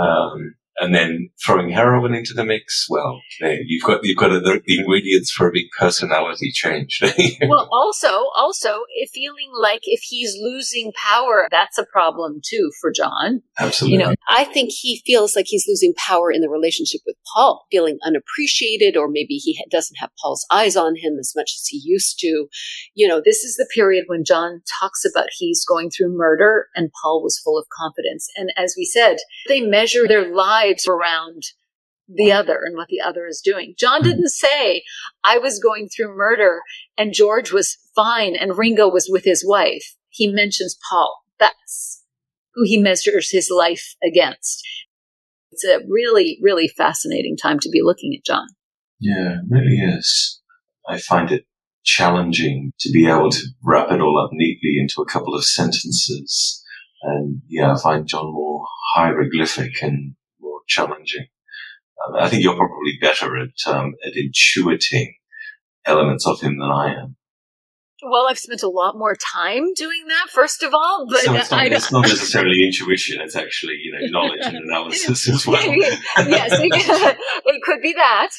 Um, 0.03 0.55
and 0.79 0.95
then 0.95 1.31
throwing 1.45 1.71
heroin 1.71 2.15
into 2.15 2.35
the 2.35 2.45
mix. 2.45 2.87
Well, 2.89 3.21
you've 3.41 3.85
got 3.85 4.01
you've 4.03 4.19
got 4.19 4.29
the, 4.29 4.61
the 4.65 4.79
ingredients 4.79 5.31
for 5.31 5.49
a 5.49 5.53
big 5.53 5.67
personality 5.79 6.51
change. 6.53 7.01
well, 7.49 7.69
also, 7.73 8.29
also, 8.37 8.81
if 8.97 9.11
feeling 9.15 9.53
like 9.61 9.81
if 9.85 10.01
he's 10.03 10.35
losing 10.41 10.93
power, 10.93 11.49
that's 11.51 11.79
a 11.79 11.87
problem 11.87 12.41
too 12.45 12.71
for 12.81 12.91
John. 12.91 13.43
Absolutely. 13.59 13.99
You 13.99 14.05
know, 14.05 14.15
I 14.29 14.45
think 14.45 14.71
he 14.73 15.03
feels 15.07 15.37
like 15.37 15.47
he's 15.49 15.67
losing 15.69 15.95
power 15.97 16.31
in 16.31 16.41
the 16.41 16.49
relationship 16.49 17.01
with 17.07 17.17
Paul, 17.35 17.67
feeling 17.71 17.99
unappreciated, 18.05 18.97
or 18.97 19.09
maybe 19.09 19.35
he 19.35 19.59
doesn't 19.71 19.97
have 19.99 20.11
Paul's 20.21 20.47
eyes 20.51 20.77
on 20.77 20.97
him 20.97 21.17
as 21.19 21.33
much 21.37 21.53
as 21.57 21.67
he 21.69 21.81
used 21.83 22.19
to. 22.21 22.49
You 22.95 23.09
know, 23.09 23.23
this 23.25 23.45
is 23.45 23.57
the 23.57 23.69
period 23.73 24.05
when 24.09 24.25
John 24.25 24.63
talks 24.81 25.05
about 25.05 25.29
he's 25.39 25.65
going 25.65 25.91
through 25.91 26.17
murder 26.17 26.69
and 26.75 26.91
Paul 27.03 27.23
was 27.23 27.39
full 27.39 27.59
of 27.59 27.67
confidence. 27.77 28.29
And 28.37 28.51
as 28.57 28.75
we 28.77 28.85
said, 28.85 29.17
they 29.49 29.61
measure 29.61 30.09
their 30.09 30.35
lives 30.35 30.64
around 30.89 31.43
the 32.09 32.33
other 32.33 32.61
and 32.63 32.77
what 32.77 32.89
the 32.89 33.01
other 33.01 33.27
is 33.27 33.41
doing. 33.43 33.75
John 33.79 34.03
Hmm. 34.03 34.09
didn't 34.09 34.29
say, 34.29 34.83
I 35.23 35.39
was 35.39 35.59
going 35.59 35.89
through 35.89 36.15
murder 36.15 36.61
and 36.99 37.15
George 37.15 37.53
was 37.53 37.79
fine 37.95 38.37
and 38.37 38.59
Ringo 38.59 38.89
was 38.89 39.09
with 39.11 39.25
his 39.25 39.45
wife. 39.47 39.97
He 40.11 40.29
mentions 40.29 40.77
Paul. 40.89 41.23
That's 41.39 42.03
who 42.55 42.63
he 42.65 42.79
measures 42.79 43.31
his 43.31 43.51
life 43.51 43.95
against. 44.05 44.63
It's 45.51 45.65
a 45.65 45.81
really, 45.89 46.39
really 46.43 46.69
fascinating 46.69 47.37
time 47.37 47.59
to 47.61 47.69
be 47.69 47.81
looking 47.83 48.15
at 48.17 48.25
John. 48.25 48.47
Yeah, 49.01 49.37
it 49.39 49.45
really 49.49 49.77
is. 49.77 50.41
I 50.89 50.99
find 50.99 51.31
it 51.33 51.47
challenging 51.85 52.73
to 52.81 52.91
be 52.93 53.07
able 53.07 53.31
to 53.31 53.43
wrap 53.63 53.91
it 53.91 54.01
all 54.01 54.19
up 54.23 54.31
neatly 54.33 54.79
into 54.79 55.01
a 55.01 55.07
couple 55.07 55.35
of 55.35 55.45
sentences. 55.45 56.63
And 57.03 57.43
yeah, 57.49 57.73
I 57.73 57.81
find 57.81 58.07
John 58.07 58.33
more 58.33 58.65
hieroglyphic 58.95 59.83
and 59.83 60.15
challenging. 60.67 61.27
Um, 62.07 62.17
I 62.21 62.29
think 62.29 62.43
you're 62.43 62.57
probably 62.57 62.99
better 63.01 63.37
at 63.39 63.73
um, 63.73 63.95
at 64.07 64.15
intuiting 64.15 65.15
elements 65.87 66.27
of 66.27 66.41
him 66.41 66.59
than 66.59 66.71
I 66.71 66.95
am. 66.95 67.17
Well, 68.03 68.27
I've 68.29 68.39
spent 68.39 68.63
a 68.63 68.69
lot 68.69 68.99
more 68.99 69.17
time 69.17 69.73
doing 69.75 70.05
that, 70.09 70.29
first 70.29 70.63
of 70.63 70.75
all, 70.75 71.07
but 71.09 71.21
so 71.21 71.35
it's 71.35 71.51
not, 71.51 71.61
I 71.61 71.69
don't. 71.69 71.77
it's 71.77 71.93
not 71.93 72.03
necessarily 72.03 72.65
intuition; 72.65 73.21
it's 73.21 73.37
actually 73.37 73.79
you 73.83 73.93
know 73.93 74.07
knowledge 74.21 74.41
and 74.43 74.57
analysis 74.57 75.29
as 75.29 75.47
well. 75.47 75.65
yes, 75.65 76.01
it, 76.17 77.19
it 77.47 77.63
could 77.63 77.81
be 77.81 77.95
that. 77.95 78.31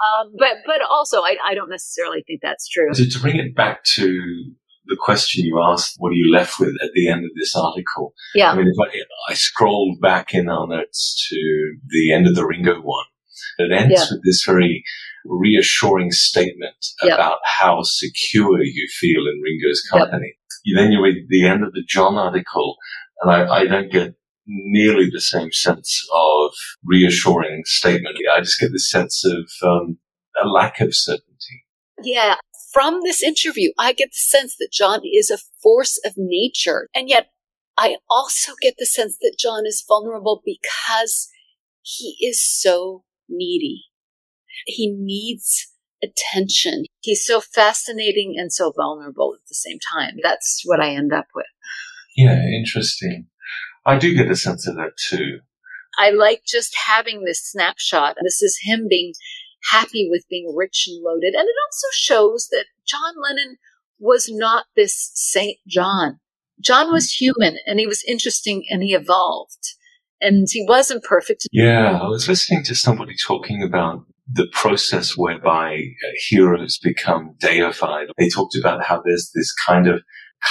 Um, 0.00 0.32
but 0.38 0.58
but 0.64 0.80
also, 0.88 1.22
I, 1.22 1.36
I 1.44 1.54
don't 1.54 1.70
necessarily 1.70 2.22
think 2.26 2.40
that's 2.42 2.68
true. 2.68 2.92
To, 2.92 3.10
to 3.10 3.18
bring 3.20 3.36
it 3.36 3.56
back 3.56 3.82
to 3.96 4.52
the 4.88 4.96
question 4.98 5.44
you 5.44 5.60
asked, 5.62 5.96
what 5.98 6.10
are 6.10 6.14
you 6.16 6.32
left 6.32 6.58
with 6.58 6.74
at 6.82 6.90
the 6.94 7.08
end 7.08 7.24
of 7.24 7.30
this 7.38 7.54
article? 7.54 8.14
Yeah. 8.34 8.50
I 8.50 8.56
mean, 8.56 8.66
if 8.68 8.76
I, 8.80 9.30
I 9.30 9.34
scrolled 9.34 10.00
back 10.00 10.34
in 10.34 10.48
our 10.48 10.66
notes 10.66 11.28
to 11.30 11.76
the 11.88 12.12
end 12.12 12.26
of 12.26 12.34
the 12.34 12.46
Ringo 12.46 12.80
one, 12.80 13.04
it 13.58 13.72
ends 13.72 13.92
Yeah. 13.94 14.06
with 14.10 14.24
this 14.24 14.44
very 14.44 14.82
reassuring 15.24 16.10
statement 16.10 16.76
Yep. 17.02 17.14
about 17.14 17.38
how 17.44 17.82
secure 17.82 18.62
you 18.62 18.88
feel 18.98 19.20
in 19.26 19.40
Ringo's 19.42 19.82
Yep. 19.92 20.00
company. 20.10 20.34
You 20.64 20.76
then 20.76 20.90
you 20.92 21.02
read 21.02 21.26
the 21.28 21.46
end 21.46 21.64
of 21.64 21.72
the 21.72 21.84
John 21.86 22.16
article, 22.16 22.76
and 23.20 23.30
I, 23.30 23.46
I 23.60 23.64
don't 23.66 23.92
get 23.92 24.14
nearly 24.46 25.08
the 25.12 25.20
same 25.20 25.52
sense 25.52 26.02
of 26.12 26.52
reassuring 26.84 27.62
statement. 27.66 28.16
I 28.34 28.40
just 28.40 28.58
get 28.58 28.72
this 28.72 28.90
sense 28.90 29.24
of 29.24 29.48
um, 29.62 29.98
a 30.42 30.46
lack 30.48 30.80
of 30.80 30.94
certainty. 30.94 31.64
Yeah. 32.02 32.36
From 32.78 33.00
this 33.02 33.24
interview, 33.24 33.72
I 33.76 33.92
get 33.92 34.10
the 34.10 34.38
sense 34.38 34.54
that 34.60 34.70
John 34.70 35.00
is 35.04 35.30
a 35.30 35.38
force 35.60 36.00
of 36.04 36.12
nature. 36.16 36.88
And 36.94 37.08
yet, 37.08 37.30
I 37.76 37.96
also 38.08 38.52
get 38.62 38.74
the 38.78 38.86
sense 38.86 39.16
that 39.20 39.34
John 39.36 39.66
is 39.66 39.84
vulnerable 39.84 40.42
because 40.44 41.28
he 41.82 42.16
is 42.20 42.40
so 42.40 43.02
needy. 43.28 43.86
He 44.66 44.94
needs 44.96 45.72
attention. 46.04 46.84
He's 47.00 47.26
so 47.26 47.40
fascinating 47.40 48.36
and 48.38 48.52
so 48.52 48.72
vulnerable 48.76 49.34
at 49.34 49.48
the 49.48 49.56
same 49.56 49.78
time. 49.92 50.18
That's 50.22 50.62
what 50.64 50.78
I 50.78 50.90
end 50.90 51.12
up 51.12 51.26
with. 51.34 51.46
Yeah, 52.16 52.40
interesting. 52.40 53.26
I 53.86 53.98
do 53.98 54.14
get 54.14 54.30
a 54.30 54.36
sense 54.36 54.68
of 54.68 54.76
that 54.76 54.92
too. 54.96 55.40
I 55.98 56.10
like 56.10 56.42
just 56.46 56.76
having 56.86 57.24
this 57.24 57.42
snapshot. 57.44 58.18
This 58.22 58.40
is 58.40 58.60
him 58.62 58.86
being 58.88 59.14
happy 59.70 60.08
with 60.10 60.24
being 60.28 60.54
rich 60.56 60.86
and 60.88 61.02
loaded. 61.02 61.34
And 61.34 61.44
it 61.44 61.56
also 61.66 61.86
shows 61.92 62.48
that 62.50 62.66
John 62.86 63.14
Lennon 63.22 63.56
was 63.98 64.28
not 64.30 64.66
this 64.76 65.10
Saint 65.14 65.58
John. 65.66 66.20
John 66.60 66.92
was 66.92 67.06
mm. 67.06 67.18
human 67.18 67.58
and 67.66 67.78
he 67.78 67.86
was 67.86 68.04
interesting 68.06 68.64
and 68.70 68.82
he 68.82 68.94
evolved. 68.94 69.74
And 70.20 70.48
he 70.50 70.64
wasn't 70.66 71.04
perfect. 71.04 71.46
Yeah, 71.52 71.96
I 72.02 72.08
was 72.08 72.28
listening 72.28 72.64
to 72.64 72.74
somebody 72.74 73.14
talking 73.24 73.62
about 73.62 74.04
the 74.30 74.48
process 74.52 75.16
whereby 75.16 75.80
heroes 76.28 76.78
become 76.82 77.34
deified. 77.40 78.08
They 78.18 78.28
talked 78.28 78.56
about 78.56 78.84
how 78.84 79.00
there's 79.04 79.30
this 79.34 79.52
kind 79.66 79.86
of 79.86 80.02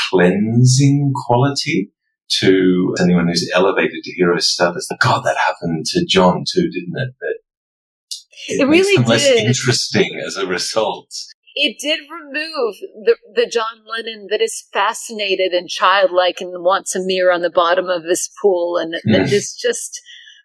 cleansing 0.09 1.13
quality 1.15 1.91
to 2.39 2.95
anyone 2.99 3.27
who's 3.27 3.49
elevated 3.53 4.03
to 4.03 4.11
hero 4.13 4.39
status. 4.39 4.87
God, 4.99 5.23
that 5.25 5.37
happened 5.37 5.85
to 5.87 6.05
John 6.05 6.43
too, 6.49 6.69
didn't 6.69 6.95
it? 6.95 7.13
That 7.19 7.39
It 8.47 8.67
makes 8.67 8.85
really 8.87 8.95
them 8.97 9.05
less 9.05 9.23
did. 9.27 9.45
interesting 9.45 10.21
as 10.25 10.37
a 10.37 10.45
result. 10.47 11.13
It 11.59 11.77
did 11.79 12.01
remove 12.01 12.75
the, 13.03 13.17
the 13.33 13.47
John 13.47 13.83
Lennon 13.91 14.27
that 14.29 14.41
is 14.41 14.65
fascinated 14.71 15.53
and 15.53 15.67
childlike 15.67 16.39
and 16.39 16.51
wants 16.63 16.95
a 16.95 16.99
mirror 17.03 17.31
on 17.31 17.41
the 17.41 17.49
bottom 17.49 17.87
of 17.89 18.03
his 18.03 18.29
pool. 18.41 18.77
And 18.77 18.93
Mm. 18.93 18.99
that 19.13 19.33
is 19.33 19.55
just 19.55 19.99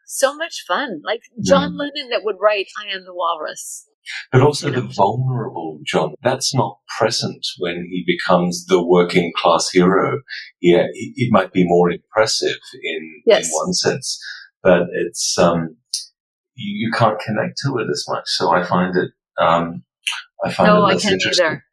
so 0.07 0.35
much 0.35 0.65
fun. 0.67 1.03
Like 1.05 1.21
John 1.45 1.77
Lennon 1.77 2.09
that 2.11 2.23
would 2.25 2.37
write, 2.41 2.69
I 2.83 2.95
am 2.95 3.05
the 3.05 3.15
walrus. 3.15 3.87
But 4.33 4.41
also 4.41 4.71
the 4.71 4.81
vulnerable 4.81 5.79
John. 5.87 6.15
That's 6.23 6.55
not 6.55 6.79
present 6.99 7.47
when 7.59 7.87
he 7.91 8.05
becomes 8.07 8.67
the 8.67 8.85
working 8.85 9.33
class 9.37 9.69
hero. 9.71 10.21
Yeah, 10.61 10.87
it, 10.93 11.13
it 11.17 11.29
might 11.31 11.53
be 11.53 11.65
more 11.67 11.91
impressive 11.91 12.57
in, 12.83 13.23
Yes. 13.27 13.47
in 13.47 13.53
one 13.53 13.75
sense, 13.75 14.19
but 14.63 14.83
it's, 15.07 15.37
um, 15.39 15.77
you, 16.63 16.87
you 16.87 16.93
can't 16.93 17.19
connect 17.21 17.59
to 17.65 17.79
it 17.79 17.87
as 17.91 18.05
much. 18.09 18.25
So 18.27 18.51
I 18.51 18.63
find 18.65 18.95
it, 18.97 19.11
um, 19.43 19.83
I 20.45 20.51
find 20.53 20.69
No, 20.69 20.77
it 20.85 20.91
I 20.91 20.93
less 20.95 21.03
can't 21.03 21.15
interesting. 21.15 21.47
either. 21.47 21.65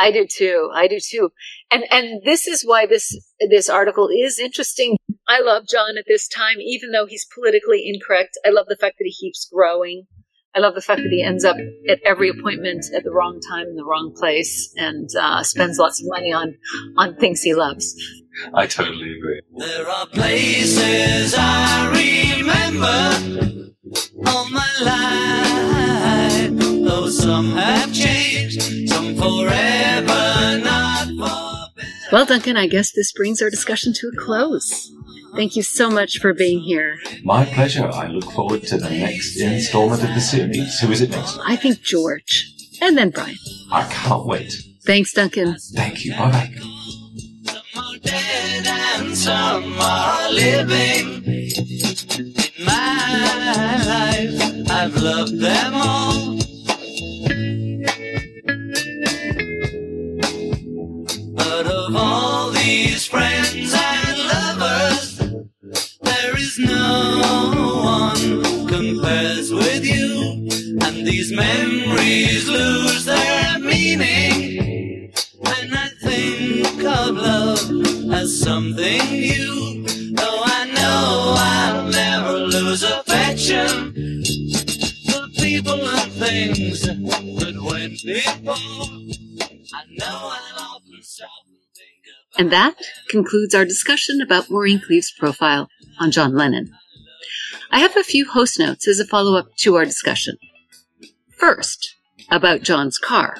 I 0.00 0.12
do 0.12 0.26
too. 0.26 0.70
I 0.74 0.86
do 0.86 0.98
too. 1.00 1.30
And 1.70 1.84
and 1.90 2.22
this 2.24 2.46
is 2.46 2.62
why 2.64 2.86
this 2.86 3.18
this 3.50 3.68
article 3.68 4.08
is 4.08 4.38
interesting. 4.38 4.96
I 5.26 5.40
love 5.40 5.64
John 5.68 5.98
at 5.98 6.04
this 6.06 6.28
time, 6.28 6.60
even 6.60 6.92
though 6.92 7.06
he's 7.06 7.26
politically 7.34 7.82
incorrect. 7.86 8.38
I 8.46 8.50
love 8.50 8.66
the 8.68 8.76
fact 8.76 8.96
that 8.98 9.04
he 9.04 9.12
keeps 9.12 9.48
growing. 9.52 10.06
I 10.54 10.60
love 10.60 10.74
the 10.74 10.80
fact 10.80 11.02
that 11.02 11.10
he 11.10 11.22
ends 11.22 11.44
up 11.44 11.56
at 11.88 11.98
every 12.04 12.28
appointment 12.30 12.86
at 12.96 13.04
the 13.04 13.10
wrong 13.10 13.38
time 13.50 13.66
in 13.66 13.76
the 13.76 13.84
wrong 13.84 14.14
place 14.16 14.72
and 14.76 15.08
uh, 15.18 15.42
spends 15.42 15.78
lots 15.78 16.00
of 16.00 16.06
money 16.08 16.32
on 16.32 16.56
on 16.96 17.16
things 17.16 17.42
he 17.42 17.54
loves. 17.54 17.94
I 18.54 18.66
totally 18.66 19.16
agree. 19.18 19.42
There 19.56 19.88
are 19.88 20.06
places 20.06 21.34
I 21.36 22.38
remember 22.40 23.67
all 24.26 24.48
my 24.50 24.68
life, 24.82 26.50
though 26.58 27.08
some 27.08 27.52
have 27.52 27.92
changed, 27.92 28.88
some 28.88 29.14
forever, 29.16 30.60
not 30.62 31.06
for 31.08 31.74
better. 31.76 31.88
Well, 32.12 32.24
Duncan, 32.26 32.56
I 32.56 32.66
guess 32.66 32.92
this 32.92 33.12
brings 33.12 33.40
our 33.42 33.50
discussion 33.50 33.92
to 33.94 34.08
a 34.08 34.16
close. 34.16 34.92
Thank 35.36 35.56
you 35.56 35.62
so 35.62 35.90
much 35.90 36.18
for 36.18 36.32
being 36.32 36.60
here. 36.60 36.98
My 37.22 37.44
pleasure. 37.44 37.86
I 37.86 38.06
look 38.08 38.30
forward 38.32 38.62
to 38.68 38.78
the 38.78 38.90
next 38.90 39.38
installment 39.40 40.02
of 40.02 40.08
the 40.14 40.20
series. 40.20 40.80
Who 40.80 40.90
is 40.90 41.00
it 41.02 41.10
next? 41.10 41.38
I 41.44 41.56
think 41.56 41.80
George 41.82 42.50
and 42.80 42.96
then 42.96 43.10
Brian. 43.10 43.36
I 43.70 43.84
can't 43.90 44.24
wait. 44.26 44.54
Thanks, 44.82 45.12
Duncan. 45.12 45.56
Thank 45.74 46.04
you. 46.04 46.12
Bye 46.12 46.30
bye. 46.30 46.74
Some 49.28 49.78
are 49.78 50.30
living. 50.30 51.06
In 52.46 52.64
my 52.64 53.74
life, 53.92 54.36
I've 54.70 54.96
loved 54.96 55.38
them 55.38 55.72
all. 55.74 56.38
But 61.40 61.66
of 61.66 61.94
all 61.94 62.50
these 62.52 63.04
friends 63.04 63.74
and 63.92 64.18
lovers, 64.34 65.18
there 66.08 66.34
is 66.46 66.58
no 66.58 66.88
one 67.96 68.66
compares 68.66 69.52
with 69.52 69.84
you. 69.84 70.08
And 70.86 71.06
these 71.06 71.30
memories 71.32 72.48
lose 72.48 73.04
their 73.04 73.58
meaning 73.58 75.12
when 75.44 75.66
I 75.84 75.88
think 76.00 76.82
of 76.82 77.10
love 77.28 77.87
as 78.12 78.40
something 78.40 79.10
new. 79.10 79.84
Though 80.14 80.42
I 80.44 80.70
know 80.74 81.34
I'll 81.36 81.88
never 81.88 82.32
lose 82.38 82.82
affection 82.82 83.92
for 85.10 85.28
people 85.40 85.80
and 85.80 86.12
things 86.12 86.82
that 86.82 87.60
went 87.62 88.02
before. 88.04 88.54
I 89.74 89.84
know 89.90 90.32
I'll 90.32 90.76
often 90.76 91.02
stop 91.02 91.28
And 92.38 92.50
that 92.52 92.76
concludes 93.08 93.54
our 93.54 93.64
discussion 93.64 94.20
about 94.20 94.50
Maureen 94.50 94.80
Cleave's 94.80 95.12
profile 95.12 95.68
on 95.98 96.10
John 96.10 96.34
Lennon. 96.34 96.72
I 97.70 97.80
have 97.80 97.96
a 97.96 98.04
few 98.04 98.28
host 98.30 98.58
notes 98.58 98.88
as 98.88 98.98
a 98.98 99.06
follow 99.06 99.38
up 99.38 99.54
to 99.58 99.76
our 99.76 99.84
discussion. 99.84 100.36
First, 101.36 101.94
about 102.30 102.62
John's 102.62 102.98
car. 102.98 103.38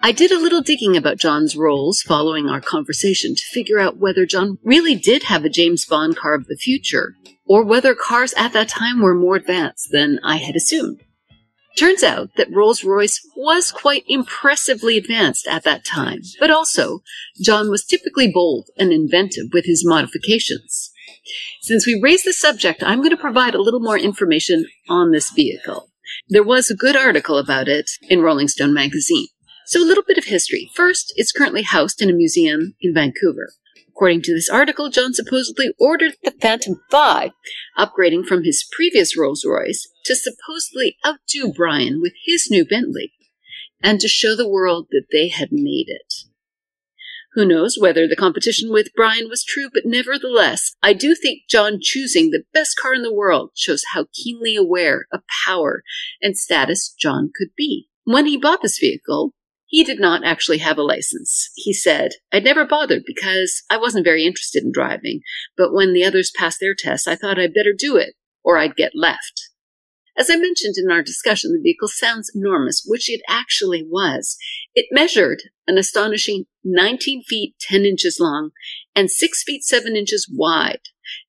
I 0.00 0.12
did 0.12 0.30
a 0.30 0.38
little 0.38 0.60
digging 0.60 0.96
about 0.96 1.18
John's 1.18 1.56
Rolls 1.56 2.02
following 2.02 2.48
our 2.48 2.60
conversation 2.60 3.34
to 3.34 3.42
figure 3.52 3.80
out 3.80 3.98
whether 3.98 4.26
John 4.26 4.58
really 4.62 4.94
did 4.94 5.24
have 5.24 5.44
a 5.44 5.48
James 5.48 5.84
Bond 5.84 6.16
car 6.16 6.34
of 6.34 6.46
the 6.46 6.56
future, 6.56 7.16
or 7.46 7.64
whether 7.64 7.96
cars 7.96 8.32
at 8.36 8.52
that 8.52 8.68
time 8.68 9.02
were 9.02 9.14
more 9.14 9.34
advanced 9.34 9.88
than 9.90 10.20
I 10.22 10.36
had 10.36 10.54
assumed. 10.54 11.00
Turns 11.76 12.04
out 12.04 12.30
that 12.36 12.52
Rolls 12.52 12.84
Royce 12.84 13.20
was 13.36 13.72
quite 13.72 14.04
impressively 14.06 14.96
advanced 14.96 15.48
at 15.48 15.64
that 15.64 15.84
time, 15.84 16.20
but 16.38 16.50
also 16.50 17.00
John 17.40 17.68
was 17.68 17.84
typically 17.84 18.30
bold 18.30 18.68
and 18.76 18.92
inventive 18.92 19.46
with 19.52 19.64
his 19.64 19.84
modifications. 19.84 20.92
Since 21.60 21.88
we 21.88 22.00
raised 22.00 22.24
the 22.24 22.32
subject, 22.32 22.84
I'm 22.84 22.98
going 22.98 23.10
to 23.10 23.16
provide 23.16 23.54
a 23.54 23.62
little 23.62 23.80
more 23.80 23.98
information 23.98 24.66
on 24.88 25.10
this 25.10 25.30
vehicle. 25.30 25.90
There 26.28 26.44
was 26.44 26.70
a 26.70 26.76
good 26.76 26.96
article 26.96 27.36
about 27.36 27.66
it 27.66 27.90
in 28.08 28.22
Rolling 28.22 28.48
Stone 28.48 28.72
magazine. 28.72 29.26
So, 29.68 29.82
a 29.82 29.84
little 29.84 30.02
bit 30.02 30.16
of 30.16 30.24
history. 30.24 30.70
First, 30.74 31.12
it's 31.16 31.30
currently 31.30 31.60
housed 31.60 32.00
in 32.00 32.08
a 32.08 32.14
museum 32.14 32.74
in 32.80 32.94
Vancouver. 32.94 33.52
According 33.90 34.22
to 34.22 34.32
this 34.32 34.48
article, 34.48 34.88
John 34.88 35.12
supposedly 35.12 35.74
ordered 35.78 36.14
the 36.24 36.30
Phantom 36.30 36.80
5, 36.90 37.32
upgrading 37.78 38.24
from 38.24 38.44
his 38.44 38.66
previous 38.72 39.14
Rolls 39.14 39.44
Royce 39.46 39.86
to 40.06 40.16
supposedly 40.16 40.96
outdo 41.06 41.52
Brian 41.52 42.00
with 42.00 42.14
his 42.24 42.50
new 42.50 42.64
Bentley, 42.64 43.12
and 43.82 44.00
to 44.00 44.08
show 44.08 44.34
the 44.34 44.48
world 44.48 44.86
that 44.90 45.08
they 45.12 45.28
had 45.28 45.52
made 45.52 45.88
it. 45.88 46.14
Who 47.34 47.44
knows 47.44 47.76
whether 47.78 48.08
the 48.08 48.16
competition 48.16 48.72
with 48.72 48.94
Brian 48.96 49.28
was 49.28 49.44
true, 49.44 49.68
but 49.70 49.82
nevertheless, 49.84 50.76
I 50.82 50.94
do 50.94 51.14
think 51.14 51.42
John 51.46 51.76
choosing 51.78 52.30
the 52.30 52.44
best 52.54 52.78
car 52.80 52.94
in 52.94 53.02
the 53.02 53.12
world 53.12 53.50
shows 53.54 53.82
how 53.92 54.06
keenly 54.14 54.56
aware 54.56 55.08
of 55.12 55.20
power 55.44 55.82
and 56.22 56.38
status 56.38 56.94
John 56.98 57.30
could 57.36 57.50
be. 57.54 57.88
When 58.04 58.24
he 58.24 58.38
bought 58.38 58.62
this 58.62 58.78
vehicle, 58.78 59.34
he 59.68 59.84
did 59.84 60.00
not 60.00 60.24
actually 60.24 60.58
have 60.58 60.78
a 60.78 60.82
license. 60.82 61.50
He 61.54 61.74
said, 61.74 62.12
I'd 62.32 62.44
never 62.44 62.66
bothered 62.66 63.02
because 63.06 63.62
I 63.70 63.76
wasn't 63.76 64.04
very 64.04 64.24
interested 64.24 64.64
in 64.64 64.72
driving, 64.72 65.20
but 65.56 65.74
when 65.74 65.92
the 65.92 66.04
others 66.04 66.32
passed 66.34 66.58
their 66.60 66.74
tests, 66.74 67.06
I 67.06 67.16
thought 67.16 67.38
I'd 67.38 67.54
better 67.54 67.74
do 67.76 67.96
it, 67.96 68.14
or 68.42 68.56
I'd 68.56 68.76
get 68.76 68.92
left. 68.94 69.50
As 70.16 70.30
I 70.30 70.36
mentioned 70.36 70.74
in 70.76 70.90
our 70.90 71.02
discussion, 71.02 71.52
the 71.52 71.62
vehicle 71.62 71.86
sounds 71.86 72.32
enormous, 72.34 72.82
which 72.84 73.08
it 73.08 73.20
actually 73.28 73.86
was. 73.88 74.36
It 74.74 74.86
measured 74.90 75.42
an 75.68 75.78
astonishing 75.78 76.46
19 76.64 77.22
feet 77.22 77.54
10 77.60 77.84
inches 77.84 78.18
long 78.18 78.50
and 78.96 79.10
6 79.10 79.42
feet 79.44 79.62
7 79.62 79.94
inches 79.94 80.28
wide 80.34 80.80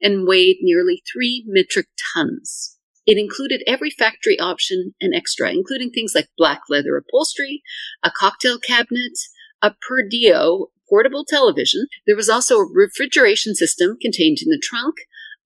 and 0.01 0.25
weighed 0.25 0.57
nearly 0.61 1.03
3 1.13 1.43
metric 1.45 1.87
tons. 2.15 2.78
It 3.09 3.17
included 3.17 3.63
every 3.65 3.89
factory 3.89 4.39
option 4.39 4.93
and 5.01 5.15
extra, 5.15 5.51
including 5.51 5.89
things 5.89 6.11
like 6.13 6.29
black 6.37 6.61
leather 6.69 6.95
upholstery, 6.95 7.63
a 8.03 8.11
cocktail 8.11 8.59
cabinet, 8.59 9.17
a 9.63 9.71
Perdio 9.71 10.67
portable 10.87 11.25
television. 11.25 11.87
There 12.05 12.15
was 12.15 12.29
also 12.29 12.59
a 12.59 12.71
refrigeration 12.71 13.55
system 13.55 13.97
contained 13.99 14.37
in 14.43 14.49
the 14.49 14.61
trunk. 14.61 14.97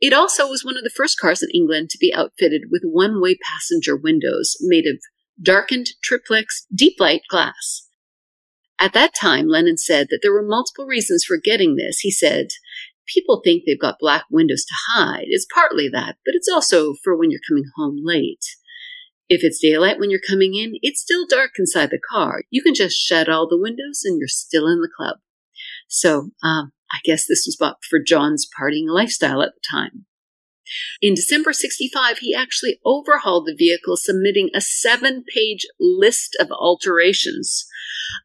It 0.02 0.12
also 0.12 0.50
was 0.50 0.66
one 0.66 0.76
of 0.76 0.84
the 0.84 0.92
first 0.94 1.18
cars 1.18 1.42
in 1.42 1.48
England 1.54 1.90
to 1.92 1.98
be 1.98 2.14
outfitted 2.14 2.64
with 2.70 2.82
one 2.84 3.22
way 3.22 3.38
passenger 3.42 3.96
windows 3.96 4.58
made 4.60 4.86
of 4.86 5.00
darkened 5.42 5.88
triplex 6.04 6.68
deep 6.76 7.00
light 7.00 7.22
glass. 7.30 7.88
At 8.78 8.92
that 8.92 9.16
time, 9.16 9.48
Lennon 9.48 9.78
said 9.78 10.08
that 10.10 10.20
there 10.22 10.34
were 10.34 10.46
multiple 10.46 10.86
reasons 10.86 11.24
for 11.24 11.38
getting 11.42 11.78
this. 11.78 12.00
He 12.00 12.12
said, 12.12 12.48
people 13.08 13.42
think 13.44 13.64
they've 13.66 13.80
got 13.80 14.00
black 14.00 14.26
windows 14.30 14.66
to 14.66 14.74
hide. 14.90 15.26
It's 15.28 15.48
partly 15.54 15.90
that, 15.90 16.18
but 16.26 16.36
it's 16.36 16.50
also 16.50 16.94
for 17.04 17.16
when 17.16 17.32
you're 17.32 17.40
coming 17.48 17.66
home 17.76 17.98
late. 18.04 18.44
If 19.30 19.44
it's 19.44 19.60
daylight 19.60 20.00
when 20.00 20.10
you're 20.10 20.20
coming 20.28 20.56
in, 20.56 20.74
it's 20.82 21.02
still 21.02 21.26
dark 21.28 21.52
inside 21.58 21.90
the 21.90 22.00
car. 22.12 22.44
You 22.50 22.62
can 22.62 22.74
just 22.74 22.98
shut 22.98 23.30
all 23.30 23.48
the 23.48 23.60
windows 23.60 24.02
and 24.04 24.20
you're 24.20 24.28
still 24.28 24.68
in 24.68 24.82
the 24.82 24.92
club. 24.96 25.18
So, 25.88 26.32
um, 26.44 26.72
I 26.92 27.00
guess 27.04 27.26
this 27.26 27.44
was 27.48 27.58
bought 27.60 27.78
for 27.90 28.00
John's 28.00 28.48
partying 28.60 28.88
lifestyle 28.88 29.42
at 29.42 29.54
the 29.56 29.62
time. 29.70 30.06
In 31.02 31.14
December 31.14 31.54
65, 31.54 32.20
he 32.20 32.34
actually 32.34 32.80
overhauled 32.86 33.46
the 33.46 33.56
vehicle, 33.56 33.98
submitting 33.98 34.50
a 34.54 34.62
seven 34.62 35.24
page 35.24 35.66
list 35.80 36.36
of 36.40 36.52
alterations. 36.52 37.66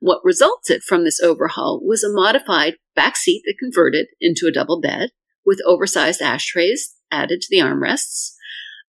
What 0.00 0.24
resulted 0.24 0.82
from 0.82 1.04
this 1.04 1.20
overhaul 1.20 1.80
was 1.84 2.04
a 2.04 2.12
modified 2.12 2.76
back 2.94 3.16
seat 3.16 3.42
that 3.46 3.58
converted 3.58 4.08
into 4.20 4.46
a 4.46 4.52
double 4.52 4.80
bed 4.80 5.10
with 5.44 5.60
oversized 5.66 6.20
ashtrays 6.20 6.94
added 7.10 7.40
to 7.40 7.48
the 7.50 7.58
armrests. 7.58 8.32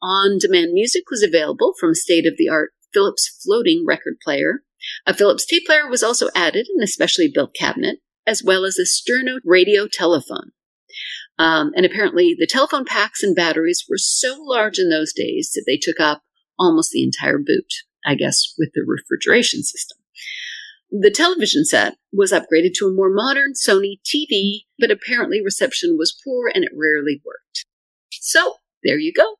On 0.01 0.37
demand 0.37 0.73
music 0.73 1.09
was 1.09 1.23
available 1.23 1.73
from 1.79 1.93
state 1.93 2.25
of 2.25 2.35
the 2.37 2.49
art 2.49 2.71
Philips 2.93 3.41
floating 3.43 3.85
record 3.87 4.17
player. 4.23 4.63
A 5.05 5.13
Philips 5.13 5.45
tape 5.45 5.65
player 5.65 5.87
was 5.87 6.03
also 6.03 6.29
added 6.33 6.67
in 6.73 6.81
a 6.81 6.87
specially 6.87 7.29
built 7.33 7.53
cabinet, 7.53 7.99
as 8.25 8.43
well 8.43 8.65
as 8.65 8.77
a 8.77 8.83
sterno 8.83 9.39
radio 9.43 9.87
telephone. 9.87 10.51
Um, 11.39 11.71
and 11.75 11.85
apparently, 11.85 12.35
the 12.37 12.45
telephone 12.45 12.83
packs 12.83 13.23
and 13.23 13.35
batteries 13.35 13.85
were 13.89 13.97
so 13.97 14.37
large 14.41 14.77
in 14.77 14.89
those 14.89 15.13
days 15.13 15.51
that 15.55 15.63
they 15.65 15.77
took 15.77 15.99
up 15.99 16.21
almost 16.59 16.91
the 16.91 17.01
entire 17.01 17.37
boot, 17.37 17.73
I 18.05 18.15
guess, 18.15 18.53
with 18.57 18.71
the 18.75 18.83
refrigeration 18.85 19.63
system. 19.63 19.97
The 20.91 21.11
television 21.11 21.63
set 21.63 21.95
was 22.11 22.33
upgraded 22.33 22.73
to 22.75 22.87
a 22.87 22.93
more 22.93 23.09
modern 23.09 23.53
Sony 23.53 23.99
TV, 24.03 24.63
but 24.77 24.91
apparently 24.91 25.41
reception 25.41 25.95
was 25.97 26.19
poor 26.25 26.51
and 26.53 26.65
it 26.65 26.71
rarely 26.75 27.21
worked. 27.25 27.65
So, 28.11 28.55
there 28.83 28.97
you 28.97 29.13
go. 29.13 29.35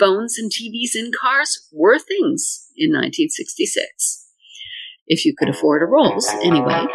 Phones 0.00 0.38
and 0.38 0.50
TVs 0.50 0.96
in 0.96 1.12
cars 1.18 1.68
were 1.72 1.98
things 1.98 2.66
in 2.76 2.90
1966. 2.90 4.26
If 5.06 5.24
you 5.24 5.34
could 5.38 5.48
afford 5.48 5.82
a 5.82 5.86
Rolls, 5.86 6.28
anyway. 6.42 6.86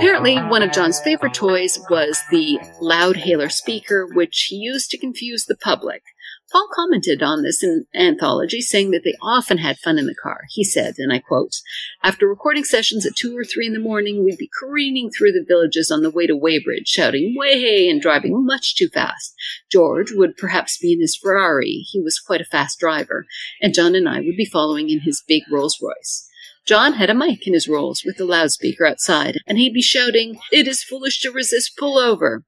Apparently, 0.00 0.38
one 0.38 0.62
of 0.62 0.72
John's 0.72 0.98
favorite 0.98 1.34
toys 1.34 1.78
was 1.90 2.22
the 2.30 2.58
Loudhailer 2.80 3.52
speaker, 3.52 4.06
which 4.14 4.46
he 4.48 4.56
used 4.56 4.88
to 4.90 4.98
confuse 4.98 5.44
the 5.44 5.54
public. 5.54 6.02
Paul 6.50 6.68
commented 6.74 7.22
on 7.22 7.42
this 7.42 7.62
in 7.62 7.84
Anthology, 7.94 8.62
saying 8.62 8.92
that 8.92 9.02
they 9.04 9.14
often 9.20 9.58
had 9.58 9.76
fun 9.76 9.98
in 9.98 10.06
the 10.06 10.14
car. 10.14 10.44
He 10.48 10.64
said, 10.64 10.94
and 10.96 11.12
I 11.12 11.18
quote, 11.18 11.56
After 12.02 12.26
recording 12.26 12.64
sessions 12.64 13.04
at 13.04 13.14
two 13.14 13.36
or 13.36 13.44
three 13.44 13.66
in 13.66 13.74
the 13.74 13.78
morning, 13.78 14.24
we'd 14.24 14.38
be 14.38 14.48
careening 14.58 15.10
through 15.10 15.32
the 15.32 15.44
villages 15.46 15.90
on 15.90 16.00
the 16.00 16.10
way 16.10 16.26
to 16.26 16.34
Weybridge, 16.34 16.88
shouting, 16.88 17.34
way, 17.36 17.86
and 17.86 18.00
driving 18.00 18.46
much 18.46 18.76
too 18.76 18.88
fast. 18.88 19.34
George 19.70 20.12
would 20.12 20.38
perhaps 20.38 20.78
be 20.78 20.94
in 20.94 21.00
his 21.02 21.14
Ferrari. 21.14 21.84
He 21.90 22.00
was 22.00 22.18
quite 22.18 22.40
a 22.40 22.46
fast 22.46 22.80
driver. 22.80 23.26
And 23.60 23.74
John 23.74 23.94
and 23.94 24.08
I 24.08 24.20
would 24.20 24.36
be 24.38 24.46
following 24.46 24.88
in 24.88 25.00
his 25.00 25.22
big 25.28 25.42
Rolls 25.52 25.78
Royce. 25.82 26.26
John 26.66 26.94
had 26.94 27.10
a 27.10 27.14
mic 27.14 27.46
in 27.46 27.54
his 27.54 27.68
Rolls 27.68 28.02
with 28.04 28.16
the 28.16 28.24
loudspeaker 28.24 28.86
outside, 28.86 29.38
and 29.46 29.58
he'd 29.58 29.74
be 29.74 29.82
shouting, 29.82 30.38
It 30.52 30.68
is 30.68 30.84
foolish 30.84 31.20
to 31.20 31.32
resist, 31.32 31.76
pull 31.76 31.98
over. 31.98 32.44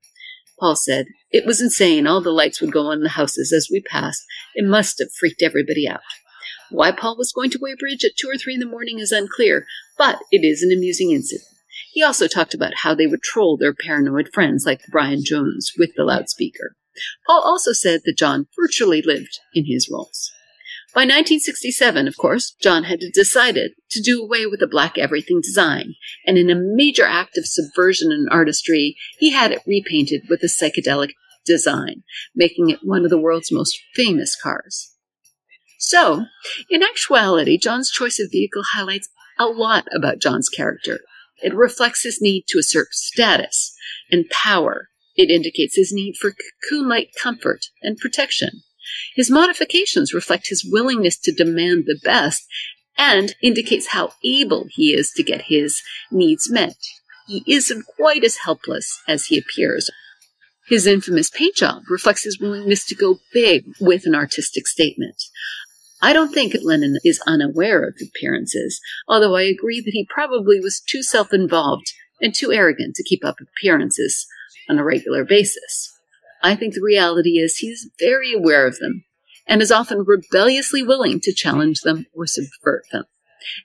Paul 0.60 0.76
said, 0.76 1.06
It 1.30 1.44
was 1.44 1.60
insane. 1.60 2.06
All 2.06 2.20
the 2.20 2.30
lights 2.30 2.60
would 2.60 2.72
go 2.72 2.86
on 2.86 2.98
in 2.98 3.02
the 3.02 3.10
houses 3.10 3.52
as 3.52 3.68
we 3.70 3.80
passed. 3.80 4.22
It 4.54 4.64
must 4.64 4.98
have 5.00 5.12
freaked 5.18 5.42
everybody 5.42 5.88
out. 5.88 6.00
Why 6.70 6.92
Paul 6.92 7.16
was 7.18 7.32
going 7.32 7.50
to 7.50 7.58
Weybridge 7.60 8.04
at 8.04 8.16
two 8.16 8.28
or 8.28 8.38
three 8.38 8.54
in 8.54 8.60
the 8.60 8.66
morning 8.66 8.98
is 8.98 9.12
unclear, 9.12 9.66
but 9.98 10.20
it 10.30 10.44
is 10.44 10.62
an 10.62 10.72
amusing 10.72 11.10
incident. 11.10 11.46
He 11.92 12.02
also 12.02 12.28
talked 12.28 12.54
about 12.54 12.76
how 12.76 12.94
they 12.94 13.06
would 13.06 13.22
troll 13.22 13.56
their 13.56 13.74
paranoid 13.74 14.30
friends 14.32 14.64
like 14.64 14.80
Brian 14.90 15.22
Jones 15.24 15.72
with 15.76 15.90
the 15.96 16.04
loudspeaker. 16.04 16.76
Paul 17.26 17.42
also 17.44 17.72
said 17.72 18.02
that 18.04 18.16
John 18.16 18.46
virtually 18.58 19.02
lived 19.02 19.40
in 19.54 19.66
his 19.66 19.88
Rolls. 19.90 20.32
By 20.94 21.02
1967, 21.02 22.06
of 22.06 22.18
course, 22.18 22.54
John 22.60 22.84
had 22.84 23.00
decided 23.14 23.72
to 23.90 24.02
do 24.02 24.22
away 24.22 24.44
with 24.44 24.60
the 24.60 24.66
black 24.66 24.98
everything 24.98 25.40
design, 25.42 25.94
and 26.26 26.36
in 26.36 26.50
a 26.50 26.54
major 26.54 27.06
act 27.06 27.38
of 27.38 27.46
subversion 27.46 28.12
and 28.12 28.28
artistry, 28.30 28.96
he 29.18 29.30
had 29.30 29.52
it 29.52 29.62
repainted 29.66 30.24
with 30.28 30.42
a 30.42 30.48
psychedelic 30.48 31.12
design, 31.46 32.02
making 32.34 32.68
it 32.68 32.80
one 32.82 33.04
of 33.04 33.10
the 33.10 33.18
world's 33.18 33.50
most 33.50 33.80
famous 33.94 34.36
cars. 34.36 34.92
So, 35.78 36.26
in 36.68 36.82
actuality, 36.82 37.56
John's 37.56 37.90
choice 37.90 38.20
of 38.20 38.30
vehicle 38.30 38.62
highlights 38.74 39.08
a 39.38 39.46
lot 39.46 39.86
about 39.96 40.20
John's 40.20 40.50
character. 40.50 41.00
It 41.42 41.54
reflects 41.54 42.04
his 42.04 42.20
need 42.20 42.44
to 42.48 42.58
assert 42.58 42.88
status 42.92 43.74
and 44.10 44.28
power. 44.28 44.88
It 45.16 45.30
indicates 45.30 45.74
his 45.74 45.90
need 45.90 46.16
for 46.20 46.32
cocoon 46.32 46.88
like 46.88 47.12
comfort 47.20 47.66
and 47.82 47.96
protection. 47.96 48.62
His 49.14 49.30
modifications 49.30 50.14
reflect 50.14 50.48
his 50.48 50.64
willingness 50.64 51.18
to 51.20 51.32
demand 51.32 51.84
the 51.86 51.98
best 52.02 52.46
and 52.98 53.34
indicates 53.42 53.88
how 53.88 54.12
able 54.24 54.66
he 54.70 54.94
is 54.94 55.10
to 55.12 55.22
get 55.22 55.46
his 55.48 55.82
needs 56.10 56.50
met. 56.50 56.76
He 57.26 57.42
isn't 57.46 57.86
quite 57.96 58.24
as 58.24 58.38
helpless 58.38 59.00
as 59.08 59.26
he 59.26 59.38
appears. 59.38 59.90
His 60.68 60.86
infamous 60.86 61.30
paint 61.30 61.56
job 61.56 61.82
reflects 61.90 62.24
his 62.24 62.38
willingness 62.40 62.84
to 62.86 62.94
go 62.94 63.20
big 63.32 63.64
with 63.80 64.06
an 64.06 64.14
artistic 64.14 64.66
statement. 64.66 65.22
I 66.00 66.12
don't 66.12 66.32
think 66.32 66.54
Lennon 66.62 66.98
is 67.04 67.22
unaware 67.26 67.84
of 67.84 67.94
appearances, 68.02 68.80
although 69.06 69.36
I 69.36 69.42
agree 69.42 69.80
that 69.80 69.92
he 69.92 70.06
probably 70.08 70.58
was 70.58 70.80
too 70.80 71.02
self 71.02 71.32
involved 71.32 71.92
and 72.20 72.34
too 72.34 72.52
arrogant 72.52 72.96
to 72.96 73.04
keep 73.04 73.24
up 73.24 73.36
appearances 73.40 74.26
on 74.68 74.78
a 74.78 74.84
regular 74.84 75.24
basis. 75.24 75.92
I 76.42 76.56
think 76.56 76.74
the 76.74 76.82
reality 76.82 77.38
is 77.38 77.56
he's 77.56 77.88
very 77.98 78.32
aware 78.32 78.66
of 78.66 78.78
them 78.78 79.04
and 79.46 79.62
is 79.62 79.72
often 79.72 80.04
rebelliously 80.04 80.82
willing 80.82 81.20
to 81.20 81.32
challenge 81.32 81.80
them 81.80 82.06
or 82.14 82.26
subvert 82.26 82.84
them. 82.92 83.04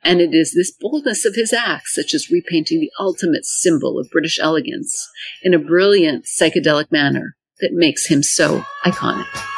And 0.03 0.21
it 0.21 0.33
is 0.33 0.53
this 0.53 0.71
boldness 0.71 1.25
of 1.25 1.35
his 1.35 1.53
acts, 1.53 1.93
such 1.93 2.13
as 2.13 2.31
repainting 2.31 2.79
the 2.79 2.91
ultimate 2.99 3.45
symbol 3.45 3.99
of 3.99 4.09
British 4.11 4.39
elegance 4.39 5.07
in 5.43 5.53
a 5.53 5.59
brilliant 5.59 6.25
psychedelic 6.25 6.91
manner, 6.91 7.35
that 7.59 7.73
makes 7.73 8.07
him 8.07 8.21
so 8.21 8.63
iconic. 8.85 9.56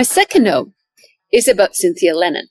My 0.00 0.04
second 0.04 0.44
note 0.44 0.72
is 1.30 1.46
about 1.46 1.74
Cynthia 1.74 2.16
Lennon. 2.16 2.48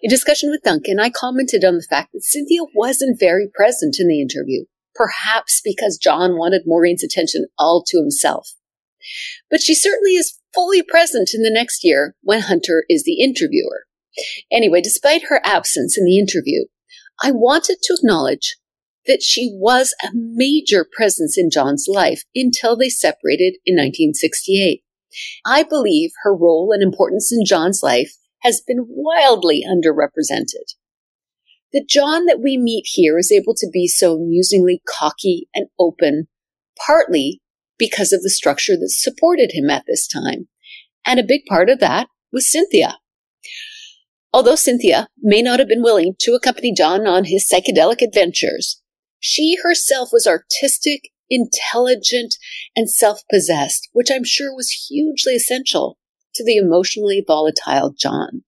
In 0.00 0.08
discussion 0.08 0.48
with 0.48 0.62
Duncan, 0.62 0.98
I 0.98 1.10
commented 1.10 1.62
on 1.62 1.74
the 1.74 1.86
fact 1.90 2.14
that 2.14 2.24
Cynthia 2.24 2.60
wasn't 2.74 3.20
very 3.20 3.46
present 3.52 3.96
in 3.98 4.08
the 4.08 4.22
interview, 4.22 4.64
perhaps 4.94 5.60
because 5.62 5.98
John 5.98 6.38
wanted 6.38 6.62
Maureen's 6.64 7.04
attention 7.04 7.48
all 7.58 7.84
to 7.88 7.98
himself. 7.98 8.54
But 9.50 9.60
she 9.60 9.74
certainly 9.74 10.12
is 10.12 10.40
fully 10.54 10.82
present 10.82 11.32
in 11.34 11.42
the 11.42 11.50
next 11.52 11.84
year 11.84 12.16
when 12.22 12.40
Hunter 12.40 12.86
is 12.88 13.04
the 13.04 13.20
interviewer. 13.22 13.84
Anyway, 14.50 14.80
despite 14.80 15.24
her 15.24 15.42
absence 15.44 15.98
in 15.98 16.06
the 16.06 16.18
interview, 16.18 16.64
I 17.22 17.30
wanted 17.30 17.82
to 17.82 17.92
acknowledge 18.00 18.56
that 19.06 19.22
she 19.22 19.50
was 19.52 19.94
a 20.02 20.12
major 20.14 20.86
presence 20.90 21.36
in 21.36 21.50
John's 21.50 21.84
life 21.88 22.22
until 22.34 22.74
they 22.74 22.88
separated 22.88 23.58
in 23.66 23.74
1968. 23.74 24.82
I 25.46 25.62
believe 25.62 26.10
her 26.22 26.34
role 26.34 26.72
and 26.72 26.82
importance 26.82 27.32
in 27.32 27.44
John's 27.44 27.82
life 27.82 28.14
has 28.42 28.60
been 28.60 28.86
wildly 28.88 29.64
underrepresented. 29.68 30.74
The 31.72 31.84
John 31.86 32.26
that 32.26 32.40
we 32.42 32.56
meet 32.56 32.84
here 32.86 33.18
is 33.18 33.30
able 33.30 33.54
to 33.56 33.68
be 33.70 33.88
so 33.88 34.14
amusingly 34.14 34.80
cocky 34.88 35.48
and 35.54 35.68
open, 35.78 36.28
partly 36.86 37.42
because 37.78 38.12
of 38.12 38.22
the 38.22 38.30
structure 38.30 38.74
that 38.74 38.90
supported 38.90 39.52
him 39.52 39.68
at 39.68 39.84
this 39.86 40.06
time. 40.06 40.48
And 41.04 41.20
a 41.20 41.24
big 41.24 41.42
part 41.48 41.68
of 41.68 41.80
that 41.80 42.08
was 42.32 42.50
Cynthia. 42.50 42.98
Although 44.32 44.56
Cynthia 44.56 45.08
may 45.18 45.42
not 45.42 45.58
have 45.58 45.68
been 45.68 45.82
willing 45.82 46.14
to 46.20 46.32
accompany 46.32 46.72
John 46.72 47.06
on 47.06 47.24
his 47.24 47.48
psychedelic 47.50 48.02
adventures, 48.02 48.82
she 49.20 49.56
herself 49.62 50.10
was 50.12 50.26
artistic, 50.26 51.10
intelligent, 51.30 52.36
and 52.74 52.90
self 52.90 53.22
possessed, 53.30 53.88
which 53.92 54.10
I'm 54.10 54.24
sure 54.24 54.54
was 54.54 54.86
hugely 54.88 55.34
essential 55.34 55.98
to 56.34 56.44
the 56.44 56.56
emotionally 56.56 57.22
volatile 57.26 57.94
John. 57.98 58.42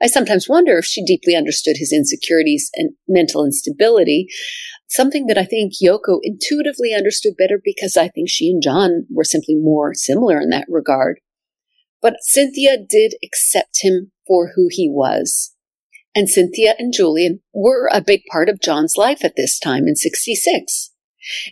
I 0.00 0.06
sometimes 0.06 0.48
wonder 0.48 0.78
if 0.78 0.84
she 0.84 1.04
deeply 1.04 1.34
understood 1.34 1.76
his 1.78 1.92
insecurities 1.92 2.70
and 2.74 2.90
mental 3.08 3.44
instability, 3.44 4.28
something 4.88 5.26
that 5.26 5.38
I 5.38 5.44
think 5.44 5.72
Yoko 5.82 6.20
intuitively 6.22 6.94
understood 6.94 7.34
better 7.36 7.60
because 7.62 7.96
I 7.96 8.08
think 8.08 8.28
she 8.28 8.48
and 8.48 8.62
John 8.62 9.06
were 9.10 9.24
simply 9.24 9.56
more 9.56 9.94
similar 9.94 10.40
in 10.40 10.50
that 10.50 10.66
regard. 10.68 11.18
But 12.00 12.18
Cynthia 12.20 12.76
did 12.78 13.14
accept 13.24 13.78
him 13.82 14.12
for 14.26 14.52
who 14.54 14.68
he 14.70 14.88
was. 14.88 15.54
And 16.14 16.28
Cynthia 16.28 16.74
and 16.78 16.92
Julian 16.92 17.40
were 17.52 17.88
a 17.92 18.00
big 18.00 18.22
part 18.30 18.48
of 18.48 18.60
John's 18.60 18.94
life 18.96 19.24
at 19.24 19.34
this 19.36 19.58
time 19.58 19.88
in 19.88 19.96
66. 19.96 20.92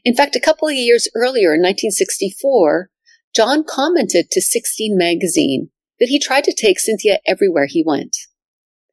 In 0.04 0.14
fact, 0.14 0.36
a 0.36 0.40
couple 0.40 0.68
of 0.68 0.74
years 0.74 1.08
earlier 1.14 1.54
in 1.54 1.60
1964, 1.60 2.90
John 3.34 3.64
commented 3.64 4.30
to 4.30 4.40
16 4.40 4.96
magazine 4.96 5.70
that 6.00 6.08
he 6.08 6.18
tried 6.18 6.44
to 6.44 6.54
take 6.54 6.78
Cynthia 6.78 7.18
everywhere 7.26 7.66
he 7.68 7.82
went. 7.84 8.16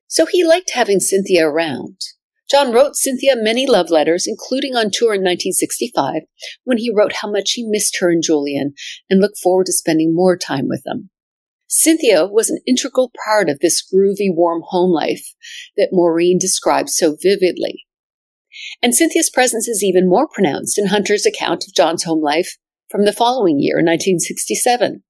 So 0.07 0.26
he 0.26 0.45
liked 0.45 0.72
having 0.73 0.99
Cynthia 0.99 1.47
around. 1.47 1.97
John 2.51 2.72
wrote 2.72 2.95
Cynthia 2.95 3.35
many 3.35 3.65
love 3.65 3.89
letters, 3.89 4.26
including 4.27 4.76
on 4.76 4.91
tour 4.91 5.14
in 5.15 5.22
1965, 5.22 6.22
when 6.65 6.77
he 6.77 6.93
wrote 6.93 7.14
how 7.14 7.31
much 7.31 7.53
he 7.53 7.65
missed 7.68 7.97
her 7.99 8.11
and 8.11 8.22
Julian 8.22 8.73
and 9.10 9.22
looked 9.22 9.39
forward 9.39 9.65
to 9.68 9.73
spending 9.73 10.14
more 10.14 10.38
time 10.38 10.68
with 10.68 10.84
them. 10.84 11.10
Cynthia 11.68 12.27
was 12.27 12.51
an 12.51 12.60
integral 12.68 13.11
part 13.26 13.49
of 13.49 13.60
this 13.60 13.81
groovy, 13.81 14.27
warm 14.30 14.61
home 14.68 14.91
life 14.91 15.34
that 15.76 15.89
Maureen 15.91 16.38
describes 16.38 16.95
so 16.95 17.18
vividly. 17.19 17.85
And 18.81 18.95
Cynthia's 18.95 19.30
presence 19.30 19.67
is 19.67 19.84
even 19.84 20.09
more 20.09 20.27
pronounced 20.27 20.77
in 20.77 20.88
Hunter's 20.88 21.25
account 21.25 21.65
of 21.67 21.73
John's 21.75 22.03
home 22.03 22.21
life 22.21 22.57
from 22.89 23.05
the 23.05 23.13
following 23.13 23.59
year, 23.59 23.77
1967. 23.77 25.03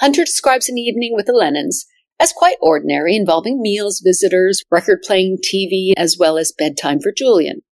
Hunter 0.00 0.24
describes 0.24 0.68
an 0.68 0.78
evening 0.78 1.12
with 1.14 1.26
the 1.26 1.32
Lennons 1.32 1.86
as 2.18 2.32
quite 2.32 2.56
ordinary, 2.60 3.14
involving 3.14 3.60
meals, 3.60 4.00
visitors, 4.04 4.62
record 4.70 5.02
playing, 5.02 5.38
TV, 5.44 5.92
as 5.96 6.16
well 6.18 6.38
as 6.38 6.54
bedtime 6.56 7.00
for 7.00 7.12
Julian. 7.12 7.62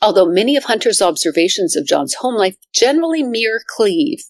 Although 0.00 0.26
many 0.26 0.56
of 0.56 0.64
Hunter's 0.64 1.02
observations 1.02 1.76
of 1.76 1.86
John's 1.86 2.14
home 2.14 2.36
life 2.36 2.56
generally 2.74 3.22
mirror 3.22 3.62
Cleave, 3.66 4.24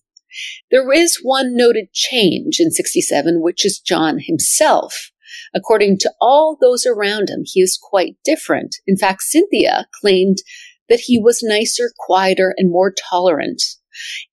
there 0.71 0.91
is 0.93 1.21
one 1.23 1.57
noted 1.57 1.93
change 1.93 2.59
in 2.59 2.71
67, 2.71 3.43
which 3.43 3.65
is 3.65 3.79
John 3.79 4.19
himself. 4.19 5.12
According 5.55 5.99
to 5.99 6.13
all 6.21 6.57
those 6.61 6.87
around 6.87 7.31
him, 7.31 7.43
he 7.45 7.61
is 7.61 7.79
quite 7.81 8.17
different. 8.25 8.77
In 8.87 8.97
fact, 8.97 9.23
Cynthia 9.23 9.87
claimed 10.01 10.39
that 10.89 11.01
he 11.01 11.19
was 11.19 11.43
nicer, 11.43 11.93
quieter, 11.99 12.55
and 12.57 12.71
more 12.71 12.93
tolerant. 13.11 13.63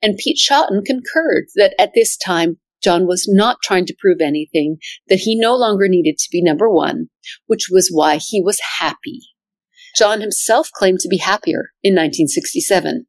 And 0.02 0.18
Pete 0.18 0.38
Shotton 0.38 0.84
concurred 0.86 1.48
that 1.56 1.76
at 1.80 1.94
this 1.94 2.16
time, 2.18 2.58
John 2.82 3.08
was 3.08 3.28
not 3.28 3.58
trying 3.62 3.86
to 3.88 3.96
prove 4.00 4.22
anything, 4.22 4.78
that 5.10 5.20
he 5.20 5.38
no 5.38 5.56
longer 5.56 5.88
needed 5.90 6.18
to 6.18 6.30
be 6.32 6.42
number 6.42 6.70
one, 6.70 7.10
which 7.48 7.68
was 7.70 7.90
why 7.90 8.18
he 8.18 8.42
was 8.42 8.62
happy. 8.80 9.20
John 9.98 10.22
himself 10.22 10.70
claimed 10.74 11.00
to 11.00 11.10
be 11.10 11.18
happier 11.18 11.72
in 11.84 11.94
1967. 11.94 13.06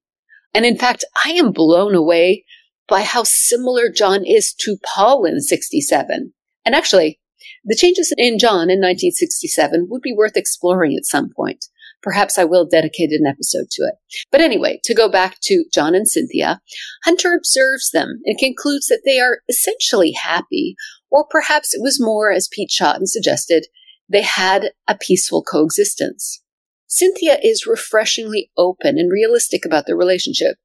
And 0.54 0.64
in 0.64 0.76
fact, 0.76 1.04
I 1.24 1.30
am 1.30 1.52
blown 1.52 1.94
away 1.94 2.44
by 2.88 3.02
how 3.02 3.22
similar 3.22 3.88
John 3.88 4.24
is 4.26 4.52
to 4.60 4.76
Paul 4.84 5.24
in 5.24 5.40
67. 5.40 6.32
And 6.64 6.74
actually, 6.74 7.19
the 7.64 7.76
changes 7.76 8.12
in 8.16 8.38
John 8.38 8.70
in 8.70 8.80
1967 8.80 9.88
would 9.90 10.02
be 10.02 10.14
worth 10.14 10.36
exploring 10.36 10.96
at 10.96 11.04
some 11.04 11.30
point. 11.34 11.66
Perhaps 12.02 12.38
I 12.38 12.44
will 12.44 12.64
dedicate 12.64 13.10
an 13.10 13.26
episode 13.26 13.66
to 13.72 13.82
it. 13.82 13.94
But 14.30 14.40
anyway, 14.40 14.80
to 14.84 14.94
go 14.94 15.10
back 15.10 15.36
to 15.42 15.66
John 15.72 15.94
and 15.94 16.08
Cynthia, 16.08 16.60
Hunter 17.04 17.34
observes 17.34 17.90
them 17.90 18.20
and 18.24 18.38
concludes 18.38 18.86
that 18.86 19.02
they 19.04 19.20
are 19.20 19.40
essentially 19.48 20.12
happy, 20.12 20.76
or 21.10 21.26
perhaps 21.28 21.74
it 21.74 21.82
was 21.82 22.00
more, 22.00 22.32
as 22.32 22.48
Pete 22.50 22.70
Shotton 22.70 23.06
suggested, 23.06 23.66
they 24.08 24.22
had 24.22 24.70
a 24.88 24.96
peaceful 24.96 25.42
coexistence. 25.42 26.42
Cynthia 26.86 27.38
is 27.42 27.66
refreshingly 27.66 28.50
open 28.56 28.98
and 28.98 29.12
realistic 29.12 29.64
about 29.64 29.86
their 29.86 29.96
relationship, 29.96 30.56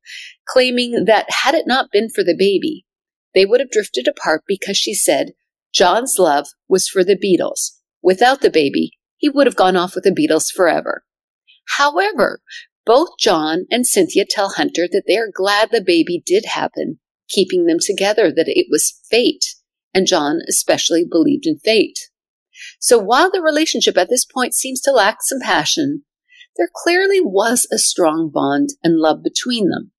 claiming 0.48 1.06
that 1.06 1.30
had 1.30 1.54
it 1.54 1.68
not 1.68 1.92
been 1.92 2.10
for 2.10 2.24
the 2.24 2.36
baby, 2.38 2.86
they 3.36 3.46
would 3.46 3.60
have 3.60 3.70
drifted 3.70 4.08
apart 4.08 4.44
because 4.48 4.78
she 4.78 4.94
said 4.94 5.34
John's 5.76 6.16
love 6.18 6.48
was 6.70 6.88
for 6.88 7.04
the 7.04 7.18
Beatles. 7.18 7.82
Without 8.02 8.40
the 8.40 8.50
baby, 8.50 8.92
he 9.18 9.28
would 9.28 9.46
have 9.46 9.58
gone 9.58 9.76
off 9.76 9.94
with 9.94 10.06
the 10.06 10.12
Beatles 10.12 10.46
forever. 10.50 11.04
However, 11.78 12.42
both 12.86 13.18
John 13.20 13.66
and 13.70 13.86
Cynthia 13.86 14.26
tell 14.30 14.50
Hunter 14.50 14.88
that 14.90 15.04
they 15.06 15.18
are 15.18 15.32
glad 15.34 15.72
the 15.72 15.84
baby 15.86 16.24
did 16.26 16.46
happen, 16.46 17.00
keeping 17.28 17.66
them 17.66 17.80
together, 17.82 18.32
that 18.32 18.48
it 18.48 18.68
was 18.70 19.02
fate, 19.10 19.44
and 19.94 20.08
John 20.08 20.40
especially 20.48 21.04
believed 21.04 21.46
in 21.46 21.60
fate. 21.60 22.00
So 22.80 22.98
while 22.98 23.30
the 23.30 23.42
relationship 23.42 23.98
at 23.98 24.10
this 24.10 24.24
point 24.24 24.54
seems 24.54 24.80
to 24.82 24.92
lack 24.92 25.18
some 25.22 25.40
passion, 25.42 26.04
there 26.56 26.70
clearly 26.74 27.20
was 27.20 27.68
a 27.70 27.78
strong 27.78 28.32
bond 28.34 28.70
and 28.82 28.98
love 28.98 29.24
between 29.24 29.70
them. 29.70 29.92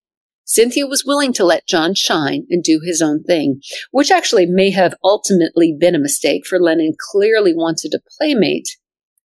Cynthia 0.49 0.87
was 0.87 1.05
willing 1.05 1.33
to 1.33 1.45
let 1.45 1.67
John 1.67 1.93
shine 1.93 2.47
and 2.51 2.63
do 2.63 2.81
his 2.83 3.03
own 3.03 3.25
thing, 3.25 3.61
which 3.91 4.13
actually 4.13 4.47
may 4.47 4.71
have 4.71 4.95
ultimately 5.03 5.77
been 5.77 5.97
a 5.97 6.01
mistake, 6.01 6.47
for 6.47 6.61
Lennon 6.61 6.95
clearly 7.11 7.53
wanted 7.53 7.93
a 7.95 8.11
playmate. 8.17 8.69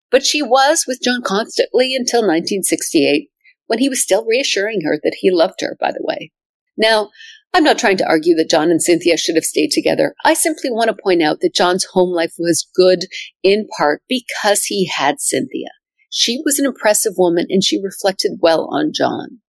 But 0.09 0.25
she 0.25 0.41
was 0.41 0.85
with 0.87 1.01
John 1.03 1.21
constantly 1.21 1.93
until 1.93 2.21
1968, 2.21 3.29
when 3.67 3.79
he 3.79 3.89
was 3.89 4.01
still 4.01 4.25
reassuring 4.25 4.81
her 4.85 4.97
that 5.03 5.17
he 5.19 5.29
loved 5.29 5.59
her, 5.59 5.75
by 5.81 5.91
the 5.91 6.03
way. 6.03 6.31
Now, 6.77 7.09
I'm 7.53 7.65
not 7.65 7.77
trying 7.77 7.97
to 7.97 8.07
argue 8.07 8.33
that 8.35 8.49
John 8.49 8.71
and 8.71 8.81
Cynthia 8.81 9.17
should 9.17 9.35
have 9.35 9.43
stayed 9.43 9.71
together. 9.71 10.15
I 10.23 10.33
simply 10.33 10.71
want 10.71 10.87
to 10.87 11.03
point 11.03 11.21
out 11.21 11.41
that 11.41 11.53
John's 11.53 11.87
home 11.91 12.11
life 12.15 12.35
was 12.39 12.69
good 12.73 13.05
in 13.43 13.67
part 13.77 14.01
because 14.07 14.63
he 14.63 14.87
had 14.87 15.19
Cynthia. 15.19 15.67
She 16.09 16.41
was 16.45 16.57
an 16.57 16.65
impressive 16.65 17.13
woman 17.17 17.47
and 17.49 17.61
she 17.61 17.81
reflected 17.81 18.39
well 18.41 18.69
on 18.71 18.93
John. 18.93 19.40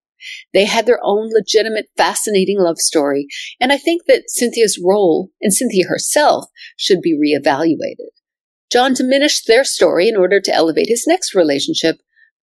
They 0.53 0.65
had 0.65 0.85
their 0.85 0.99
own 1.03 1.29
legitimate, 1.33 1.89
fascinating 1.97 2.59
love 2.59 2.77
story, 2.77 3.27
and 3.59 3.71
I 3.71 3.77
think 3.77 4.03
that 4.07 4.29
Cynthia's 4.29 4.79
role 4.83 5.29
and 5.41 5.53
Cynthia 5.53 5.87
herself 5.87 6.45
should 6.77 7.01
be 7.01 7.17
reevaluated. 7.17 8.11
John 8.71 8.93
diminished 8.93 9.45
their 9.45 9.63
story 9.63 10.07
in 10.07 10.15
order 10.15 10.39
to 10.39 10.53
elevate 10.53 10.87
his 10.87 11.05
next 11.07 11.35
relationship, 11.35 11.97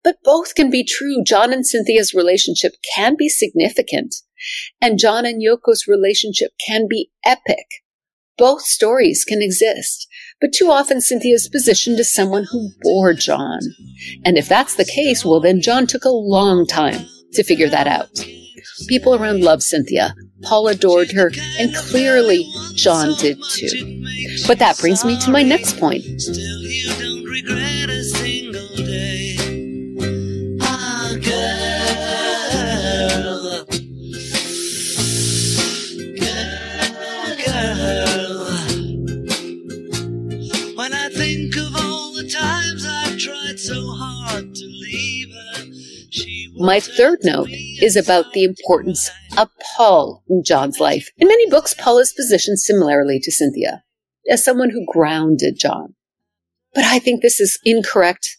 But 0.04 0.18
both 0.24 0.56
can 0.56 0.70
be 0.70 0.84
true. 0.84 1.24
John 1.24 1.52
and 1.52 1.66
Cynthia's 1.66 2.14
relationship 2.14 2.74
can 2.96 3.16
be 3.18 3.30
significant, 3.30 4.16
and 4.82 5.00
John 5.00 5.26
and 5.26 5.42
Yoko's 5.42 5.86
relationship 5.88 6.52
can 6.66 6.88
be 6.90 7.12
epic. 7.26 7.66
Both 8.38 8.62
stories 8.62 9.26
can 9.26 9.42
exist, 9.42 10.08
but 10.40 10.54
too 10.54 10.70
often 10.70 11.02
Cynthia's 11.02 11.50
positioned 11.50 12.00
as 12.00 12.14
someone 12.14 12.46
who 12.52 12.70
bore 12.82 13.14
John. 13.14 13.60
And 14.24 14.38
if 14.38 14.48
that's 14.48 14.76
the 14.76 14.86
case, 14.86 15.26
well, 15.26 15.40
then 15.40 15.60
John 15.60 15.88
took 15.88 16.06
a 16.06 16.10
long 16.10 16.68
time 16.68 17.08
to 17.34 17.44
figure 17.44 17.70
that 17.70 17.88
out. 17.88 18.10
People 18.88 19.16
around 19.16 19.44
loved 19.44 19.64
Cynthia. 19.64 20.14
Paul 20.44 20.68
adored 20.68 21.12
her, 21.12 21.32
and 21.60 21.76
clearly 21.76 22.46
John 22.76 23.16
did 23.20 23.38
too. 23.50 24.06
But 24.48 24.60
that 24.60 24.78
brings 24.80 25.04
me 25.04 25.20
to 25.22 25.32
my 25.32 25.44
next 25.44 25.78
point. 25.78 26.06
My 46.60 46.80
third 46.80 47.20
note 47.24 47.50
is 47.52 47.96
about 47.96 48.34
the 48.34 48.44
importance 48.44 49.12
of 49.38 49.50
Paul 49.76 50.24
in 50.28 50.44
John's 50.44 50.80
life. 50.80 51.12
In 51.18 51.28
many 51.28 51.48
books, 51.50 51.76
Paul 51.76 52.00
is 52.00 52.14
positioned 52.14 52.60
similarly 52.60 53.20
to 53.20 53.32
Cynthia, 53.32 53.84
as 54.30 54.44
someone 54.44 54.72
who 54.72 54.86
grounded 54.92 55.60
John. 55.60 55.94
But 56.74 56.86
I 56.86 56.98
think 56.98 57.22
this 57.22 57.40
is 57.40 57.60
incorrect. 57.64 58.38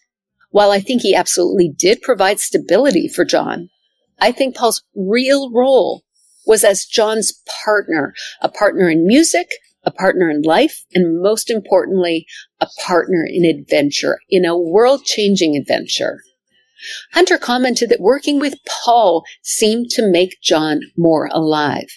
While 0.51 0.73
I 0.73 0.81
think 0.81 1.03
he 1.03 1.15
absolutely 1.15 1.69
did 1.69 2.03
provide 2.03 2.41
stability 2.41 3.07
for 3.07 3.25
John, 3.25 3.69
I 4.19 4.33
think 4.33 4.57
Paul's 4.57 4.83
real 4.97 5.53
role 5.53 6.03
was 6.45 6.65
as 6.65 6.87
John's 6.87 7.33
partner, 7.65 8.15
a 8.41 8.49
partner 8.49 8.91
in 8.91 9.07
music, 9.07 9.49
a 9.85 9.93
partner 9.93 10.29
in 10.29 10.43
life, 10.43 10.85
and 10.93 11.23
most 11.23 11.51
importantly, 11.51 12.27
a 12.61 12.67
partner 12.85 13.25
in 13.29 13.45
adventure, 13.45 14.19
in 14.29 14.45
a 14.45 14.59
world 14.59 15.05
changing 15.05 15.57
adventure. 15.57 16.21
Hunter 17.13 17.39
commented 17.39 17.91
that 17.91 18.01
working 18.01 18.39
with 18.39 18.55
Paul 18.85 19.25
seemed 19.43 19.91
to 19.91 20.11
make 20.11 20.41
John 20.43 20.81
more 20.97 21.29
alive. 21.33 21.89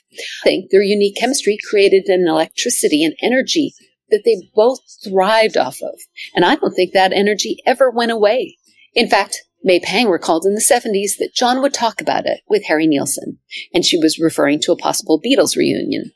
I 0.44 0.44
think 0.44 0.72
their 0.72 0.82
unique 0.82 1.18
chemistry 1.18 1.58
created 1.70 2.06
an 2.08 2.28
electricity 2.28 3.04
and 3.04 3.16
energy 3.22 3.74
that 4.10 4.24
they 4.26 4.50
both 4.54 4.80
thrived 5.04 5.58
off 5.58 5.78
of. 5.82 6.00
And 6.36 6.46
I 6.46 6.56
don't 6.56 6.74
think 6.74 6.94
that 6.94 7.14
energy 7.14 7.58
ever 7.66 7.90
went 7.90 8.12
away. 8.12 8.58
In 8.94 9.10
fact, 9.10 9.42
May 9.64 9.80
Pang 9.80 10.10
recalled 10.10 10.46
in 10.46 10.56
the 10.56 10.62
70s 10.62 11.18
that 11.20 11.36
John 11.36 11.62
would 11.62 11.74
talk 11.74 12.02
about 12.02 12.26
it 12.26 12.42
with 12.50 12.66
Harry 12.66 12.88
Nilsson, 12.88 13.38
and 13.74 13.86
she 13.86 13.98
was 13.98 14.20
referring 14.20 14.60
to 14.62 14.72
a 14.72 14.78
possible 14.78 15.22
Beatles 15.22 15.56
reunion. 15.56 16.12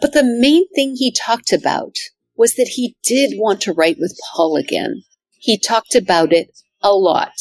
But 0.00 0.12
the 0.12 0.22
main 0.22 0.68
thing 0.74 0.94
he 0.94 1.10
talked 1.10 1.52
about 1.52 1.96
was 2.36 2.54
that 2.54 2.68
he 2.68 2.96
did 3.02 3.38
want 3.38 3.60
to 3.62 3.72
write 3.72 3.96
with 3.98 4.16
Paul 4.30 4.56
again. 4.56 5.02
He 5.38 5.58
talked 5.58 5.94
about 5.94 6.32
it 6.32 6.50
a 6.82 6.92
lot. 6.92 7.32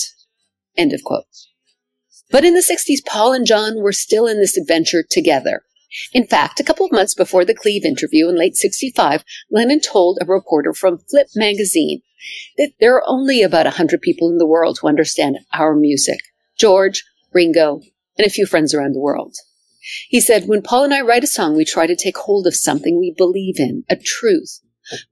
End 0.78 0.94
of 0.94 1.04
quote. 1.04 1.26
But 2.30 2.46
in 2.46 2.54
the 2.54 2.62
60s, 2.62 3.06
Paul 3.06 3.34
and 3.34 3.46
John 3.46 3.82
were 3.82 3.94
still 3.94 4.28
in 4.28 4.40
this 4.40 4.58
adventure 4.58 5.04
together. 5.10 5.64
In 6.14 6.28
fact, 6.28 6.60
a 6.60 6.64
couple 6.64 6.86
of 6.86 6.92
months 6.92 7.16
before 7.16 7.46
the 7.46 7.56
Cleave 7.56 7.86
interview 7.86 8.28
in 8.28 8.38
late 8.38 8.56
65, 8.56 9.24
Lennon 9.50 9.80
told 9.80 10.20
a 10.22 10.26
reporter 10.26 10.74
from 10.74 11.00
Flip 11.10 11.28
magazine 11.36 12.02
that 12.58 12.74
there 12.80 12.96
are 12.96 13.04
only 13.08 13.42
about 13.42 13.66
100 13.66 14.02
people 14.02 14.30
in 14.30 14.38
the 14.38 14.46
world 14.46 14.80
who 14.82 14.88
understand 14.88 15.38
our 15.54 15.76
music. 15.76 16.20
George, 16.58 17.04
Ringo, 17.34 17.82
and 18.18 18.28
a 18.28 18.30
few 18.30 18.46
friends 18.46 18.74
around 18.74 18.94
the 18.94 19.00
world. 19.00 19.36
He 20.10 20.20
said, 20.20 20.48
when 20.48 20.62
Paul 20.62 20.84
and 20.84 20.94
I 20.94 21.02
write 21.02 21.24
a 21.24 21.28
song, 21.28 21.56
we 21.56 21.64
try 21.64 21.88
to 21.88 21.96
take 21.96 22.18
hold 22.18 22.46
of 22.46 22.56
something 22.56 23.00
we 23.00 23.14
believe 23.18 23.60
in, 23.60 23.86
a 23.90 23.96
truth. 23.96 24.60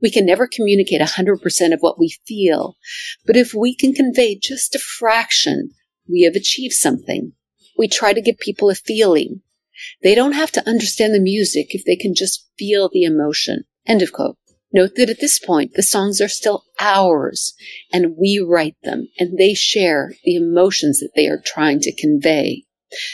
We 0.02 0.10
can 0.12 0.26
never 0.26 0.48
communicate 0.48 1.02
100% 1.02 1.74
of 1.74 1.80
what 1.80 2.00
we 2.00 2.18
feel, 2.28 2.78
but 3.26 3.36
if 3.36 3.54
we 3.54 3.76
can 3.76 3.94
convey 3.94 4.38
just 4.38 4.76
a 4.76 4.80
fraction, 4.80 5.72
we 6.10 6.22
have 6.22 6.36
achieved 6.36 6.74
something. 6.74 7.34
We 7.78 7.88
try 7.88 8.14
to 8.14 8.22
give 8.22 8.40
people 8.40 8.70
a 8.70 8.76
feeling. 8.76 9.42
They 10.02 10.16
don't 10.16 10.34
have 10.34 10.52
to 10.54 10.68
understand 10.68 11.14
the 11.14 11.20
music 11.20 11.76
if 11.76 11.84
they 11.86 11.96
can 11.96 12.16
just 12.16 12.48
feel 12.58 12.90
the 12.92 13.04
emotion. 13.04 13.66
End 13.86 14.02
of 14.02 14.14
quote. 14.14 14.38
Note 14.72 14.96
that 14.96 15.10
at 15.10 15.22
this 15.22 15.40
point, 15.40 15.74
the 15.76 15.84
songs 15.84 16.20
are 16.20 16.28
still 16.28 16.66
ours 16.80 17.54
and 17.94 18.18
we 18.18 18.40
write 18.46 18.76
them 18.84 19.08
and 19.20 19.38
they 19.38 19.54
share 19.54 20.14
the 20.24 20.36
emotions 20.36 21.00
that 21.00 21.12
they 21.16 21.28
are 21.28 21.42
trying 21.46 21.80
to 21.82 21.96
convey. 21.96 22.64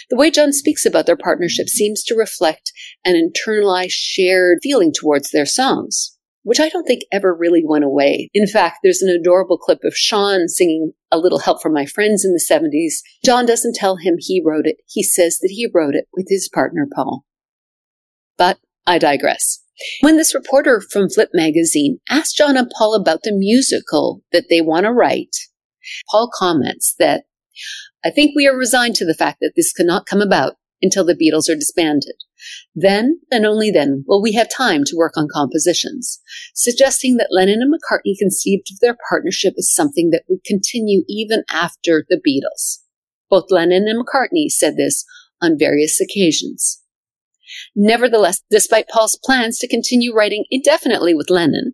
The 0.10 0.16
way 0.16 0.32
John 0.32 0.54
speaks 0.54 0.86
about 0.86 1.06
their 1.06 1.18
partnership 1.18 1.68
seems 1.68 2.04
to 2.04 2.16
reflect 2.16 2.72
an 3.06 3.16
internalized 3.16 3.92
shared 3.92 4.60
feeling 4.62 4.92
towards 4.92 5.32
their 5.32 5.46
songs, 5.46 6.18
which 6.44 6.60
I 6.60 6.70
don't 6.70 6.86
think 6.86 7.04
ever 7.12 7.34
really 7.34 7.64
went 7.66 7.84
away. 7.84 8.30
In 8.34 8.48
fact, 8.48 8.80
there's 8.84 9.02
an 9.02 9.10
adorable 9.10 9.58
clip 9.58 9.80
of 9.84 9.96
Sean 9.96 10.48
singing 10.48 10.94
A 11.12 11.18
Little 11.18 11.40
Help 11.40 11.62
from 11.62 11.74
My 11.74 11.86
Friends 11.86 12.26
in 12.26 12.34
the 12.34 12.44
70s. 12.44 13.02
John 13.24 13.46
doesn't 13.46 13.76
tell 13.76 13.98
him 13.98 14.16
he 14.18 14.42
wrote 14.44 14.66
it. 14.66 14.78
He 14.88 15.04
says 15.04 15.40
that 15.40 15.52
he 15.52 15.70
wrote 15.74 15.96
it 15.96 16.06
with 16.14 16.28
his 16.30 16.50
partner, 16.50 16.88
Paul. 16.94 17.26
But 18.38 18.60
I 18.88 18.98
digress. 18.98 19.60
When 20.02 20.18
this 20.18 20.36
reporter 20.36 20.82
from 20.82 21.10
Flip 21.10 21.30
magazine 21.34 22.00
asked 22.10 22.38
John 22.38 22.58
and 22.58 22.72
Paul 22.78 22.94
about 22.94 23.24
the 23.24 23.32
musical 23.32 24.22
that 24.32 24.46
they 24.50 24.62
want 24.62 24.86
to 24.86 24.92
write, 24.92 25.36
Paul 26.10 26.30
comments 26.34 26.96
that 27.00 27.26
I 28.04 28.10
think 28.10 28.34
we 28.36 28.48
are 28.48 28.56
resigned 28.56 28.96
to 28.96 29.06
the 29.06 29.14
fact 29.14 29.38
that 29.42 29.54
this 29.56 29.74
cannot 29.74 30.06
come 30.06 30.22
about 30.22 30.56
until 30.82 31.06
the 31.06 31.16
Beatles 31.16 31.49
are 31.49 31.56
disbanded. 31.56 32.16
Then, 32.74 33.20
and 33.32 33.45
only 33.45 33.72
then, 33.72 34.03
will 34.08 34.22
we 34.22 34.34
have 34.34 34.49
time 34.49 34.84
to 34.86 34.95
work 34.95 35.14
on 35.16 35.28
compositions, 35.32 36.20
suggesting 36.56 37.18
that 37.18 37.30
Lennon 37.32 37.62
and 37.62 37.74
McCartney 37.74 38.18
conceived 38.18 38.68
of 38.72 38.80
their 38.80 38.98
partnership 39.10 39.53
as 39.58 39.74
something 39.74 40.10
that 40.12 40.24
would 40.28 40.44
continue 40.44 41.03
even 41.08 41.44
after 41.52 42.06
the 42.10 42.20
Beatles. 42.26 42.80
Both 43.30 43.52
Lennon 43.52 43.88
and 43.88 44.03
McCartney 44.03 44.49
said 44.49 44.76
this 44.76 45.06
on 45.41 45.58
various 45.58 45.99
occasions. 46.02 46.82
Nevertheless, 47.76 48.41
despite 48.49 48.88
Paul's 48.88 49.20
plans 49.24 49.58
to 49.60 49.68
continue 49.68 50.14
writing 50.14 50.45
indefinitely 50.49 51.14
with 51.14 51.30
Lennon, 51.30 51.74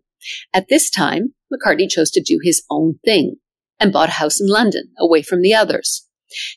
at 0.52 0.66
this 0.68 0.90
time, 0.90 1.34
McCartney 1.52 1.88
chose 1.88 2.10
to 2.10 2.22
do 2.22 2.38
his 2.42 2.62
own 2.70 2.98
thing 3.04 3.36
and 3.80 3.92
bought 3.92 4.08
a 4.08 4.12
house 4.12 4.40
in 4.40 4.48
London, 4.48 4.90
away 4.98 5.22
from 5.22 5.40
the 5.40 5.54
others. 5.54 6.07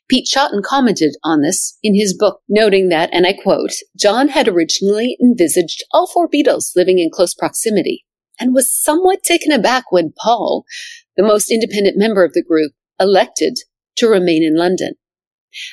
Pete 0.10 0.28
Shotton 0.28 0.62
commented 0.64 1.16
on 1.24 1.42
this 1.42 1.78
in 1.82 1.96
his 1.96 2.16
book, 2.18 2.42
noting 2.50 2.90
that, 2.90 3.10
and 3.14 3.26
I 3.26 3.34
quote, 3.34 3.72
John 3.98 4.30
had 4.30 4.48
originally 4.48 5.18
envisaged 5.22 5.84
all 5.92 6.08
four 6.08 6.28
Beatles 6.30 6.76
living 6.76 7.00
in 7.00 7.10
close 7.10 7.34
proximity 7.34 8.06
and 8.40 8.54
was 8.54 8.74
somewhat 8.74 9.24
taken 9.24 9.52
aback 9.52 9.92
when 9.92 10.14
Paul, 10.18 10.66
the 11.16 11.24
most 11.24 11.52
independent 11.52 11.98
member 11.98 12.24
of 12.24 12.34
the 12.34 12.44
group, 12.44 12.74
elected 13.00 13.60
to 13.98 14.08
remain 14.08 14.44
in 14.44 14.56
London. 14.56 14.96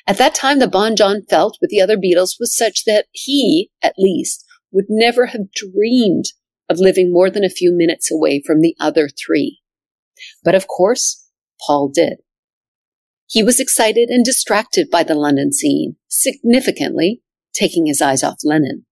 At 0.06 0.18
that 0.18 0.34
time, 0.34 0.58
the 0.58 0.68
bond 0.68 0.96
John 0.96 1.22
felt 1.28 1.58
with 1.60 1.70
the 1.70 1.80
other 1.80 1.96
Beatles 1.96 2.36
was 2.38 2.56
such 2.56 2.84
that 2.84 3.06
he, 3.12 3.70
at 3.82 3.94
least, 3.96 4.44
would 4.72 4.86
never 4.88 5.26
have 5.26 5.52
dreamed 5.52 6.26
of 6.68 6.78
living 6.78 7.12
more 7.12 7.30
than 7.30 7.44
a 7.44 7.50
few 7.50 7.72
minutes 7.72 8.10
away 8.10 8.42
from 8.44 8.60
the 8.60 8.76
other 8.80 9.08
three. 9.08 9.60
But 10.44 10.54
of 10.54 10.66
course, 10.66 11.26
Paul 11.66 11.90
did. 11.94 12.18
He 13.30 13.42
was 13.42 13.60
excited 13.60 14.08
and 14.08 14.24
distracted 14.24 14.88
by 14.90 15.02
the 15.02 15.14
London 15.14 15.52
scene, 15.52 15.96
significantly 16.08 17.20
taking 17.52 17.86
his 17.86 18.00
eyes 18.00 18.22
off 18.22 18.38
Lennon. 18.42 18.86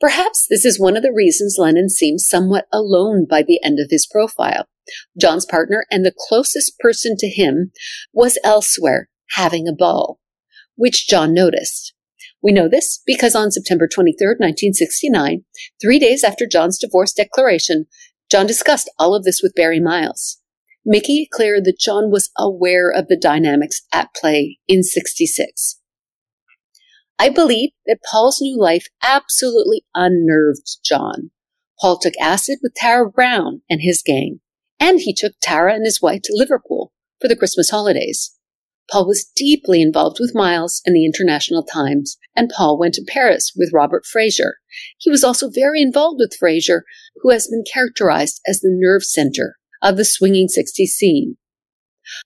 Perhaps 0.00 0.46
this 0.48 0.64
is 0.64 0.78
one 0.78 0.96
of 0.96 1.02
the 1.02 1.12
reasons 1.12 1.56
Lennon 1.58 1.88
seems 1.88 2.28
somewhat 2.28 2.66
alone 2.72 3.26
by 3.28 3.42
the 3.42 3.60
end 3.64 3.80
of 3.80 3.88
his 3.90 4.06
profile. 4.06 4.66
John's 5.20 5.44
partner 5.44 5.84
and 5.90 6.04
the 6.04 6.14
closest 6.28 6.78
person 6.78 7.16
to 7.18 7.28
him 7.28 7.72
was 8.12 8.38
elsewhere, 8.44 9.08
having 9.30 9.66
a 9.66 9.72
ball, 9.72 10.20
which 10.76 11.08
John 11.08 11.34
noticed. 11.34 11.94
We 12.40 12.52
know 12.52 12.68
this 12.68 13.02
because 13.04 13.34
on 13.34 13.50
September 13.50 13.88
23, 13.88 14.36
1969, 14.38 15.44
three 15.80 15.98
days 15.98 16.22
after 16.22 16.46
John's 16.46 16.78
divorce 16.78 17.12
declaration, 17.12 17.86
John 18.30 18.46
discussed 18.46 18.88
all 19.00 19.16
of 19.16 19.24
this 19.24 19.40
with 19.42 19.54
Barry 19.56 19.80
Miles 19.80 20.38
making 20.84 21.22
it 21.22 21.30
clear 21.30 21.60
that 21.60 21.78
John 21.78 22.10
was 22.10 22.30
aware 22.38 22.90
of 22.90 23.08
the 23.08 23.16
dynamics 23.16 23.82
at 23.92 24.14
play 24.14 24.58
in 24.66 24.82
66. 24.82 25.78
I 27.18 27.28
believe 27.28 27.70
that 27.86 27.98
Paul's 28.08 28.40
new 28.40 28.58
life 28.58 28.86
absolutely 29.02 29.84
unnerved 29.94 30.78
John. 30.84 31.30
Paul 31.80 31.98
took 31.98 32.14
acid 32.20 32.58
with 32.62 32.74
Tara 32.74 33.10
Brown 33.10 33.62
and 33.68 33.80
his 33.82 34.02
gang, 34.02 34.40
and 34.78 35.00
he 35.00 35.12
took 35.12 35.32
Tara 35.40 35.74
and 35.74 35.84
his 35.84 36.00
wife 36.00 36.22
to 36.24 36.32
Liverpool 36.34 36.92
for 37.20 37.28
the 37.28 37.36
Christmas 37.36 37.70
holidays. 37.70 38.34
Paul 38.90 39.06
was 39.06 39.30
deeply 39.36 39.82
involved 39.82 40.16
with 40.18 40.34
Miles 40.34 40.80
and 40.86 40.96
the 40.96 41.04
International 41.04 41.62
Times, 41.62 42.16
and 42.34 42.48
Paul 42.48 42.78
went 42.78 42.94
to 42.94 43.04
Paris 43.06 43.52
with 43.54 43.72
Robert 43.72 44.06
Fraser. 44.06 44.56
He 44.96 45.10
was 45.10 45.22
also 45.22 45.50
very 45.50 45.82
involved 45.82 46.20
with 46.20 46.36
Fraser, 46.38 46.84
who 47.20 47.30
has 47.30 47.48
been 47.48 47.64
characterized 47.70 48.40
as 48.46 48.60
the 48.60 48.70
nerve 48.72 49.04
center 49.04 49.57
of 49.82 49.96
the 49.96 50.04
swinging 50.04 50.48
60s 50.48 50.88
scene. 50.88 51.36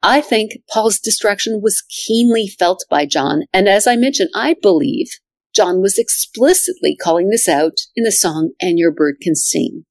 I 0.02 0.20
think 0.20 0.52
Paul's 0.72 0.98
distraction 0.98 1.60
was 1.62 1.84
keenly 2.06 2.46
felt 2.46 2.84
by 2.88 3.06
John, 3.06 3.42
and 3.52 3.68
as 3.68 3.86
I 3.86 3.96
mentioned, 3.96 4.30
I 4.34 4.54
believe 4.60 5.08
John 5.54 5.82
was 5.82 5.98
explicitly 5.98 6.96
calling 6.96 7.30
this 7.30 7.48
out 7.48 7.74
in 7.96 8.04
the 8.04 8.12
song 8.12 8.52
And 8.60 8.78
Your 8.78 8.92
Bird 8.92 9.16
Can 9.20 9.34
Sing. 9.34 9.84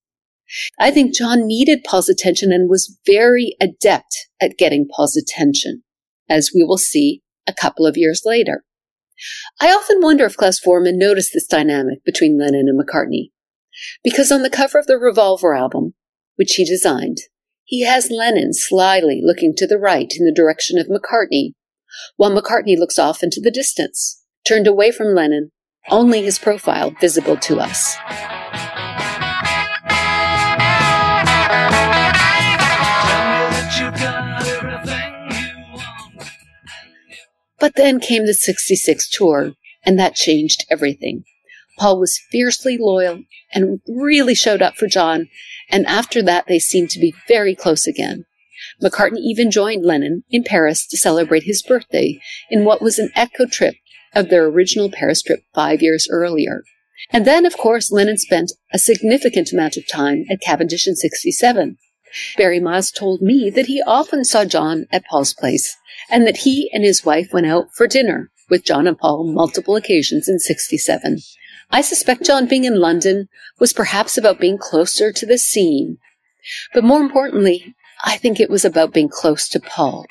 I 0.79 0.91
think 0.91 1.13
John 1.13 1.45
needed 1.45 1.83
Paul's 1.85 2.09
attention 2.09 2.51
and 2.51 2.69
was 2.69 2.97
very 3.05 3.55
adept 3.61 4.27
at 4.41 4.57
getting 4.57 4.87
Paul's 4.93 5.15
attention, 5.15 5.83
as 6.29 6.51
we 6.53 6.63
will 6.63 6.77
see 6.77 7.21
a 7.47 7.53
couple 7.53 7.85
of 7.85 7.97
years 7.97 8.23
later. 8.25 8.63
I 9.61 9.71
often 9.71 10.01
wonder 10.01 10.25
if 10.25 10.35
Klaus 10.35 10.59
Voormann 10.59 10.97
noticed 10.97 11.31
this 11.33 11.45
dynamic 11.45 12.03
between 12.03 12.39
Lennon 12.39 12.67
and 12.67 12.79
McCartney. 12.79 13.29
Because 14.03 14.31
on 14.31 14.41
the 14.41 14.49
cover 14.49 14.79
of 14.79 14.87
the 14.87 14.97
Revolver 14.97 15.53
album, 15.53 15.93
which 16.35 16.55
he 16.55 16.65
designed, 16.65 17.19
he 17.71 17.85
has 17.85 18.11
Lennon 18.11 18.53
slyly 18.53 19.21
looking 19.23 19.53
to 19.55 19.65
the 19.65 19.77
right 19.77 20.11
in 20.19 20.25
the 20.25 20.33
direction 20.33 20.77
of 20.77 20.87
McCartney, 20.87 21.53
while 22.17 22.29
McCartney 22.29 22.77
looks 22.77 22.99
off 22.99 23.23
into 23.23 23.39
the 23.39 23.49
distance, 23.49 24.21
turned 24.45 24.67
away 24.67 24.91
from 24.91 25.15
Lennon, 25.15 25.51
only 25.89 26.21
his 26.21 26.37
profile 26.37 26.93
visible 26.99 27.37
to 27.37 27.61
us. 27.61 27.95
But 37.57 37.75
then 37.77 38.01
came 38.01 38.25
the 38.25 38.33
66 38.33 39.09
tour, 39.11 39.53
and 39.85 39.97
that 39.97 40.15
changed 40.15 40.65
everything. 40.69 41.23
Paul 41.81 41.99
was 41.99 42.21
fiercely 42.29 42.77
loyal 42.79 43.23
and 43.51 43.79
really 43.87 44.35
showed 44.35 44.61
up 44.61 44.75
for 44.75 44.85
John, 44.85 45.29
and 45.67 45.87
after 45.87 46.21
that 46.21 46.45
they 46.47 46.59
seemed 46.59 46.91
to 46.91 46.99
be 46.99 47.15
very 47.27 47.55
close 47.55 47.87
again. 47.87 48.25
McCartney 48.83 49.17
even 49.17 49.49
joined 49.49 49.83
Lennon 49.83 50.23
in 50.29 50.43
Paris 50.43 50.85
to 50.85 50.97
celebrate 50.97 51.41
his 51.41 51.63
birthday 51.63 52.19
in 52.51 52.65
what 52.65 52.83
was 52.83 52.99
an 52.99 53.09
echo 53.15 53.47
trip 53.47 53.73
of 54.13 54.29
their 54.29 54.45
original 54.45 54.91
Paris 54.91 55.23
trip 55.23 55.39
five 55.55 55.81
years 55.81 56.07
earlier. 56.11 56.63
And 57.09 57.25
then, 57.25 57.47
of 57.47 57.57
course, 57.57 57.91
Lennon 57.91 58.19
spent 58.19 58.51
a 58.71 58.77
significant 58.77 59.51
amount 59.51 59.75
of 59.75 59.87
time 59.87 60.25
at 60.29 60.39
Cavendish 60.39 60.87
in 60.87 60.95
67. 60.95 61.79
Barry 62.37 62.59
Miles 62.59 62.91
told 62.91 63.23
me 63.23 63.49
that 63.49 63.65
he 63.65 63.81
often 63.87 64.23
saw 64.23 64.45
John 64.45 64.85
at 64.91 65.05
Paul's 65.05 65.33
place 65.33 65.75
and 66.11 66.27
that 66.27 66.37
he 66.37 66.69
and 66.73 66.83
his 66.83 67.03
wife 67.03 67.29
went 67.33 67.47
out 67.47 67.73
for 67.73 67.87
dinner 67.87 68.29
with 68.51 68.65
John 68.65 68.85
and 68.85 68.99
Paul 68.99 69.23
multiple 69.33 69.75
occasions 69.75 70.29
in 70.29 70.37
67. 70.37 71.17
I 71.71 71.81
suspect 71.81 72.25
John 72.25 72.47
being 72.47 72.65
in 72.65 72.79
London 72.79 73.29
was 73.59 73.71
perhaps 73.73 74.17
about 74.17 74.39
being 74.39 74.57
closer 74.57 75.11
to 75.13 75.25
the 75.25 75.37
scene. 75.37 75.97
But 76.73 76.83
more 76.83 76.99
importantly, 76.99 77.75
I 78.03 78.17
think 78.17 78.39
it 78.39 78.49
was 78.49 78.65
about 78.65 78.93
being 78.93 79.09
close 79.09 79.47
to 79.49 79.59
Paul. 79.59 80.05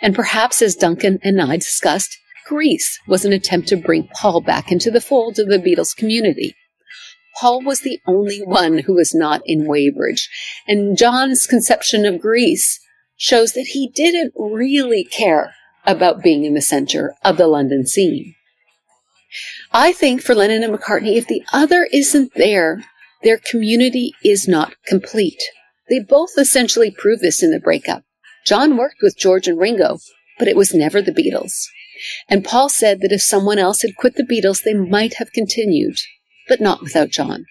And 0.00 0.14
perhaps 0.14 0.62
as 0.62 0.74
Duncan 0.74 1.18
and 1.22 1.40
I 1.40 1.56
discussed, 1.56 2.16
Greece 2.46 2.98
was 3.06 3.24
an 3.24 3.32
attempt 3.32 3.68
to 3.68 3.76
bring 3.76 4.08
Paul 4.14 4.40
back 4.40 4.72
into 4.72 4.90
the 4.90 5.00
fold 5.00 5.38
of 5.38 5.48
the 5.48 5.58
Beatles 5.58 5.94
community. 5.94 6.54
Paul 7.38 7.62
was 7.62 7.80
the 7.80 8.00
only 8.06 8.38
one 8.38 8.78
who 8.78 8.94
was 8.94 9.14
not 9.14 9.42
in 9.44 9.66
Weybridge, 9.66 10.28
and 10.66 10.96
John's 10.96 11.46
conception 11.46 12.04
of 12.04 12.20
Greece 12.20 12.80
shows 13.16 13.52
that 13.52 13.68
he 13.68 13.88
didn't 13.94 14.32
really 14.36 15.04
care 15.04 15.54
about 15.86 16.22
being 16.22 16.44
in 16.44 16.54
the 16.54 16.60
center 16.60 17.14
of 17.22 17.36
the 17.36 17.46
London 17.46 17.86
scene. 17.86 18.34
I 19.72 19.92
think 19.92 20.22
for 20.22 20.34
Lennon 20.34 20.64
and 20.64 20.74
McCartney, 20.74 21.16
if 21.16 21.26
the 21.26 21.42
other 21.52 21.88
isn't 21.92 22.32
there, 22.34 22.84
their 23.22 23.38
community 23.38 24.12
is 24.24 24.48
not 24.48 24.74
complete. 24.86 25.40
They 25.88 26.00
both 26.00 26.30
essentially 26.38 26.90
prove 26.90 27.20
this 27.20 27.42
in 27.42 27.50
the 27.50 27.60
breakup. 27.60 28.02
John 28.46 28.76
worked 28.76 29.02
with 29.02 29.18
George 29.18 29.46
and 29.46 29.58
Ringo, 29.58 29.98
but 30.38 30.48
it 30.48 30.56
was 30.56 30.74
never 30.74 31.02
the 31.02 31.12
Beatles. 31.12 31.52
And 32.28 32.44
Paul 32.44 32.68
said 32.68 33.00
that 33.00 33.12
if 33.12 33.22
someone 33.22 33.58
else 33.58 33.82
had 33.82 33.96
quit 33.96 34.14
the 34.14 34.22
Beatles, 34.22 34.62
they 34.62 34.74
might 34.74 35.14
have 35.14 35.32
continued, 35.32 35.96
but 36.48 36.60
not 36.60 36.82
without 36.82 37.10
John. 37.10 37.44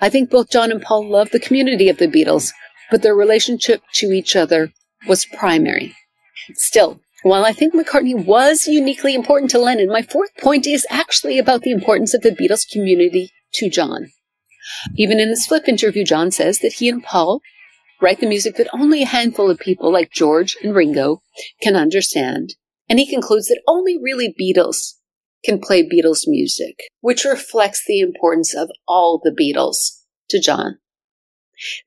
I 0.00 0.10
think 0.10 0.30
both 0.30 0.50
John 0.50 0.70
and 0.70 0.82
Paul 0.82 1.08
loved 1.08 1.32
the 1.32 1.40
community 1.40 1.88
of 1.88 1.96
the 1.96 2.08
Beatles, 2.08 2.52
but 2.90 3.02
their 3.02 3.14
relationship 3.14 3.80
to 3.94 4.12
each 4.12 4.36
other 4.36 4.72
was 5.08 5.24
primary. 5.24 5.94
Still, 6.54 7.00
while 7.28 7.44
I 7.44 7.52
think 7.52 7.74
McCartney 7.74 8.14
was 8.14 8.68
uniquely 8.68 9.12
important 9.12 9.50
to 9.50 9.58
Lennon, 9.58 9.88
my 9.88 10.02
fourth 10.02 10.30
point 10.36 10.64
is 10.64 10.86
actually 10.88 11.38
about 11.38 11.62
the 11.62 11.72
importance 11.72 12.14
of 12.14 12.22
the 12.22 12.30
Beatles 12.30 12.70
community 12.70 13.32
to 13.54 13.68
John. 13.68 14.12
Even 14.96 15.18
in 15.18 15.28
this 15.30 15.46
flip 15.46 15.66
interview, 15.66 16.04
John 16.04 16.30
says 16.30 16.60
that 16.60 16.74
he 16.74 16.88
and 16.88 17.02
Paul 17.02 17.40
write 18.00 18.20
the 18.20 18.28
music 18.28 18.54
that 18.56 18.68
only 18.72 19.02
a 19.02 19.06
handful 19.06 19.50
of 19.50 19.58
people 19.58 19.92
like 19.92 20.12
George 20.12 20.56
and 20.62 20.72
Ringo 20.72 21.22
can 21.60 21.74
understand. 21.74 22.54
And 22.88 23.00
he 23.00 23.10
concludes 23.10 23.48
that 23.48 23.62
only 23.66 23.98
really 24.00 24.32
Beatles 24.40 24.92
can 25.44 25.58
play 25.58 25.82
Beatles 25.82 26.28
music, 26.28 26.78
which 27.00 27.24
reflects 27.24 27.82
the 27.84 27.98
importance 27.98 28.54
of 28.54 28.70
all 28.86 29.20
the 29.22 29.32
Beatles 29.32 30.02
to 30.30 30.40
John. 30.40 30.78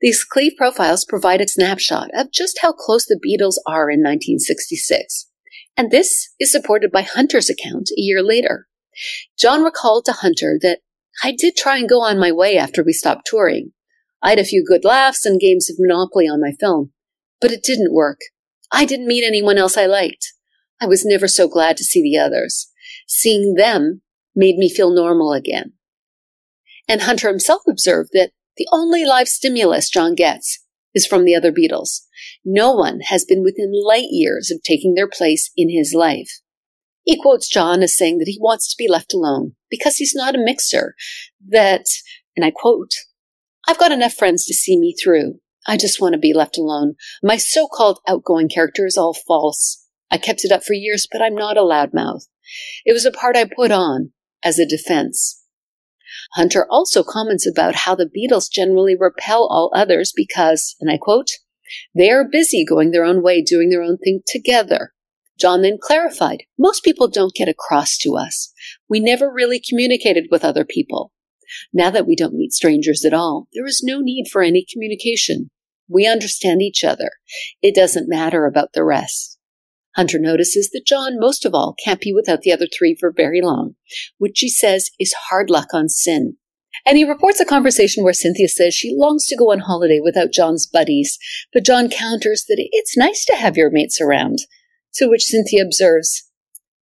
These 0.02 0.24
Cleave 0.24 0.52
profiles 0.58 1.06
provide 1.08 1.40
a 1.40 1.48
snapshot 1.48 2.10
of 2.14 2.30
just 2.30 2.58
how 2.60 2.72
close 2.72 3.06
the 3.06 3.14
Beatles 3.14 3.54
are 3.66 3.88
in 3.88 4.00
1966. 4.00 5.29
And 5.76 5.90
this 5.90 6.30
is 6.38 6.52
supported 6.52 6.90
by 6.90 7.02
Hunter's 7.02 7.50
account 7.50 7.90
a 7.90 8.00
year 8.00 8.22
later. 8.22 8.66
John 9.38 9.62
recalled 9.62 10.04
to 10.06 10.12
Hunter 10.12 10.58
that 10.62 10.80
I 11.22 11.32
did 11.32 11.56
try 11.56 11.78
and 11.78 11.88
go 11.88 12.02
on 12.02 12.18
my 12.18 12.32
way 12.32 12.56
after 12.56 12.82
we 12.82 12.92
stopped 12.92 13.26
touring. 13.26 13.72
I 14.22 14.30
had 14.30 14.38
a 14.38 14.44
few 14.44 14.64
good 14.66 14.84
laughs 14.84 15.24
and 15.24 15.40
games 15.40 15.70
of 15.70 15.76
Monopoly 15.78 16.26
on 16.26 16.40
my 16.40 16.52
film, 16.58 16.92
but 17.40 17.52
it 17.52 17.62
didn't 17.62 17.94
work. 17.94 18.18
I 18.70 18.84
didn't 18.84 19.08
meet 19.08 19.24
anyone 19.24 19.58
else 19.58 19.76
I 19.76 19.86
liked. 19.86 20.32
I 20.80 20.86
was 20.86 21.04
never 21.04 21.28
so 21.28 21.48
glad 21.48 21.76
to 21.78 21.84
see 21.84 22.02
the 22.02 22.18
others. 22.18 22.70
Seeing 23.06 23.54
them 23.54 24.02
made 24.34 24.56
me 24.56 24.68
feel 24.68 24.94
normal 24.94 25.32
again. 25.32 25.72
And 26.88 27.02
Hunter 27.02 27.28
himself 27.28 27.62
observed 27.68 28.10
that 28.12 28.32
the 28.56 28.68
only 28.72 29.04
live 29.04 29.28
stimulus 29.28 29.88
John 29.90 30.14
gets 30.14 30.64
is 30.94 31.06
from 31.06 31.24
the 31.24 31.34
other 31.34 31.52
Beatles. 31.52 32.00
No 32.44 32.72
one 32.72 33.00
has 33.00 33.24
been 33.24 33.42
within 33.42 33.72
light 33.72 34.08
years 34.10 34.50
of 34.50 34.62
taking 34.62 34.94
their 34.94 35.08
place 35.08 35.50
in 35.56 35.70
his 35.70 35.94
life. 35.94 36.40
He 37.02 37.20
quotes 37.20 37.48
John 37.48 37.82
as 37.82 37.96
saying 37.96 38.18
that 38.18 38.28
he 38.28 38.38
wants 38.40 38.68
to 38.70 38.76
be 38.78 38.88
left 38.88 39.14
alone 39.14 39.52
because 39.70 39.96
he's 39.96 40.14
not 40.14 40.34
a 40.34 40.38
mixer. 40.38 40.94
That, 41.48 41.86
and 42.36 42.44
I 42.44 42.52
quote, 42.54 42.90
I've 43.66 43.78
got 43.78 43.92
enough 43.92 44.14
friends 44.14 44.44
to 44.46 44.54
see 44.54 44.78
me 44.78 44.94
through. 45.02 45.40
I 45.66 45.76
just 45.76 46.00
want 46.00 46.14
to 46.14 46.18
be 46.18 46.32
left 46.32 46.58
alone. 46.58 46.94
My 47.22 47.36
so-called 47.36 48.00
outgoing 48.08 48.48
character 48.48 48.86
is 48.86 48.96
all 48.96 49.14
false. 49.14 49.86
I 50.10 50.18
kept 50.18 50.44
it 50.44 50.52
up 50.52 50.64
for 50.64 50.72
years, 50.72 51.06
but 51.10 51.22
I'm 51.22 51.34
not 51.34 51.56
a 51.56 51.60
loudmouth. 51.60 52.26
It 52.84 52.92
was 52.92 53.04
a 53.04 53.12
part 53.12 53.36
I 53.36 53.44
put 53.44 53.70
on 53.70 54.12
as 54.42 54.58
a 54.58 54.66
defense. 54.66 55.39
Hunter 56.34 56.66
also 56.70 57.02
comments 57.02 57.46
about 57.46 57.74
how 57.74 57.94
the 57.94 58.08
Beatles 58.08 58.50
generally 58.50 58.96
repel 58.96 59.48
all 59.50 59.72
others 59.74 60.12
because, 60.14 60.76
and 60.80 60.90
I 60.90 60.96
quote, 60.96 61.30
they 61.94 62.10
are 62.10 62.24
busy 62.24 62.64
going 62.64 62.90
their 62.90 63.04
own 63.04 63.22
way, 63.22 63.42
doing 63.42 63.70
their 63.70 63.82
own 63.82 63.98
thing 63.98 64.20
together. 64.26 64.92
John 65.38 65.62
then 65.62 65.78
clarified, 65.80 66.42
most 66.58 66.84
people 66.84 67.08
don't 67.08 67.34
get 67.34 67.48
across 67.48 67.96
to 67.98 68.16
us. 68.16 68.52
We 68.88 69.00
never 69.00 69.32
really 69.32 69.60
communicated 69.60 70.26
with 70.30 70.44
other 70.44 70.64
people. 70.64 71.12
Now 71.72 71.90
that 71.90 72.06
we 72.06 72.14
don't 72.14 72.34
meet 72.34 72.52
strangers 72.52 73.04
at 73.04 73.14
all, 73.14 73.48
there 73.52 73.66
is 73.66 73.82
no 73.82 74.00
need 74.00 74.26
for 74.30 74.42
any 74.42 74.64
communication. 74.70 75.50
We 75.88 76.06
understand 76.06 76.62
each 76.62 76.84
other. 76.84 77.10
It 77.62 77.74
doesn't 77.74 78.08
matter 78.08 78.46
about 78.46 78.74
the 78.74 78.84
rest. 78.84 79.29
Hunter 79.96 80.18
notices 80.18 80.70
that 80.70 80.86
John, 80.86 81.18
most 81.18 81.44
of 81.44 81.54
all, 81.54 81.74
can't 81.84 82.00
be 82.00 82.12
without 82.12 82.42
the 82.42 82.52
other 82.52 82.66
three 82.66 82.96
for 82.98 83.12
very 83.14 83.40
long, 83.40 83.74
which 84.18 84.38
he 84.40 84.48
says 84.48 84.90
is 85.00 85.12
hard 85.28 85.50
luck 85.50 85.68
on 85.74 85.86
Cyn. 85.86 86.34
And 86.86 86.96
he 86.96 87.04
reports 87.04 87.40
a 87.40 87.44
conversation 87.44 88.04
where 88.04 88.12
Cynthia 88.12 88.48
says 88.48 88.74
she 88.74 88.94
longs 88.96 89.26
to 89.26 89.36
go 89.36 89.50
on 89.50 89.58
holiday 89.60 89.98
without 90.02 90.32
John's 90.32 90.66
buddies, 90.66 91.18
but 91.52 91.64
John 91.64 91.90
counters 91.90 92.44
that 92.48 92.56
it's 92.58 92.96
nice 92.96 93.24
to 93.26 93.36
have 93.36 93.56
your 93.56 93.70
mates 93.70 94.00
around. 94.00 94.38
To 94.94 95.08
which 95.08 95.24
Cynthia 95.24 95.62
observes, 95.64 96.28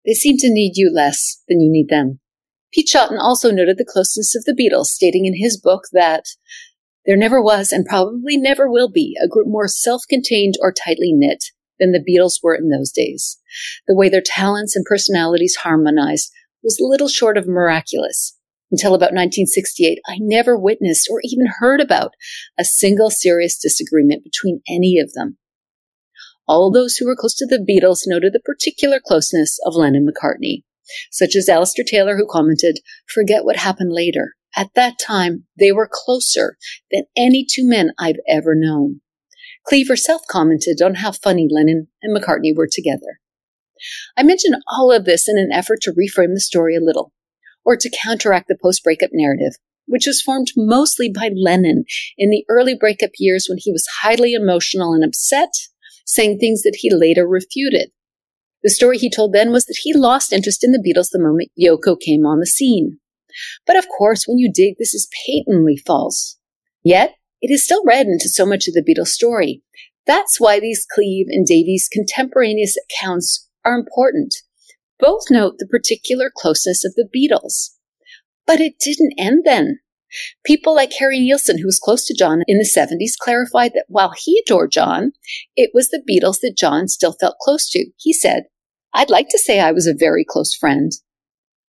They 0.06 0.14
seem 0.14 0.38
to 0.38 0.52
need 0.52 0.74
you 0.76 0.92
less 0.94 1.42
than 1.48 1.62
you 1.62 1.72
need 1.72 1.90
them. 1.90 2.20
Pete 2.72 2.88
Shotton 2.88 3.20
also 3.20 3.52
noted 3.52 3.78
the 3.78 3.86
closeness 3.86 4.36
of 4.36 4.44
the 4.44 4.54
Beatles, 4.54 4.88
stating 4.88 5.26
in 5.26 5.36
his 5.36 5.60
book 5.60 5.84
that 5.94 6.26
there 7.06 7.16
never 7.16 7.42
was 7.42 7.72
and 7.72 7.86
probably 7.86 8.38
never 8.38 8.70
will 8.70 8.90
be 8.90 9.16
a 9.24 9.28
group 9.28 9.48
more 9.48 9.68
self 9.68 10.02
contained 10.10 10.56
or 10.60 10.74
tightly 10.74 11.14
knit 11.14 11.46
than 11.80 11.92
the 11.92 12.04
Beatles 12.04 12.40
were 12.42 12.56
in 12.56 12.70
those 12.70 12.92
days. 12.92 13.40
The 13.88 13.96
way 13.96 14.10
their 14.10 14.24
talents 14.24 14.76
and 14.76 14.86
personalities 14.86 15.58
harmonized 15.58 16.32
was 16.64 16.78
little 16.80 17.08
short 17.08 17.38
of 17.38 17.48
miraculous. 17.48 18.38
Until 18.72 18.96
about 18.96 19.14
1968, 19.14 20.00
I 20.08 20.18
never 20.20 20.58
witnessed 20.58 21.08
or 21.10 21.20
even 21.24 21.46
heard 21.60 21.80
about 21.80 22.14
a 22.58 22.66
single 22.66 23.10
serious 23.10 23.58
disagreement 23.58 24.24
between 24.24 24.62
any 24.68 25.00
of 25.00 25.14
them. 25.14 25.38
All 26.48 26.72
those 26.72 26.98
who 26.98 27.06
were 27.06 27.16
close 27.16 27.36
to 27.36 27.46
the 27.46 27.58
Beatles 27.58 28.02
noted 28.06 28.34
the 28.34 28.40
particular 28.40 29.00
closeness 29.00 29.60
of 29.66 29.76
Lennon 29.76 30.08
McCartney, 30.08 30.64
such 31.12 31.36
as 31.36 31.50
Alistair 31.50 31.86
Taylor, 31.88 32.18
who 32.18 32.28
commented, 32.28 32.80
Forget 33.08 33.46
what 33.46 33.56
happened 33.58 33.92
later. 33.92 34.36
At 34.56 34.74
that 34.76 34.98
time, 35.00 35.46
they 35.58 35.72
were 35.72 35.90
closer 35.92 36.58
than 36.92 37.06
any 37.16 37.46
two 37.50 37.68
men 37.68 37.92
I've 38.00 38.20
ever 38.28 38.56
known. 38.56 39.02
Cleave 39.68 39.88
herself 39.88 40.22
commented 40.30 40.82
on 40.82 40.96
how 40.96 41.12
funny 41.12 41.48
Lennon 41.50 41.88
and 42.02 42.16
McCartney 42.16 42.56
were 42.56 42.70
together. 42.72 43.20
I 44.16 44.24
mention 44.24 44.54
all 44.72 44.92
of 44.92 45.06
this 45.06 45.28
in 45.28 45.38
an 45.38 45.52
effort 45.52 45.82
to 45.82 45.92
reframe 45.92 46.34
the 46.34 46.40
story 46.40 46.76
a 46.76 46.84
little, 46.84 47.12
or 47.66 47.76
to 47.76 47.98
counteract 48.04 48.48
the 48.48 48.58
post 48.62 48.84
breakup 48.84 49.10
narrative, 49.12 49.54
which 49.88 50.06
was 50.08 50.22
formed 50.22 50.52
mostly 50.56 51.12
by 51.12 51.32
Lennon 51.36 51.84
in 52.18 52.30
the 52.30 52.46
early 52.50 52.76
breakup 52.76 53.12
years 53.18 53.48
when 53.50 53.58
he 53.60 53.72
was 53.72 53.88
highly 54.02 54.34
emotional 54.34 54.94
and 54.94 55.04
upset, 55.04 55.50
saying 56.06 56.38
things 56.38 56.62
that 56.62 56.78
he 56.80 56.94
later 56.94 57.28
refuted. 57.28 57.90
The 58.64 58.70
story 58.70 58.98
he 58.98 59.10
told 59.10 59.34
then 59.34 59.52
was 59.52 59.66
that 59.66 59.80
he 59.82 59.94
lost 59.94 60.34
interest 60.34 60.64
in 60.64 60.72
the 60.72 60.80
Beatles 60.80 61.10
the 61.12 61.20
moment 61.20 61.52
Yoko 61.60 62.00
came 62.00 62.26
on 62.26 62.40
the 62.40 62.48
scene. 62.48 63.00
But 63.68 63.76
of 63.76 63.86
course, 63.96 64.26
when 64.26 64.38
you 64.38 64.52
dig, 64.52 64.76
this 64.78 64.94
is 64.94 65.10
patently 65.28 65.78
false. 65.78 66.38
Yet, 66.84 67.16
it 67.46 67.54
is 67.54 67.64
still 67.64 67.84
read 67.86 68.08
into 68.08 68.28
so 68.28 68.44
much 68.44 68.68
of 68.68 68.74
the 68.74 68.82
Beatles 68.82 69.10
story. 69.10 69.62
That's 70.08 70.40
why 70.40 70.60
these 70.60 70.84
Cleave 70.92 71.28
and 71.30 71.46
Davies 71.46 71.88
contemporaneous 71.88 72.76
accounts 72.90 73.48
are 73.64 73.78
important. 73.78 74.34
Both 75.00 75.26
note 75.30 75.60
the 75.60 75.68
particular 75.68 76.32
closeness 76.36 76.84
of 76.84 76.96
the 76.96 77.08
Beatles. 77.16 77.76
But 78.48 78.62
it 78.62 78.80
didn't 78.80 79.14
end 79.20 79.44
then. 79.46 79.78
People 80.44 80.74
like 80.74 80.94
Harry 80.94 81.20
Nilsson, 81.20 81.60
who 81.60 81.68
was 81.68 81.78
close 81.78 82.08
to 82.08 82.16
John 82.18 82.42
in 82.48 82.58
the 82.58 82.64
70s, 82.64 83.12
clarified 83.16 83.74
that 83.76 83.86
while 83.90 84.14
he 84.18 84.42
adored 84.44 84.72
John, 84.72 85.12
it 85.56 85.70
was 85.72 85.90
the 85.90 86.02
Beatles 86.10 86.40
that 86.42 86.58
John 86.58 86.88
still 86.88 87.14
felt 87.14 87.38
close 87.40 87.70
to. 87.70 87.86
He 87.98 88.12
said, 88.12 88.46
I'd 88.92 89.12
like 89.12 89.30
to 89.30 89.38
say 89.38 89.60
I 89.60 89.72
was 89.72 89.86
a 89.86 89.94
very 89.94 90.26
close 90.28 90.56
friend. 90.56 90.92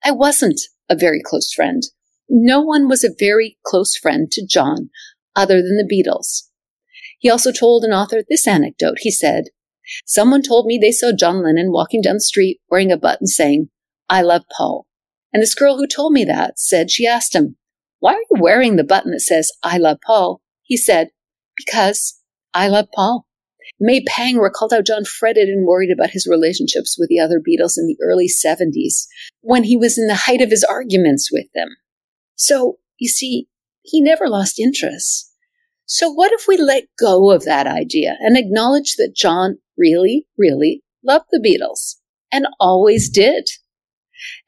I 0.02 0.12
wasn't 0.12 0.58
a 0.88 0.96
very 0.96 1.20
close 1.22 1.52
friend. 1.52 1.82
No 2.30 2.62
one 2.62 2.88
was 2.88 3.04
a 3.04 3.14
very 3.18 3.58
close 3.62 3.94
friend 3.94 4.30
to 4.32 4.46
John 4.46 4.88
other 5.36 5.62
than 5.62 5.76
the 5.76 5.84
Beatles. 5.84 6.48
He 7.18 7.30
also 7.30 7.52
told 7.52 7.84
an 7.84 7.92
author 7.92 8.22
this 8.28 8.46
anecdote. 8.46 8.96
He 9.00 9.10
said, 9.10 9.44
Someone 10.04 10.42
told 10.42 10.66
me 10.66 10.78
they 10.78 10.90
saw 10.90 11.12
John 11.12 11.42
Lennon 11.42 11.70
walking 11.70 12.02
down 12.02 12.16
the 12.16 12.20
street 12.20 12.60
wearing 12.70 12.90
a 12.90 12.96
button 12.96 13.26
saying, 13.26 13.68
I 14.08 14.22
love 14.22 14.42
Paul. 14.56 14.86
And 15.32 15.42
this 15.42 15.54
girl 15.54 15.76
who 15.76 15.86
told 15.86 16.12
me 16.12 16.24
that 16.24 16.58
said 16.58 16.90
she 16.90 17.06
asked 17.06 17.34
him, 17.34 17.56
Why 18.00 18.14
are 18.14 18.20
you 18.30 18.40
wearing 18.40 18.76
the 18.76 18.84
button 18.84 19.12
that 19.12 19.20
says, 19.20 19.52
I 19.62 19.78
love 19.78 19.98
Paul? 20.04 20.40
He 20.62 20.76
said, 20.76 21.10
Because 21.56 22.20
I 22.52 22.68
love 22.68 22.86
Paul. 22.94 23.26
May 23.78 24.02
Pang 24.04 24.36
recalled 24.36 24.72
how 24.72 24.80
John 24.80 25.04
fretted 25.04 25.48
and 25.48 25.66
worried 25.66 25.90
about 25.90 26.10
his 26.10 26.26
relationships 26.26 26.96
with 26.98 27.08
the 27.08 27.20
other 27.20 27.40
Beatles 27.40 27.76
in 27.76 27.86
the 27.86 27.98
early 28.02 28.28
70s 28.28 29.06
when 29.40 29.64
he 29.64 29.76
was 29.76 29.98
in 29.98 30.06
the 30.06 30.14
height 30.14 30.40
of 30.40 30.50
his 30.50 30.64
arguments 30.64 31.30
with 31.30 31.46
them. 31.54 31.68
So, 32.36 32.78
you 32.98 33.08
see, 33.08 33.48
he 33.86 34.00
never 34.00 34.28
lost 34.28 34.58
interest. 34.58 35.32
So 35.86 36.10
what 36.10 36.32
if 36.32 36.46
we 36.48 36.56
let 36.56 36.84
go 36.98 37.30
of 37.30 37.44
that 37.44 37.66
idea 37.66 38.16
and 38.20 38.36
acknowledge 38.36 38.96
that 38.96 39.14
John 39.14 39.58
really, 39.78 40.26
really 40.36 40.82
loved 41.04 41.26
the 41.30 41.38
Beatles 41.38 41.96
and 42.32 42.46
always 42.58 43.08
did? 43.08 43.48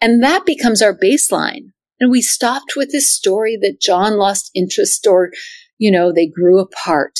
And 0.00 0.22
that 0.22 0.44
becomes 0.44 0.82
our 0.82 0.96
baseline. 0.96 1.72
And 2.00 2.10
we 2.10 2.22
stopped 2.22 2.74
with 2.76 2.90
this 2.90 3.12
story 3.12 3.56
that 3.60 3.80
John 3.80 4.18
lost 4.18 4.50
interest 4.54 5.06
or, 5.06 5.30
you 5.78 5.90
know, 5.90 6.12
they 6.12 6.26
grew 6.26 6.58
apart. 6.58 7.18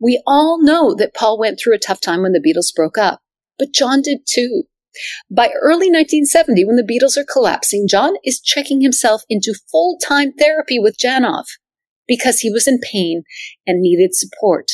We 0.00 0.22
all 0.26 0.62
know 0.62 0.94
that 0.94 1.14
Paul 1.14 1.38
went 1.38 1.60
through 1.60 1.74
a 1.74 1.78
tough 1.78 2.00
time 2.00 2.22
when 2.22 2.32
the 2.32 2.40
Beatles 2.40 2.74
broke 2.74 2.98
up, 2.98 3.20
but 3.58 3.72
John 3.72 4.02
did 4.02 4.18
too. 4.26 4.64
By 5.30 5.50
early 5.60 5.90
1970, 5.90 6.64
when 6.64 6.76
the 6.76 6.82
Beatles 6.82 7.16
are 7.16 7.24
collapsing, 7.24 7.88
John 7.88 8.14
is 8.24 8.40
checking 8.40 8.80
himself 8.80 9.22
into 9.28 9.54
full 9.70 9.98
time 9.98 10.32
therapy 10.32 10.78
with 10.78 10.98
Janov 10.98 11.44
because 12.06 12.40
he 12.40 12.50
was 12.50 12.68
in 12.68 12.78
pain 12.80 13.22
and 13.66 13.80
needed 13.80 14.14
support. 14.14 14.70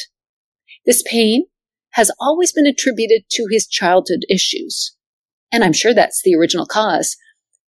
This 0.84 1.02
pain 1.02 1.46
has 1.92 2.10
always 2.20 2.52
been 2.52 2.66
attributed 2.66 3.24
to 3.30 3.46
his 3.50 3.66
childhood 3.66 4.24
issues. 4.28 4.94
And 5.52 5.64
I'm 5.64 5.72
sure 5.72 5.94
that's 5.94 6.22
the 6.22 6.34
original 6.34 6.66
cause. 6.66 7.16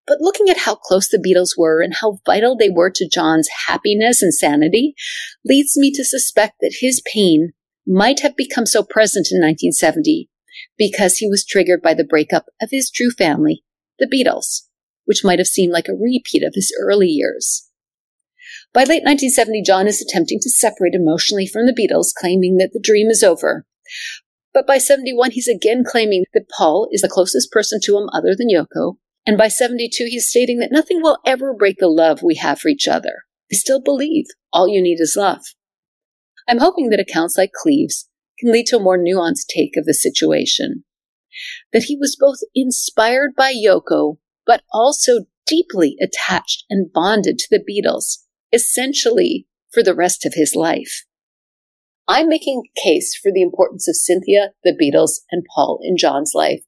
But 0.06 0.20
looking 0.20 0.48
at 0.48 0.58
how 0.58 0.74
close 0.74 1.08
the 1.08 1.18
Beatles 1.18 1.50
were 1.56 1.82
and 1.82 1.94
how 1.94 2.18
vital 2.24 2.56
they 2.56 2.70
were 2.70 2.90
to 2.90 3.08
John's 3.08 3.48
happiness 3.66 4.22
and 4.22 4.32
sanity 4.32 4.94
leads 5.44 5.76
me 5.76 5.92
to 5.92 6.04
suspect 6.04 6.56
that 6.60 6.78
his 6.80 7.02
pain 7.12 7.52
might 7.86 8.20
have 8.20 8.36
become 8.36 8.66
so 8.66 8.82
present 8.82 9.28
in 9.30 9.38
1970 9.38 10.30
because 10.78 11.16
he 11.16 11.28
was 11.28 11.44
triggered 11.44 11.82
by 11.82 11.92
the 11.92 12.04
breakup 12.04 12.46
of 12.62 12.70
his 12.70 12.90
true 12.90 13.10
family, 13.10 13.64
the 13.98 14.06
Beatles, 14.06 14.62
which 15.04 15.24
might 15.24 15.38
have 15.38 15.48
seemed 15.48 15.72
like 15.72 15.88
a 15.88 15.94
repeat 15.94 16.42
of 16.44 16.54
his 16.54 16.72
early 16.80 17.08
years. 17.08 17.68
By 18.72 18.80
late 18.80 19.02
1970, 19.04 19.62
John 19.62 19.86
is 19.86 20.00
attempting 20.00 20.38
to 20.40 20.50
separate 20.50 20.94
emotionally 20.94 21.46
from 21.46 21.66
the 21.66 21.72
Beatles, 21.72 22.14
claiming 22.16 22.56
that 22.58 22.70
the 22.72 22.80
dream 22.80 23.08
is 23.08 23.22
over. 23.22 23.66
But 24.54 24.66
by 24.66 24.78
71, 24.78 25.32
he's 25.32 25.48
again 25.48 25.84
claiming 25.84 26.24
that 26.32 26.48
Paul 26.56 26.88
is 26.92 27.02
the 27.02 27.08
closest 27.08 27.50
person 27.50 27.80
to 27.84 27.96
him 27.96 28.08
other 28.12 28.34
than 28.36 28.48
Yoko, 28.48 28.96
and 29.26 29.36
by 29.36 29.48
72, 29.48 30.06
he's 30.08 30.26
stating 30.26 30.58
that 30.60 30.72
nothing 30.72 31.02
will 31.02 31.18
ever 31.26 31.52
break 31.52 31.76
the 31.78 31.88
love 31.88 32.22
we 32.22 32.36
have 32.36 32.58
for 32.58 32.68
each 32.68 32.88
other. 32.88 33.24
I 33.52 33.56
still 33.56 33.80
believe 33.80 34.24
all 34.52 34.68
you 34.68 34.80
need 34.80 35.00
is 35.00 35.16
love. 35.18 35.42
I'm 36.48 36.60
hoping 36.60 36.88
that 36.88 37.00
accounts 37.00 37.36
like 37.36 37.52
Cleave's 37.52 38.08
can 38.40 38.52
lead 38.52 38.66
to 38.66 38.76
a 38.76 38.82
more 38.82 38.98
nuanced 38.98 39.46
take 39.48 39.76
of 39.76 39.84
the 39.84 39.94
situation. 39.94 40.84
That 41.72 41.84
he 41.84 41.96
was 41.96 42.16
both 42.18 42.38
inspired 42.54 43.32
by 43.36 43.52
Yoko, 43.52 44.18
but 44.46 44.62
also 44.72 45.26
deeply 45.46 45.96
attached 46.00 46.64
and 46.68 46.92
bonded 46.92 47.38
to 47.38 47.48
the 47.50 47.62
Beatles, 47.62 48.18
essentially 48.52 49.46
for 49.72 49.82
the 49.82 49.94
rest 49.94 50.24
of 50.24 50.34
his 50.34 50.54
life. 50.54 51.04
I'm 52.10 52.28
making 52.28 52.62
a 52.64 52.80
case 52.80 53.14
for 53.14 53.30
the 53.30 53.42
importance 53.42 53.86
of 53.86 53.94
Cynthia, 53.94 54.52
the 54.64 54.72
Beatles, 54.72 55.20
and 55.30 55.44
Paul 55.54 55.78
in 55.82 55.98
John's 55.98 56.32
life 56.34 56.62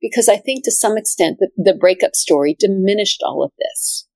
because 0.00 0.26
I 0.26 0.38
think 0.38 0.64
to 0.64 0.72
some 0.72 0.96
extent 0.96 1.36
that 1.40 1.50
the 1.56 1.74
breakup 1.74 2.14
story 2.14 2.56
diminished 2.58 3.22
all 3.22 3.44
of 3.44 3.52
this. 3.58 4.08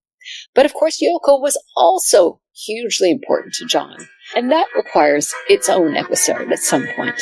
But 0.55 0.65
of 0.65 0.73
course, 0.73 1.03
Yoko 1.03 1.41
was 1.41 1.63
also 1.77 2.41
hugely 2.55 3.11
important 3.11 3.55
to 3.55 3.67
John, 3.67 4.09
and 4.35 4.51
that 4.51 4.67
requires 4.77 5.33
its 5.49 5.69
own 5.69 5.97
episode 5.97 6.53
at 6.53 6.59
some 6.59 6.87
point. 6.97 7.21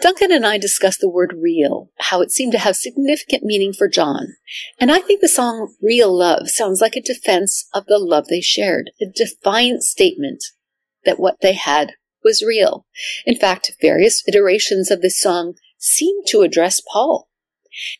Duncan 0.00 0.32
and 0.32 0.46
I 0.46 0.56
discussed 0.56 1.00
the 1.00 1.10
word 1.10 1.34
real, 1.38 1.90
how 1.98 2.22
it 2.22 2.30
seemed 2.30 2.52
to 2.52 2.58
have 2.58 2.74
significant 2.74 3.42
meaning 3.42 3.74
for 3.74 3.86
John. 3.86 4.28
And 4.78 4.90
I 4.90 5.00
think 5.00 5.20
the 5.20 5.28
song 5.28 5.74
Real 5.82 6.16
Love 6.16 6.48
sounds 6.48 6.80
like 6.80 6.96
a 6.96 7.02
defense 7.02 7.68
of 7.74 7.84
the 7.86 7.98
love 7.98 8.26
they 8.28 8.40
shared, 8.40 8.90
a 9.00 9.04
defiant 9.06 9.82
statement 9.82 10.42
that 11.04 11.20
what 11.20 11.40
they 11.42 11.52
had 11.52 11.92
was 12.24 12.42
real. 12.42 12.86
In 13.26 13.36
fact, 13.36 13.72
various 13.80 14.22
iterations 14.26 14.90
of 14.90 15.02
this 15.02 15.20
song 15.20 15.54
seem 15.78 16.24
to 16.26 16.42
address 16.42 16.80
Paul. 16.80 17.29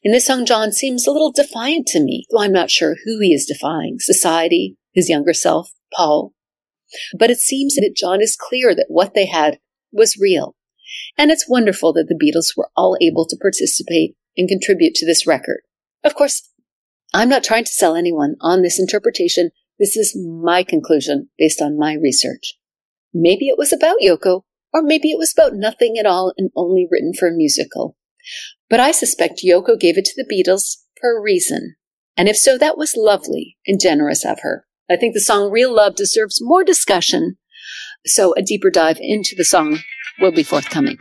In 0.02 0.12
this 0.12 0.26
song, 0.26 0.44
John 0.44 0.72
seems 0.72 1.06
a 1.06 1.12
little 1.12 1.32
defiant 1.32 1.86
to 1.88 2.00
me, 2.00 2.26
though 2.30 2.40
I'm 2.40 2.52
not 2.52 2.70
sure 2.70 2.96
who 3.04 3.18
he 3.20 3.32
is 3.32 3.46
defying 3.46 3.96
society, 3.98 4.76
his 4.92 5.08
younger 5.08 5.34
self, 5.34 5.70
Paul. 5.94 6.34
But 7.18 7.30
it 7.30 7.38
seems 7.38 7.74
that 7.76 7.94
John 7.96 8.20
is 8.20 8.36
clear 8.38 8.74
that 8.74 8.86
what 8.88 9.14
they 9.14 9.26
had 9.26 9.58
was 9.92 10.18
real 10.20 10.56
and 11.16 11.30
it's 11.30 11.48
wonderful 11.48 11.92
that 11.94 12.08
the 12.08 12.18
Beatles 12.18 12.56
were 12.56 12.70
all 12.76 12.96
able 13.00 13.26
to 13.26 13.36
participate 13.36 14.16
and 14.36 14.48
contribute 14.48 14.94
to 14.94 15.06
this 15.06 15.26
record. 15.26 15.60
Of 16.04 16.14
course, 16.14 16.48
I'm 17.12 17.28
not 17.28 17.44
trying 17.44 17.64
to 17.64 17.72
sell 17.72 17.94
anyone 17.94 18.36
on 18.40 18.62
this 18.62 18.78
interpretation. 18.78 19.50
This 19.78 19.96
is 19.96 20.16
my 20.16 20.62
conclusion 20.62 21.28
based 21.38 21.60
on 21.60 21.78
my 21.78 21.94
research. 21.94 22.54
Maybe 23.12 23.46
it 23.46 23.58
was 23.58 23.72
about 23.72 23.96
Yoko, 24.02 24.42
or 24.72 24.82
maybe 24.82 25.10
it 25.10 25.18
was 25.18 25.32
about 25.32 25.54
nothing 25.54 25.96
at 25.98 26.06
all 26.06 26.32
and 26.36 26.50
only 26.54 26.86
written 26.90 27.12
for 27.12 27.28
a 27.28 27.32
musical. 27.32 27.96
But 28.70 28.78
I 28.78 28.92
suspect 28.92 29.42
Yoko 29.44 29.78
gave 29.78 29.98
it 29.98 30.04
to 30.06 30.14
the 30.16 30.24
Beatles 30.24 30.76
for 31.00 31.18
a 31.18 31.20
reason. 31.20 31.74
And 32.16 32.28
if 32.28 32.36
so, 32.36 32.56
that 32.56 32.78
was 32.78 32.94
lovely 32.96 33.56
and 33.66 33.80
generous 33.80 34.24
of 34.24 34.38
her. 34.42 34.64
I 34.88 34.96
think 34.96 35.12
the 35.12 35.20
song 35.20 35.50
Real 35.50 35.74
Love 35.74 35.96
deserves 35.96 36.38
more 36.40 36.62
discussion. 36.62 37.36
So 38.06 38.32
a 38.36 38.42
deeper 38.42 38.70
dive 38.70 38.98
into 39.00 39.34
the 39.34 39.44
song 39.44 39.80
will 40.20 40.30
be 40.30 40.44
forthcoming. 40.44 40.98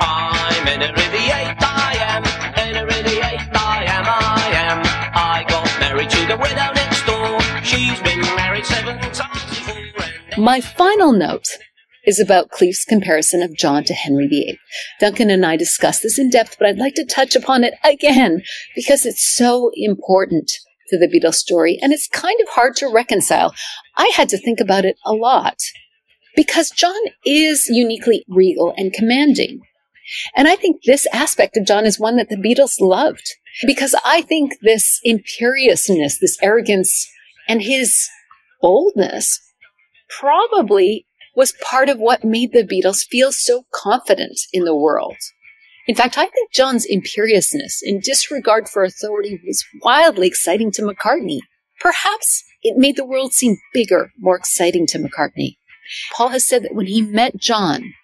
I'm 0.00 0.66
in 0.66 0.80
a 0.80 0.92
really 0.94 1.26
eight, 1.26 1.56
I 1.60 1.96
am. 2.00 2.24
In 2.66 2.76
a 2.76 2.86
really 2.86 3.18
eight, 3.18 3.40
I 3.52 3.84
am, 3.86 4.04
I 4.06 4.50
am. 4.54 4.82
I 5.14 5.44
got 5.46 5.68
married 5.78 6.08
to 6.08 6.26
the 6.26 6.38
widow 6.38 6.72
next 6.74 7.04
door. 7.04 7.38
She's 7.62 8.00
been 8.00 8.20
married 8.34 8.64
seven 8.64 8.98
times 8.98 9.44
before. 9.50 9.76
My 10.38 10.62
final 10.62 11.12
note 11.12 11.48
is 12.06 12.18
about 12.18 12.50
Cleave's 12.50 12.84
comparison 12.84 13.42
of 13.42 13.56
John 13.56 13.84
to 13.84 13.94
Henry 13.94 14.26
VIII. 14.26 14.58
Duncan 15.00 15.30
and 15.30 15.44
I 15.44 15.56
discussed 15.56 16.02
this 16.02 16.18
in 16.18 16.30
depth, 16.30 16.56
but 16.58 16.68
I'd 16.68 16.78
like 16.78 16.94
to 16.94 17.04
touch 17.04 17.36
upon 17.36 17.64
it 17.64 17.74
again 17.84 18.42
because 18.74 19.04
it's 19.04 19.34
so 19.36 19.70
important 19.74 20.50
to 20.88 20.98
the 20.98 21.08
Beatles 21.08 21.34
story 21.34 21.78
and 21.80 21.92
it's 21.92 22.08
kind 22.08 22.40
of 22.40 22.48
hard 22.48 22.76
to 22.76 22.88
reconcile. 22.88 23.54
I 23.96 24.10
had 24.14 24.28
to 24.30 24.38
think 24.38 24.60
about 24.60 24.84
it 24.84 24.96
a 25.04 25.12
lot 25.12 25.58
because 26.36 26.70
John 26.70 27.00
is 27.24 27.68
uniquely 27.68 28.24
regal 28.28 28.74
and 28.76 28.92
commanding. 28.92 29.60
And 30.36 30.48
I 30.48 30.56
think 30.56 30.82
this 30.84 31.06
aspect 31.12 31.56
of 31.56 31.66
John 31.66 31.86
is 31.86 32.00
one 32.00 32.16
that 32.16 32.28
the 32.28 32.36
Beatles 32.36 32.80
loved 32.80 33.28
because 33.66 33.94
I 34.04 34.22
think 34.22 34.54
this 34.62 35.00
imperiousness, 35.04 36.18
this 36.18 36.36
arrogance, 36.42 37.08
and 37.48 37.62
his 37.62 38.08
boldness 38.60 39.40
probably 40.18 41.06
was 41.40 41.54
part 41.62 41.88
of 41.88 41.98
what 41.98 42.22
made 42.22 42.52
the 42.52 42.62
Beatles 42.62 43.08
feel 43.08 43.32
so 43.32 43.64
confident 43.72 44.38
in 44.52 44.64
the 44.66 44.76
world. 44.76 45.16
In 45.88 45.94
fact, 45.94 46.18
I 46.18 46.26
think 46.26 46.52
John's 46.52 46.84
imperiousness 46.84 47.80
and 47.82 48.02
disregard 48.02 48.68
for 48.68 48.84
authority 48.84 49.40
was 49.46 49.64
wildly 49.82 50.26
exciting 50.26 50.70
to 50.72 50.82
McCartney. 50.82 51.38
Perhaps 51.80 52.44
it 52.62 52.76
made 52.76 52.96
the 52.96 53.06
world 53.06 53.32
seem 53.32 53.56
bigger, 53.72 54.12
more 54.18 54.36
exciting 54.36 54.86
to 54.88 54.98
McCartney. 54.98 55.56
Paul 56.14 56.28
has 56.28 56.46
said 56.46 56.62
that 56.62 56.74
when 56.74 56.86
he 56.86 57.00
met 57.00 57.38
John, 57.38 57.94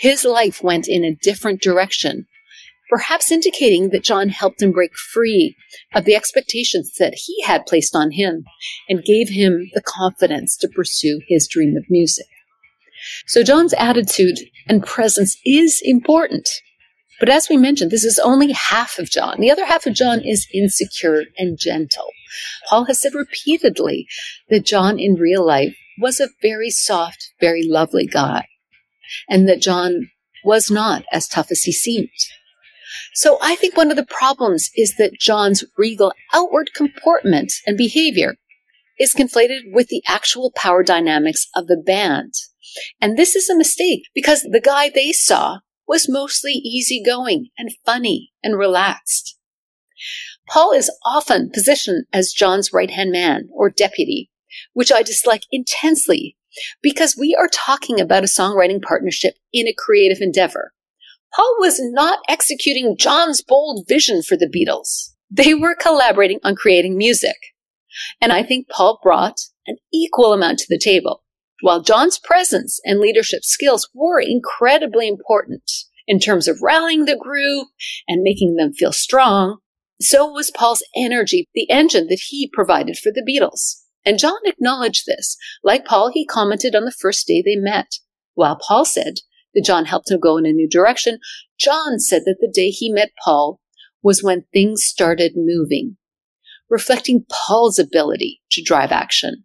his 0.00 0.24
life 0.24 0.60
went 0.60 0.88
in 0.88 1.04
a 1.04 1.14
different 1.14 1.62
direction, 1.62 2.26
perhaps 2.88 3.30
indicating 3.30 3.90
that 3.90 4.02
John 4.02 4.30
helped 4.30 4.62
him 4.62 4.72
break 4.72 4.96
free 4.96 5.54
of 5.94 6.06
the 6.06 6.16
expectations 6.16 6.94
that 6.98 7.14
he 7.14 7.40
had 7.42 7.66
placed 7.66 7.94
on 7.94 8.10
him 8.10 8.42
and 8.88 9.04
gave 9.04 9.28
him 9.28 9.70
the 9.74 9.80
confidence 9.80 10.56
to 10.56 10.68
pursue 10.68 11.20
his 11.28 11.46
dream 11.46 11.76
of 11.76 11.84
music. 11.88 12.26
So 13.26 13.42
John's 13.42 13.74
attitude 13.74 14.38
and 14.68 14.84
presence 14.84 15.36
is 15.44 15.80
important. 15.84 16.48
But 17.18 17.28
as 17.28 17.48
we 17.48 17.56
mentioned, 17.56 17.90
this 17.90 18.04
is 18.04 18.18
only 18.18 18.52
half 18.52 18.98
of 18.98 19.10
John. 19.10 19.40
The 19.40 19.50
other 19.50 19.66
half 19.66 19.86
of 19.86 19.94
John 19.94 20.20
is 20.20 20.48
insecure 20.54 21.24
and 21.36 21.58
gentle. 21.58 22.08
Paul 22.68 22.84
has 22.86 23.00
said 23.00 23.14
repeatedly 23.14 24.06
that 24.48 24.64
John 24.64 24.98
in 24.98 25.14
real 25.14 25.44
life 25.44 25.76
was 25.98 26.18
a 26.18 26.30
very 26.40 26.70
soft, 26.70 27.32
very 27.40 27.62
lovely 27.62 28.06
guy, 28.06 28.46
and 29.28 29.48
that 29.48 29.60
John 29.60 30.10
was 30.44 30.70
not 30.70 31.04
as 31.12 31.28
tough 31.28 31.50
as 31.50 31.62
he 31.62 31.72
seemed. 31.72 32.08
So 33.14 33.38
I 33.42 33.54
think 33.54 33.76
one 33.76 33.90
of 33.90 33.96
the 33.96 34.06
problems 34.06 34.70
is 34.76 34.96
that 34.96 35.20
John's 35.20 35.64
regal 35.76 36.12
outward 36.32 36.70
comportment 36.74 37.52
and 37.66 37.76
behavior 37.76 38.36
is 38.98 39.14
conflated 39.14 39.72
with 39.72 39.88
the 39.88 40.02
actual 40.06 40.52
power 40.54 40.82
dynamics 40.82 41.46
of 41.54 41.66
the 41.66 41.76
band. 41.76 42.34
And 43.00 43.16
this 43.16 43.34
is 43.34 43.48
a 43.48 43.56
mistake 43.56 44.02
because 44.14 44.42
the 44.42 44.60
guy 44.60 44.90
they 44.90 45.12
saw 45.12 45.58
was 45.86 46.08
mostly 46.08 46.52
easygoing 46.52 47.48
and 47.58 47.74
funny 47.84 48.32
and 48.42 48.56
relaxed. 48.56 49.36
Paul 50.48 50.72
is 50.72 50.90
often 51.04 51.50
positioned 51.50 52.06
as 52.12 52.32
John's 52.32 52.72
right 52.72 52.90
hand 52.90 53.12
man 53.12 53.48
or 53.52 53.70
deputy, 53.70 54.30
which 54.72 54.92
I 54.92 55.02
dislike 55.02 55.42
intensely 55.50 56.36
because 56.82 57.16
we 57.16 57.36
are 57.38 57.48
talking 57.48 58.00
about 58.00 58.24
a 58.24 58.26
songwriting 58.26 58.82
partnership 58.82 59.34
in 59.52 59.68
a 59.68 59.74
creative 59.76 60.20
endeavor. 60.20 60.72
Paul 61.34 61.56
was 61.60 61.80
not 61.80 62.18
executing 62.28 62.96
John's 62.96 63.42
bold 63.42 63.86
vision 63.88 64.22
for 64.22 64.36
the 64.36 64.48
Beatles. 64.48 65.10
They 65.30 65.54
were 65.54 65.76
collaborating 65.76 66.40
on 66.42 66.56
creating 66.56 66.98
music. 66.98 67.36
And 68.20 68.32
I 68.32 68.42
think 68.42 68.68
Paul 68.68 68.98
brought 69.02 69.40
an 69.66 69.76
equal 69.92 70.32
amount 70.32 70.58
to 70.60 70.66
the 70.68 70.78
table. 70.78 71.22
While 71.62 71.82
John's 71.82 72.18
presence 72.18 72.80
and 72.84 73.00
leadership 73.00 73.44
skills 73.44 73.88
were 73.94 74.20
incredibly 74.20 75.08
important 75.08 75.70
in 76.06 76.18
terms 76.18 76.48
of 76.48 76.62
rallying 76.62 77.04
the 77.04 77.16
group 77.16 77.68
and 78.08 78.22
making 78.22 78.56
them 78.56 78.72
feel 78.72 78.92
strong, 78.92 79.58
so 80.00 80.30
was 80.30 80.50
Paul's 80.50 80.82
energy, 80.96 81.48
the 81.54 81.68
engine 81.70 82.06
that 82.08 82.20
he 82.28 82.50
provided 82.52 82.96
for 82.96 83.12
the 83.12 83.22
Beatles. 83.22 83.82
And 84.04 84.18
John 84.18 84.38
acknowledged 84.44 85.04
this. 85.06 85.36
Like 85.62 85.84
Paul, 85.84 86.10
he 86.12 86.26
commented 86.26 86.74
on 86.74 86.84
the 86.84 86.92
first 86.98 87.26
day 87.26 87.42
they 87.42 87.56
met. 87.56 87.96
While 88.34 88.58
Paul 88.66 88.86
said 88.86 89.16
that 89.54 89.64
John 89.64 89.84
helped 89.84 90.10
him 90.10 90.20
go 90.20 90.38
in 90.38 90.46
a 90.46 90.52
new 90.52 90.68
direction, 90.68 91.18
John 91.58 91.98
said 91.98 92.22
that 92.24 92.38
the 92.40 92.50
day 92.52 92.70
he 92.70 92.90
met 92.90 93.10
Paul 93.22 93.60
was 94.02 94.22
when 94.22 94.44
things 94.52 94.84
started 94.84 95.32
moving, 95.36 95.98
reflecting 96.70 97.26
Paul's 97.30 97.78
ability 97.78 98.40
to 98.52 98.62
drive 98.62 98.92
action. 98.92 99.44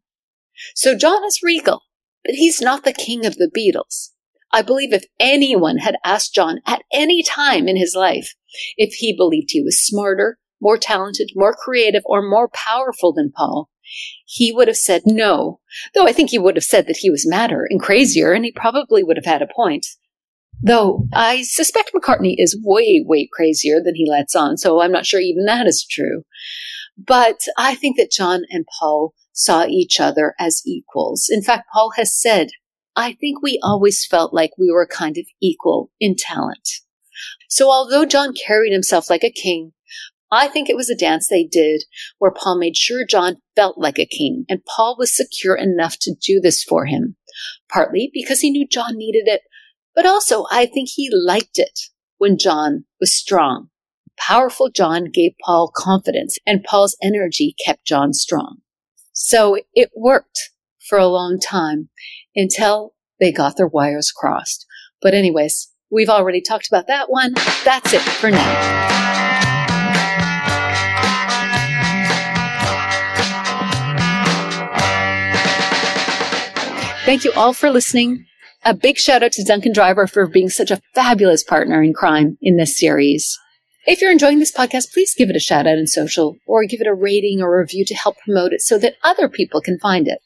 So 0.73 0.97
John 0.97 1.25
is 1.25 1.41
regal, 1.43 1.81
but 2.25 2.35
he's 2.35 2.59
not 2.59 2.83
the 2.83 2.93
king 2.93 3.25
of 3.25 3.35
the 3.37 3.51
Beatles. 3.55 4.09
I 4.51 4.61
believe 4.61 4.93
if 4.93 5.05
anyone 5.19 5.77
had 5.77 5.97
asked 6.03 6.33
John 6.33 6.59
at 6.65 6.83
any 6.93 7.21
time 7.21 7.67
in 7.67 7.77
his 7.77 7.93
life 7.95 8.33
if 8.77 8.93
he 8.95 9.15
believed 9.15 9.49
he 9.51 9.61
was 9.61 9.81
smarter, 9.81 10.39
more 10.61 10.77
talented, 10.77 11.31
more 11.35 11.53
creative, 11.53 12.03
or 12.05 12.21
more 12.21 12.49
powerful 12.49 13.13
than 13.13 13.31
Paul, 13.35 13.69
he 14.25 14.51
would 14.51 14.67
have 14.67 14.77
said 14.77 15.03
no. 15.05 15.59
Though 15.93 16.07
I 16.07 16.13
think 16.13 16.29
he 16.29 16.39
would 16.39 16.55
have 16.55 16.63
said 16.63 16.87
that 16.87 16.97
he 16.97 17.09
was 17.09 17.27
madder 17.27 17.67
and 17.69 17.81
crazier, 17.81 18.31
and 18.31 18.45
he 18.45 18.51
probably 18.51 19.03
would 19.03 19.17
have 19.17 19.25
had 19.25 19.41
a 19.41 19.53
point. 19.53 19.85
Though 20.61 21.07
I 21.13 21.43
suspect 21.43 21.91
McCartney 21.93 22.35
is 22.37 22.59
way, 22.63 23.03
way 23.05 23.29
crazier 23.31 23.81
than 23.83 23.95
he 23.95 24.09
lets 24.09 24.35
on, 24.35 24.57
so 24.57 24.81
I'm 24.81 24.91
not 24.91 25.05
sure 25.05 25.19
even 25.19 25.45
that 25.45 25.67
is 25.67 25.85
true. 25.85 26.23
But 26.97 27.41
I 27.57 27.75
think 27.75 27.97
that 27.97 28.11
John 28.11 28.43
and 28.49 28.65
Paul 28.79 29.13
saw 29.35 29.65
each 29.65 29.99
other 29.99 30.33
as 30.39 30.63
equals. 30.65 31.27
In 31.29 31.43
fact, 31.43 31.67
Paul 31.71 31.91
has 31.97 32.19
said, 32.19 32.47
I 32.95 33.13
think 33.13 33.41
we 33.41 33.59
always 33.61 34.05
felt 34.05 34.33
like 34.33 34.51
we 34.57 34.71
were 34.71 34.87
kind 34.87 35.17
of 35.17 35.25
equal 35.41 35.91
in 35.99 36.15
talent. 36.17 36.67
So 37.49 37.69
although 37.69 38.05
John 38.05 38.33
carried 38.33 38.71
himself 38.71 39.09
like 39.09 39.23
a 39.23 39.31
king, 39.31 39.73
I 40.31 40.47
think 40.47 40.69
it 40.69 40.75
was 40.75 40.89
a 40.89 40.95
dance 40.95 41.27
they 41.27 41.43
did 41.43 41.83
where 42.17 42.31
Paul 42.31 42.57
made 42.57 42.75
sure 42.75 43.05
John 43.05 43.37
felt 43.55 43.77
like 43.77 43.99
a 43.99 44.05
king, 44.05 44.45
and 44.49 44.65
Paul 44.65 44.95
was 44.97 45.15
secure 45.15 45.55
enough 45.55 45.97
to 46.01 46.15
do 46.19 46.39
this 46.41 46.63
for 46.63 46.85
him. 46.85 47.15
Partly 47.71 48.09
because 48.13 48.39
he 48.39 48.49
knew 48.49 48.67
John 48.67 48.97
needed 48.97 49.27
it, 49.27 49.41
but 49.93 50.05
also 50.05 50.45
I 50.49 50.65
think 50.65 50.89
he 50.89 51.09
liked 51.11 51.59
it 51.59 51.79
when 52.17 52.37
John 52.37 52.85
was 52.99 53.15
strong. 53.15 53.69
Powerful 54.17 54.69
John 54.69 55.09
gave 55.13 55.33
Paul 55.45 55.71
confidence, 55.75 56.37
and 56.45 56.63
Paul's 56.63 56.97
energy 57.03 57.53
kept 57.65 57.85
John 57.85 58.13
strong. 58.13 58.61
So 59.17 59.57
it 59.73 59.91
worked 59.95 60.51
for 60.89 60.97
a 60.97 61.07
long 61.07 61.39
time 61.39 61.87
until 62.35 62.93
they 63.19 63.31
got 63.31 63.55
their 63.55 63.67
wires 63.67 64.11
crossed. 64.11 64.65
But 65.01 65.13
anyways, 65.13 65.69
we've 65.89 66.09
already 66.09 66.41
talked 66.41 66.67
about 66.67 66.87
that 66.87 67.09
one. 67.09 67.33
That's 67.63 67.93
it 67.93 68.01
for 68.01 68.29
now. 68.29 68.85
Thank 77.05 77.23
you 77.23 77.31
all 77.37 77.53
for 77.53 77.69
listening. 77.69 78.25
A 78.65 78.73
big 78.73 78.97
shout 78.97 79.23
out 79.23 79.31
to 79.33 79.43
Duncan 79.45 79.71
Driver 79.71 80.07
for 80.07 80.27
being 80.27 80.49
such 80.49 80.71
a 80.71 80.81
fabulous 80.93 81.43
partner 81.43 81.81
in 81.81 81.93
crime 81.93 82.37
in 82.41 82.57
this 82.57 82.77
series. 82.77 83.39
If 83.85 84.01
you're 84.01 84.11
enjoying 84.11 84.39
this 84.39 84.51
podcast, 84.51 84.93
please 84.93 85.13
give 85.13 85.29
it 85.29 85.35
a 85.35 85.39
shout 85.39 85.67
out 85.67 85.77
in 85.77 85.87
social 85.87 86.37
or 86.45 86.65
give 86.65 86.81
it 86.81 86.87
a 86.87 86.93
rating 86.93 87.41
or 87.41 87.59
review 87.59 87.85
to 87.85 87.95
help 87.95 88.17
promote 88.19 88.53
it 88.53 88.61
so 88.61 88.77
that 88.79 88.95
other 89.03 89.29
people 89.29 89.61
can 89.61 89.79
find 89.79 90.07
it. 90.07 90.19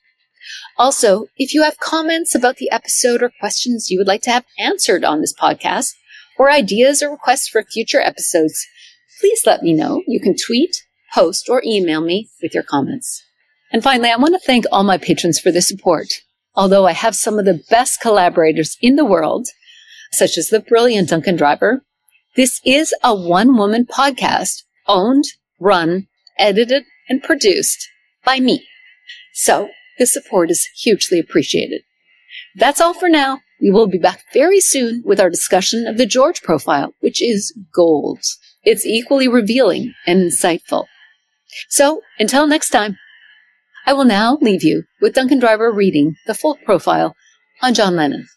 Also, 0.77 1.25
if 1.37 1.53
you 1.53 1.63
have 1.63 1.77
comments 1.79 2.33
about 2.33 2.57
the 2.57 2.71
episode 2.71 3.21
or 3.21 3.31
questions 3.39 3.89
you 3.89 3.99
would 3.99 4.07
like 4.07 4.21
to 4.23 4.31
have 4.31 4.45
answered 4.57 5.03
on 5.03 5.21
this 5.21 5.33
podcast, 5.33 5.91
or 6.37 6.49
ideas 6.49 7.03
or 7.03 7.11
requests 7.11 7.49
for 7.49 7.63
future 7.63 7.99
episodes, 7.99 8.65
please 9.19 9.41
let 9.45 9.61
me 9.61 9.73
know. 9.73 10.01
You 10.07 10.21
can 10.21 10.35
tweet, 10.35 10.75
post, 11.13 11.49
or 11.49 11.61
email 11.65 11.99
me 11.99 12.29
with 12.41 12.53
your 12.53 12.63
comments. 12.63 13.21
And 13.73 13.83
finally, 13.83 14.09
I 14.09 14.15
want 14.15 14.35
to 14.35 14.39
thank 14.39 14.65
all 14.71 14.83
my 14.83 14.97
patrons 14.97 15.37
for 15.37 15.51
their 15.51 15.61
support 15.61 16.07
although 16.59 16.85
I 16.85 16.91
have 16.91 17.15
some 17.15 17.39
of 17.39 17.45
the 17.45 17.63
best 17.69 18.01
collaborators 18.01 18.77
in 18.81 18.97
the 18.97 19.05
world, 19.05 19.47
such 20.11 20.37
as 20.37 20.49
the 20.49 20.59
brilliant 20.59 21.09
Duncan 21.09 21.37
Driver, 21.37 21.83
this 22.35 22.61
is 22.65 22.93
a 23.03 23.15
one 23.15 23.57
woman 23.57 23.85
podcast 23.85 24.63
owned, 24.87 25.25
run, 25.59 26.07
edited, 26.37 26.83
and 27.07 27.23
produced 27.23 27.87
by 28.23 28.39
me. 28.39 28.65
So 29.33 29.69
the 29.97 30.05
support 30.05 30.49
is 30.51 30.67
hugely 30.81 31.19
appreciated. 31.19 31.81
That's 32.55 32.81
all 32.81 32.93
for 32.93 33.09
now. 33.09 33.39
We 33.61 33.71
will 33.71 33.87
be 33.87 33.97
back 33.97 34.23
very 34.33 34.61
soon 34.61 35.03
with 35.05 35.19
our 35.19 35.29
discussion 35.29 35.85
of 35.87 35.97
the 35.97 36.05
George 36.05 36.41
profile, 36.41 36.93
which 36.99 37.21
is 37.21 37.53
gold. 37.73 38.19
It's 38.63 38.85
equally 38.85 39.27
revealing 39.27 39.93
and 40.05 40.19
insightful. 40.19 40.85
So 41.67 42.01
until 42.19 42.47
next 42.47 42.69
time. 42.69 42.97
I 43.85 43.93
will 43.93 44.05
now 44.05 44.37
leave 44.39 44.63
you 44.63 44.83
with 45.01 45.15
Duncan 45.15 45.39
Driver 45.39 45.71
reading 45.71 46.15
the 46.27 46.35
full 46.35 46.57
profile 46.63 47.15
on 47.61 47.73
John 47.73 47.95
Lennon. 47.95 48.27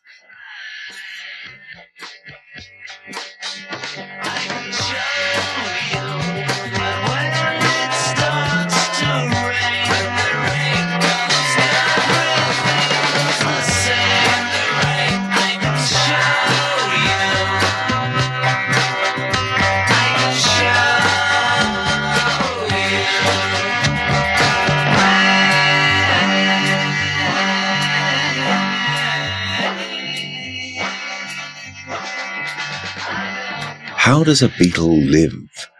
How 34.04 34.24
Does 34.24 34.42
a 34.42 34.48
Beatle 34.48 35.08
Live? 35.08 35.70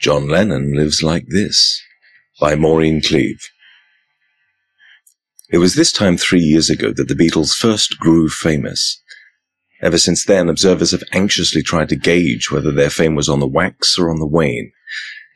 John 0.00 0.28
Lennon 0.28 0.72
Lives 0.72 1.02
Like 1.02 1.24
This 1.26 1.82
by 2.38 2.54
Maureen 2.54 3.02
Cleave. 3.02 3.50
It 5.50 5.58
was 5.58 5.74
this 5.74 5.90
time 5.90 6.16
three 6.16 6.42
years 6.42 6.70
ago 6.70 6.92
that 6.92 7.08
the 7.08 7.16
Beatles 7.16 7.56
first 7.56 7.98
grew 7.98 8.28
famous. 8.28 9.02
Ever 9.80 9.98
since 9.98 10.24
then, 10.24 10.48
observers 10.48 10.92
have 10.92 11.02
anxiously 11.10 11.60
tried 11.60 11.88
to 11.88 11.96
gauge 11.96 12.52
whether 12.52 12.70
their 12.70 12.88
fame 12.88 13.16
was 13.16 13.28
on 13.28 13.40
the 13.40 13.48
wax 13.48 13.98
or 13.98 14.10
on 14.10 14.20
the 14.20 14.28
wane. 14.28 14.70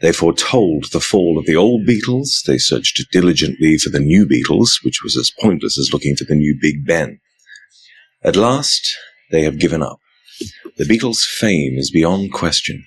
They 0.01 0.13
foretold 0.13 0.93
the 0.93 1.01
fall 1.01 1.41
of 1.41 1.47
the 1.47 1.57
old 1.57 1.85
Beatles. 1.85 2.45
They 2.47 2.59
searched 2.59 3.03
diligently 3.11 3.77
for 3.77 3.91
the 3.91 3.99
new 3.99 4.25
Beatles, 4.25 4.85
which 4.85 5.03
was 5.03 5.17
as 5.17 5.33
pointless 5.41 5.77
as 5.81 5.93
looking 5.93 6.15
for 6.15 6.23
the 6.23 6.37
new 6.37 6.57
Big 6.61 6.87
Ben. 6.87 7.19
At 8.23 8.37
last, 8.37 8.97
they 9.33 9.43
have 9.43 9.59
given 9.59 9.83
up. 9.83 9.99
The 10.77 10.85
Beatles' 10.85 11.25
fame 11.25 11.79
is 11.79 11.91
beyond 11.91 12.35
question. 12.35 12.85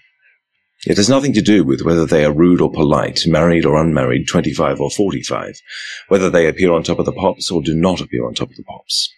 It 0.85 0.97
has 0.97 1.09
nothing 1.09 1.33
to 1.33 1.41
do 1.41 1.63
with 1.63 1.81
whether 1.81 2.05
they 2.05 2.23
are 2.23 2.31
rude 2.31 2.61
or 2.61 2.71
polite, 2.71 3.25
married 3.25 3.65
or 3.65 3.75
unmarried, 3.81 4.27
25 4.27 4.79
or 4.79 4.91
45, 4.91 5.59
whether 6.07 6.29
they 6.29 6.47
appear 6.47 6.71
on 6.71 6.83
top 6.83 6.99
of 6.99 7.05
the 7.05 7.11
pops 7.11 7.49
or 7.49 7.63
do 7.63 7.73
not 7.73 7.99
appear 7.99 8.27
on 8.27 8.35
top 8.35 8.51
of 8.51 8.55
the 8.57 8.63
pops. 8.63 9.11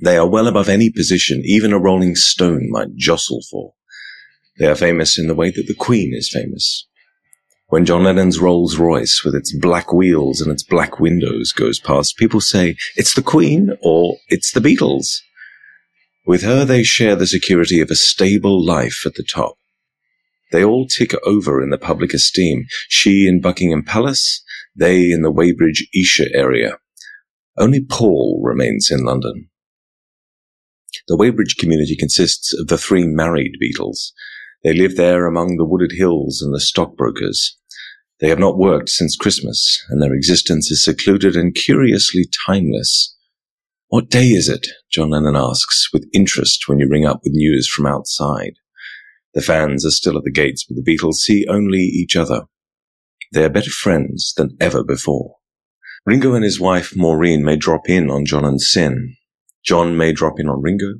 They 0.00 0.16
are 0.16 0.26
well 0.26 0.46
above 0.46 0.70
any 0.70 0.90
position 0.90 1.42
even 1.44 1.72
a 1.72 1.78
rolling 1.78 2.16
stone 2.16 2.70
might 2.70 2.96
jostle 2.96 3.42
for. 3.50 3.74
They 4.58 4.66
are 4.66 4.74
famous 4.74 5.18
in 5.18 5.28
the 5.28 5.34
way 5.34 5.50
that 5.50 5.66
the 5.66 5.74
Queen 5.74 6.14
is 6.14 6.30
famous. 6.30 6.88
When 7.68 7.84
John 7.84 8.04
Lennon's 8.04 8.38
Rolls 8.38 8.78
Royce 8.78 9.22
with 9.22 9.34
its 9.34 9.54
black 9.54 9.92
wheels 9.92 10.40
and 10.40 10.50
its 10.50 10.62
black 10.62 10.98
windows 10.98 11.52
goes 11.52 11.78
past, 11.78 12.16
people 12.16 12.40
say, 12.40 12.76
it's 12.96 13.14
the 13.14 13.22
Queen 13.22 13.76
or 13.82 14.16
it's 14.28 14.52
the 14.52 14.60
Beatles. 14.60 15.20
With 16.24 16.42
her, 16.42 16.64
they 16.64 16.82
share 16.82 17.16
the 17.16 17.26
security 17.26 17.80
of 17.80 17.90
a 17.90 17.96
stable 17.96 18.64
life 18.64 19.02
at 19.04 19.14
the 19.14 19.24
top. 19.24 19.56
They 20.52 20.64
all 20.64 20.86
tick 20.86 21.14
over 21.24 21.62
in 21.62 21.70
the 21.70 21.78
public 21.78 22.12
esteem. 22.14 22.66
She 22.88 23.26
in 23.26 23.40
Buckingham 23.40 23.84
Palace, 23.84 24.42
they 24.76 25.10
in 25.10 25.22
the 25.22 25.32
Weybridge 25.32 25.88
Esher 25.94 26.28
area. 26.32 26.78
Only 27.58 27.84
Paul 27.84 28.40
remains 28.44 28.90
in 28.90 29.04
London. 29.04 29.48
The 31.08 31.16
Weybridge 31.16 31.56
community 31.56 31.96
consists 31.96 32.54
of 32.58 32.68
the 32.68 32.78
three 32.78 33.06
married 33.06 33.52
Beatles. 33.62 34.12
They 34.62 34.72
live 34.72 34.96
there 34.96 35.26
among 35.26 35.56
the 35.56 35.64
wooded 35.64 35.92
hills 35.96 36.40
and 36.42 36.54
the 36.54 36.60
stockbrokers. 36.60 37.58
They 38.20 38.28
have 38.28 38.38
not 38.38 38.58
worked 38.58 38.88
since 38.88 39.16
Christmas, 39.16 39.84
and 39.88 40.00
their 40.00 40.14
existence 40.14 40.70
is 40.70 40.84
secluded 40.84 41.34
and 41.34 41.54
curiously 41.54 42.26
timeless. 42.46 43.11
What 43.92 44.08
day 44.08 44.28
is 44.28 44.48
it? 44.48 44.68
John 44.90 45.10
Lennon 45.10 45.36
asks, 45.36 45.90
with 45.92 46.08
interest 46.14 46.66
when 46.66 46.78
you 46.78 46.88
ring 46.88 47.04
up 47.04 47.20
with 47.22 47.34
news 47.34 47.68
from 47.68 47.84
outside. 47.84 48.54
The 49.34 49.42
fans 49.42 49.84
are 49.84 49.90
still 49.90 50.16
at 50.16 50.24
the 50.24 50.32
gates, 50.32 50.64
but 50.64 50.76
the 50.76 50.82
Beatles 50.82 51.16
see 51.16 51.44
only 51.46 51.80
each 51.80 52.16
other. 52.16 52.44
They 53.34 53.44
are 53.44 53.50
better 53.50 53.70
friends 53.70 54.32
than 54.34 54.56
ever 54.58 54.82
before. 54.82 55.36
Ringo 56.06 56.32
and 56.32 56.42
his 56.42 56.58
wife 56.58 56.96
Maureen 56.96 57.44
may 57.44 57.56
drop 57.56 57.86
in 57.86 58.08
on 58.08 58.24
John 58.24 58.46
and 58.46 58.60
Cyn. 58.60 59.12
John 59.62 59.94
may 59.94 60.14
drop 60.14 60.40
in 60.40 60.48
on 60.48 60.62
Ringo. 60.62 60.94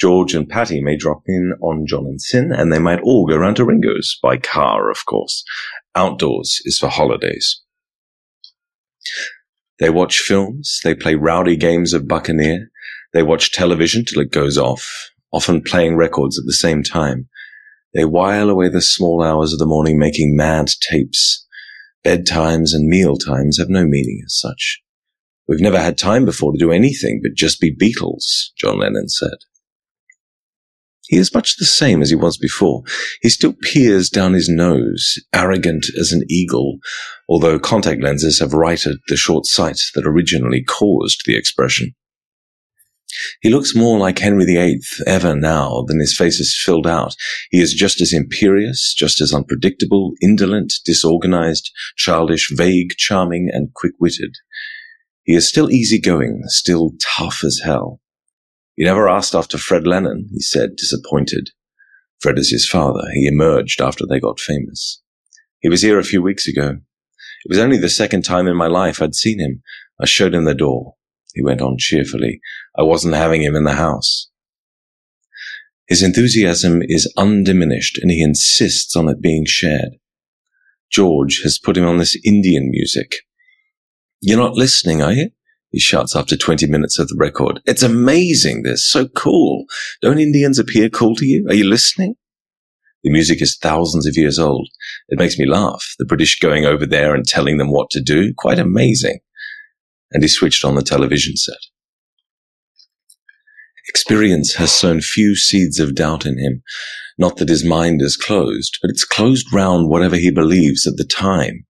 George 0.00 0.34
and 0.34 0.48
Pattie 0.48 0.82
may 0.82 0.96
drop 0.96 1.22
in 1.28 1.52
on 1.62 1.86
John 1.86 2.06
and 2.06 2.18
Cyn, 2.18 2.52
and 2.52 2.72
they 2.72 2.80
might 2.80 3.02
all 3.02 3.24
go 3.24 3.36
round 3.36 3.54
to 3.58 3.64
Ringo's 3.64 4.18
by 4.20 4.36
car, 4.36 4.90
of 4.90 5.06
course, 5.06 5.44
Outdoors 5.94 6.60
is 6.64 6.76
for 6.76 6.88
holidays. 6.88 7.62
They 9.78 9.90
watch 9.90 10.18
films, 10.18 10.80
they 10.84 10.94
play 10.94 11.14
rowdy 11.14 11.56
games 11.56 11.92
of 11.92 12.06
Buccaneer, 12.06 12.70
they 13.12 13.22
watch 13.22 13.52
television 13.52 14.04
till 14.04 14.20
it 14.20 14.30
goes 14.30 14.56
off, 14.56 15.10
often 15.32 15.62
playing 15.62 15.96
records 15.96 16.38
at 16.38 16.44
the 16.46 16.52
same 16.52 16.82
time. 16.82 17.28
They 17.94 18.04
while 18.04 18.48
away 18.48 18.68
the 18.68 18.80
small 18.80 19.22
hours 19.22 19.52
of 19.52 19.58
the 19.58 19.66
morning 19.66 19.98
making 19.98 20.36
mad 20.36 20.70
tapes. 20.90 21.46
Bedtimes 22.04 22.74
and 22.74 22.88
meal 22.88 23.16
times 23.16 23.58
have 23.58 23.68
no 23.68 23.84
meaning 23.84 24.22
as 24.24 24.38
such. 24.38 24.82
We've 25.46 25.60
never 25.60 25.78
had 25.78 25.98
time 25.98 26.24
before 26.24 26.52
to 26.52 26.58
do 26.58 26.72
anything 26.72 27.20
but 27.22 27.34
just 27.34 27.60
be 27.60 27.74
Beatles, 27.74 28.50
John 28.56 28.78
Lennon 28.78 29.08
said. 29.08 29.36
He 31.12 31.18
is 31.18 31.34
much 31.34 31.58
the 31.58 31.66
same 31.66 32.00
as 32.00 32.08
he 32.08 32.16
was 32.16 32.38
before. 32.38 32.84
He 33.20 33.28
still 33.28 33.52
peers 33.52 34.08
down 34.08 34.32
his 34.32 34.48
nose, 34.48 35.18
arrogant 35.34 35.84
as 36.00 36.10
an 36.10 36.22
eagle, 36.30 36.78
although 37.28 37.58
contact 37.58 38.02
lenses 38.02 38.38
have 38.38 38.54
righted 38.54 38.96
the 39.08 39.16
short 39.18 39.44
sight 39.44 39.78
that 39.94 40.06
originally 40.06 40.64
caused 40.64 41.20
the 41.26 41.36
expression. 41.36 41.94
He 43.42 43.50
looks 43.50 43.76
more 43.76 43.98
like 43.98 44.20
Henry 44.20 44.46
VIII 44.46 44.80
ever 45.06 45.36
now 45.36 45.84
than 45.86 46.00
his 46.00 46.16
face 46.16 46.40
is 46.40 46.58
filled 46.58 46.86
out. 46.86 47.14
He 47.50 47.60
is 47.60 47.74
just 47.74 48.00
as 48.00 48.14
imperious, 48.14 48.94
just 48.94 49.20
as 49.20 49.34
unpredictable, 49.34 50.12
indolent, 50.22 50.72
disorganized, 50.86 51.70
childish, 51.94 52.48
vague, 52.56 52.92
charming, 52.96 53.50
and 53.52 53.74
quick-witted. 53.74 54.32
He 55.24 55.34
is 55.34 55.46
still 55.46 55.70
easygoing, 55.70 56.44
still 56.46 56.92
tough 57.18 57.44
as 57.44 57.60
hell. 57.62 58.00
You 58.76 58.86
never 58.86 59.08
asked 59.08 59.34
after 59.34 59.58
Fred 59.58 59.86
Lennon, 59.86 60.28
he 60.32 60.40
said, 60.40 60.76
disappointed. 60.76 61.50
Fred 62.20 62.38
is 62.38 62.50
his 62.50 62.68
father. 62.68 63.02
He 63.14 63.26
emerged 63.26 63.80
after 63.80 64.06
they 64.06 64.20
got 64.20 64.40
famous. 64.40 65.02
He 65.60 65.68
was 65.68 65.82
here 65.82 65.98
a 65.98 66.04
few 66.04 66.22
weeks 66.22 66.48
ago. 66.48 66.78
It 67.44 67.48
was 67.48 67.58
only 67.58 67.76
the 67.76 67.90
second 67.90 68.22
time 68.22 68.46
in 68.46 68.56
my 68.56 68.68
life 68.68 69.02
I'd 69.02 69.14
seen 69.14 69.40
him. 69.40 69.62
I 70.00 70.06
showed 70.06 70.34
him 70.34 70.44
the 70.44 70.54
door. 70.54 70.94
He 71.34 71.42
went 71.42 71.60
on 71.60 71.76
cheerfully. 71.78 72.40
I 72.78 72.82
wasn't 72.82 73.14
having 73.14 73.42
him 73.42 73.56
in 73.56 73.64
the 73.64 73.74
house. 73.74 74.30
His 75.88 76.02
enthusiasm 76.02 76.80
is 76.82 77.12
undiminished 77.16 77.98
and 77.98 78.10
he 78.10 78.22
insists 78.22 78.96
on 78.96 79.08
it 79.08 79.20
being 79.20 79.44
shared. 79.46 79.96
George 80.90 81.40
has 81.42 81.58
put 81.58 81.76
him 81.76 81.86
on 81.86 81.98
this 81.98 82.18
Indian 82.24 82.70
music. 82.70 83.16
You're 84.20 84.38
not 84.38 84.54
listening, 84.54 85.02
are 85.02 85.12
you? 85.12 85.30
He 85.72 85.80
shouts 85.80 86.14
after 86.14 86.36
20 86.36 86.66
minutes 86.66 86.98
of 86.98 87.08
the 87.08 87.16
record. 87.18 87.60
It's 87.64 87.82
amazing. 87.82 88.62
This 88.62 88.86
so 88.86 89.08
cool. 89.08 89.64
Don't 90.02 90.20
Indians 90.20 90.58
appear 90.58 90.90
cool 90.90 91.16
to 91.16 91.24
you? 91.24 91.46
Are 91.48 91.54
you 91.54 91.68
listening? 91.68 92.14
The 93.02 93.10
music 93.10 93.42
is 93.42 93.56
thousands 93.56 94.06
of 94.06 94.16
years 94.16 94.38
old. 94.38 94.68
It 95.08 95.18
makes 95.18 95.38
me 95.38 95.46
laugh. 95.46 95.94
The 95.98 96.04
British 96.04 96.38
going 96.38 96.66
over 96.66 96.86
there 96.86 97.14
and 97.14 97.26
telling 97.26 97.56
them 97.56 97.72
what 97.72 97.90
to 97.90 98.02
do. 98.02 98.32
Quite 98.36 98.58
amazing. 98.58 99.18
And 100.12 100.22
he 100.22 100.28
switched 100.28 100.64
on 100.64 100.74
the 100.74 100.82
television 100.82 101.36
set. 101.36 101.56
Experience 103.88 104.54
has 104.54 104.70
sown 104.70 105.00
few 105.00 105.34
seeds 105.34 105.80
of 105.80 105.94
doubt 105.94 106.26
in 106.26 106.38
him. 106.38 106.62
Not 107.18 107.38
that 107.38 107.48
his 107.48 107.64
mind 107.64 108.02
is 108.02 108.16
closed, 108.16 108.78
but 108.80 108.90
it's 108.90 109.04
closed 109.04 109.52
round 109.52 109.88
whatever 109.88 110.16
he 110.16 110.30
believes 110.30 110.86
at 110.86 110.96
the 110.96 111.04
time. 111.04 111.66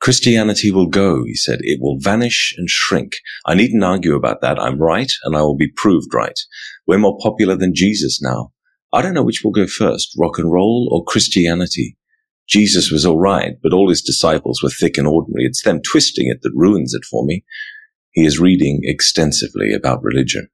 Christianity 0.00 0.70
will 0.70 0.88
go, 0.88 1.24
he 1.24 1.34
said. 1.34 1.60
It 1.62 1.78
will 1.80 1.98
vanish 1.98 2.54
and 2.56 2.68
shrink. 2.68 3.14
I 3.46 3.54
needn't 3.54 3.84
argue 3.84 4.16
about 4.16 4.40
that. 4.40 4.58
I'm 4.58 4.78
right, 4.78 5.12
and 5.24 5.36
I 5.36 5.42
will 5.42 5.56
be 5.56 5.70
proved 5.74 6.12
right. 6.12 6.38
We're 6.86 6.98
more 6.98 7.18
popular 7.20 7.56
than 7.56 7.74
Jesus 7.74 8.20
now. 8.20 8.52
I 8.92 9.00
don't 9.00 9.14
know 9.14 9.22
which 9.22 9.42
will 9.42 9.52
go 9.52 9.66
first, 9.66 10.14
rock 10.18 10.38
and 10.38 10.52
roll 10.52 10.88
or 10.90 11.04
Christianity. 11.04 11.96
Jesus 12.48 12.90
was 12.90 13.06
all 13.06 13.18
right, 13.18 13.54
but 13.62 13.72
all 13.72 13.88
his 13.88 14.02
disciples 14.02 14.62
were 14.62 14.68
thick 14.68 14.98
and 14.98 15.06
ordinary. 15.06 15.46
It's 15.46 15.62
them 15.62 15.80
twisting 15.80 16.28
it 16.28 16.42
that 16.42 16.52
ruins 16.54 16.92
it 16.92 17.04
for 17.10 17.24
me. 17.24 17.44
He 18.10 18.26
is 18.26 18.38
reading 18.38 18.80
extensively 18.82 19.72
about 19.72 20.02
religion. 20.02 20.48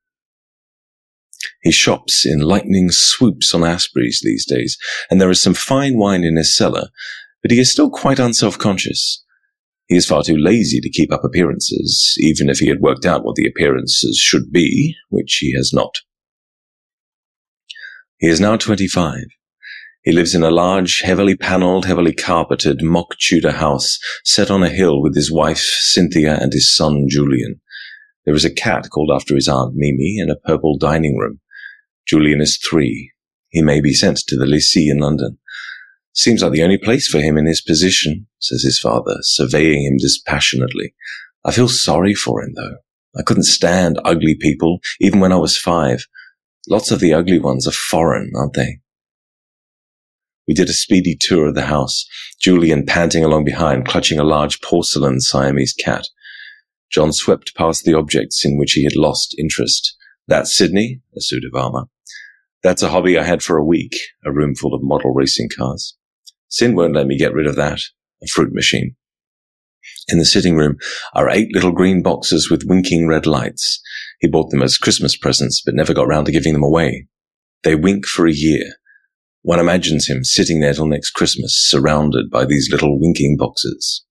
He 1.62 1.72
shops 1.72 2.24
in 2.24 2.40
lightning 2.40 2.90
swoops 2.90 3.52
on 3.54 3.64
Aspreys 3.64 4.20
these 4.22 4.46
days, 4.46 4.78
and 5.10 5.20
there 5.20 5.30
is 5.30 5.40
some 5.40 5.54
fine 5.54 5.98
wine 5.98 6.22
in 6.22 6.36
his 6.36 6.56
cellar, 6.56 6.88
but 7.42 7.50
he 7.50 7.58
is 7.58 7.70
still 7.70 7.90
quite 7.90 8.18
unself-conscious. 8.18 9.24
He 9.86 9.96
is 9.96 10.06
far 10.06 10.22
too 10.22 10.36
lazy 10.36 10.80
to 10.80 10.90
keep 10.90 11.12
up 11.12 11.24
appearances, 11.24 12.16
even 12.20 12.50
if 12.50 12.58
he 12.58 12.68
had 12.68 12.80
worked 12.80 13.06
out 13.06 13.24
what 13.24 13.36
the 13.36 13.48
appearances 13.48 14.18
should 14.18 14.52
be, 14.52 14.94
which 15.08 15.38
he 15.40 15.54
has 15.56 15.72
not. 15.72 15.94
He 18.18 18.28
is 18.28 18.40
now 18.40 18.56
25. 18.56 19.24
He 20.02 20.12
lives 20.12 20.34
in 20.34 20.42
a 20.42 20.50
large, 20.50 21.00
heavily 21.04 21.36
panelled, 21.36 21.86
heavily 21.86 22.12
carpeted, 22.12 22.82
mock 22.82 23.16
Tudor 23.18 23.52
house 23.52 23.98
set 24.24 24.50
on 24.50 24.62
a 24.62 24.68
hill 24.68 25.02
with 25.02 25.14
his 25.14 25.30
wife, 25.30 25.58
Cynthia, 25.58 26.38
and 26.40 26.52
his 26.52 26.74
son, 26.74 27.06
Julian. 27.08 27.60
There 28.24 28.34
is 28.34 28.44
a 28.44 28.54
cat 28.54 28.90
called 28.90 29.10
after 29.14 29.34
his 29.34 29.48
aunt, 29.48 29.74
Mimi, 29.74 30.18
in 30.18 30.30
a 30.30 30.36
purple 30.36 30.76
dining 30.76 31.16
room. 31.16 31.40
Julian 32.06 32.40
is 32.40 32.58
three. 32.58 33.12
He 33.50 33.62
may 33.62 33.80
be 33.80 33.94
sent 33.94 34.18
to 34.28 34.36
the 34.36 34.46
Lycée 34.46 34.90
in 34.90 34.98
London. 34.98 35.38
Seems 36.18 36.42
like 36.42 36.50
the 36.50 36.64
only 36.64 36.78
place 36.78 37.06
for 37.06 37.20
him 37.20 37.38
in 37.38 37.46
his 37.46 37.60
position, 37.60 38.26
says 38.40 38.64
his 38.64 38.80
father, 38.80 39.18
surveying 39.20 39.84
him 39.84 39.98
dispassionately. 39.98 40.92
I 41.44 41.52
feel 41.52 41.68
sorry 41.68 42.12
for 42.12 42.42
him, 42.42 42.54
though. 42.56 42.78
I 43.16 43.22
couldn't 43.22 43.44
stand 43.44 44.00
ugly 44.04 44.34
people, 44.34 44.80
even 44.98 45.20
when 45.20 45.30
I 45.30 45.36
was 45.36 45.56
five. 45.56 46.08
Lots 46.68 46.90
of 46.90 46.98
the 46.98 47.14
ugly 47.14 47.38
ones 47.38 47.68
are 47.68 47.72
foreign, 47.72 48.32
aren't 48.34 48.54
they? 48.54 48.80
We 50.48 50.54
did 50.54 50.68
a 50.68 50.72
speedy 50.72 51.16
tour 51.16 51.46
of 51.46 51.54
the 51.54 51.66
house, 51.66 52.04
Julian 52.40 52.84
panting 52.84 53.22
along 53.22 53.44
behind, 53.44 53.86
clutching 53.86 54.18
a 54.18 54.24
large 54.24 54.60
porcelain 54.60 55.20
Siamese 55.20 55.72
cat. 55.72 56.08
John 56.90 57.12
swept 57.12 57.54
past 57.54 57.84
the 57.84 57.94
objects 57.94 58.44
in 58.44 58.58
which 58.58 58.72
he 58.72 58.82
had 58.82 58.96
lost 58.96 59.36
interest. 59.38 59.96
That 60.26 60.48
Sidney, 60.48 61.00
a 61.16 61.20
suit 61.20 61.44
of 61.44 61.56
armour. 61.56 61.84
That's 62.64 62.82
a 62.82 62.88
hobby 62.88 63.16
I 63.16 63.22
had 63.22 63.40
for 63.40 63.56
a 63.56 63.64
week, 63.64 63.94
a 64.24 64.32
room 64.32 64.56
full 64.56 64.74
of 64.74 64.82
model 64.82 65.12
racing 65.14 65.50
cars. 65.56 65.94
Cyn 66.50 66.74
won't 66.74 66.94
let 66.94 67.06
me 67.06 67.18
get 67.18 67.32
rid 67.32 67.46
of 67.46 67.56
that, 67.56 67.80
a 68.22 68.26
fruit 68.26 68.52
machine. 68.52 68.96
In 70.08 70.18
the 70.18 70.24
sitting 70.24 70.56
room 70.56 70.76
are 71.14 71.30
eight 71.30 71.54
little 71.54 71.72
green 71.72 72.02
boxes 72.02 72.50
with 72.50 72.64
winking 72.66 73.06
red 73.06 73.26
lights. 73.26 73.80
He 74.20 74.28
bought 74.28 74.50
them 74.50 74.62
as 74.62 74.78
Christmas 74.78 75.16
presents, 75.16 75.62
but 75.64 75.74
never 75.74 75.94
got 75.94 76.08
round 76.08 76.26
to 76.26 76.32
giving 76.32 76.54
them 76.54 76.62
away. 76.62 77.06
They 77.62 77.74
wink 77.74 78.06
for 78.06 78.26
a 78.26 78.32
year. 78.32 78.64
One 79.42 79.58
imagines 79.58 80.08
him 80.08 80.24
sitting 80.24 80.60
there 80.60 80.74
till 80.74 80.86
next 80.86 81.10
Christmas, 81.10 81.54
surrounded 81.68 82.30
by 82.30 82.44
these 82.44 82.68
little 82.70 82.98
winking 82.98 83.36
boxes. 83.38 84.04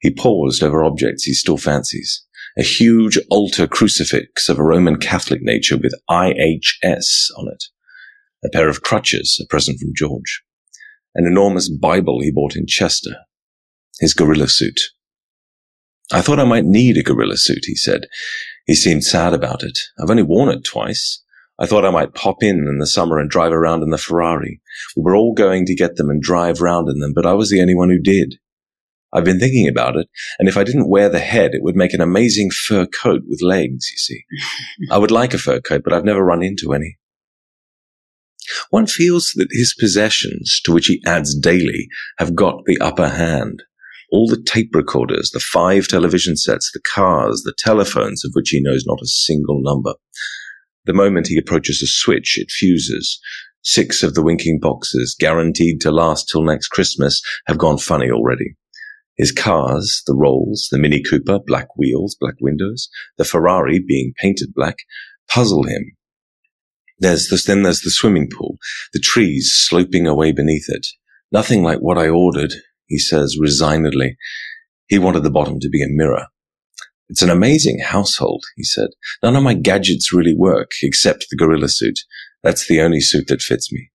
He 0.00 0.10
paused 0.10 0.62
over 0.62 0.84
objects 0.84 1.24
he 1.24 1.32
still 1.32 1.56
fancies. 1.56 2.24
A 2.58 2.62
huge 2.62 3.18
altar 3.30 3.66
crucifix 3.66 4.48
of 4.48 4.58
a 4.58 4.62
Roman 4.62 4.96
Catholic 4.96 5.40
nature 5.42 5.76
with 5.76 5.94
IHS 6.10 7.30
on 7.36 7.48
it. 7.48 7.64
A 8.44 8.50
pair 8.50 8.68
of 8.68 8.82
crutches, 8.82 9.40
a 9.42 9.46
present 9.48 9.78
from 9.80 9.92
George. 9.96 10.42
An 11.14 11.26
enormous 11.26 11.68
Bible 11.68 12.20
he 12.20 12.30
bought 12.30 12.56
in 12.56 12.66
Chester. 12.66 13.16
His 14.00 14.14
gorilla 14.14 14.48
suit. 14.48 14.80
I 16.12 16.20
thought 16.20 16.40
I 16.40 16.44
might 16.44 16.64
need 16.64 16.96
a 16.96 17.02
gorilla 17.02 17.36
suit, 17.36 17.64
he 17.64 17.76
said. 17.76 18.06
He 18.66 18.74
seemed 18.74 19.04
sad 19.04 19.32
about 19.32 19.62
it. 19.62 19.78
I've 19.98 20.10
only 20.10 20.22
worn 20.22 20.48
it 20.48 20.64
twice. 20.64 21.22
I 21.58 21.66
thought 21.66 21.84
I 21.84 21.90
might 21.90 22.14
pop 22.14 22.42
in 22.42 22.66
in 22.66 22.78
the 22.78 22.86
summer 22.86 23.18
and 23.18 23.30
drive 23.30 23.52
around 23.52 23.82
in 23.82 23.90
the 23.90 23.98
Ferrari. 23.98 24.60
We 24.96 25.02
were 25.02 25.14
all 25.14 25.34
going 25.34 25.66
to 25.66 25.74
get 25.74 25.96
them 25.96 26.10
and 26.10 26.20
drive 26.20 26.60
round 26.60 26.88
in 26.88 26.98
them, 26.98 27.12
but 27.14 27.26
I 27.26 27.32
was 27.34 27.50
the 27.50 27.60
only 27.60 27.76
one 27.76 27.90
who 27.90 28.00
did. 28.00 28.34
I've 29.12 29.24
been 29.24 29.38
thinking 29.38 29.68
about 29.68 29.94
it, 29.94 30.08
and 30.40 30.48
if 30.48 30.56
I 30.56 30.64
didn't 30.64 30.88
wear 30.88 31.08
the 31.08 31.20
head, 31.20 31.52
it 31.54 31.62
would 31.62 31.76
make 31.76 31.94
an 31.94 32.00
amazing 32.00 32.50
fur 32.50 32.86
coat 32.86 33.22
with 33.28 33.42
legs, 33.42 33.88
you 33.92 33.96
see. 33.96 34.24
I 34.90 34.98
would 34.98 35.12
like 35.12 35.32
a 35.32 35.38
fur 35.38 35.60
coat, 35.60 35.82
but 35.84 35.92
I've 35.92 36.04
never 36.04 36.24
run 36.24 36.42
into 36.42 36.72
any. 36.72 36.98
One 38.70 38.86
feels 38.86 39.32
that 39.36 39.48
his 39.50 39.74
possessions, 39.78 40.60
to 40.64 40.72
which 40.72 40.86
he 40.86 41.02
adds 41.06 41.36
daily, 41.38 41.88
have 42.18 42.34
got 42.34 42.64
the 42.66 42.78
upper 42.80 43.08
hand. 43.08 43.62
All 44.10 44.28
the 44.28 44.42
tape 44.42 44.74
recorders, 44.74 45.30
the 45.30 45.40
five 45.40 45.88
television 45.88 46.36
sets, 46.36 46.70
the 46.72 46.80
cars, 46.94 47.42
the 47.44 47.54
telephones 47.58 48.24
of 48.24 48.32
which 48.34 48.50
he 48.50 48.60
knows 48.60 48.84
not 48.86 49.02
a 49.02 49.06
single 49.06 49.60
number. 49.62 49.94
The 50.84 50.92
moment 50.92 51.28
he 51.28 51.38
approaches 51.38 51.82
a 51.82 51.86
switch, 51.86 52.38
it 52.38 52.50
fuses. 52.50 53.18
Six 53.62 54.02
of 54.02 54.14
the 54.14 54.22
winking 54.22 54.60
boxes, 54.60 55.16
guaranteed 55.18 55.80
to 55.80 55.90
last 55.90 56.28
till 56.28 56.42
next 56.42 56.68
Christmas, 56.68 57.22
have 57.46 57.56
gone 57.58 57.78
funny 57.78 58.10
already. 58.10 58.56
His 59.16 59.32
cars, 59.32 60.02
the 60.06 60.14
Rolls, 60.14 60.68
the 60.70 60.78
Mini 60.78 61.02
Cooper, 61.02 61.38
black 61.46 61.68
wheels, 61.76 62.16
black 62.20 62.34
windows, 62.40 62.88
the 63.16 63.24
Ferrari 63.24 63.78
being 63.78 64.12
painted 64.20 64.52
black, 64.54 64.76
puzzle 65.28 65.62
him. 65.62 65.96
There's 66.98 67.28
this, 67.28 67.44
then 67.44 67.62
there's 67.62 67.80
the 67.80 67.90
swimming 67.90 68.28
pool, 68.30 68.58
the 68.92 69.00
trees 69.00 69.52
sloping 69.54 70.06
away 70.06 70.32
beneath 70.32 70.66
it. 70.68 70.86
Nothing 71.32 71.62
like 71.62 71.78
what 71.78 71.98
I 71.98 72.08
ordered, 72.08 72.52
he 72.86 72.98
says 72.98 73.36
resignedly. 73.38 74.16
He 74.86 74.98
wanted 74.98 75.22
the 75.22 75.30
bottom 75.30 75.58
to 75.60 75.68
be 75.68 75.82
a 75.82 75.88
mirror. 75.88 76.26
It's 77.08 77.22
an 77.22 77.30
amazing 77.30 77.80
household, 77.80 78.44
he 78.56 78.64
said. 78.64 78.88
None 79.22 79.36
of 79.36 79.42
my 79.42 79.54
gadgets 79.54 80.12
really 80.12 80.34
work, 80.34 80.70
except 80.82 81.26
the 81.30 81.36
gorilla 81.36 81.68
suit. 81.68 81.98
That's 82.42 82.66
the 82.66 82.80
only 82.80 83.00
suit 83.00 83.26
that 83.28 83.42
fits 83.42 83.72
me. 83.72 83.90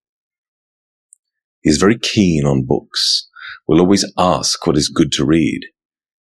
He's 1.61 1.77
very 1.77 1.97
keen 1.97 2.45
on 2.45 2.65
books 2.65 3.29
will 3.69 3.79
always 3.79 4.11
ask 4.17 4.65
what 4.65 4.77
is 4.77 4.89
good 4.89 5.11
to 5.11 5.23
read. 5.23 5.61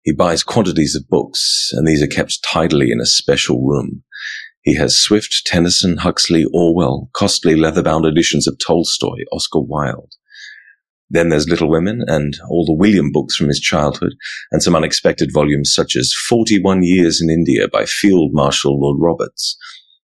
He 0.01 0.11
buys 0.11 0.41
quantities 0.41 0.95
of 0.95 1.07
books, 1.07 1.69
and 1.71 1.87
these 1.87 2.01
are 2.01 2.07
kept 2.07 2.43
tidily 2.43 2.91
in 2.91 2.99
a 2.99 3.05
special 3.05 3.63
room. 3.63 4.03
He 4.67 4.75
has 4.75 4.99
Swift, 4.99 5.43
Tennyson, 5.45 5.95
Huxley, 5.95 6.43
Orwell, 6.53 7.09
costly 7.13 7.55
leather-bound 7.55 8.05
editions 8.05 8.49
of 8.49 8.57
Tolstoy, 8.59 9.19
Oscar 9.31 9.61
Wilde. 9.61 10.11
Then 11.09 11.29
there's 11.29 11.47
Little 11.47 11.69
Women 11.69 12.03
and 12.05 12.33
all 12.49 12.65
the 12.65 12.73
William 12.73 13.13
books 13.13 13.37
from 13.37 13.47
his 13.47 13.61
childhood, 13.61 14.15
and 14.51 14.61
some 14.61 14.75
unexpected 14.75 15.29
volumes 15.33 15.71
such 15.73 15.95
as 15.95 16.13
41 16.27 16.83
Years 16.83 17.21
in 17.21 17.29
India 17.29 17.69
by 17.69 17.85
Field 17.85 18.31
Marshal 18.33 18.77
Lord 18.77 18.97
Roberts, 18.99 19.57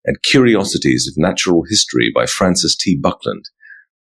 and 0.06 0.22
Curiosities 0.22 1.08
of 1.08 1.20
Natural 1.20 1.64
History 1.68 2.12
by 2.14 2.28
Francis 2.28 2.78
T. 2.78 2.96
Buckland, 2.96 3.46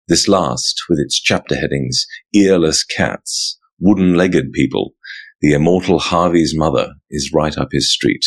this 0.08 0.28
last, 0.28 0.84
with 0.88 1.00
its 1.00 1.20
chapter 1.20 1.56
headings, 1.56 2.06
Earless 2.36 2.84
Cats, 2.84 3.58
Wooden 3.80 4.14
Legged 4.14 4.52
People, 4.52 4.94
The 5.42 5.54
Immortal 5.54 5.98
Harvey's 5.98 6.56
Mother, 6.56 6.94
is 7.10 7.32
right 7.34 7.58
up 7.58 7.70
his 7.72 7.92
street. 7.92 8.24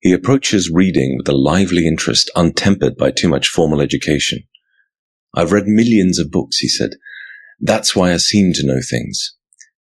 He 0.00 0.12
approaches 0.12 0.70
reading 0.70 1.16
with 1.16 1.28
a 1.28 1.36
lively 1.36 1.86
interest 1.86 2.30
untempered 2.34 2.96
by 2.96 3.10
too 3.10 3.28
much 3.28 3.48
formal 3.48 3.80
education. 3.80 4.40
I've 5.34 5.52
read 5.52 5.66
millions 5.66 6.18
of 6.18 6.30
books, 6.30 6.58
he 6.58 6.68
said. 6.68 6.90
That's 7.60 7.94
why 7.94 8.12
I 8.12 8.16
seem 8.16 8.52
to 8.54 8.66
know 8.66 8.80
things. 8.88 9.36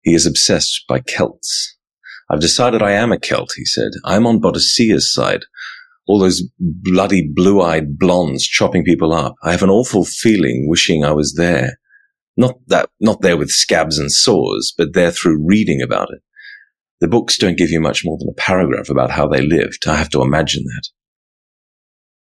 He 0.01 0.13
is 0.13 0.25
obsessed 0.25 0.85
by 0.87 0.99
Celts. 0.99 1.77
I've 2.29 2.41
decided 2.41 2.81
I 2.81 2.91
am 2.91 3.11
a 3.11 3.17
Celt, 3.17 3.53
he 3.55 3.65
said. 3.65 3.91
I'm 4.03 4.27
on 4.27 4.41
Boadicea's 4.41 5.13
side, 5.13 5.45
all 6.07 6.19
those 6.19 6.43
bloody 6.59 7.29
blue-eyed 7.33 7.97
blondes 7.97 8.47
chopping 8.47 8.83
people 8.83 9.13
up. 9.13 9.35
I 9.43 9.51
have 9.51 9.63
an 9.63 9.69
awful 9.69 10.05
feeling 10.05 10.67
wishing 10.67 11.03
I 11.03 11.11
was 11.11 11.35
there. 11.35 11.79
Not 12.35 12.55
that, 12.67 12.89
not 12.99 13.21
there 13.21 13.37
with 13.37 13.49
scabs 13.49 13.97
and 13.97 14.11
sores, 14.11 14.73
but 14.77 14.93
there 14.93 15.11
through 15.11 15.45
reading 15.45 15.81
about 15.81 16.09
it. 16.11 16.21
The 16.99 17.07
books 17.07 17.37
don't 17.37 17.57
give 17.57 17.69
you 17.69 17.79
much 17.79 18.03
more 18.03 18.17
than 18.17 18.29
a 18.29 18.33
paragraph 18.33 18.89
about 18.89 19.11
how 19.11 19.27
they 19.27 19.41
lived. 19.41 19.87
I 19.87 19.95
have 19.95 20.09
to 20.09 20.21
imagine 20.21 20.63
that. 20.63 20.89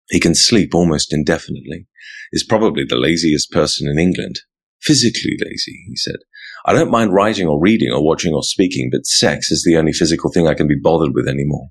He 0.09 0.21
can 0.21 0.35
sleep 0.35 0.75
almost 0.75 1.13
indefinitely, 1.13 1.87
is 2.33 2.45
probably 2.45 2.85
the 2.85 2.97
laziest 2.97 3.51
person 3.51 3.89
in 3.89 3.99
England. 3.99 4.41
Physically 4.81 5.37
lazy, 5.45 5.85
he 5.89 5.97
said. 5.97 6.17
I 6.65 6.73
don't 6.73 6.91
mind 6.91 7.15
writing 7.15 7.47
or 7.47 7.61
reading 7.61 7.93
or 7.93 8.05
watching 8.05 8.35
or 8.35 8.43
speaking, 8.43 8.89
but 8.91 9.07
sex 9.07 9.51
is 9.51 9.65
the 9.65 9.77
only 9.77 9.93
physical 9.93 10.31
thing 10.31 10.49
I 10.49 10.55
can 10.55 10.67
be 10.67 10.79
bothered 10.81 11.15
with 11.15 11.29
anymore. 11.29 11.71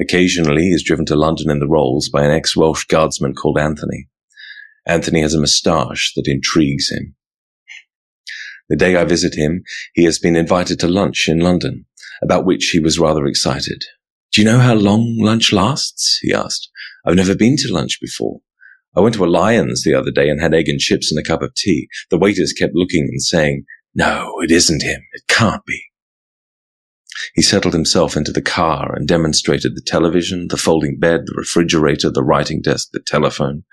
Occasionally, 0.00 0.62
he 0.62 0.70
is 0.70 0.82
driven 0.82 1.06
to 1.06 1.16
London 1.16 1.50
in 1.50 1.60
the 1.60 1.68
Rolls 1.68 2.08
by 2.08 2.24
an 2.24 2.30
ex-Welsh 2.30 2.86
guardsman 2.86 3.34
called 3.34 3.58
Anthony. 3.58 4.08
Anthony 4.86 5.20
has 5.20 5.34
a 5.34 5.40
moustache 5.40 6.12
that 6.16 6.26
intrigues 6.26 6.90
him. 6.90 7.14
The 8.68 8.76
day 8.76 8.96
I 8.96 9.04
visit 9.04 9.34
him, 9.34 9.62
he 9.94 10.04
has 10.04 10.18
been 10.18 10.36
invited 10.36 10.80
to 10.80 10.88
lunch 10.88 11.28
in 11.28 11.40
London, 11.40 11.86
about 12.22 12.46
which 12.46 12.70
he 12.70 12.80
was 12.80 12.98
rather 12.98 13.26
excited. 13.26 13.84
Do 14.32 14.40
you 14.40 14.46
know 14.46 14.58
how 14.58 14.74
long 14.74 15.18
lunch 15.20 15.52
lasts? 15.52 16.18
he 16.22 16.32
asked. 16.32 16.70
I've 17.04 17.14
never 17.14 17.36
been 17.36 17.56
to 17.58 17.72
lunch 17.72 18.00
before. 18.00 18.40
I 18.96 19.00
went 19.00 19.14
to 19.16 19.24
a 19.24 19.26
Lyons 19.26 19.82
the 19.82 19.94
other 19.94 20.10
day 20.10 20.28
and 20.28 20.40
had 20.40 20.54
egg 20.54 20.68
and 20.68 20.80
chips 20.80 21.10
and 21.10 21.18
a 21.18 21.28
cup 21.28 21.42
of 21.42 21.54
tea. 21.54 21.88
The 22.10 22.18
waiters 22.18 22.52
kept 22.52 22.74
looking 22.74 23.08
and 23.10 23.22
saying, 23.22 23.64
No, 23.94 24.34
it 24.40 24.50
isn't 24.50 24.82
him. 24.82 25.02
It 25.12 25.24
can't 25.28 25.64
be. 25.64 25.80
He 27.34 27.42
settled 27.42 27.74
himself 27.74 28.16
into 28.16 28.32
the 28.32 28.42
car 28.42 28.94
and 28.94 29.06
demonstrated 29.06 29.74
the 29.74 29.82
television, 29.84 30.48
the 30.48 30.56
folding 30.56 30.98
bed, 30.98 31.22
the 31.26 31.34
refrigerator, 31.36 32.10
the 32.10 32.24
writing 32.24 32.60
desk, 32.60 32.88
the 32.92 33.00
telephone. 33.00 33.64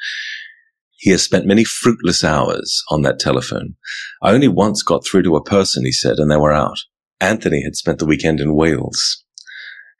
He 1.02 1.10
has 1.10 1.24
spent 1.24 1.48
many 1.48 1.64
fruitless 1.64 2.24
hours 2.24 2.84
on 2.92 3.02
that 3.02 3.18
telephone. 3.18 3.74
I 4.22 4.34
only 4.34 4.48
once 4.48 4.84
got 4.84 5.04
through 5.04 5.24
to 5.24 5.36
a 5.36 5.44
person, 5.44 5.84
he 5.84 5.92
said, 5.92 6.20
and 6.20 6.30
they 6.30 6.38
were 6.38 6.52
out. 6.52 6.78
Anthony 7.20 7.64
had 7.64 7.76
spent 7.76 7.98
the 7.98 8.06
weekend 8.06 8.40
in 8.40 8.56
Wales. 8.56 9.26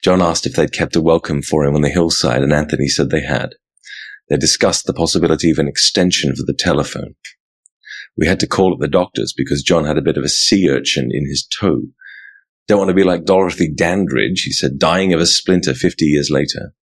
John 0.04 0.22
asked 0.22 0.46
if 0.46 0.54
they'd 0.54 0.72
kept 0.72 0.96
a 0.96 1.02
welcome 1.02 1.42
for 1.42 1.66
him 1.66 1.74
on 1.74 1.82
the 1.82 1.90
hillside, 1.90 2.44
and 2.44 2.54
Anthony 2.54 2.88
said 2.88 3.10
they 3.10 3.24
had. 3.24 3.56
They 4.30 4.38
discussed 4.38 4.86
the 4.86 4.94
possibility 4.94 5.50
of 5.50 5.58
an 5.58 5.68
extension 5.68 6.36
for 6.36 6.44
the 6.44 6.54
telephone. 6.54 7.16
We 8.16 8.28
had 8.28 8.40
to 8.42 8.48
call 8.48 8.72
at 8.72 8.80
the 8.80 8.88
doctor's 8.88 9.34
because 9.36 9.64
John 9.64 9.86
had 9.86 9.98
a 9.98 10.04
bit 10.04 10.18
of 10.18 10.24
a 10.24 10.30
sea 10.30 10.70
urchin 10.70 11.10
in 11.12 11.26
his 11.26 11.48
toe. 11.48 11.82
Don't 12.68 12.78
want 12.78 12.90
to 12.90 12.94
be 12.94 13.04
like 13.04 13.26
Dorothy 13.26 13.74
Dandridge, 13.74 14.44
he 14.44 14.52
said, 14.52 14.78
dying 14.78 15.14
of 15.14 15.20
a 15.20 15.26
splinter 15.26 15.74
50 15.74 16.06
years 16.06 16.30
later. 16.30 16.76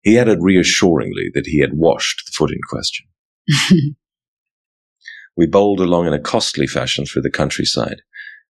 He 0.00 0.18
added 0.18 0.38
reassuringly 0.40 1.30
that 1.34 1.46
he 1.46 1.60
had 1.60 1.74
washed 1.74 2.22
the 2.24 2.32
foot 2.34 2.50
in 2.50 2.60
question. 2.66 3.04
we 5.36 5.46
bowled 5.46 5.80
along 5.80 6.06
in 6.06 6.12
a 6.12 6.20
costly 6.20 6.66
fashion 6.66 7.06
through 7.06 7.22
the 7.22 7.30
countryside. 7.30 8.02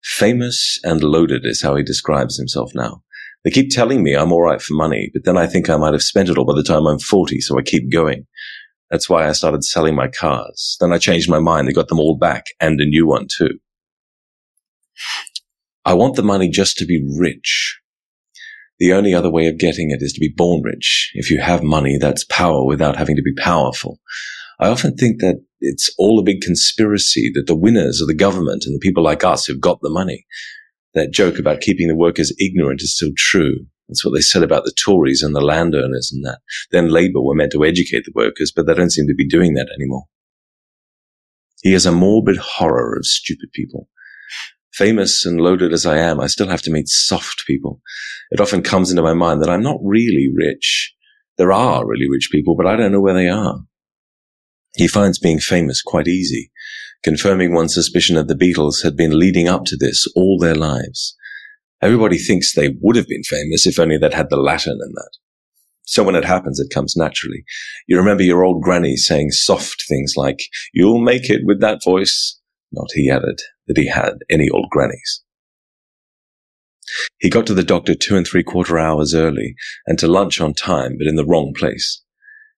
Famous 0.03 0.80
and 0.84 1.03
loaded 1.03 1.41
is 1.45 1.61
how 1.61 1.76
he 1.76 1.84
describes 1.84 2.38
himself 2.38 2.72
now. 2.76 3.01
They 3.43 3.51
keep 3.51 3.69
telling 3.69 4.03
me 4.03 4.15
I'm 4.15 4.31
all 4.31 4.41
right 4.41 4.61
for 4.61 4.73
money, 4.73 5.11
but 5.13 5.23
then 5.23 5.38
I 5.38 5.47
think 5.47 5.69
I 5.69 5.77
might 5.77 5.93
have 5.93 6.01
spent 6.01 6.30
it 6.30 6.38
all 6.38 6.45
by 6.45 6.55
the 6.55 6.63
time 6.63 6.88
I'm 6.88 6.99
40, 6.99 7.41
so 7.41 7.57
I 7.57 7.61
keep 7.61 7.91
going. 7.91 8.26
That's 8.89 9.09
why 9.09 9.27
I 9.27 9.31
started 9.34 9.63
selling 9.63 9.95
my 9.95 10.07
cars. 10.07 10.77
Then 10.80 10.93
I 10.93 10.97
changed 10.97 11.30
my 11.30 11.39
mind. 11.39 11.67
They 11.67 11.73
got 11.73 11.88
them 11.88 11.99
all 11.99 12.17
back 12.17 12.45
and 12.59 12.80
a 12.80 12.85
new 12.85 13.07
one 13.07 13.27
too. 13.35 13.59
I 15.84 15.93
want 15.93 16.15
the 16.15 16.23
money 16.23 16.49
just 16.49 16.77
to 16.77 16.85
be 16.85 17.05
rich. 17.19 17.80
The 18.80 18.93
only 18.93 19.13
other 19.13 19.31
way 19.31 19.47
of 19.47 19.57
getting 19.57 19.91
it 19.91 20.01
is 20.01 20.13
to 20.13 20.19
be 20.19 20.34
born 20.35 20.61
rich. 20.63 21.11
If 21.13 21.31
you 21.31 21.39
have 21.39 21.63
money, 21.63 21.97
that's 21.99 22.26
power 22.26 22.65
without 22.65 22.97
having 22.97 23.15
to 23.15 23.22
be 23.22 23.34
powerful. 23.34 23.99
I 24.60 24.69
often 24.69 24.95
think 24.95 25.19
that 25.19 25.44
it's 25.60 25.94
all 25.98 26.19
a 26.19 26.23
big 26.23 26.41
conspiracy, 26.41 27.32
that 27.34 27.45
the 27.48 27.56
winners 27.56 28.02
are 28.02 28.07
the 28.07 28.14
government 28.14 28.64
and 28.65 28.76
the 28.76 28.80
people 28.80 29.03
like 29.03 29.23
us 29.23 29.45
who've 29.45 29.60
got 29.60 29.80
the 29.82 29.90
money. 29.90 30.26
That 30.94 31.11
joke 31.11 31.40
about 31.40 31.61
keeping 31.61 31.88
the 31.88 31.95
workers 31.95 32.34
ignorant 32.40 32.82
is 32.82 32.95
still 32.95 33.11
true. 33.18 33.65
That's 33.88 34.03
what 34.03 34.14
they 34.14 34.22
said 34.22 34.44
about 34.44 34.64
the 34.64 34.73
Tories 34.84 35.22
and 35.22 35.36
the 35.36 35.41
landowners 35.41 36.11
and 36.14 36.23
that. 36.26 36.40
Then 36.72 36.90
Labour 36.90 37.22
were 37.22 37.36
meant 37.36 37.52
to 37.52 37.65
educate 37.65 38.06
the 38.06 38.14
workers, 38.15 38.52
but 38.56 38.65
they 38.65 38.73
don't 38.73 38.91
seem 38.91 39.07
to 39.07 39.15
be 39.15 39.27
doing 39.27 39.53
that 39.53 39.69
anymore. 39.76 40.06
He 41.61 41.73
has 41.73 41.86
a 41.86 41.91
morbid 41.91 42.38
horror 42.38 42.95
of 42.95 43.06
stupid 43.06 43.49
people. 43.53 43.90
Famous 44.73 45.26
and 45.26 45.40
loaded 45.40 45.73
as 45.73 45.86
I 45.86 45.98
am, 45.98 46.19
I 46.19 46.27
still 46.27 46.48
have 46.48 46.61
to 46.64 46.72
meet 46.72 46.88
soft 46.88 47.44
people. 47.48 47.82
It 48.32 48.41
often 48.41 48.61
comes 48.61 48.90
into 48.90 49.03
my 49.03 49.14
mind 49.14 49.41
that 49.41 49.49
I'm 49.49 49.64
not 49.64 49.80
really 49.82 50.30
rich. 50.36 50.94
There 51.38 51.52
are 51.52 51.88
really 51.88 52.10
rich 52.10 52.30
people, 52.32 52.56
but 52.56 52.68
I 52.68 52.76
don't 52.76 52.91
know 52.91 53.02
where 53.02 53.14
they 53.14 53.30
are. 53.30 53.60
He 54.76 54.88
finds 54.88 55.19
being 55.19 55.39
famous 55.39 55.81
quite 55.81 56.07
easy, 56.07 56.52
confirming 57.03 57.53
one's 57.53 57.73
suspicion 57.73 58.15
that 58.15 58.27
the 58.27 58.35
Beatles 58.35 58.84
had 58.84 58.95
been 58.95 59.18
leading 59.18 59.47
up 59.47 59.65
to 59.65 59.77
this 59.77 60.07
all 60.15 60.38
their 60.39 60.56
lives. 60.56 61.15
Everybody 61.81 62.18
thinks 62.18 62.53
they 62.53 62.76
would 62.81 62.95
have 62.95 63.07
been 63.07 63.23
famous 63.23 63.68
if 63.68 63.80
only 63.80 63.97
they'd 63.97 64.14
had 64.14 64.30
the 64.30 64.38
Latin 64.38 64.80
and 64.81 64.93
that. 64.95 65.11
So 65.85 66.03
when 66.03 66.15
it 66.15 66.26
happens, 66.26 66.60
it 66.60 66.73
comes 66.73 66.95
naturally. 66.95 67.43
You 67.88 67.97
remember 67.97 68.23
your 68.23 68.43
old 68.43 68.64
granny 68.64 68.95
saying 68.97 69.31
soft 69.31 69.84
things 69.88 70.14
like, 70.18 70.39
you'll 70.73 70.99
make 70.99 71.30
it 71.30 71.41
with 71.45 71.61
that 71.61 71.84
voice. 71.84 72.39
Not 72.72 72.88
he 72.93 73.10
added 73.10 73.39
that 73.68 73.77
he 73.77 73.88
had 73.88 74.15
any 74.30 74.49
old 74.49 74.69
grannies. 74.72 75.23
He 77.19 77.30
got 77.30 77.45
to 77.47 77.53
the 77.53 77.64
doctor 77.64 77.95
two 77.95 78.18
and 78.18 78.26
three 78.26 78.43
quarter 78.43 78.77
hours 78.77 79.14
early 79.14 79.56
and 79.85 79.97
to 79.99 80.07
lunch 80.07 80.41
on 80.41 80.53
time, 80.53 80.97
but 80.97 81.07
in 81.07 81.15
the 81.15 81.26
wrong 81.26 81.53
place. 81.56 82.02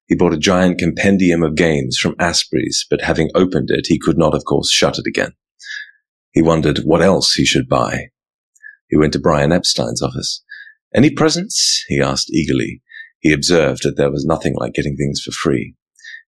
He 0.07 0.15
bought 0.15 0.34
a 0.34 0.38
giant 0.38 0.79
compendium 0.79 1.43
of 1.43 1.55
games 1.55 1.97
from 1.97 2.15
Asprey's, 2.17 2.85
but 2.89 3.01
having 3.01 3.29
opened 3.35 3.69
it, 3.69 3.88
he 3.88 3.99
could 3.99 4.17
not, 4.17 4.34
of 4.34 4.45
course, 4.45 4.71
shut 4.71 4.97
it 4.97 5.05
again. 5.05 5.34
He 6.31 6.41
wondered 6.41 6.79
what 6.79 7.01
else 7.01 7.34
he 7.34 7.45
should 7.45 7.67
buy. 7.67 8.07
He 8.88 8.97
went 8.97 9.13
to 9.13 9.19
Brian 9.19 9.51
Epstein's 9.51 10.01
office. 10.01 10.43
Any 10.95 11.09
presents? 11.09 11.84
he 11.88 12.01
asked 12.01 12.31
eagerly. 12.31 12.81
He 13.19 13.34
observed 13.34 13.84
that 13.84 13.97
there 13.97 14.11
was 14.11 14.25
nothing 14.25 14.55
like 14.55 14.73
getting 14.73 14.95
things 14.95 15.21
for 15.21 15.31
free. 15.31 15.75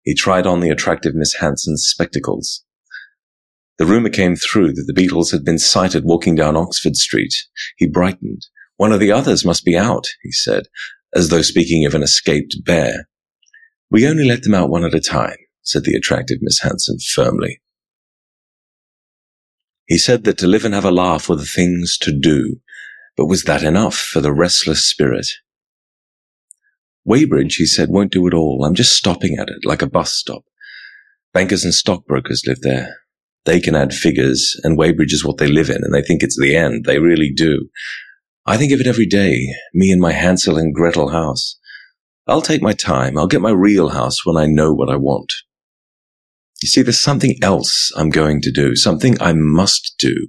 He 0.04 0.14
tried 0.14 0.46
on 0.46 0.60
the 0.60 0.70
attractive 0.70 1.16
Miss 1.16 1.36
Hanson's 1.36 1.86
spectacles. 1.86 2.66
The 3.78 3.86
rumour 3.86 4.10
came 4.10 4.36
through 4.36 4.74
that 4.74 4.92
the 4.94 5.02
Beatles 5.02 5.32
had 5.32 5.46
been 5.46 5.60
sighted 5.60 6.04
walking 6.04 6.36
down 6.36 6.58
Oxford 6.58 6.98
Street. 6.98 7.34
He 7.78 7.88
brightened. 7.88 8.48
One 8.76 8.92
of 8.92 9.00
the 9.00 9.12
others 9.12 9.46
must 9.46 9.64
be 9.64 9.78
out, 9.78 10.08
he 10.22 10.32
said, 10.32 10.64
as 11.16 11.30
though 11.30 11.42
speaking 11.42 11.86
of 11.86 11.96
an 11.96 12.04
escaped 12.04 12.58
bear. 12.66 13.08
We 13.92 14.08
only 14.08 14.26
let 14.26 14.44
them 14.44 14.54
out 14.54 14.70
one 14.70 14.86
at 14.86 14.94
a 14.94 15.00
time, 15.00 15.38
said 15.64 15.84
the 15.84 15.96
attractive 15.96 16.38
Miss 16.42 16.62
Hanson 16.62 16.98
firmly. 17.00 17.62
He 19.88 19.98
said 19.98 20.24
that 20.26 20.38
to 20.40 20.48
live 20.48 20.66
and 20.66 20.76
have 20.76 20.86
a 20.86 20.92
laugh 20.92 21.28
were 21.28 21.36
the 21.36 21.46
things 21.46 21.98
to 22.02 22.12
do, 22.12 22.58
but 23.18 23.26
was 23.26 23.44
that 23.46 23.64
enough 23.64 23.96
for 23.96 24.22
the 24.22 24.32
restless 24.32 24.86
spirit? 24.86 25.28
Weybridge, 27.04 27.56
he 27.56 27.66
said, 27.66 27.90
won't 27.90 28.12
do 28.12 28.28
it 28.28 28.36
all. 28.36 28.64
I'm 28.64 28.76
just 28.76 28.96
stopping 28.96 29.38
at 29.40 29.50
it, 29.50 29.66
like 29.66 29.82
a 29.82 29.90
bus 29.90 30.14
stop. 30.14 30.44
Bankers 31.34 31.64
and 31.64 31.74
stockbrokers 31.74 32.44
live 32.46 32.62
there. 32.62 32.98
They 33.46 33.60
can 33.60 33.76
add 33.76 33.96
figures, 33.96 34.60
and 34.64 34.78
Weybridge 34.78 35.14
is 35.14 35.26
what 35.26 35.38
they 35.38 35.48
live 35.48 35.70
in, 35.72 35.84
and 35.84 35.94
they 35.94 36.04
think 36.04 36.22
it's 36.22 36.40
the 36.40 36.56
end. 36.56 36.86
They 36.86 37.00
really 37.00 37.32
do. 37.36 37.70
I 38.46 38.58
think 38.58 38.72
of 38.72 38.80
it 38.80 38.88
every 38.88 39.08
day, 39.08 39.48
me 39.74 39.92
and 39.92 40.02
my 40.02 40.12
Hansel 40.12 40.58
and 40.58 40.74
Gretel 40.74 41.10
house. 41.10 41.59
I'll 42.30 42.42
take 42.42 42.62
my 42.62 42.74
time. 42.74 43.18
I'll 43.18 43.28
get 43.28 43.42
my 43.42 43.52
real 43.52 43.90
house 43.90 44.26
when 44.26 44.38
I 44.38 44.46
know 44.46 44.74
what 44.74 44.90
I 44.90 44.96
want. 44.96 45.32
You 46.62 46.68
see, 46.68 46.82
there's 46.82 47.00
something 47.00 47.36
else 47.42 47.92
I'm 47.96 48.10
going 48.10 48.42
to 48.42 48.52
do, 48.52 48.76
something 48.76 49.22
I 49.22 49.34
must 49.34 49.96
do, 49.98 50.28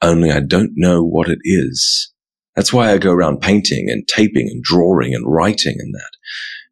only 0.00 0.30
I 0.30 0.40
don't 0.40 0.70
know 0.76 1.02
what 1.02 1.28
it 1.28 1.40
is. 1.42 2.12
That's 2.54 2.72
why 2.72 2.92
I 2.92 2.98
go 2.98 3.10
around 3.10 3.40
painting 3.40 3.90
and 3.90 4.06
taping 4.06 4.48
and 4.48 4.62
drawing 4.62 5.14
and 5.14 5.24
writing 5.26 5.74
and 5.78 5.92
that, 5.94 6.12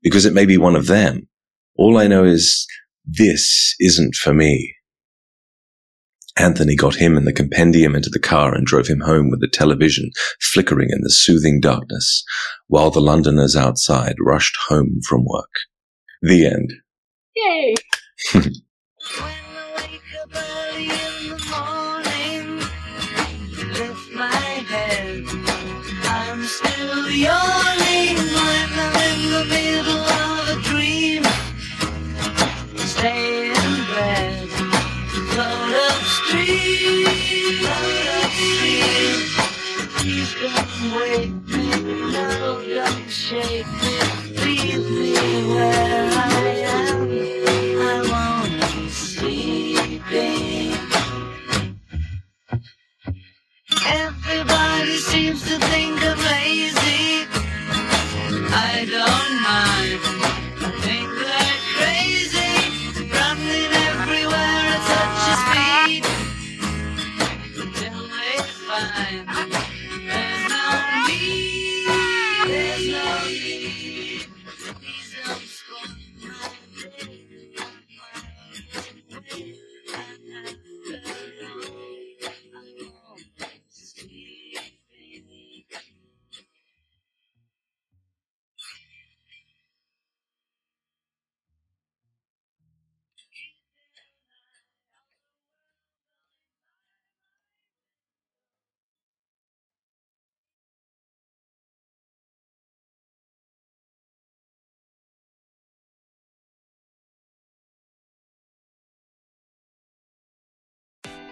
because 0.03 0.25
it 0.25 0.35
may 0.35 0.47
be 0.47 0.57
one 0.57 0.77
of 0.77 0.87
them. 0.87 1.29
All 1.77 1.99
I 1.99 2.07
know 2.07 2.25
is 2.25 2.67
this 3.05 3.75
isn't 3.81 4.15
for 4.15 4.33
me. 4.33 4.77
Anthony 6.39 6.77
got 6.77 6.97
him 6.97 7.17
and 7.17 7.27
the 7.27 7.33
compendium 7.33 7.95
into 7.95 8.11
the 8.11 8.19
car 8.19 8.55
and 8.55 8.67
drove 8.67 8.87
him 8.87 9.01
home 9.01 9.31
with 9.31 9.41
the 9.41 9.49
television 9.49 10.11
flickering 10.41 10.89
in 10.91 11.03
the 11.03 11.11
soothing 11.11 11.61
darkness, 11.61 12.25
while 12.69 12.91
the 12.91 13.01
Londoners 13.01 13.55
outside 13.55 14.17
rushed 14.19 14.57
home 14.69 15.01
from 15.07 15.25
work. 15.25 15.51
The 16.23 16.47
end. 16.47 16.73
Yay! 17.37 17.75
wake 40.97 41.31
me, 41.49 41.71
no, 42.13 42.63
don't 42.75 43.11
shake 43.11 43.67
me, 43.67 43.97
leave 44.45 44.91
me 44.91 45.15
where 45.55 46.11
I 46.13 46.65
am. 46.67 47.11
I 47.81 48.03
won't 48.13 48.75
be 48.75 48.89
sleeping. 48.91 50.75
Everybody 53.87 54.97
seems 54.99 55.43
to 55.49 55.59
think 55.59 56.03
I'm 56.05 56.19
lazy. 56.19 57.29
I 58.39 58.87
don't 58.91 59.43
mind. 59.43 60.42